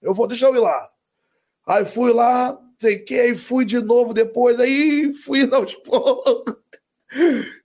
Eu 0.00 0.14
vou, 0.14 0.28
deixa 0.28 0.46
eu 0.46 0.54
ir 0.54 0.60
lá. 0.60 0.88
Aí 1.66 1.84
fui 1.84 2.12
lá, 2.12 2.56
sei 2.78 3.00
que, 3.00 3.18
aí 3.18 3.36
fui 3.36 3.64
de 3.64 3.80
novo 3.80 4.14
depois, 4.14 4.60
aí 4.60 5.12
fui 5.12 5.42
aos 5.52 5.74
poucos. 5.76 6.54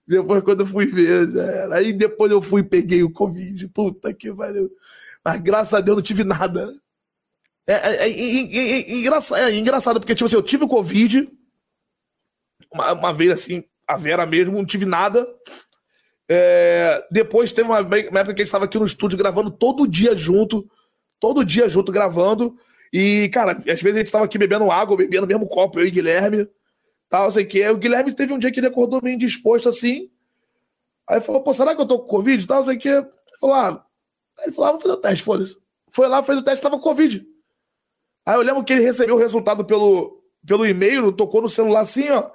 Depois, 0.07 0.43
quando 0.43 0.61
eu 0.61 0.65
fui 0.67 0.87
ver, 0.87 1.29
já 1.31 1.43
era. 1.43 1.75
Aí 1.75 1.93
depois 1.93 2.31
eu 2.31 2.41
fui 2.41 2.61
e 2.61 2.65
peguei 2.67 3.03
o 3.03 3.11
Covid. 3.13 3.67
Puta 3.69 4.11
que 4.13 4.33
pariu. 4.33 4.71
Mas 5.23 5.39
graças 5.41 5.73
a 5.75 5.81
Deus 5.81 5.97
não 5.97 6.03
tive 6.03 6.23
nada. 6.23 6.67
É, 7.67 7.73
é- 7.73 7.95
é- 7.95 8.09
é- 8.09 8.79
é- 8.79 8.81
é 8.89 9.51
é 9.51 9.55
engraçado, 9.55 9.99
porque, 9.99 10.15
tipo 10.15 10.25
assim, 10.25 10.35
eu 10.35 10.41
tive 10.41 10.67
Covid 10.67 11.29
uma, 12.73 12.93
uma 12.93 13.13
vez 13.13 13.31
assim, 13.31 13.63
a 13.87 13.97
Vera 13.97 14.25
mesmo, 14.25 14.53
não 14.53 14.65
tive 14.65 14.85
nada. 14.85 15.27
É, 16.29 17.05
depois 17.11 17.51
teve 17.51 17.67
uma, 17.67 17.81
uma 17.81 17.95
época 17.95 18.33
que 18.33 18.41
a 18.41 18.43
gente 18.43 18.43
estava 18.43 18.65
aqui 18.65 18.79
no 18.79 18.85
estúdio 18.85 19.17
gravando 19.17 19.51
todo 19.51 19.87
dia 19.87 20.15
junto, 20.15 20.69
todo 21.19 21.43
dia 21.43 21.67
junto 21.67 21.91
gravando. 21.91 22.55
E, 22.93 23.29
cara, 23.33 23.51
às 23.51 23.81
vezes 23.81 23.95
a 23.95 23.97
gente 23.99 24.07
estava 24.07 24.25
aqui 24.25 24.37
bebendo 24.37 24.71
água, 24.71 24.97
bebendo 24.97 25.27
mesmo 25.27 25.47
copo, 25.47 25.79
eu 25.79 25.85
e 25.85 25.91
Guilherme, 25.91 26.47
tal, 27.09 27.31
sei 27.31 27.45
que. 27.45 27.67
O 27.69 27.77
Guilherme 27.77 28.13
teve 28.13 28.33
um 28.33 28.39
dia 28.39 28.51
que 28.51 28.59
ele 28.59 28.67
acordou 28.67 29.01
meio 29.01 29.15
indisposto 29.15 29.69
assim. 29.69 30.09
Aí 31.09 31.19
falou, 31.21 31.41
pô, 31.41 31.53
será 31.53 31.75
que 31.75 31.81
eu 31.81 31.85
tô 31.85 31.99
com 31.99 32.07
Covid? 32.07 32.45
Tal, 32.47 32.63
sei 32.63 32.77
que. 32.77 32.89
Ele 32.89 33.07
falou, 33.39 33.55
ah. 33.55 33.85
Ele 34.43 34.53
falou, 34.53 34.69
ah, 34.69 34.71
vou 34.73 34.81
fazer 34.81 34.93
o 34.93 34.97
teste, 34.97 35.23
foda-se. 35.23 35.57
Foi 35.91 36.07
lá, 36.07 36.23
fez 36.23 36.37
o 36.37 36.43
teste, 36.43 36.63
tava 36.63 36.77
com 36.77 36.83
Covid. 36.83 37.25
Aí 38.25 38.35
eu 38.35 38.41
lembro 38.41 38.63
que 38.63 38.71
ele 38.71 38.83
recebeu 38.83 39.15
o 39.15 39.19
resultado 39.19 39.65
pelo, 39.65 40.23
pelo 40.45 40.65
e-mail, 40.65 41.11
tocou 41.11 41.41
no 41.41 41.49
celular 41.49 41.81
assim, 41.81 42.09
ó. 42.09 42.31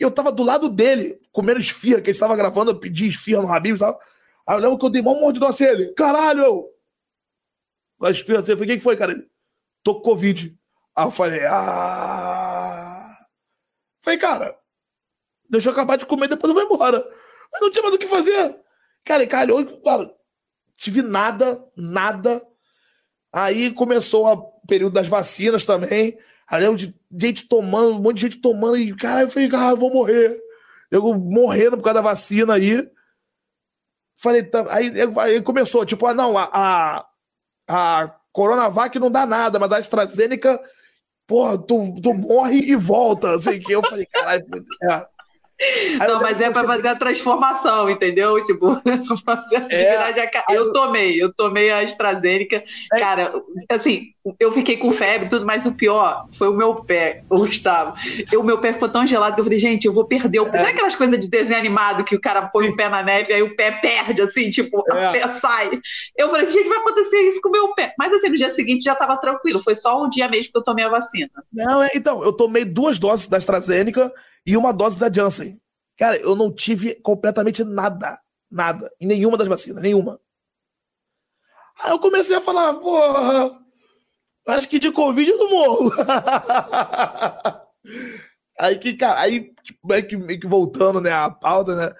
E 0.00 0.02
eu 0.02 0.10
tava 0.10 0.32
do 0.32 0.42
lado 0.42 0.70
dele, 0.70 1.20
comendo 1.30 1.60
esfirra, 1.60 2.00
que 2.00 2.08
ele 2.08 2.16
estava 2.16 2.34
gravando, 2.34 2.70
eu 2.70 2.80
pedi 2.80 3.08
esfirra 3.08 3.42
no 3.42 3.52
Habib 3.52 3.76
e 3.76 3.78
tal. 3.78 4.00
Aí 4.48 4.56
eu 4.56 4.60
lembro 4.60 4.78
que 4.78 4.86
eu 4.86 4.90
dei 4.90 5.02
um 5.02 5.20
mordidão 5.20 5.48
assim, 5.48 5.64
ele, 5.64 5.92
caralho! 5.92 6.66
Com 7.98 8.06
a 8.06 8.10
esfirra 8.10 8.40
assim, 8.40 8.52
eu 8.52 8.56
falei, 8.58 8.74
o 8.74 8.78
que 8.78 8.82
foi, 8.82 8.96
cara? 8.96 9.12
Ele, 9.12 9.28
tô 9.84 9.96
com 9.96 10.00
Covid. 10.00 10.58
Aí 10.96 11.04
eu 11.04 11.10
falei, 11.10 11.44
ah... 11.44 13.14
Falei, 14.00 14.18
cara, 14.18 14.58
deixa 15.50 15.68
eu 15.68 15.72
acabar 15.74 15.96
de 15.96 16.06
comer, 16.06 16.28
depois 16.28 16.48
eu 16.48 16.54
vou 16.54 16.64
embora. 16.64 17.06
Mas 17.52 17.60
não 17.60 17.70
tinha 17.70 17.82
mais 17.82 17.94
o 17.94 17.98
que 17.98 18.06
fazer. 18.06 18.58
Cara, 19.04 19.22
eu, 19.50 19.82
cara, 19.82 20.10
tive 20.78 21.02
nada, 21.02 21.62
nada. 21.76 22.42
Aí 23.30 23.70
começou 23.74 24.26
o 24.26 24.66
período 24.66 24.94
das 24.94 25.08
vacinas 25.08 25.66
também. 25.66 26.18
Aí 26.50 26.64
eu 26.64 26.74
de 26.74 26.94
gente 27.12 27.48
tomando, 27.48 27.96
um 27.96 28.00
monte 28.00 28.16
de 28.16 28.22
gente 28.22 28.40
tomando, 28.40 28.76
e 28.76 28.94
cara, 28.96 29.22
eu 29.22 29.30
falei, 29.30 29.48
cara, 29.48 29.70
eu 29.72 29.76
vou 29.76 29.92
morrer. 29.92 30.40
Eu 30.90 31.14
morrendo 31.14 31.76
por 31.76 31.84
causa 31.84 32.02
da 32.02 32.08
vacina 32.08 32.54
aí. 32.54 32.90
Falei, 34.16 34.42
tá, 34.42 34.66
aí, 34.70 34.92
aí 35.18 35.40
começou, 35.40 35.86
tipo, 35.86 36.06
ah, 36.06 36.12
não, 36.12 36.36
a, 36.36 36.48
a, 36.52 37.06
a 37.68 38.16
Coronavac 38.32 38.98
não 38.98 39.10
dá 39.10 39.24
nada, 39.24 39.58
mas 39.58 39.70
a 39.72 39.78
AstraZeneca, 39.78 40.60
porra, 41.26 41.56
tu, 41.56 41.94
tu 42.02 42.12
morre 42.12 42.58
e 42.58 42.74
volta. 42.74 43.36
Assim, 43.36 43.60
que 43.60 43.72
eu 43.72 43.82
falei, 43.82 44.04
caralho, 44.06 44.44
é. 44.82 45.06
Aí 46.00 46.08
não, 46.08 46.20
mas 46.20 46.40
é 46.40 46.50
para 46.50 46.66
fazer 46.66 46.88
a 46.88 46.96
transformação, 46.96 47.90
entendeu? 47.90 48.42
Tipo, 48.44 48.80
é, 49.70 50.56
eu 50.56 50.72
tomei, 50.72 51.22
eu 51.22 51.32
tomei 51.32 51.70
a 51.70 51.80
AstraZeneca. 51.80 52.64
É. 52.94 52.98
Cara, 52.98 53.32
assim, 53.68 54.14
eu 54.38 54.52
fiquei 54.52 54.76
com 54.76 54.90
febre 54.90 55.28
tudo, 55.28 55.46
mas 55.46 55.64
o 55.64 55.72
pior 55.72 56.28
foi 56.36 56.48
o 56.48 56.54
meu 56.54 56.74
pé, 56.84 57.24
o 57.30 57.38
Gustavo. 57.38 57.96
O 58.36 58.42
meu 58.42 58.60
pé 58.60 58.74
ficou 58.74 58.88
tão 58.88 59.06
gelado 59.06 59.34
que 59.34 59.40
eu 59.40 59.44
falei, 59.44 59.58
gente, 59.58 59.86
eu 59.86 59.92
vou 59.92 60.04
perder 60.04 60.40
o 60.40 60.50
pé. 60.50 60.58
É. 60.58 60.60
Sabe 60.60 60.72
aquelas 60.72 60.94
coisas 60.94 61.18
de 61.18 61.26
desenho 61.26 61.58
animado 61.58 62.04
que 62.04 62.14
o 62.14 62.20
cara 62.20 62.48
põe 62.48 62.66
Sim. 62.66 62.70
o 62.72 62.76
pé 62.76 62.88
na 62.90 63.02
neve 63.02 63.30
e 63.30 63.34
aí 63.34 63.42
o 63.42 63.56
pé 63.56 63.72
perde, 63.72 64.20
assim, 64.20 64.50
tipo, 64.50 64.84
é. 64.92 65.08
o 65.08 65.12
pé 65.12 65.32
sai. 65.34 65.80
Eu 66.16 66.28
falei 66.28 66.44
assim, 66.44 66.54
gente, 66.54 66.68
vai 66.68 66.78
acontecer 66.78 67.20
isso 67.22 67.40
com 67.40 67.48
o 67.48 67.52
meu 67.52 67.74
pé. 67.74 67.94
Mas 67.98 68.12
assim, 68.12 68.28
no 68.28 68.36
dia 68.36 68.50
seguinte 68.50 68.84
já 68.84 68.94
tava 68.94 69.16
tranquilo, 69.16 69.58
foi 69.58 69.74
só 69.74 70.02
um 70.02 70.10
dia 70.10 70.28
mesmo 70.28 70.52
que 70.52 70.58
eu 70.58 70.64
tomei 70.64 70.84
a 70.84 70.90
vacina. 70.90 71.30
Não, 71.50 71.82
é, 71.82 71.90
então, 71.94 72.22
eu 72.22 72.32
tomei 72.32 72.64
duas 72.64 72.98
doses 72.98 73.26
da 73.26 73.38
AstraZeneca 73.38 74.12
e 74.44 74.54
uma 74.56 74.72
dose 74.72 74.98
da 74.98 75.10
Janssen. 75.10 75.58
Cara, 75.96 76.16
eu 76.16 76.36
não 76.36 76.52
tive 76.52 76.94
completamente 76.96 77.64
nada. 77.64 78.18
Nada. 78.50 78.90
Em 79.00 79.06
nenhuma 79.06 79.38
das 79.38 79.48
vacinas. 79.48 79.82
Nenhuma. 79.82 80.20
Aí 81.82 81.90
eu 81.90 81.98
comecei 81.98 82.36
a 82.36 82.40
falar, 82.40 82.74
porra, 82.74 83.58
acho 84.50 84.68
que 84.68 84.78
de 84.78 84.90
Covid 84.90 85.30
eu 85.30 85.38
não 85.38 85.50
morro. 85.50 85.92
aí 88.58 88.78
que, 88.78 88.94
cara, 88.94 89.20
aí 89.20 89.52
meio 89.84 90.06
que, 90.06 90.16
meio 90.16 90.40
que 90.40 90.46
voltando, 90.46 91.00
né, 91.00 91.12
a 91.12 91.30
pauta, 91.30 91.74
né? 91.74 91.92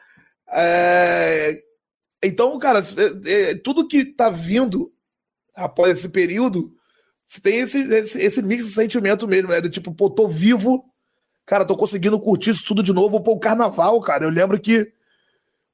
É... 0.52 1.62
Então, 2.22 2.58
cara, 2.58 2.80
é, 2.80 3.50
é, 3.50 3.54
tudo 3.54 3.88
que 3.88 4.04
tá 4.04 4.28
vindo 4.28 4.92
após 5.54 5.98
esse 5.98 6.08
período, 6.08 6.74
você 7.26 7.40
tem 7.40 7.60
esse, 7.60 7.78
esse, 7.78 8.18
esse 8.20 8.42
mix 8.42 8.66
de 8.66 8.72
sentimento 8.72 9.26
mesmo, 9.26 9.48
né? 9.48 9.60
Do 9.60 9.70
tipo, 9.70 9.92
pô, 9.94 10.10
tô 10.10 10.28
vivo, 10.28 10.90
Cara, 11.50 11.64
tô 11.64 11.76
conseguindo 11.76 12.20
curtir 12.20 12.50
isso 12.50 12.64
tudo 12.64 12.80
de 12.80 12.92
novo. 12.92 13.20
Pô, 13.20 13.32
o 13.32 13.40
carnaval, 13.40 14.00
cara. 14.02 14.24
Eu 14.24 14.30
lembro 14.30 14.56
que. 14.60 14.92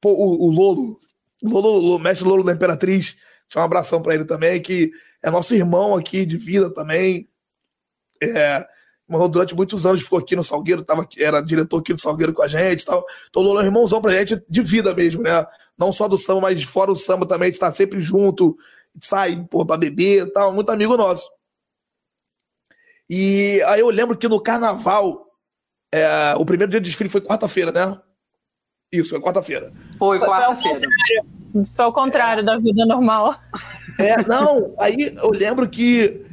Pô, 0.00 0.10
o, 0.10 0.46
o 0.46 0.50
Lolo, 0.50 0.98
o 1.42 1.48
Lolo, 1.50 1.96
o 1.96 1.98
mestre 1.98 2.26
Lolo 2.26 2.42
da 2.42 2.54
Imperatriz, 2.54 3.14
tinha 3.46 3.60
um 3.60 3.64
abração 3.66 4.00
para 4.00 4.14
ele 4.14 4.24
também, 4.24 4.58
que 4.62 4.90
é 5.26 5.30
nosso 5.30 5.52
irmão 5.56 5.96
aqui 5.96 6.24
de 6.24 6.38
vida 6.38 6.72
também. 6.72 7.28
É, 8.22 8.64
durante 9.28 9.56
muitos 9.56 9.84
anos 9.84 10.02
ficou 10.02 10.20
aqui 10.20 10.36
no 10.36 10.44
Salgueiro, 10.44 10.84
tava, 10.84 11.06
era 11.18 11.40
diretor 11.40 11.80
aqui 11.80 11.92
do 11.92 12.00
Salgueiro 12.00 12.32
com 12.32 12.44
a 12.44 12.48
gente 12.48 12.82
e 12.82 12.84
tal. 12.84 13.04
Então 13.28 13.42
Lolo 13.42 13.58
é 13.58 13.64
um 13.64 13.66
irmãozão 13.66 14.00
pra 14.00 14.12
gente 14.12 14.40
de 14.48 14.62
vida 14.62 14.94
mesmo, 14.94 15.22
né? 15.22 15.44
Não 15.76 15.90
só 15.90 16.06
do 16.06 16.16
samba, 16.16 16.42
mas 16.42 16.62
fora 16.62 16.92
o 16.92 16.96
samba 16.96 17.26
também, 17.26 17.48
a 17.48 17.50
gente 17.50 17.58
tá 17.58 17.72
sempre 17.72 18.00
junto, 18.00 18.56
sai, 19.00 19.44
pô, 19.50 19.66
pra 19.66 19.76
beber 19.76 20.28
e 20.28 20.30
tal, 20.30 20.52
muito 20.52 20.70
amigo 20.70 20.96
nosso. 20.96 21.28
E 23.10 23.60
aí 23.66 23.80
eu 23.80 23.90
lembro 23.90 24.16
que 24.16 24.28
no 24.28 24.40
carnaval 24.40 25.26
é, 25.92 26.36
o 26.36 26.46
primeiro 26.46 26.70
dia 26.70 26.80
de 26.80 26.88
desfile 26.88 27.10
foi 27.10 27.20
quarta-feira, 27.20 27.72
né? 27.72 28.00
Isso, 28.92 29.10
foi 29.10 29.20
quarta-feira. 29.20 29.72
Foi 29.98 30.20
quarta-feira. 30.20 30.88
Foi 31.74 31.84
ao 31.84 31.92
contrário 31.92 32.42
é. 32.42 32.44
da 32.44 32.58
vida 32.58 32.86
normal. 32.86 33.34
É, 33.98 34.22
não, 34.26 34.74
aí 34.78 35.14
eu 35.16 35.30
lembro 35.30 35.68
que 35.68 36.24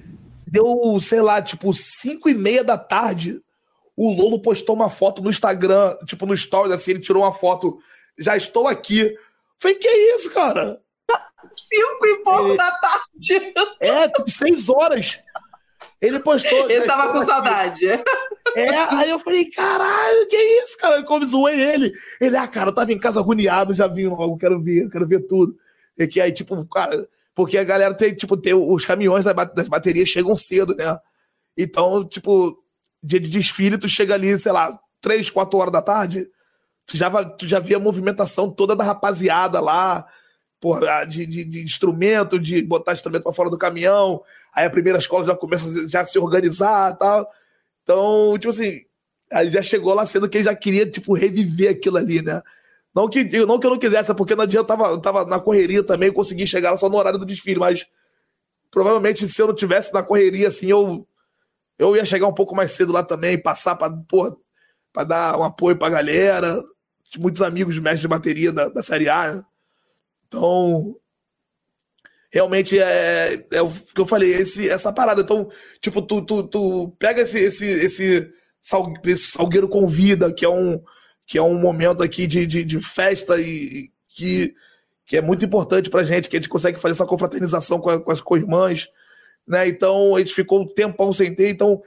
deu, 0.45 0.99
sei 1.01 1.21
lá, 1.21 1.41
tipo, 1.41 1.73
5 1.73 2.29
e 2.29 2.33
meia 2.33 2.63
da 2.63 2.77
tarde, 2.77 3.41
o 3.95 4.11
Lolo 4.11 4.39
postou 4.39 4.75
uma 4.75 4.89
foto 4.89 5.21
no 5.21 5.29
Instagram, 5.29 5.95
tipo, 6.05 6.25
no 6.25 6.35
Stories, 6.35 6.71
assim, 6.71 6.91
ele 6.91 6.99
tirou 6.99 7.23
uma 7.23 7.33
foto, 7.33 7.79
já 8.17 8.35
estou 8.35 8.67
aqui. 8.67 9.15
Falei, 9.59 9.77
que 9.77 9.87
isso, 9.87 10.29
cara? 10.31 10.79
Cinco 11.55 12.05
e 12.05 12.23
pouco 12.23 12.53
é, 12.53 12.57
da 12.57 12.71
tarde. 12.71 13.53
É, 13.79 14.07
tipo, 14.09 14.31
seis 14.31 14.69
horas. 14.69 15.19
Ele 16.01 16.19
postou. 16.19 16.69
Ele 16.69 16.85
tava 16.85 17.13
com 17.13 17.19
aqui. 17.19 17.27
saudade. 17.27 17.85
É, 18.55 18.69
aí 18.91 19.09
eu 19.09 19.19
falei, 19.19 19.45
caralho, 19.49 20.27
que 20.27 20.35
isso, 20.35 20.77
cara? 20.77 21.01
Como 21.03 21.25
zoei 21.25 21.59
ele. 21.59 21.93
Ele, 22.19 22.35
ah, 22.35 22.47
cara, 22.47 22.69
eu 22.69 22.75
tava 22.75 22.91
em 22.91 22.99
casa 22.99 23.19
agoniado, 23.19 23.73
já 23.73 23.87
vim 23.87 24.07
logo, 24.07 24.37
quero 24.37 24.61
ver, 24.61 24.89
quero 24.89 25.07
ver 25.07 25.21
tudo. 25.21 25.57
E 25.97 26.05
que 26.05 26.19
aí, 26.19 26.31
tipo, 26.31 26.65
cara, 26.65 27.07
porque 27.35 27.57
a 27.57 27.63
galera 27.63 27.93
tem, 27.93 28.13
tipo, 28.13 28.37
tem 28.37 28.53
os 28.53 28.85
caminhões 28.85 29.25
das 29.25 29.67
baterias 29.67 30.09
chegam 30.09 30.35
cedo, 30.35 30.75
né? 30.75 30.97
Então, 31.57 32.07
tipo, 32.07 32.57
dia 33.01 33.19
de 33.19 33.29
desfile, 33.29 33.77
tu 33.77 33.87
chega 33.87 34.13
ali, 34.13 34.37
sei 34.39 34.51
lá, 34.51 34.77
três, 35.01 35.29
quatro 35.29 35.57
horas 35.59 35.71
da 35.71 35.81
tarde, 35.81 36.27
tu 36.85 36.97
já, 36.97 37.09
tu 37.25 37.47
já 37.47 37.59
via 37.59 37.77
a 37.77 37.79
movimentação 37.79 38.49
toda 38.49 38.75
da 38.75 38.83
rapaziada 38.83 39.59
lá, 39.59 40.05
porra, 40.59 41.05
de, 41.05 41.25
de, 41.25 41.43
de 41.43 41.63
instrumento, 41.63 42.39
de 42.39 42.61
botar 42.61 42.93
instrumento 42.93 43.23
para 43.23 43.33
fora 43.33 43.49
do 43.49 43.57
caminhão, 43.57 44.21
aí 44.55 44.65
a 44.65 44.69
primeira 44.69 44.99
escola 44.99 45.25
já 45.25 45.35
começa 45.35 45.65
a, 45.67 45.87
já 45.87 46.05
se 46.05 46.17
organizar 46.17 46.93
e 46.93 46.97
tal. 46.97 47.29
Então, 47.83 48.37
tipo 48.39 48.49
assim, 48.49 48.81
aí 49.31 49.51
já 49.51 49.61
chegou 49.61 49.93
lá 49.93 50.05
sendo 50.05 50.29
que 50.29 50.37
ele 50.37 50.45
já 50.45 50.55
queria, 50.55 50.89
tipo, 50.89 51.13
reviver 51.13 51.71
aquilo 51.71 51.97
ali, 51.97 52.21
né? 52.21 52.41
Não 52.93 53.09
que, 53.09 53.23
não 53.45 53.59
que 53.59 53.65
eu 53.65 53.71
não 53.71 53.79
quisesse, 53.79 54.13
porque 54.13 54.35
no 54.35 54.45
dia 54.45 54.59
eu 54.59 54.65
tava, 54.65 54.99
tava 55.01 55.25
na 55.25 55.39
correria 55.39 55.83
também, 55.83 56.11
consegui 56.11 56.45
chegar 56.45 56.77
só 56.77 56.87
no 56.87 56.97
horário 56.97 57.17
do 57.17 57.25
desfile, 57.25 57.59
mas 57.59 57.87
provavelmente 58.69 59.27
se 59.27 59.41
eu 59.41 59.47
não 59.47 59.55
tivesse 59.55 59.91
na 59.93 60.03
correria, 60.03 60.47
assim, 60.47 60.67
eu, 60.67 61.07
eu 61.77 61.95
ia 61.95 62.05
chegar 62.05 62.27
um 62.27 62.33
pouco 62.33 62.55
mais 62.55 62.71
cedo 62.71 62.93
lá 62.93 63.03
também, 63.03 63.41
passar 63.41 63.75
pra 63.75 65.03
dar 65.03 65.39
um 65.39 65.43
apoio 65.43 65.77
pra 65.77 65.89
galera. 65.89 66.61
Muitos 67.17 67.41
amigos 67.41 67.75
de 67.75 67.81
mestre 67.81 68.01
de 68.01 68.07
bateria 68.07 68.51
da, 68.51 68.69
da 68.69 68.81
Série 68.81 69.09
A, 69.09 69.33
né? 69.33 69.43
Então, 70.27 70.95
realmente 72.31 72.79
é, 72.79 73.45
é 73.51 73.61
o 73.61 73.69
que 73.69 74.01
eu 74.01 74.05
falei, 74.07 74.31
esse, 74.31 74.67
essa 74.67 74.91
parada. 74.91 75.21
Então, 75.21 75.47
tipo, 75.79 76.01
tu, 76.01 76.25
tu, 76.25 76.43
tu 76.43 76.95
pega 76.97 77.21
esse, 77.21 77.39
esse, 77.39 77.65
esse 77.65 78.33
Salgueiro 78.59 79.69
Convida, 79.69 80.33
que 80.33 80.43
é 80.43 80.49
um, 80.49 80.81
que 81.25 81.37
é 81.37 81.41
um 81.41 81.57
momento 81.57 82.03
aqui 82.03 82.27
de, 82.27 82.45
de, 82.45 82.63
de 82.63 82.79
festa 82.81 83.39
e 83.39 83.91
que, 84.09 84.53
que 85.05 85.17
é 85.17 85.21
muito 85.21 85.43
importante 85.43 85.89
pra 85.89 86.03
gente, 86.03 86.29
que 86.29 86.35
a 86.35 86.39
gente 86.39 86.49
consegue 86.49 86.79
fazer 86.79 86.93
essa 86.93 87.05
confraternização 87.05 87.79
com, 87.79 87.89
a, 87.89 88.01
com 88.01 88.11
as 88.11 88.21
co-irmãs, 88.21 88.89
né? 89.47 89.67
Então, 89.67 90.15
a 90.15 90.19
gente 90.19 90.33
ficou 90.33 90.61
um 90.61 90.67
tempão 90.67 91.11
sem 91.13 91.33
ter, 91.33 91.49
então 91.49 91.81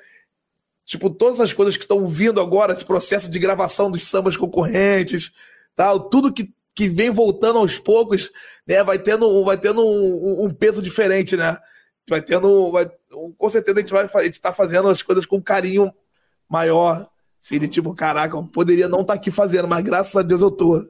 tipo, 0.85 1.11
todas 1.11 1.41
as 1.41 1.53
coisas 1.53 1.77
que 1.77 1.85
estão 1.85 2.07
vindo 2.07 2.41
agora, 2.41 2.73
esse 2.73 2.85
processo 2.85 3.31
de 3.31 3.39
gravação 3.39 3.91
dos 3.91 4.05
sambas 4.05 4.37
concorrentes, 4.37 5.33
tal, 5.75 6.09
tudo 6.09 6.33
que 6.33 6.55
que 6.77 6.91
vem 6.91 7.11
voltando 7.11 7.59
aos 7.59 7.79
poucos, 7.79 8.31
né? 8.69 8.85
Vai 8.85 8.99
tendo, 8.99 9.43
vai 9.43 9.57
tendo 9.57 9.81
um, 9.83 10.45
um 10.45 10.55
peso 10.55 10.83
diferente, 10.83 11.35
né? 11.35 11.57
Vai 12.09 12.21
tendo. 12.21 12.71
Vai, 12.71 12.87
com 13.39 13.49
certeza 13.49 13.79
a 13.79 13.81
gente 13.81 13.93
vai 13.93 14.25
gente 14.27 14.41
tá 14.41 14.53
fazendo 14.53 14.89
as 14.89 15.03
coisas 15.03 15.25
com 15.25 15.43
carinho 15.43 15.91
maior. 16.47 17.09
Assim, 17.47 17.61
de 17.61 17.69
tipo, 17.69 17.95
caraca, 17.95 18.37
eu 18.37 18.43
poderia 18.43 18.89
não 18.89 19.03
estar 19.03 19.15
tá 19.15 19.21
aqui 19.21 19.31
fazendo, 19.31 19.69
mas 19.69 19.85
graças 19.85 20.17
a 20.17 20.23
Deus 20.23 20.43
eu 20.43 20.51
tô. 20.51 20.85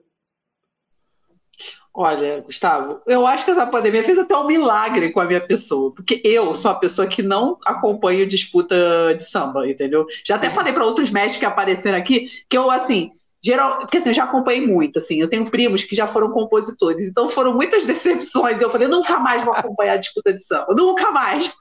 Olha, 1.93 2.41
Gustavo, 2.41 3.03
eu 3.07 3.27
acho 3.27 3.45
que 3.45 3.51
essa 3.51 3.67
pandemia 3.67 4.03
fez 4.03 4.19
até 4.19 4.35
um 4.35 4.47
milagre 4.47 5.13
com 5.13 5.21
a 5.21 5.27
minha 5.27 5.41
pessoa, 5.41 5.93
porque 5.95 6.23
eu 6.25 6.55
sou 6.55 6.71
a 6.71 6.75
pessoa 6.75 7.07
que 7.07 7.23
não 7.23 7.59
acompanho 7.67 8.27
disputa 8.27 8.75
de 9.19 9.29
samba, 9.29 9.69
entendeu? 9.69 10.07
Já 10.27 10.37
até 10.37 10.49
falei 10.49 10.73
para 10.73 10.87
outros 10.87 11.11
mestres 11.11 11.39
que 11.39 11.45
apareceram 11.45 11.99
aqui 11.99 12.31
que 12.49 12.57
eu, 12.57 12.71
assim, 12.71 13.13
geral, 13.45 13.81
porque 13.81 13.99
assim, 13.99 14.09
eu 14.09 14.15
já 14.15 14.25
acompanhei 14.25 14.67
muito, 14.67 14.99
assim, 14.99 15.21
eu 15.21 15.29
tenho 15.29 15.51
primos 15.51 15.85
que 15.85 15.95
já 15.95 16.07
foram 16.07 16.31
compositores, 16.31 17.07
então 17.07 17.29
foram 17.29 17.53
muitas 17.53 17.85
decepções, 17.87 18.63
e 18.63 18.65
eu 18.65 18.71
falei, 18.71 18.89
nunca 18.89 19.19
mais 19.19 19.45
vou 19.45 19.53
acompanhar 19.53 19.95
a 19.95 19.99
disputa 19.99 20.33
de 20.33 20.43
samba, 20.43 20.75
nunca 20.75 21.11
mais. 21.11 21.53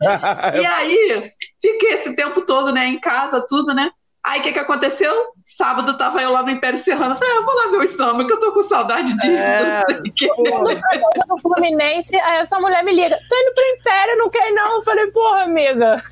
e 0.00 0.66
aí, 0.66 1.32
fiquei 1.60 1.94
esse 1.94 2.14
tempo 2.14 2.42
todo, 2.42 2.72
né, 2.72 2.86
em 2.86 3.00
casa, 3.00 3.44
tudo, 3.48 3.74
né, 3.74 3.90
Aí 4.24 4.40
o 4.40 4.42
que, 4.42 4.52
que 4.52 4.58
aconteceu? 4.58 5.12
Sábado 5.44 5.96
tava 5.96 6.20
eu 6.22 6.30
lá 6.30 6.42
no 6.42 6.50
Império 6.50 6.78
Serrano. 6.78 7.16
Falei, 7.16 7.32
ah, 7.38 7.40
vou 7.42 7.54
lá 7.54 7.70
ver 7.70 7.84
o 7.84 7.88
samba, 7.88 8.26
que 8.26 8.32
eu 8.32 8.40
tô 8.40 8.52
com 8.52 8.64
saudade 8.64 9.14
disso. 9.16 9.26
É, 9.26 9.82
no 11.26 11.40
Fluminense, 11.40 12.18
aí 12.20 12.40
essa 12.40 12.58
mulher 12.58 12.84
me 12.84 12.92
liga: 12.92 13.18
tô 13.28 13.36
indo 13.36 13.54
pro 13.54 13.64
Império, 13.64 14.18
não 14.18 14.30
quer 14.30 14.50
não. 14.52 14.76
Eu 14.76 14.82
falei, 14.82 15.06
porra, 15.10 15.44
amiga, 15.44 16.02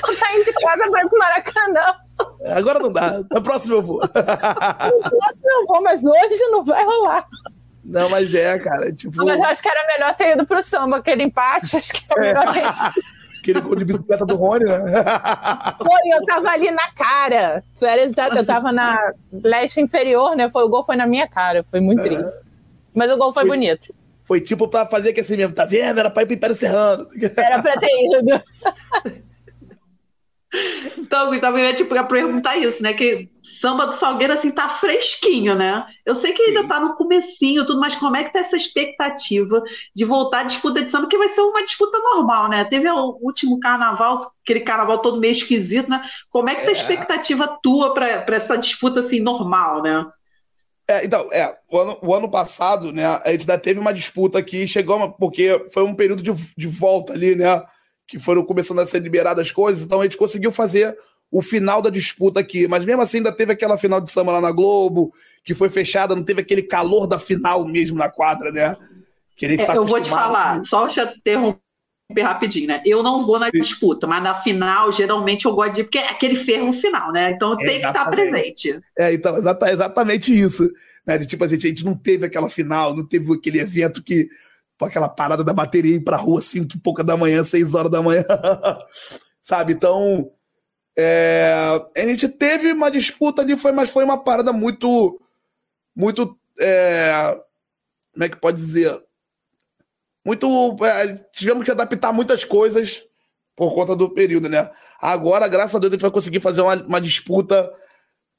tô 0.00 0.14
saindo 0.14 0.44
de 0.44 0.52
casa 0.54 0.90
pra 0.90 1.02
ir 1.02 1.08
pro 1.08 1.18
Maracanã. 1.18 1.94
Agora 2.56 2.78
não 2.78 2.92
dá. 2.92 3.20
Na 3.30 3.40
próxima 3.40 3.76
eu 3.76 3.82
vou. 3.82 4.00
Na 4.00 4.08
próxima 5.10 5.50
eu 5.50 5.66
vou, 5.66 5.82
mas 5.82 6.04
hoje 6.04 6.46
não 6.50 6.64
vai 6.64 6.84
rolar. 6.84 7.26
Não, 7.84 8.08
mas 8.08 8.34
é, 8.34 8.58
cara. 8.58 8.92
Tipo... 8.92 9.24
Mas 9.24 9.38
eu 9.38 9.44
acho 9.44 9.62
que 9.62 9.68
era 9.68 9.86
melhor 9.86 10.14
ter 10.14 10.32
ido 10.32 10.46
pro 10.46 10.62
samba, 10.62 10.98
aquele 10.98 11.22
empate. 11.24 11.76
Acho 11.76 11.92
que 11.92 12.04
era 12.10 12.20
melhor 12.20 12.52
ter 12.52 12.62
Aquele 13.50 13.60
gol 13.60 13.76
de 13.76 13.84
bicicleta 13.84 14.26
do 14.26 14.36
Rony, 14.36 14.64
né? 14.64 14.78
Foi, 15.78 16.12
eu 16.12 16.24
tava 16.26 16.50
ali 16.50 16.70
na 16.70 16.90
cara. 16.92 17.64
Era 17.80 18.02
exato, 18.02 18.36
eu 18.36 18.44
tava 18.44 18.72
na 18.72 19.12
leste 19.32 19.80
inferior, 19.80 20.36
né? 20.36 20.50
Foi, 20.50 20.64
o 20.64 20.68
gol 20.68 20.84
foi 20.84 20.96
na 20.96 21.06
minha 21.06 21.26
cara, 21.26 21.64
foi 21.70 21.80
muito 21.80 22.00
é. 22.00 22.04
triste. 22.04 22.40
Mas 22.94 23.10
o 23.10 23.16
gol 23.16 23.32
foi, 23.32 23.44
foi 23.44 23.56
bonito. 23.56 23.94
Foi 24.24 24.40
tipo 24.40 24.68
pra 24.68 24.84
fazer 24.84 25.12
que 25.12 25.20
assim 25.20 25.36
mesmo, 25.36 25.54
tá 25.54 25.64
vendo? 25.64 25.98
Era 25.98 26.10
pra 26.10 26.22
ir 26.22 26.26
pro 26.26 26.34
Império 26.34 26.54
Serrano. 26.54 27.06
Era 27.36 27.62
pra 27.62 27.78
ter 27.78 27.88
ido. 27.88 28.42
Então, 30.98 31.30
Gustavo, 31.30 31.58
eu 31.58 31.64
ia 31.64 31.74
tipo, 31.74 31.94
perguntar 32.06 32.56
isso, 32.56 32.82
né? 32.82 32.92
Que 32.92 33.28
samba 33.42 33.86
do 33.86 33.92
Salgueiro, 33.92 34.32
assim, 34.32 34.50
tá 34.50 34.68
fresquinho, 34.68 35.54
né? 35.54 35.86
Eu 36.04 36.14
sei 36.14 36.32
que 36.32 36.42
ainda 36.42 36.62
Sim. 36.62 36.68
tá 36.68 36.80
no 36.80 36.96
comecinho, 36.96 37.64
tudo, 37.64 37.80
mas 37.80 37.94
como 37.94 38.16
é 38.16 38.24
que 38.24 38.32
tá 38.32 38.40
essa 38.40 38.56
expectativa 38.56 39.62
de 39.94 40.04
voltar 40.04 40.40
à 40.40 40.44
disputa 40.44 40.82
de 40.82 40.90
samba? 40.90 41.08
Que 41.08 41.18
vai 41.18 41.28
ser 41.28 41.40
uma 41.40 41.64
disputa 41.64 41.98
normal, 41.98 42.48
né? 42.48 42.64
Teve 42.64 42.88
o 42.88 43.18
último 43.20 43.58
carnaval, 43.58 44.18
aquele 44.42 44.60
carnaval 44.60 44.98
todo 44.98 45.20
meio 45.20 45.32
esquisito, 45.32 45.88
né? 45.88 46.02
Como 46.30 46.48
é 46.48 46.54
que 46.54 46.62
tá 46.62 46.68
a 46.68 46.70
é. 46.70 46.72
expectativa 46.72 47.58
tua 47.62 47.94
para 47.94 48.36
essa 48.36 48.56
disputa, 48.56 49.00
assim, 49.00 49.20
normal, 49.20 49.82
né? 49.82 50.06
É, 50.90 51.04
então, 51.04 51.28
é, 51.30 51.54
o 51.70 51.78
ano, 51.78 51.98
o 52.02 52.14
ano, 52.14 52.30
passado, 52.30 52.90
né, 52.90 53.04
a 53.06 53.30
gente 53.30 53.42
ainda 53.42 53.58
teve 53.58 53.78
uma 53.78 53.92
disputa 53.92 54.38
aqui, 54.38 54.66
chegou, 54.66 55.10
porque 55.12 55.66
foi 55.70 55.82
um 55.82 55.94
período 55.94 56.22
de, 56.22 56.32
de 56.56 56.66
volta 56.66 57.12
ali, 57.12 57.34
né? 57.34 57.62
Que 58.08 58.18
foram 58.18 58.42
começando 58.42 58.80
a 58.80 58.86
ser 58.86 59.02
liberadas 59.02 59.46
as 59.46 59.52
coisas, 59.52 59.84
então 59.84 60.00
a 60.00 60.04
gente 60.04 60.16
conseguiu 60.16 60.50
fazer 60.50 60.96
o 61.30 61.42
final 61.42 61.82
da 61.82 61.90
disputa 61.90 62.40
aqui. 62.40 62.66
Mas 62.66 62.84
mesmo 62.86 63.02
assim, 63.02 63.18
ainda 63.18 63.30
teve 63.30 63.52
aquela 63.52 63.76
final 63.76 64.00
de 64.00 64.10
samba 64.10 64.32
lá 64.32 64.40
na 64.40 64.50
Globo, 64.50 65.12
que 65.44 65.54
foi 65.54 65.68
fechada, 65.68 66.16
não 66.16 66.24
teve 66.24 66.40
aquele 66.40 66.62
calor 66.62 67.06
da 67.06 67.18
final 67.18 67.66
mesmo 67.66 67.98
na 67.98 68.08
quadra, 68.08 68.50
né? 68.50 68.74
Que 69.36 69.44
a 69.44 69.48
gente 69.50 69.62
é, 69.62 69.66
tá 69.66 69.76
eu 69.76 69.84
vou 69.84 70.00
te 70.00 70.08
falar, 70.08 70.62
só 70.64 70.88
te 70.88 71.00
interromper 71.00 71.60
rapidinho, 72.22 72.68
né? 72.68 72.82
Eu 72.86 73.02
não 73.02 73.26
vou 73.26 73.38
na 73.38 73.50
disputa, 73.50 74.06
mas 74.06 74.22
na 74.22 74.34
final, 74.34 74.90
geralmente 74.90 75.44
eu 75.44 75.54
gosto 75.54 75.74
de. 75.74 75.84
Porque 75.84 75.98
é 75.98 76.08
aquele 76.08 76.34
ferro 76.34 76.72
final, 76.72 77.12
né? 77.12 77.32
Então 77.32 77.54
tem 77.58 77.76
exatamente. 77.76 77.82
que 77.82 77.98
estar 77.98 78.10
presente. 78.10 78.80
É, 78.98 79.12
então, 79.12 79.36
exatamente 79.36 80.34
isso. 80.34 80.66
Né? 81.06 81.18
De, 81.18 81.26
tipo, 81.26 81.44
a 81.44 81.46
gente, 81.46 81.66
a 81.66 81.68
gente 81.68 81.84
não 81.84 81.94
teve 81.94 82.24
aquela 82.24 82.48
final, 82.48 82.96
não 82.96 83.06
teve 83.06 83.30
aquele 83.34 83.60
evento 83.60 84.02
que 84.02 84.28
Pô, 84.78 84.84
aquela 84.84 85.08
parada 85.08 85.42
da 85.42 85.52
bateria 85.52 85.96
ir 85.96 86.04
pra 86.04 86.16
rua 86.16 86.40
cinco 86.40 86.76
e 86.76 86.78
pouca 86.78 87.02
da 87.02 87.16
manhã, 87.16 87.42
seis 87.42 87.74
horas 87.74 87.90
da 87.90 88.00
manhã. 88.00 88.24
Sabe? 89.42 89.72
Então. 89.72 90.32
É, 91.00 91.52
a 91.96 92.00
gente 92.00 92.28
teve 92.28 92.72
uma 92.72 92.90
disputa 92.90 93.42
ali, 93.42 93.56
foi, 93.56 93.70
mas 93.70 93.90
foi 93.90 94.04
uma 94.04 94.22
parada 94.22 94.52
muito. 94.52 95.20
Muito. 95.94 96.38
É, 96.60 97.36
como 98.12 98.24
é 98.24 98.28
que 98.28 98.36
pode 98.36 98.56
dizer? 98.56 99.00
Muito. 100.24 100.76
É, 100.84 101.14
tivemos 101.32 101.64
que 101.64 101.70
adaptar 101.70 102.12
muitas 102.12 102.44
coisas 102.44 103.04
por 103.56 103.74
conta 103.74 103.96
do 103.96 104.10
período, 104.10 104.48
né? 104.48 104.70
Agora, 105.00 105.48
graças 105.48 105.74
a 105.74 105.78
Deus, 105.80 105.90
a 105.90 105.94
gente 105.94 106.02
vai 106.02 106.10
conseguir 106.10 106.40
fazer 106.40 106.60
uma, 106.60 106.76
uma 106.76 107.00
disputa 107.00 107.72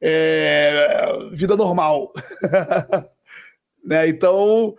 é, 0.01 0.87
vida 1.33 1.57
normal. 1.57 2.13
né? 3.83 4.07
Então, 4.07 4.75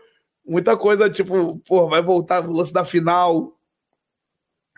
muita 0.50 0.76
coisa, 0.76 1.08
tipo, 1.08 1.58
pô, 1.60 1.88
vai 1.88 2.02
voltar 2.02 2.44
o 2.44 2.52
lance 2.52 2.72
da 2.72 2.84
final, 2.84 3.56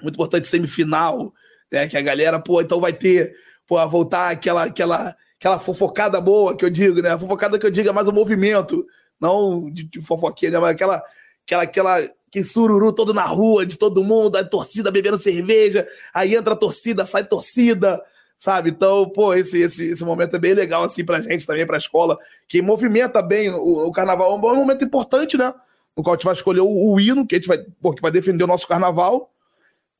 muito 0.02 0.14
importante 0.14 0.46
semifinal, 0.46 1.32
né? 1.72 1.88
Que 1.88 1.96
a 1.96 2.02
galera, 2.02 2.38
pô, 2.38 2.60
então 2.60 2.78
vai 2.78 2.92
ter, 2.92 3.34
pô, 3.66 3.88
voltar 3.88 4.30
aquela, 4.30 4.64
aquela, 4.64 5.16
aquela 5.40 5.58
fofocada 5.58 6.20
boa 6.20 6.54
que 6.54 6.62
eu 6.62 6.68
digo, 6.68 7.00
né? 7.00 7.12
A 7.12 7.18
fofocada 7.18 7.58
que 7.58 7.64
eu 7.64 7.70
digo 7.70 7.88
é 7.88 7.92
mais 7.92 8.06
o 8.06 8.12
movimento, 8.12 8.84
não 9.18 9.70
de, 9.70 9.84
de 9.84 10.02
fofoquinha, 10.02 10.50
né? 10.50 10.58
Mas 10.58 10.72
aquela, 10.72 11.02
aquela, 11.46 11.62
aquela, 11.62 12.08
que 12.30 12.44
sururu 12.44 12.92
todo 12.92 13.14
na 13.14 13.24
rua, 13.24 13.64
de 13.64 13.78
todo 13.78 14.04
mundo, 14.04 14.36
a 14.36 14.44
torcida 14.44 14.90
bebendo 14.90 15.18
cerveja, 15.18 15.88
aí 16.12 16.34
entra 16.34 16.52
a 16.52 16.56
torcida, 16.56 17.06
sai 17.06 17.24
torcida, 17.24 17.98
sabe? 18.42 18.70
Então, 18.70 19.08
pô, 19.08 19.32
esse, 19.34 19.56
esse, 19.60 19.92
esse 19.92 20.04
momento 20.04 20.34
é 20.34 20.38
bem 20.38 20.52
legal, 20.52 20.82
assim, 20.82 21.04
pra 21.04 21.20
gente 21.20 21.46
também, 21.46 21.64
pra 21.64 21.78
escola, 21.78 22.18
que 22.48 22.60
movimenta 22.60 23.22
bem 23.22 23.48
o, 23.50 23.86
o 23.86 23.92
carnaval. 23.92 24.32
É 24.32 24.34
um 24.34 24.56
momento 24.56 24.84
importante, 24.84 25.38
né? 25.38 25.54
No 25.96 26.02
qual 26.02 26.14
a 26.14 26.16
gente 26.16 26.24
vai 26.24 26.34
escolher 26.34 26.58
o, 26.58 26.66
o 26.66 26.98
hino, 26.98 27.24
que 27.24 27.36
a 27.36 27.38
gente 27.38 27.46
vai, 27.46 27.58
pô, 27.80 27.94
que 27.94 28.02
vai 28.02 28.10
defender 28.10 28.42
o 28.42 28.48
nosso 28.48 28.66
carnaval, 28.66 29.32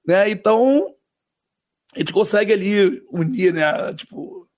né? 0.05 0.28
Então, 0.28 0.93
a 1.94 2.01
gente 2.01 2.12
consegue 2.12 2.52
ali 2.52 3.01
unir, 3.12 3.55
né? 3.55 3.94
Tipo, 3.94 4.48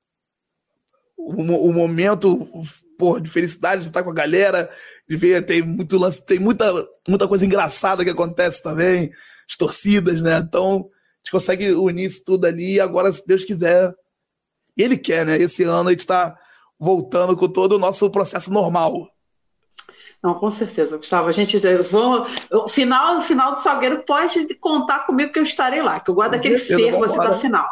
o, 1.15 1.43
o 1.69 1.71
momento 1.71 2.51
pô, 2.99 3.21
de 3.21 3.31
felicidade 3.31 3.83
de 3.83 3.89
estar 3.89 4.03
com 4.03 4.11
a 4.11 4.15
galera, 4.15 4.71
de 5.07 5.15
ver, 5.15 5.45
tem 5.45 5.61
muito 5.61 5.99
lance, 5.99 6.25
tem 6.25 6.39
muita, 6.39 6.73
muita 7.07 7.29
coisa 7.29 7.45
engraçada 7.45 8.03
que 8.03 8.11
acontece 8.11 8.63
também, 8.63 9.13
as 9.47 9.57
torcidas, 9.59 10.23
né? 10.23 10.39
Então, 10.39 10.89
gente 11.25 11.33
consegue 11.33 11.73
unir 11.73 12.05
isso 12.05 12.23
tudo 12.25 12.45
ali. 12.47 12.75
E 12.75 12.81
agora, 12.81 13.11
se 13.11 13.27
Deus 13.27 13.45
quiser, 13.45 13.93
ele 14.77 14.97
quer, 14.97 15.25
né? 15.25 15.37
Esse 15.37 15.63
ano 15.65 15.89
a 15.89 15.93
gente 15.93 16.01
está 16.01 16.37
voltando 16.79 17.37
com 17.37 17.49
todo 17.49 17.73
o 17.73 17.79
nosso 17.79 18.11
processo 18.11 18.53
normal. 18.53 19.09
Não, 20.23 20.35
com 20.35 20.51
certeza, 20.51 20.97
Gustavo. 20.97 21.29
A 21.29 21.33
gente 21.33 21.59
vamos, 21.91 22.31
o 22.51 22.67
final, 22.67 23.19
o 23.19 23.21
final 23.21 23.53
do 23.53 23.59
Salgueiro 23.59 24.05
pode 24.07 24.55
contar 24.55 25.01
comigo 25.01 25.31
que 25.31 25.39
eu 25.39 25.43
estarei 25.43 25.83
lá, 25.83 26.01
que 26.01 26.11
eu 26.11 26.15
gosto 26.15 26.31
daquele 26.31 26.59
fervo 26.59 27.05
assim 27.05 27.19
da 27.19 27.33
final. 27.35 27.69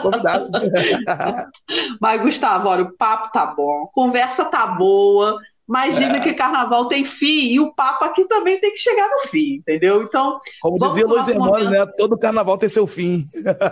Convidado. 0.00 0.48
Mas, 2.00 2.22
Gustavo, 2.22 2.68
olha, 2.68 2.84
o 2.84 2.96
papo 2.96 3.30
tá 3.30 3.44
bom, 3.44 3.86
conversa 3.92 4.46
tá 4.46 4.66
boa. 4.68 5.38
Mas 5.66 5.96
dizem 5.96 6.16
é. 6.16 6.20
que 6.20 6.34
carnaval 6.34 6.88
tem 6.88 7.04
fim 7.04 7.52
e 7.52 7.58
o 7.58 7.72
Papa 7.72 8.06
aqui 8.06 8.26
também 8.26 8.60
tem 8.60 8.70
que 8.72 8.78
chegar 8.78 9.08
no 9.08 9.28
fim, 9.28 9.54
entendeu? 9.56 10.02
Então. 10.02 10.38
Como 10.60 10.78
dizia 10.78 11.06
Luiz 11.06 11.26
Hermanos, 11.26 11.70
né? 11.70 11.86
Todo 11.96 12.18
carnaval 12.18 12.58
tem 12.58 12.68
seu 12.68 12.86
fim. 12.86 13.26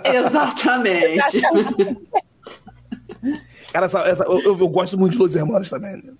Exatamente. 0.04 1.42
Cara, 3.72 3.86
essa, 3.86 4.00
essa, 4.00 4.24
eu, 4.24 4.58
eu, 4.58 4.68
gosto 4.68 4.98
muito 4.98 5.12
de 5.12 5.18
Luiz 5.18 5.34
Hermanos 5.34 5.70
também. 5.70 5.92
Né? 5.96 6.12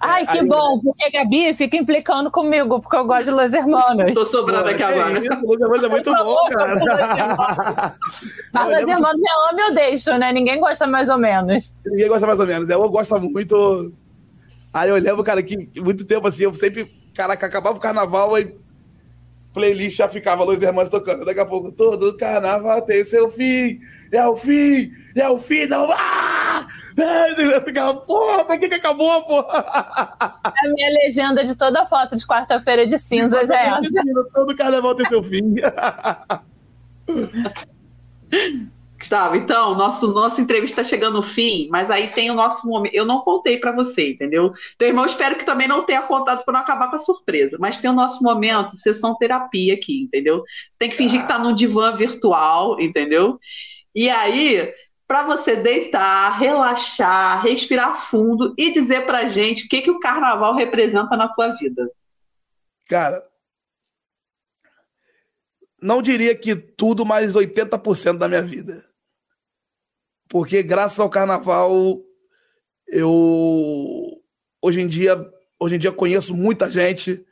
Ai, 0.00 0.26
que 0.26 0.38
Aí, 0.38 0.46
bom, 0.46 0.80
porque 0.80 1.04
a 1.04 1.10
Gabi 1.10 1.54
fica 1.54 1.76
implicando 1.76 2.30
comigo, 2.30 2.80
porque 2.80 2.96
eu 2.96 3.06
gosto 3.06 3.24
de 3.24 3.30
Los 3.30 3.52
Hermanos. 3.52 4.12
Tô 4.12 4.24
sobrando 4.24 4.68
aqui 4.68 4.82
agora. 4.82 5.12
É 5.12 5.20
isso, 5.20 5.46
Los 5.46 5.60
Hermanos 5.60 5.84
é 5.84 5.88
muito 5.88 6.12
bom, 6.12 6.36
cara. 6.50 7.94
Mas 8.52 8.66
Los 8.66 8.88
Hermanos 8.88 9.22
é 9.22 9.50
amo 9.50 9.68
ou 9.68 9.74
deixo, 9.74 10.16
né? 10.18 10.32
Ninguém 10.32 10.60
gosta 10.60 10.86
mais 10.86 11.08
ou 11.08 11.18
menos. 11.18 11.74
Ninguém 11.86 12.08
gosta 12.08 12.26
mais 12.26 12.38
ou 12.38 12.46
menos. 12.46 12.68
Eu 12.68 12.88
gosto 12.90 13.18
muito. 13.20 13.92
Aí 14.74 14.90
eu 14.90 14.96
lembro, 14.96 15.22
cara, 15.22 15.40
que 15.40 15.70
muito 15.80 16.04
tempo 16.04 16.26
assim, 16.26 16.42
eu 16.42 16.52
sempre, 16.52 16.92
caraca, 17.14 17.46
acabava 17.46 17.78
o 17.78 17.80
carnaval, 17.80 18.34
aí 18.34 18.52
playlist 19.52 19.98
já 19.98 20.08
ficava 20.08 20.42
Luiz 20.42 20.60
Hermanos 20.60 20.90
tocando. 20.90 21.24
Daqui 21.24 21.38
a 21.38 21.46
pouco, 21.46 21.70
todo 21.70 22.16
carnaval 22.16 22.82
tem 22.82 23.04
seu 23.04 23.30
fim, 23.30 23.78
é 24.10 24.26
o 24.26 24.36
fim, 24.36 24.90
é 25.14 25.28
o 25.28 25.38
fim, 25.38 25.66
não. 25.66 25.88
Ah! 25.92 26.66
Eu 27.38 27.64
ficava, 27.64 27.94
porra, 27.94 28.44
por 28.44 28.58
que, 28.58 28.68
que 28.68 28.74
acabou, 28.74 29.22
porra? 29.22 29.64
A 30.42 30.68
minha 30.74 30.90
legenda 31.04 31.44
de 31.44 31.54
toda 31.54 31.86
foto 31.86 32.16
de 32.16 32.26
quarta-feira 32.26 32.84
de 32.84 32.98
cinzas 32.98 33.48
é 33.48 33.66
essa. 33.66 33.80
Todo 34.34 34.56
carnaval 34.56 34.96
tem 34.96 35.08
seu 35.08 35.22
fim. 35.22 35.54
Gustavo, 39.04 39.36
então, 39.36 39.74
nosso, 39.74 40.14
nossa 40.14 40.40
entrevista 40.40 40.80
está 40.80 40.88
chegando 40.88 41.16
no 41.16 41.22
fim, 41.22 41.68
mas 41.70 41.90
aí 41.90 42.08
tem 42.08 42.30
o 42.30 42.34
nosso 42.34 42.66
momento. 42.66 42.94
Eu 42.94 43.04
não 43.04 43.20
contei 43.20 43.58
para 43.58 43.70
você, 43.70 44.12
entendeu? 44.12 44.54
Teu 44.78 44.88
irmão, 44.88 45.04
espero 45.04 45.36
que 45.36 45.44
também 45.44 45.68
não 45.68 45.84
tenha 45.84 46.00
contado 46.00 46.42
para 46.42 46.54
não 46.54 46.60
acabar 46.60 46.88
com 46.88 46.96
a 46.96 46.98
surpresa, 46.98 47.58
mas 47.60 47.78
tem 47.78 47.90
o 47.90 47.94
nosso 47.94 48.22
momento, 48.22 48.74
sessão 48.74 49.14
terapia 49.14 49.74
aqui, 49.74 50.04
entendeu? 50.04 50.38
Você 50.38 50.78
tem 50.78 50.88
que 50.88 50.96
fingir 50.96 51.18
que 51.18 51.26
está 51.26 51.38
num 51.38 51.54
divã 51.54 51.94
virtual, 51.94 52.80
entendeu? 52.80 53.38
E 53.94 54.08
aí, 54.08 54.72
para 55.06 55.22
você 55.22 55.54
deitar, 55.54 56.38
relaxar, 56.38 57.42
respirar 57.42 57.96
fundo 57.96 58.54
e 58.56 58.72
dizer 58.72 59.04
para 59.04 59.26
gente 59.26 59.66
o 59.66 59.68
que, 59.68 59.82
que 59.82 59.90
o 59.90 60.00
carnaval 60.00 60.54
representa 60.54 61.14
na 61.14 61.28
tua 61.28 61.48
vida. 61.48 61.90
Cara, 62.88 63.22
não 65.82 66.00
diria 66.00 66.34
que 66.34 66.56
tudo, 66.56 67.04
mas 67.04 67.34
80% 67.34 68.16
da 68.16 68.28
minha 68.28 68.40
vida 68.40 68.93
porque 70.28 70.62
graças 70.62 70.98
ao 70.98 71.10
carnaval 71.10 72.00
eu 72.88 74.20
hoje 74.62 74.80
em 74.80 74.88
dia, 74.88 75.16
hoje 75.58 75.76
em 75.76 75.78
dia 75.78 75.92
conheço 75.92 76.34
muita 76.34 76.70
gente, 76.70 77.24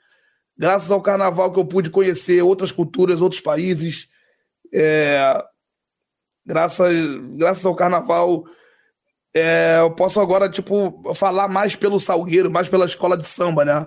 graças 0.57 0.91
ao 0.91 1.01
carnaval 1.01 1.53
que 1.53 1.59
eu 1.59 1.65
pude 1.65 1.91
conhecer 1.91 2.43
outras 2.43 2.71
culturas, 2.71 3.21
outros 3.21 3.41
países. 3.41 4.09
É, 4.73 5.43
graças, 6.45 6.93
graças 7.37 7.65
ao 7.65 7.75
carnaval, 7.75 8.45
é, 9.35 9.79
eu 9.81 9.91
posso 9.91 10.21
agora, 10.21 10.49
tipo, 10.49 11.15
falar 11.15 11.49
mais 11.49 11.75
pelo 11.75 11.99
Salgueiro, 11.99 12.51
mais 12.51 12.69
pela 12.69 12.85
escola 12.85 13.17
de 13.17 13.27
samba, 13.27 13.65
né? 13.65 13.87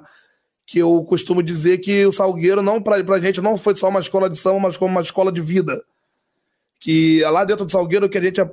Que 0.65 0.79
eu 0.79 1.03
costumo 1.03 1.43
dizer 1.43 1.77
que 1.77 2.05
o 2.05 2.11
Salgueiro, 2.11 2.61
não 2.63 2.81
pra 2.81 3.19
gente, 3.19 3.41
não 3.41 3.57
foi 3.57 3.75
só 3.75 3.89
uma 3.89 3.99
escola 3.99 4.29
de 4.29 4.37
samba, 4.37 4.59
mas 4.61 4.77
como 4.77 4.91
uma 4.91 5.01
escola 5.01 5.31
de 5.31 5.41
vida. 5.41 5.83
Que 6.85 7.23
lá 7.23 7.43
dentro 7.43 7.65
do 7.65 7.71
Salgueiro 7.71 8.07
que 8.07 8.15
a 8.15 8.21
gente, 8.21 8.39
a, 8.39 8.47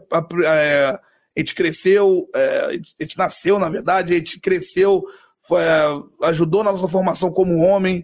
é, 0.46 0.86
a 0.88 1.00
gente 1.36 1.54
cresceu, 1.54 2.26
é, 2.34 2.60
a 2.64 3.02
gente 3.02 3.18
nasceu, 3.18 3.58
na 3.58 3.68
verdade, 3.68 4.14
a 4.14 4.16
gente 4.16 4.40
cresceu, 4.40 5.04
foi, 5.42 5.60
é, 5.60 5.84
ajudou 6.22 6.64
na 6.64 6.72
nossa 6.72 6.88
formação 6.88 7.30
como 7.30 7.58
homem, 7.58 8.02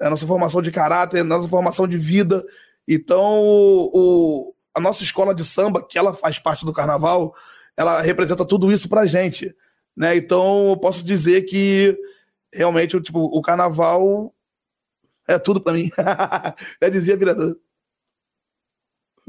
na 0.00 0.10
nossa 0.10 0.24
formação 0.24 0.62
de 0.62 0.70
caráter, 0.70 1.24
na 1.24 1.36
nossa 1.36 1.48
formação 1.48 1.88
de 1.88 1.98
vida. 1.98 2.44
Então, 2.86 3.20
o, 3.92 4.54
a 4.72 4.78
nossa 4.80 5.02
escola 5.02 5.34
de 5.34 5.44
samba, 5.44 5.84
que 5.84 5.98
ela 5.98 6.14
faz 6.14 6.38
parte 6.38 6.64
do 6.64 6.72
carnaval, 6.72 7.34
ela 7.76 8.00
representa 8.00 8.44
tudo 8.44 8.70
isso 8.70 8.88
pra 8.88 9.04
gente. 9.04 9.52
Né? 9.96 10.16
Então, 10.16 10.68
eu 10.68 10.76
posso 10.76 11.04
dizer 11.04 11.42
que 11.42 11.98
realmente 12.54 13.00
tipo, 13.00 13.18
o 13.18 13.42
carnaval 13.42 14.32
é 15.26 15.40
tudo 15.40 15.60
para 15.60 15.72
mim. 15.72 15.90
Já 16.80 16.86
dizia 16.88 17.16
vereador. 17.16 17.58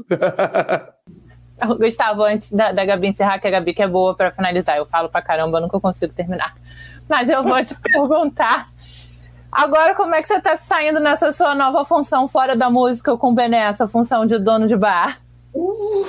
Gustavo, 1.78 2.22
antes 2.22 2.52
da, 2.52 2.70
da 2.72 2.84
Gabi 2.84 3.08
encerrar, 3.08 3.38
que 3.40 3.48
a 3.48 3.50
Gabi 3.50 3.74
que 3.74 3.82
é 3.82 3.88
boa 3.88 4.14
para 4.14 4.30
finalizar, 4.30 4.76
eu 4.76 4.86
falo 4.86 5.08
pra 5.08 5.20
caramba, 5.20 5.60
nunca 5.60 5.80
consigo 5.80 6.12
terminar. 6.12 6.54
Mas 7.08 7.28
eu 7.28 7.42
vou 7.42 7.64
te 7.64 7.74
perguntar. 7.82 8.68
Agora, 9.50 9.94
como 9.94 10.14
é 10.14 10.20
que 10.20 10.28
você 10.28 10.40
tá 10.40 10.56
saindo 10.56 11.00
nessa 11.00 11.32
sua 11.32 11.54
nova 11.54 11.84
função 11.84 12.28
fora 12.28 12.54
da 12.54 12.70
música 12.70 13.16
com 13.16 13.30
o 13.30 13.34
Bené, 13.34 13.62
essa 13.62 13.88
função 13.88 14.26
de 14.26 14.38
dono 14.38 14.66
de 14.66 14.76
bar? 14.76 15.20
Uh. 15.54 16.06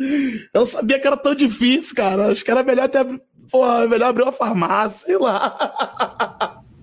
eu 0.52 0.60
não 0.60 0.66
sabia 0.66 0.98
que 0.98 1.06
era 1.06 1.16
tão 1.16 1.34
difícil, 1.34 1.94
cara. 1.94 2.30
Acho 2.30 2.44
que 2.44 2.50
era 2.50 2.62
melhor 2.62 2.84
até. 2.84 3.04
Porra, 3.50 3.86
melhor 3.86 4.08
abrir 4.08 4.22
uma 4.22 4.32
farmácia, 4.32 5.06
sei 5.06 5.18
lá. 5.18 5.54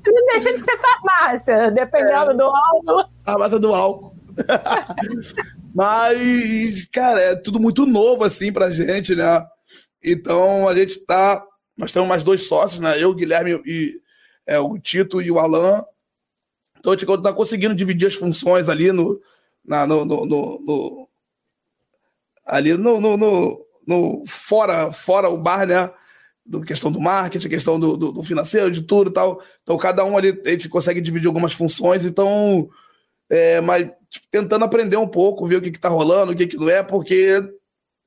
Não 0.05 0.25
deixa 0.27 0.53
de 0.53 0.63
ser 0.63 0.77
farmácia, 0.77 1.71
dependendo 1.71 2.31
é. 2.31 2.33
do 2.35 2.43
álcool. 2.43 3.09
Farmácia 3.25 3.59
do 3.59 3.73
álcool. 3.73 4.15
Mas, 5.73 6.85
cara, 6.91 7.21
é 7.21 7.35
tudo 7.35 7.59
muito 7.59 7.85
novo, 7.85 8.23
assim, 8.23 8.51
pra 8.51 8.69
gente, 8.69 9.15
né? 9.15 9.45
Então, 10.03 10.67
a 10.67 10.75
gente 10.75 10.99
tá. 11.05 11.45
Nós 11.77 11.91
temos 11.91 12.07
mais 12.07 12.23
dois 12.23 12.47
sócios, 12.47 12.79
né? 12.79 13.01
Eu, 13.01 13.13
Guilherme 13.13 13.61
e 13.65 13.99
é, 14.45 14.59
o 14.59 14.77
Tito 14.77 15.21
e 15.21 15.31
o 15.31 15.39
Alan. 15.39 15.83
Então, 16.79 16.93
a 16.93 16.97
gente 16.97 17.21
tá 17.21 17.33
conseguindo 17.33 17.75
dividir 17.75 18.07
as 18.07 18.15
funções 18.15 18.67
ali 18.67 18.91
no, 18.91 19.21
na, 19.65 19.85
no, 19.85 20.03
no, 20.03 20.25
no, 20.25 21.09
ali 22.45 22.73
no, 22.73 22.99
no, 22.99 23.17
no, 23.17 23.65
no, 23.87 24.23
fora, 24.27 24.91
fora 24.91 25.29
o 25.29 25.37
bar, 25.37 25.65
né? 25.65 25.91
Do 26.43 26.61
questão 26.61 26.91
do 26.91 26.99
marketing, 26.99 27.49
questão 27.49 27.79
do, 27.79 27.95
do, 27.95 28.11
do, 28.11 28.23
financeiro, 28.23 28.71
de 28.71 28.81
tudo 28.81 29.11
e 29.11 29.13
tal. 29.13 29.41
Então, 29.61 29.77
cada 29.77 30.03
um 30.03 30.17
ali, 30.17 30.41
a 30.43 30.49
gente 30.49 30.67
consegue 30.67 30.99
dividir 30.99 31.27
algumas 31.27 31.53
funções. 31.53 32.03
Então, 32.03 32.67
é, 33.29 33.61
mas 33.61 33.89
tipo, 34.11 34.27
tentando 34.29 34.65
aprender 34.65 34.97
um 34.97 35.07
pouco, 35.07 35.47
ver 35.47 35.55
o 35.55 35.61
que, 35.61 35.69
está 35.69 35.87
rolando, 35.87 36.33
o 36.33 36.35
que, 36.35 36.45
que 36.45 36.57
não 36.57 36.69
é, 36.69 36.83
porque 36.83 37.41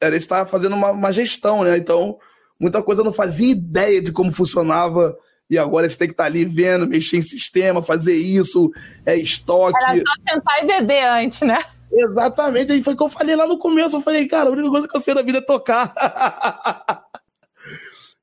a 0.01 0.11
gente 0.11 0.21
está 0.21 0.45
fazendo 0.45 0.77
uma, 0.77 0.91
uma, 0.91 1.13
gestão, 1.13 1.65
né? 1.65 1.79
Então, 1.79 2.19
muita 2.61 2.83
coisa 2.83 3.01
eu 3.01 3.05
não 3.07 3.13
fazia 3.13 3.51
ideia 3.51 4.03
de 4.03 4.13
como 4.13 4.31
funcionava. 4.31 5.17
E 5.49 5.59
agora 5.59 5.87
a 5.87 5.89
gente 5.89 5.99
tem 5.99 6.09
que 6.09 6.15
estar 6.15 6.25
tá 6.25 6.29
ali 6.29 6.45
vendo, 6.45 6.87
mexer 6.87 7.17
em 7.17 7.23
sistema, 7.23 7.83
fazer 7.83 8.15
isso, 8.15 8.71
é 9.05 9.17
estoque. 9.17 9.77
Era 9.83 9.97
só 9.97 10.33
sentar 10.33 10.63
e 10.63 10.67
beber 10.67 11.05
antes, 11.05 11.41
né? 11.41 11.65
Exatamente, 11.93 12.73
aí 12.73 12.83
foi 12.83 12.95
o 12.95 12.97
que 12.97 13.03
eu 13.03 13.09
falei 13.11 13.37
lá 13.37 13.47
no 13.47 13.59
começo. 13.59 13.97
Eu 13.97 14.01
falei, 14.01 14.27
cara, 14.27 14.49
a 14.49 14.53
única 14.53 14.71
coisa 14.71 14.89
que 14.89 14.97
eu 14.97 15.01
sei 15.01 15.15
da 15.15 15.23
vida 15.23 15.39
é 15.39 15.43
tocar. 15.43 15.93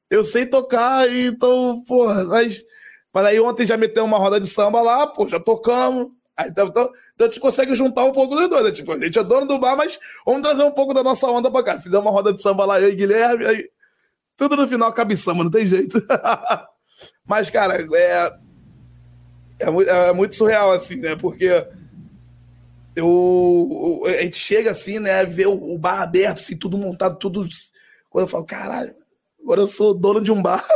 eu 0.10 0.24
sei 0.24 0.46
tocar, 0.46 1.12
então, 1.12 1.84
porra, 1.88 2.26
mas. 2.26 2.64
Mas 3.14 3.26
aí 3.26 3.40
ontem 3.42 3.68
já 3.68 3.76
meteu 3.76 4.06
uma 4.06 4.18
roda 4.18 4.40
de 4.40 4.48
samba 4.48 4.82
lá, 4.82 5.06
pô, 5.06 5.28
já 5.28 5.40
tocamos. 5.40 6.12
Então, 6.48 6.68
então, 6.68 6.90
então 7.16 7.28
a 7.28 7.30
gente 7.30 7.40
consegue 7.40 7.76
juntar 7.76 8.06
um 8.06 8.12
pouco 8.12 8.36
dos 8.36 8.50
dois. 8.50 8.66
Né? 8.66 8.72
Tipo, 8.72 8.94
a 8.94 9.00
gente 9.00 9.18
é 9.18 9.24
dono 9.24 9.48
do 9.48 9.60
bar, 9.60 9.76
mas 9.76 10.00
vamos 10.26 10.42
trazer 10.42 10.64
um 10.64 10.72
pouco 10.72 10.94
da 10.94 11.04
nossa 11.04 11.28
onda 11.28 11.50
pra 11.50 11.64
cá. 11.64 11.82
Fizemos 11.82 12.06
uma 12.06 12.12
roda 12.12 12.34
de 12.34 12.42
samba 12.42 12.66
lá, 12.66 12.80
eu 12.80 12.90
e 12.90 12.96
Guilherme, 12.96 13.46
aí 13.46 13.70
tudo 14.42 14.56
no 14.56 14.68
final 14.68 14.92
cabe 14.92 15.16
samba, 15.16 15.44
não 15.44 15.52
tem 15.52 15.68
jeito. 15.68 16.04
mas, 17.26 17.50
cara, 17.50 17.78
é, 17.80 18.40
é, 19.60 20.10
é 20.10 20.14
muito 20.14 20.36
surreal, 20.36 20.72
assim, 20.72 20.96
né? 20.96 21.16
Porque 21.16 21.68
eu, 22.96 24.02
a 24.06 24.24
gente 24.24 24.38
chega 24.38 24.72
assim, 24.72 25.00
né, 25.00 25.26
ver 25.26 25.48
o, 25.48 25.54
o, 25.54 25.78
bar 25.78 26.02
aberto, 26.02 26.40
assim, 26.40 26.58
tudo 26.58 26.78
montado, 26.78 27.18
tudo. 27.18 27.48
Quando 28.10 28.24
eu 28.24 28.28
falo, 28.28 28.44
caralho, 28.44 28.94
agora 29.42 29.62
eu 29.62 29.68
sou 29.68 29.94
dono 29.94 30.22
de 30.22 30.32
um 30.32 30.42
bar. 30.42 30.66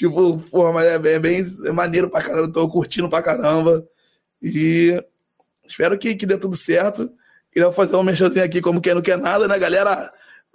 tipo, 0.00 0.38
porra, 0.50 0.72
mas 0.72 0.86
é, 0.86 0.94
é 0.94 1.18
bem 1.18 1.44
maneiro 1.74 2.08
pra 2.08 2.22
caramba, 2.22 2.50
tô 2.50 2.66
curtindo 2.70 3.10
pra 3.10 3.22
caramba. 3.22 3.84
E 4.42 4.98
espero 5.68 5.98
que, 5.98 6.14
que 6.14 6.24
dê 6.24 6.38
tudo 6.38 6.56
certo. 6.56 7.10
Queria 7.52 7.70
fazer 7.70 7.96
um 7.96 8.02
mexãozinho 8.02 8.42
aqui, 8.42 8.62
como 8.62 8.80
quem 8.80 8.94
não 8.94 9.02
quer 9.02 9.18
nada, 9.18 9.46
né, 9.46 9.58
galera? 9.58 10.10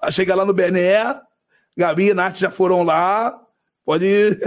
Chega 0.09 0.33
lá 0.33 0.43
no 0.43 0.53
BNE, 0.53 1.21
Gabi 1.77 2.09
e 2.09 2.13
Nath 2.15 2.37
já 2.37 2.49
foram 2.49 2.81
lá. 2.81 3.39
Pode. 3.85 4.07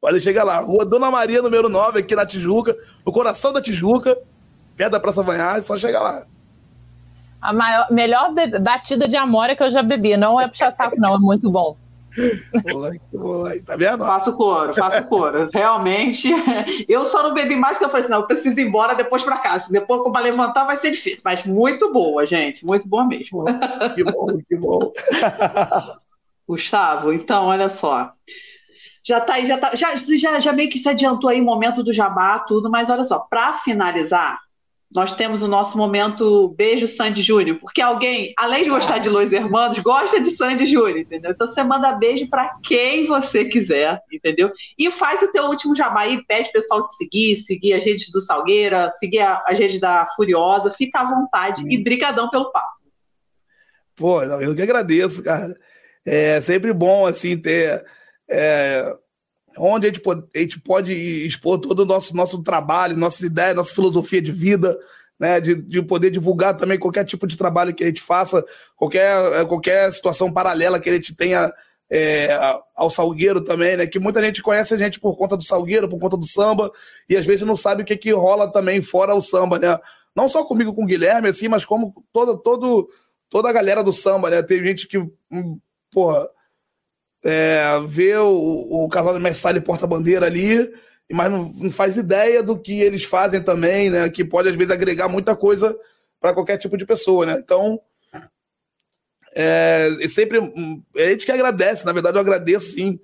Pode 0.00 0.20
chegar 0.20 0.44
lá. 0.44 0.60
Rua 0.60 0.84
Dona 0.84 1.10
Maria, 1.10 1.42
número 1.42 1.68
9, 1.68 1.98
aqui 1.98 2.14
na 2.14 2.24
Tijuca, 2.24 2.76
no 3.04 3.10
coração 3.10 3.52
da 3.52 3.60
Tijuca, 3.60 4.16
perto 4.76 4.92
da 4.92 5.00
Praça 5.00 5.20
Vanhar, 5.20 5.58
é 5.58 5.62
só 5.62 5.76
chegar 5.76 6.00
lá. 6.00 6.24
A 7.42 7.52
maior, 7.52 7.90
melhor 7.90 8.32
batida 8.62 9.08
de 9.08 9.16
amora 9.16 9.56
que 9.56 9.64
eu 9.64 9.70
já 9.70 9.82
bebi. 9.82 10.16
Não 10.16 10.40
é 10.40 10.46
puxar 10.46 10.70
saco, 10.70 10.94
não, 10.96 11.16
é 11.16 11.18
muito 11.18 11.50
bom. 11.50 11.76
Tá 13.64 13.76
vendo? 13.76 14.04
Faço 14.04 14.32
coro, 14.32 14.74
faço 14.74 15.02
coro. 15.04 15.48
Realmente, 15.52 16.30
eu 16.88 17.04
só 17.06 17.22
não 17.22 17.34
bebi 17.34 17.56
mais 17.56 17.78
que 17.78 17.84
eu 17.84 17.88
falei 17.88 18.04
assim: 18.04 18.12
não, 18.12 18.20
eu 18.20 18.26
preciso 18.26 18.60
ir 18.60 18.66
embora 18.66 18.94
depois 18.94 19.22
para 19.22 19.38
casa. 19.38 19.70
Depois, 19.70 20.02
quando 20.02 20.18
levantar, 20.22 20.64
vai 20.64 20.76
ser 20.76 20.90
difícil. 20.90 21.22
Mas 21.24 21.44
muito 21.44 21.92
boa, 21.92 22.26
gente. 22.26 22.64
Muito 22.64 22.86
boa 22.88 23.06
mesmo. 23.06 23.44
Que 23.94 24.04
bom, 24.04 24.26
que 24.48 24.56
bom. 24.56 24.92
Gustavo, 26.46 27.12
então, 27.12 27.46
olha 27.46 27.68
só 27.68 28.12
já 29.08 29.20
tá 29.22 29.34
aí, 29.34 29.46
já 29.46 29.56
tá, 29.56 29.74
já, 29.74 29.94
já, 29.96 30.38
já 30.38 30.52
meio 30.52 30.68
que 30.68 30.78
se 30.78 30.86
adiantou 30.86 31.30
aí 31.30 31.40
o 31.40 31.44
momento 31.44 31.82
do 31.82 31.94
jabá, 31.94 32.40
tudo, 32.40 32.70
mas 32.70 32.90
olha 32.90 33.04
só, 33.04 33.18
para 33.18 33.54
finalizar, 33.54 34.38
nós 34.94 35.14
temos 35.14 35.42
o 35.42 35.48
nosso 35.48 35.76
momento 35.76 36.48
beijo 36.56 36.86
Sandy 36.86 37.20
Júnior, 37.20 37.58
porque 37.58 37.80
alguém, 37.80 38.32
além 38.38 38.64
de 38.64 38.70
gostar 38.70 38.98
de 38.98 39.08
Los 39.10 39.30
Hermanos, 39.32 39.78
gosta 39.80 40.18
de 40.18 40.30
Sandy 40.30 40.64
Júnior, 40.64 40.98
entendeu? 40.98 41.32
Então 41.32 41.46
você 41.46 41.62
manda 41.62 41.92
beijo 41.92 42.28
para 42.30 42.56
quem 42.62 43.06
você 43.06 43.44
quiser, 43.44 44.00
entendeu? 44.10 44.50
E 44.78 44.90
faz 44.90 45.20
o 45.22 45.30
teu 45.30 45.44
último 45.44 45.76
jabá 45.76 46.02
aí, 46.02 46.24
pede 46.24 46.48
o 46.48 46.52
pessoal 46.52 46.86
te 46.86 46.94
seguir, 46.94 47.36
seguir 47.36 47.74
as 47.74 47.84
redes 47.84 48.10
do 48.10 48.20
Salgueira, 48.20 48.90
seguir 48.90 49.20
a, 49.20 49.44
a 49.46 49.52
rede 49.52 49.78
da 49.78 50.06
Furiosa, 50.16 50.70
fica 50.70 51.00
à 51.00 51.04
vontade 51.04 51.62
e 51.68 51.76
brigadão 51.76 52.30
pelo 52.30 52.50
papo. 52.50 52.78
Pô, 53.94 54.22
eu 54.22 54.54
que 54.54 54.62
agradeço, 54.62 55.22
cara. 55.22 55.54
É 56.06 56.40
sempre 56.40 56.72
bom, 56.72 57.06
assim, 57.06 57.36
ter 57.36 57.84
é, 58.30 58.96
onde 59.58 59.86
a 59.86 59.90
gente, 59.90 60.00
pode, 60.00 60.24
a 60.34 60.38
gente 60.38 60.60
pode 60.60 60.92
expor 60.92 61.58
todo 61.58 61.80
o 61.80 61.86
nosso, 61.86 62.14
nosso 62.14 62.42
trabalho, 62.42 62.96
nossas 62.96 63.22
ideias, 63.22 63.56
nossa 63.56 63.74
filosofia 63.74 64.22
de 64.22 64.32
vida, 64.32 64.78
né, 65.18 65.40
de, 65.40 65.54
de 65.54 65.82
poder 65.82 66.10
divulgar 66.10 66.56
também 66.56 66.78
qualquer 66.78 67.04
tipo 67.04 67.26
de 67.26 67.36
trabalho 67.36 67.74
que 67.74 67.82
a 67.82 67.86
gente 67.88 68.00
faça, 68.00 68.44
qualquer, 68.76 69.46
qualquer 69.46 69.92
situação 69.92 70.32
paralela 70.32 70.78
que 70.78 70.88
a 70.88 70.94
gente 70.94 71.14
tenha 71.14 71.52
é, 71.90 72.28
ao 72.76 72.90
Salgueiro 72.90 73.40
também, 73.40 73.76
né? 73.76 73.86
Que 73.86 73.98
muita 73.98 74.22
gente 74.22 74.42
conhece 74.42 74.74
a 74.74 74.76
gente 74.76 75.00
por 75.00 75.16
conta 75.16 75.36
do 75.36 75.42
Salgueiro, 75.42 75.88
por 75.88 75.98
conta 75.98 76.16
do 76.16 76.26
samba, 76.26 76.70
e 77.08 77.16
às 77.16 77.24
vezes 77.24 77.46
não 77.46 77.56
sabe 77.56 77.82
o 77.82 77.84
que, 77.84 77.96
que 77.96 78.12
rola 78.12 78.50
também 78.52 78.82
fora 78.82 79.14
o 79.14 79.22
samba, 79.22 79.58
né? 79.58 79.78
Não 80.14 80.28
só 80.28 80.44
comigo, 80.44 80.74
com 80.74 80.84
o 80.84 80.86
Guilherme, 80.86 81.28
assim, 81.28 81.48
mas 81.48 81.64
como 81.64 82.04
toda, 82.12 82.36
todo, 82.36 82.88
toda 83.30 83.48
a 83.48 83.52
galera 83.52 83.82
do 83.82 83.92
samba, 83.92 84.28
né? 84.30 84.42
Tem 84.42 84.62
gente 84.62 84.86
que, 84.86 84.98
hum, 84.98 85.58
porra, 85.90 86.28
é, 87.28 87.62
vê 87.86 88.16
o, 88.16 88.84
o 88.84 88.88
casal 88.88 89.12
de 89.12 89.22
Messalha 89.22 89.58
e 89.58 89.60
porta-bandeira 89.60 90.24
ali, 90.24 90.72
mas 91.12 91.30
não, 91.30 91.52
não, 91.52 91.70
faz 91.70 91.98
ideia 91.98 92.42
do 92.42 92.58
que 92.58 92.80
eles 92.80 93.04
fazem 93.04 93.42
também, 93.42 93.90
né? 93.90 94.08
Que 94.08 94.24
pode, 94.24 94.48
às 94.48 94.56
vezes, 94.56 94.72
agregar 94.72 95.08
muita 95.08 95.36
coisa 95.36 95.78
para 96.18 96.32
qualquer 96.32 96.56
tipo 96.56 96.74
de 96.78 96.86
pessoa, 96.86 97.26
né? 97.26 97.38
Então, 97.38 97.78
é, 99.34 99.90
sempre. 100.08 100.38
É 100.96 101.10
gente 101.10 101.26
que 101.26 101.32
agradece, 101.32 101.84
na 101.84 101.92
verdade, 101.92 102.16
eu 102.16 102.22
agradeço 102.22 102.72
sim. 102.72 102.98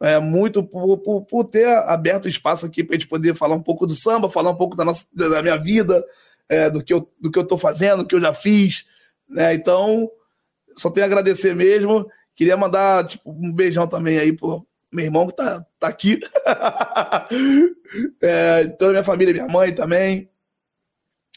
É, 0.00 0.18
muito 0.18 0.62
por, 0.62 0.96
por, 0.98 1.22
por 1.22 1.44
ter 1.44 1.66
aberto 1.66 2.24
o 2.24 2.28
espaço 2.28 2.64
aqui 2.64 2.82
para 2.82 2.94
a 2.94 2.98
gente 2.98 3.08
poder 3.08 3.34
falar 3.34 3.56
um 3.56 3.62
pouco 3.62 3.86
do 3.86 3.96
samba, 3.96 4.30
falar 4.30 4.50
um 4.50 4.56
pouco 4.56 4.76
da, 4.76 4.84
nossa, 4.84 5.04
da 5.12 5.42
minha 5.42 5.56
vida, 5.56 6.02
é, 6.48 6.70
do, 6.70 6.82
que 6.82 6.94
eu, 6.94 7.10
do 7.20 7.30
que 7.30 7.38
eu 7.38 7.42
estou 7.42 7.58
fazendo, 7.58 8.02
do 8.02 8.08
que 8.08 8.14
eu 8.14 8.20
já 8.20 8.32
fiz. 8.32 8.86
Né? 9.28 9.52
Então, 9.54 10.08
só 10.76 10.88
tenho 10.88 11.04
a 11.04 11.08
agradecer 11.08 11.54
mesmo. 11.54 12.08
Queria 12.38 12.56
mandar 12.56 13.04
tipo, 13.04 13.32
um 13.32 13.52
beijão 13.52 13.88
também 13.88 14.16
aí 14.16 14.32
pro 14.32 14.64
meu 14.92 15.04
irmão 15.04 15.26
que 15.26 15.34
tá, 15.34 15.66
tá 15.76 15.88
aqui. 15.88 16.20
é, 18.22 18.68
toda 18.68 18.90
a 18.90 18.92
minha 18.92 19.02
família, 19.02 19.34
minha 19.34 19.48
mãe 19.48 19.74
também. 19.74 20.30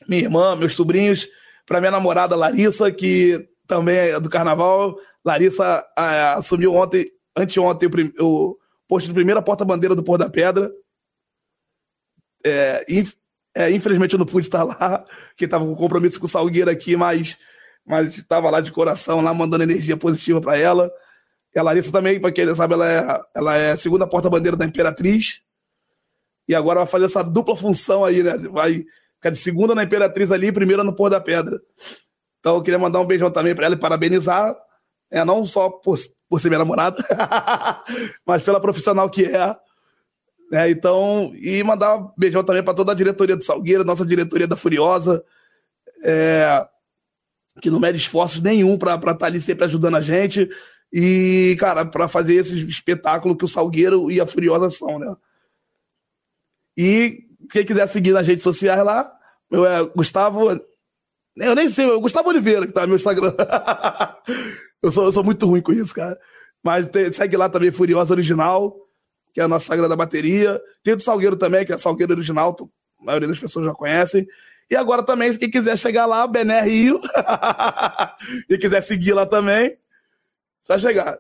Minha 0.08 0.22
irmã, 0.22 0.56
meus 0.56 0.76
sobrinhos. 0.76 1.28
Pra 1.66 1.80
minha 1.80 1.90
namorada 1.90 2.36
Larissa, 2.36 2.92
que 2.92 3.50
também 3.66 3.98
é 3.98 4.20
do 4.20 4.30
carnaval. 4.30 4.96
Larissa 5.26 5.84
é, 5.98 6.34
assumiu 6.38 6.76
ontem, 6.76 7.12
anteontem, 7.36 7.90
o, 8.20 8.52
o 8.52 8.58
posto 8.88 9.08
de 9.08 9.14
primeira 9.16 9.42
porta-bandeira 9.42 9.96
do 9.96 10.04
Pôr 10.04 10.20
da 10.20 10.30
Pedra. 10.30 10.72
É, 12.46 12.86
inf, 12.88 13.16
é, 13.58 13.72
infelizmente 13.72 14.14
eu 14.14 14.20
não 14.20 14.26
pude 14.28 14.46
estar 14.46 14.64
lá, 14.64 15.04
que 15.36 15.46
estava 15.46 15.66
com 15.66 15.76
compromisso 15.76 16.20
com 16.20 16.28
o 16.28 16.30
Salgueiro 16.30 16.70
aqui, 16.70 16.96
mas 16.96 17.40
mas 17.86 18.18
estava 18.18 18.50
lá 18.50 18.62
de 18.62 18.72
coração, 18.72 19.22
lá 19.22 19.34
mandando 19.34 19.64
energia 19.64 19.98
positiva 19.98 20.40
para 20.40 20.58
ela. 20.58 20.92
E 21.54 21.60
a 21.60 21.64
Larissa 21.64 21.92
também, 21.92 22.20
para 22.20 22.32
quem 22.32 22.46
não 22.46 22.56
sabe, 22.56 22.74
ela 22.74 22.90
é, 22.90 23.22
ela 23.36 23.56
é 23.56 23.76
segunda 23.76 24.08
porta-bandeira 24.08 24.56
da 24.56 24.66
Imperatriz. 24.66 25.42
E 26.48 26.56
agora 26.56 26.80
vai 26.80 26.88
fazer 26.88 27.06
essa 27.06 27.24
dupla 27.24 27.56
função 27.56 28.06
aí, 28.06 28.24
né? 28.24 28.38
Vai 28.50 28.84
ficar 29.16 29.30
de 29.30 29.38
segunda 29.38 29.76
na 29.76 29.84
Imperatriz 29.84 30.32
ali 30.32 30.48
e 30.48 30.52
primeira 30.52 30.84
no 30.84 30.96
Pôr 30.96 31.10
da 31.10 31.20
Pedra. 31.20 31.60
Então 32.40 32.56
eu 32.56 32.64
queria 32.64 32.80
mandar 32.80 33.00
um 33.00 33.06
beijão 33.06 33.30
também 33.30 33.54
para 33.54 33.66
ela 33.66 33.76
e 33.76 33.80
parabenizar, 33.80 34.56
é, 35.12 35.24
não 35.24 35.46
só 35.46 35.70
por, 35.70 35.98
por 36.28 36.42
ser 36.42 36.50
minha 36.50 36.60
namorada, 36.60 36.98
mas 38.26 38.42
pela 38.42 38.60
profissional 38.60 39.10
que 39.10 39.26
é. 39.26 39.56
É, 40.54 40.70
então, 40.70 41.32
e 41.36 41.64
mandar 41.64 41.96
um 41.96 42.12
beijão 42.18 42.44
também 42.44 42.64
para 42.64 42.74
toda 42.74 42.92
a 42.92 42.96
diretoria 42.96 43.38
do 43.38 43.44
Salgueiro, 43.44 43.86
nossa 43.86 44.06
diretoria 44.06 44.48
da 44.48 44.58
Furiosa, 44.58 45.24
é, 46.04 46.68
que 47.62 47.70
não 47.70 47.80
mede 47.80 47.98
esforços 47.98 48.42
nenhum 48.42 48.78
para 48.78 48.96
estar 48.96 49.16
tá 49.16 49.26
ali 49.26 49.42
sempre 49.42 49.66
ajudando 49.66 49.96
a 49.96 50.02
gente. 50.02 50.50
E, 50.94 51.56
cara, 51.60 51.86
para 51.86 52.08
fazer 52.08 52.36
esse 52.36 52.66
espetáculo 52.68 53.36
que 53.36 53.46
o 53.46 53.48
Salgueiro 53.48 54.12
e 54.12 54.22
a 54.22 54.28
Furiosa 54.28 54.70
são, 54.70 55.00
né? 55.00 55.16
E 56.78 57.24
quem 57.50 57.66
quiser 57.66 57.88
seguir 57.88 58.12
nas 58.12 58.28
redes 58.28 58.44
sociais 58.44 58.84
lá, 58.84 59.12
meu 59.52 59.66
é 59.66 59.84
Gustavo. 59.96 60.52
Eu 61.38 61.56
nem 61.56 61.70
sei, 61.70 62.00
Gustavo 62.00 62.30
Oliveira, 62.30 62.68
que 62.68 62.74
tá 62.74 62.82
no 62.82 62.90
meu 62.90 62.98
Instagram. 62.98 63.34
eu, 64.84 64.92
sou, 64.92 65.06
eu 65.06 65.12
sou 65.12 65.24
muito 65.24 65.46
ruim 65.46 65.62
com 65.62 65.72
isso, 65.72 65.94
cara. 65.94 66.20
Mas 66.64 66.90
tem, 66.90 67.12
segue 67.12 67.38
lá 67.38 67.50
também 67.50 67.72
Furiosa 67.72 68.14
Original 68.14 68.76
que 69.34 69.40
é 69.40 69.44
a 69.44 69.48
nossa 69.48 69.68
sagrada 69.68 69.96
bateria. 69.96 70.62
Tem 70.84 70.96
do 70.96 71.04
Salgueiro 71.04 71.36
também, 71.36 71.66
que 71.66 71.74
é 71.74 71.78
Salgueiro 71.78 72.14
original, 72.14 72.56
a 73.00 73.06
maioria 73.06 73.28
das 73.28 73.40
pessoas 73.40 73.66
já 73.66 73.74
conhecem. 73.74 74.28
E 74.72 74.76
agora 74.78 75.04
também, 75.04 75.34
se 75.34 75.38
quem 75.38 75.52
quiser 75.52 75.78
chegar 75.78 76.06
lá, 76.06 76.26
Bené 76.26 76.62
Rio, 76.62 77.02
e 78.50 78.58
quiser 78.58 78.80
seguir 78.80 79.12
lá 79.12 79.26
também, 79.26 79.76
só 80.64 80.80
chegar. 80.80 81.18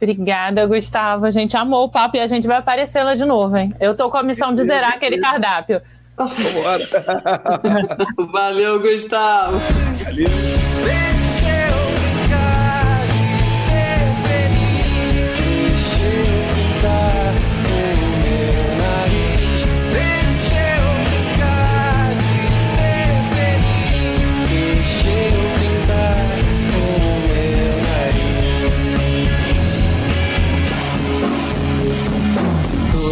Obrigada, 0.00 0.64
Gustavo. 0.64 1.26
A 1.26 1.32
gente 1.32 1.56
amou 1.56 1.86
o 1.86 1.88
papo 1.88 2.16
e 2.16 2.20
a 2.20 2.28
gente 2.28 2.46
vai 2.46 2.58
aparecer 2.58 3.02
lá 3.02 3.16
de 3.16 3.24
novo, 3.24 3.56
hein? 3.56 3.74
Eu 3.80 3.96
tô 3.96 4.08
com 4.08 4.16
a 4.16 4.22
missão 4.22 4.54
de 4.54 4.62
zerar 4.62 4.92
aquele 4.92 5.18
cardápio. 5.18 5.82
Vambora. 6.16 6.88
Valeu, 8.30 8.80
Gustavo. 8.80 9.58
Valeu. 10.04 11.17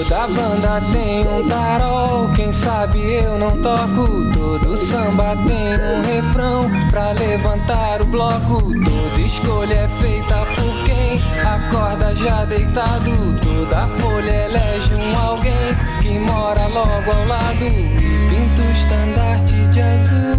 Toda 0.09 0.29
banda 0.29 0.81
tem 0.93 1.27
um 1.27 1.49
tarol, 1.49 2.29
quem 2.37 2.53
sabe 2.53 3.01
eu 3.15 3.37
não 3.41 3.61
toco. 3.61 4.07
Todo 4.33 4.77
samba 4.77 5.37
tem 5.49 5.75
um 5.75 6.01
refrão 6.03 6.71
pra 6.93 7.11
levantar 7.11 8.01
o 8.03 8.05
bloco. 8.05 8.63
Toda 8.85 9.21
escolha 9.21 9.75
é 9.75 9.89
feita 10.01 10.47
por 10.55 10.85
quem 10.85 11.21
acorda 11.43 12.15
já 12.15 12.45
deitado. 12.45 13.11
Toda 13.43 13.89
folha 13.99 14.45
elege 14.45 14.95
um 14.95 15.19
alguém 15.19 15.75
que 16.01 16.17
mora 16.21 16.69
logo 16.69 17.11
ao 17.11 17.27
lado 17.27 17.65
e 17.65 17.99
pinta 18.31 18.63
o 18.63 18.73
estandarte 18.75 19.55
de 19.73 19.81
azul. 19.81 20.39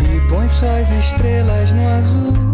E 0.00 0.28
põe 0.28 0.48
suas 0.48 0.88
estrelas 0.92 1.72
no 1.72 1.88
azul. 1.88 2.51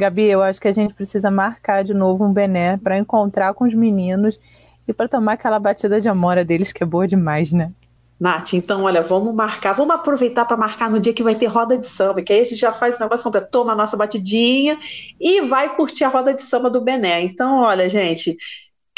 Gabi, 0.00 0.24
eu 0.24 0.42
acho 0.42 0.60
que 0.60 0.66
a 0.66 0.72
gente 0.72 0.94
precisa 0.94 1.30
marcar 1.30 1.84
de 1.84 1.92
novo 1.92 2.24
um 2.24 2.32
Bené 2.32 2.78
para 2.78 2.96
encontrar 2.96 3.52
com 3.52 3.64
os 3.64 3.74
meninos 3.74 4.40
e 4.88 4.92
para 4.94 5.06
tomar 5.06 5.34
aquela 5.34 5.58
batida 5.58 6.00
de 6.00 6.08
amora 6.08 6.44
deles 6.44 6.72
que 6.72 6.82
é 6.82 6.86
boa 6.86 7.06
demais, 7.06 7.52
né? 7.52 7.70
Nath, 8.18 8.54
então, 8.54 8.84
olha, 8.84 9.02
vamos 9.02 9.34
marcar, 9.34 9.72
vamos 9.72 9.94
aproveitar 9.94 10.44
para 10.44 10.56
marcar 10.56 10.90
no 10.90 11.00
dia 11.00 11.12
que 11.12 11.22
vai 11.22 11.34
ter 11.34 11.46
roda 11.46 11.76
de 11.76 11.86
samba, 11.86 12.22
que 12.22 12.32
aí 12.32 12.40
a 12.40 12.44
gente 12.44 12.56
já 12.56 12.72
faz 12.72 12.96
o 12.96 13.00
negócio 13.00 13.24
completo, 13.24 13.48
toma 13.50 13.72
a 13.72 13.76
nossa 13.76 13.96
batidinha 13.96 14.78
e 15.18 15.42
vai 15.42 15.74
curtir 15.74 16.04
a 16.04 16.08
roda 16.08 16.34
de 16.34 16.42
samba 16.42 16.68
do 16.68 16.80
Bené. 16.80 17.22
Então, 17.22 17.60
olha, 17.60 17.88
gente, 17.88 18.36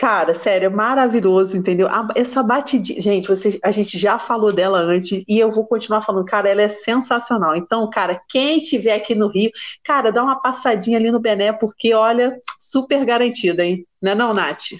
Cara, 0.02 0.34
sério, 0.34 0.66
é 0.66 0.68
maravilhoso, 0.68 1.56
entendeu? 1.56 1.86
A, 1.86 2.08
essa 2.16 2.42
batidinha. 2.42 3.00
Gente, 3.00 3.28
você, 3.28 3.60
a 3.62 3.70
gente 3.70 3.96
já 3.96 4.18
falou 4.18 4.52
dela 4.52 4.80
antes 4.80 5.22
e 5.28 5.38
eu 5.38 5.52
vou 5.52 5.64
continuar 5.64 6.02
falando. 6.02 6.26
Cara, 6.26 6.48
ela 6.50 6.62
é 6.62 6.68
sensacional. 6.68 7.54
Então, 7.54 7.88
cara, 7.88 8.20
quem 8.28 8.60
tiver 8.60 8.96
aqui 8.96 9.14
no 9.14 9.28
Rio, 9.28 9.52
cara, 9.84 10.10
dá 10.10 10.20
uma 10.20 10.34
passadinha 10.34 10.98
ali 10.98 11.08
no 11.12 11.20
Bené, 11.20 11.52
porque, 11.52 11.94
olha, 11.94 12.36
super 12.58 13.04
garantida, 13.04 13.64
hein? 13.64 13.86
Não 14.02 14.10
é 14.10 14.14
não, 14.16 14.34
Nath? 14.34 14.72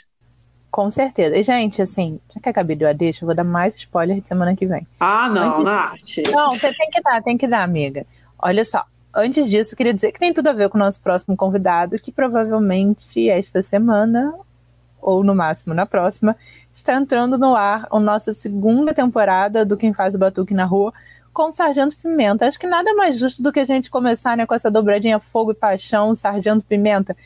Com 0.72 0.90
certeza. 0.90 1.36
E, 1.36 1.42
gente, 1.44 1.80
assim, 1.80 2.18
já 2.34 2.40
que 2.40 2.48
a 2.48 2.52
Gabi 2.52 2.74
deu 2.74 2.88
a 2.88 2.92
deixa, 2.92 3.22
eu 3.22 3.26
vou 3.26 3.34
dar 3.36 3.44
mais 3.44 3.76
spoiler 3.76 4.20
de 4.20 4.26
semana 4.26 4.56
que 4.56 4.66
vem. 4.66 4.84
Ah, 4.98 5.28
não, 5.28 5.50
antes... 5.50 5.62
Nath. 5.62 6.32
Não, 6.32 6.58
tem 6.58 6.90
que 6.90 7.00
dar, 7.00 7.22
tem 7.22 7.38
que 7.38 7.46
dar, 7.46 7.62
amiga. 7.62 8.04
Olha 8.36 8.64
só, 8.64 8.84
antes 9.14 9.48
disso, 9.48 9.74
eu 9.74 9.76
queria 9.76 9.94
dizer 9.94 10.10
que 10.10 10.18
tem 10.18 10.32
tudo 10.32 10.48
a 10.48 10.52
ver 10.52 10.68
com 10.68 10.76
o 10.76 10.80
nosso 10.80 11.00
próximo 11.00 11.36
convidado, 11.36 11.96
que 12.00 12.10
provavelmente 12.10 13.30
esta 13.30 13.62
semana 13.62 14.34
ou 15.02 15.24
no 15.24 15.34
máximo 15.34 15.74
na 15.74 15.84
próxima, 15.84 16.36
está 16.72 16.94
entrando 16.94 17.36
no 17.36 17.54
ar 17.54 17.86
a 17.90 18.00
nossa 18.00 18.32
segunda 18.32 18.94
temporada 18.94 19.66
do 19.66 19.76
Quem 19.76 19.92
Faz 19.92 20.14
o 20.14 20.18
Batuque 20.18 20.54
na 20.54 20.64
Rua 20.64 20.92
com 21.32 21.48
o 21.48 21.52
Sargento 21.52 21.96
Pimenta. 21.96 22.46
Acho 22.46 22.58
que 22.58 22.66
nada 22.66 22.94
mais 22.94 23.18
justo 23.18 23.42
do 23.42 23.52
que 23.52 23.60
a 23.60 23.64
gente 23.64 23.90
começar 23.90 24.36
né, 24.36 24.46
com 24.46 24.54
essa 24.54 24.70
dobradinha 24.70 25.18
Fogo 25.18 25.52
e 25.52 25.54
Paixão, 25.54 26.14
Sargento 26.14 26.64
Pimenta. 26.64 27.16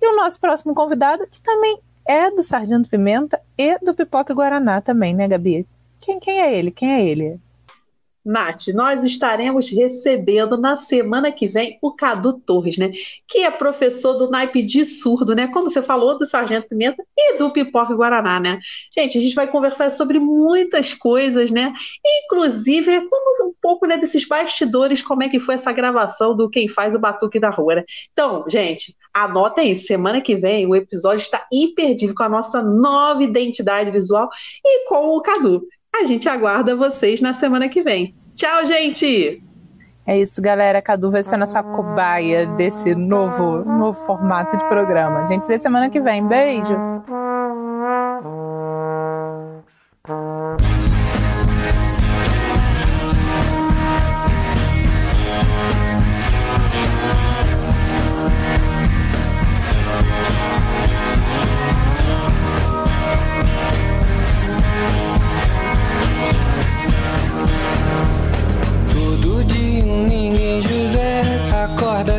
E 0.00 0.06
o 0.06 0.16
nosso 0.16 0.38
próximo 0.38 0.74
convidado, 0.74 1.26
que 1.26 1.42
também 1.42 1.78
é 2.06 2.30
do 2.30 2.42
Sargento 2.42 2.88
Pimenta 2.88 3.40
e 3.58 3.78
do 3.78 3.94
Pipoca 3.94 4.32
Guaraná 4.32 4.80
também, 4.80 5.14
né, 5.14 5.26
Gabi? 5.26 5.66
Quem, 6.00 6.20
quem 6.20 6.40
é 6.40 6.56
ele? 6.56 6.70
Quem 6.70 6.92
é 6.92 7.04
ele? 7.04 7.40
Nath, 8.26 8.66
nós 8.74 9.04
estaremos 9.04 9.70
recebendo 9.70 10.56
na 10.56 10.74
semana 10.74 11.30
que 11.30 11.46
vem 11.46 11.78
o 11.80 11.92
Cadu 11.92 12.32
Torres, 12.40 12.76
né? 12.76 12.90
Que 13.28 13.44
é 13.44 13.50
professor 13.52 14.14
do 14.14 14.28
naipe 14.28 14.62
de 14.62 14.84
surdo, 14.84 15.32
né? 15.32 15.46
Como 15.46 15.70
você 15.70 15.80
falou, 15.80 16.18
do 16.18 16.26
Sargento 16.26 16.68
Pimenta 16.68 17.04
e 17.16 17.38
do 17.38 17.52
Pipoca 17.52 17.94
Guaraná, 17.94 18.40
né? 18.40 18.58
Gente, 18.92 19.16
a 19.16 19.20
gente 19.20 19.34
vai 19.34 19.46
conversar 19.46 19.90
sobre 19.90 20.18
muitas 20.18 20.92
coisas, 20.92 21.52
né? 21.52 21.72
Inclusive, 22.04 23.08
como 23.08 23.48
um 23.48 23.54
pouco 23.62 23.86
né, 23.86 23.96
desses 23.96 24.26
bastidores, 24.26 25.02
como 25.02 25.22
é 25.22 25.28
que 25.28 25.38
foi 25.38 25.54
essa 25.54 25.72
gravação 25.72 26.34
do 26.34 26.50
Quem 26.50 26.68
Faz 26.68 26.96
o 26.96 26.98
Batuque 26.98 27.38
da 27.38 27.50
Rua, 27.50 27.76
né? 27.76 27.84
Então, 28.12 28.44
gente, 28.48 28.96
anota 29.14 29.60
aí, 29.60 29.76
semana 29.76 30.20
que 30.20 30.34
vem 30.34 30.66
o 30.66 30.74
episódio 30.74 31.22
está 31.22 31.46
imperdível 31.52 32.14
com 32.16 32.24
a 32.24 32.28
nossa 32.28 32.60
nova 32.60 33.22
identidade 33.22 33.90
visual 33.92 34.28
e 34.64 34.88
com 34.88 35.16
o 35.16 35.22
Cadu. 35.22 35.62
A 36.00 36.04
gente 36.04 36.28
aguarda 36.28 36.76
vocês 36.76 37.22
na 37.22 37.32
semana 37.32 37.68
que 37.68 37.82
vem. 37.82 38.14
Tchau, 38.34 38.66
gente! 38.66 39.42
É 40.06 40.18
isso, 40.18 40.40
galera. 40.40 40.80
Cadu 40.82 41.10
vai 41.10 41.22
ser 41.22 41.36
nossa 41.36 41.62
cobaia 41.62 42.46
desse 42.46 42.94
novo, 42.94 43.64
novo 43.64 43.98
formato 44.06 44.56
de 44.56 44.64
programa. 44.68 45.24
A 45.24 45.26
gente 45.26 45.44
se 45.44 45.48
vê 45.48 45.58
semana 45.58 45.88
que 45.88 46.00
vem. 46.00 46.24
Beijo! 46.26 46.76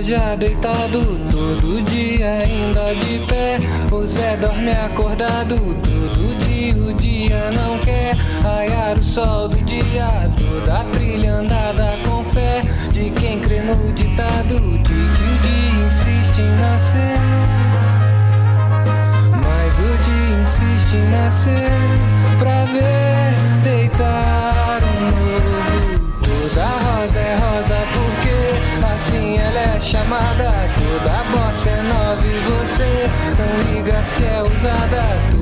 já 0.08 0.36
deitado, 0.36 1.20
todo 1.30 1.82
dia 1.84 2.30
ainda 2.30 2.96
de 2.96 3.20
pé. 3.28 3.58
O 3.92 4.08
Zé 4.08 4.38
dorme 4.38 4.72
acordado, 4.72 5.58
todo 5.58 6.38
dia 6.46 6.74
o 6.74 6.94
dia 6.94 7.52
não 7.52 7.78
quer. 7.80 8.16
Raiar 8.42 8.98
o 8.98 9.04
sol 9.04 9.50
do 9.50 9.58
dia, 9.66 10.32
toda 10.38 10.80
a 10.80 10.84
trilha 10.86 11.34
andada 11.34 11.98
com 12.06 12.24
fé. 12.32 12.62
De 12.94 13.10
quem 13.12 13.42
crê 13.42 13.62
no 13.62 13.92
ditado, 13.92 14.78
de 14.78 14.84
que 14.84 14.94
o 14.94 15.38
dia 15.44 15.88
insiste 15.88 16.40
em 16.40 16.56
nascer. 16.56 17.20
Mas 19.44 19.78
o 19.78 19.98
dia 20.06 20.42
insiste 20.42 20.96
em 20.96 21.10
nascer, 21.10 21.72
pra 22.40 22.64
ver 22.64 23.36
deitar. 23.62 24.57
chamada 29.88 30.52
toda 30.76 31.24
bossa 31.32 31.70
é 31.70 31.82
nova 31.82 32.28
e 32.28 32.40
você 32.42 33.10
não 33.38 33.74
liga 33.74 34.04
se 34.04 34.26
é 34.26 34.44
usada. 34.44 35.37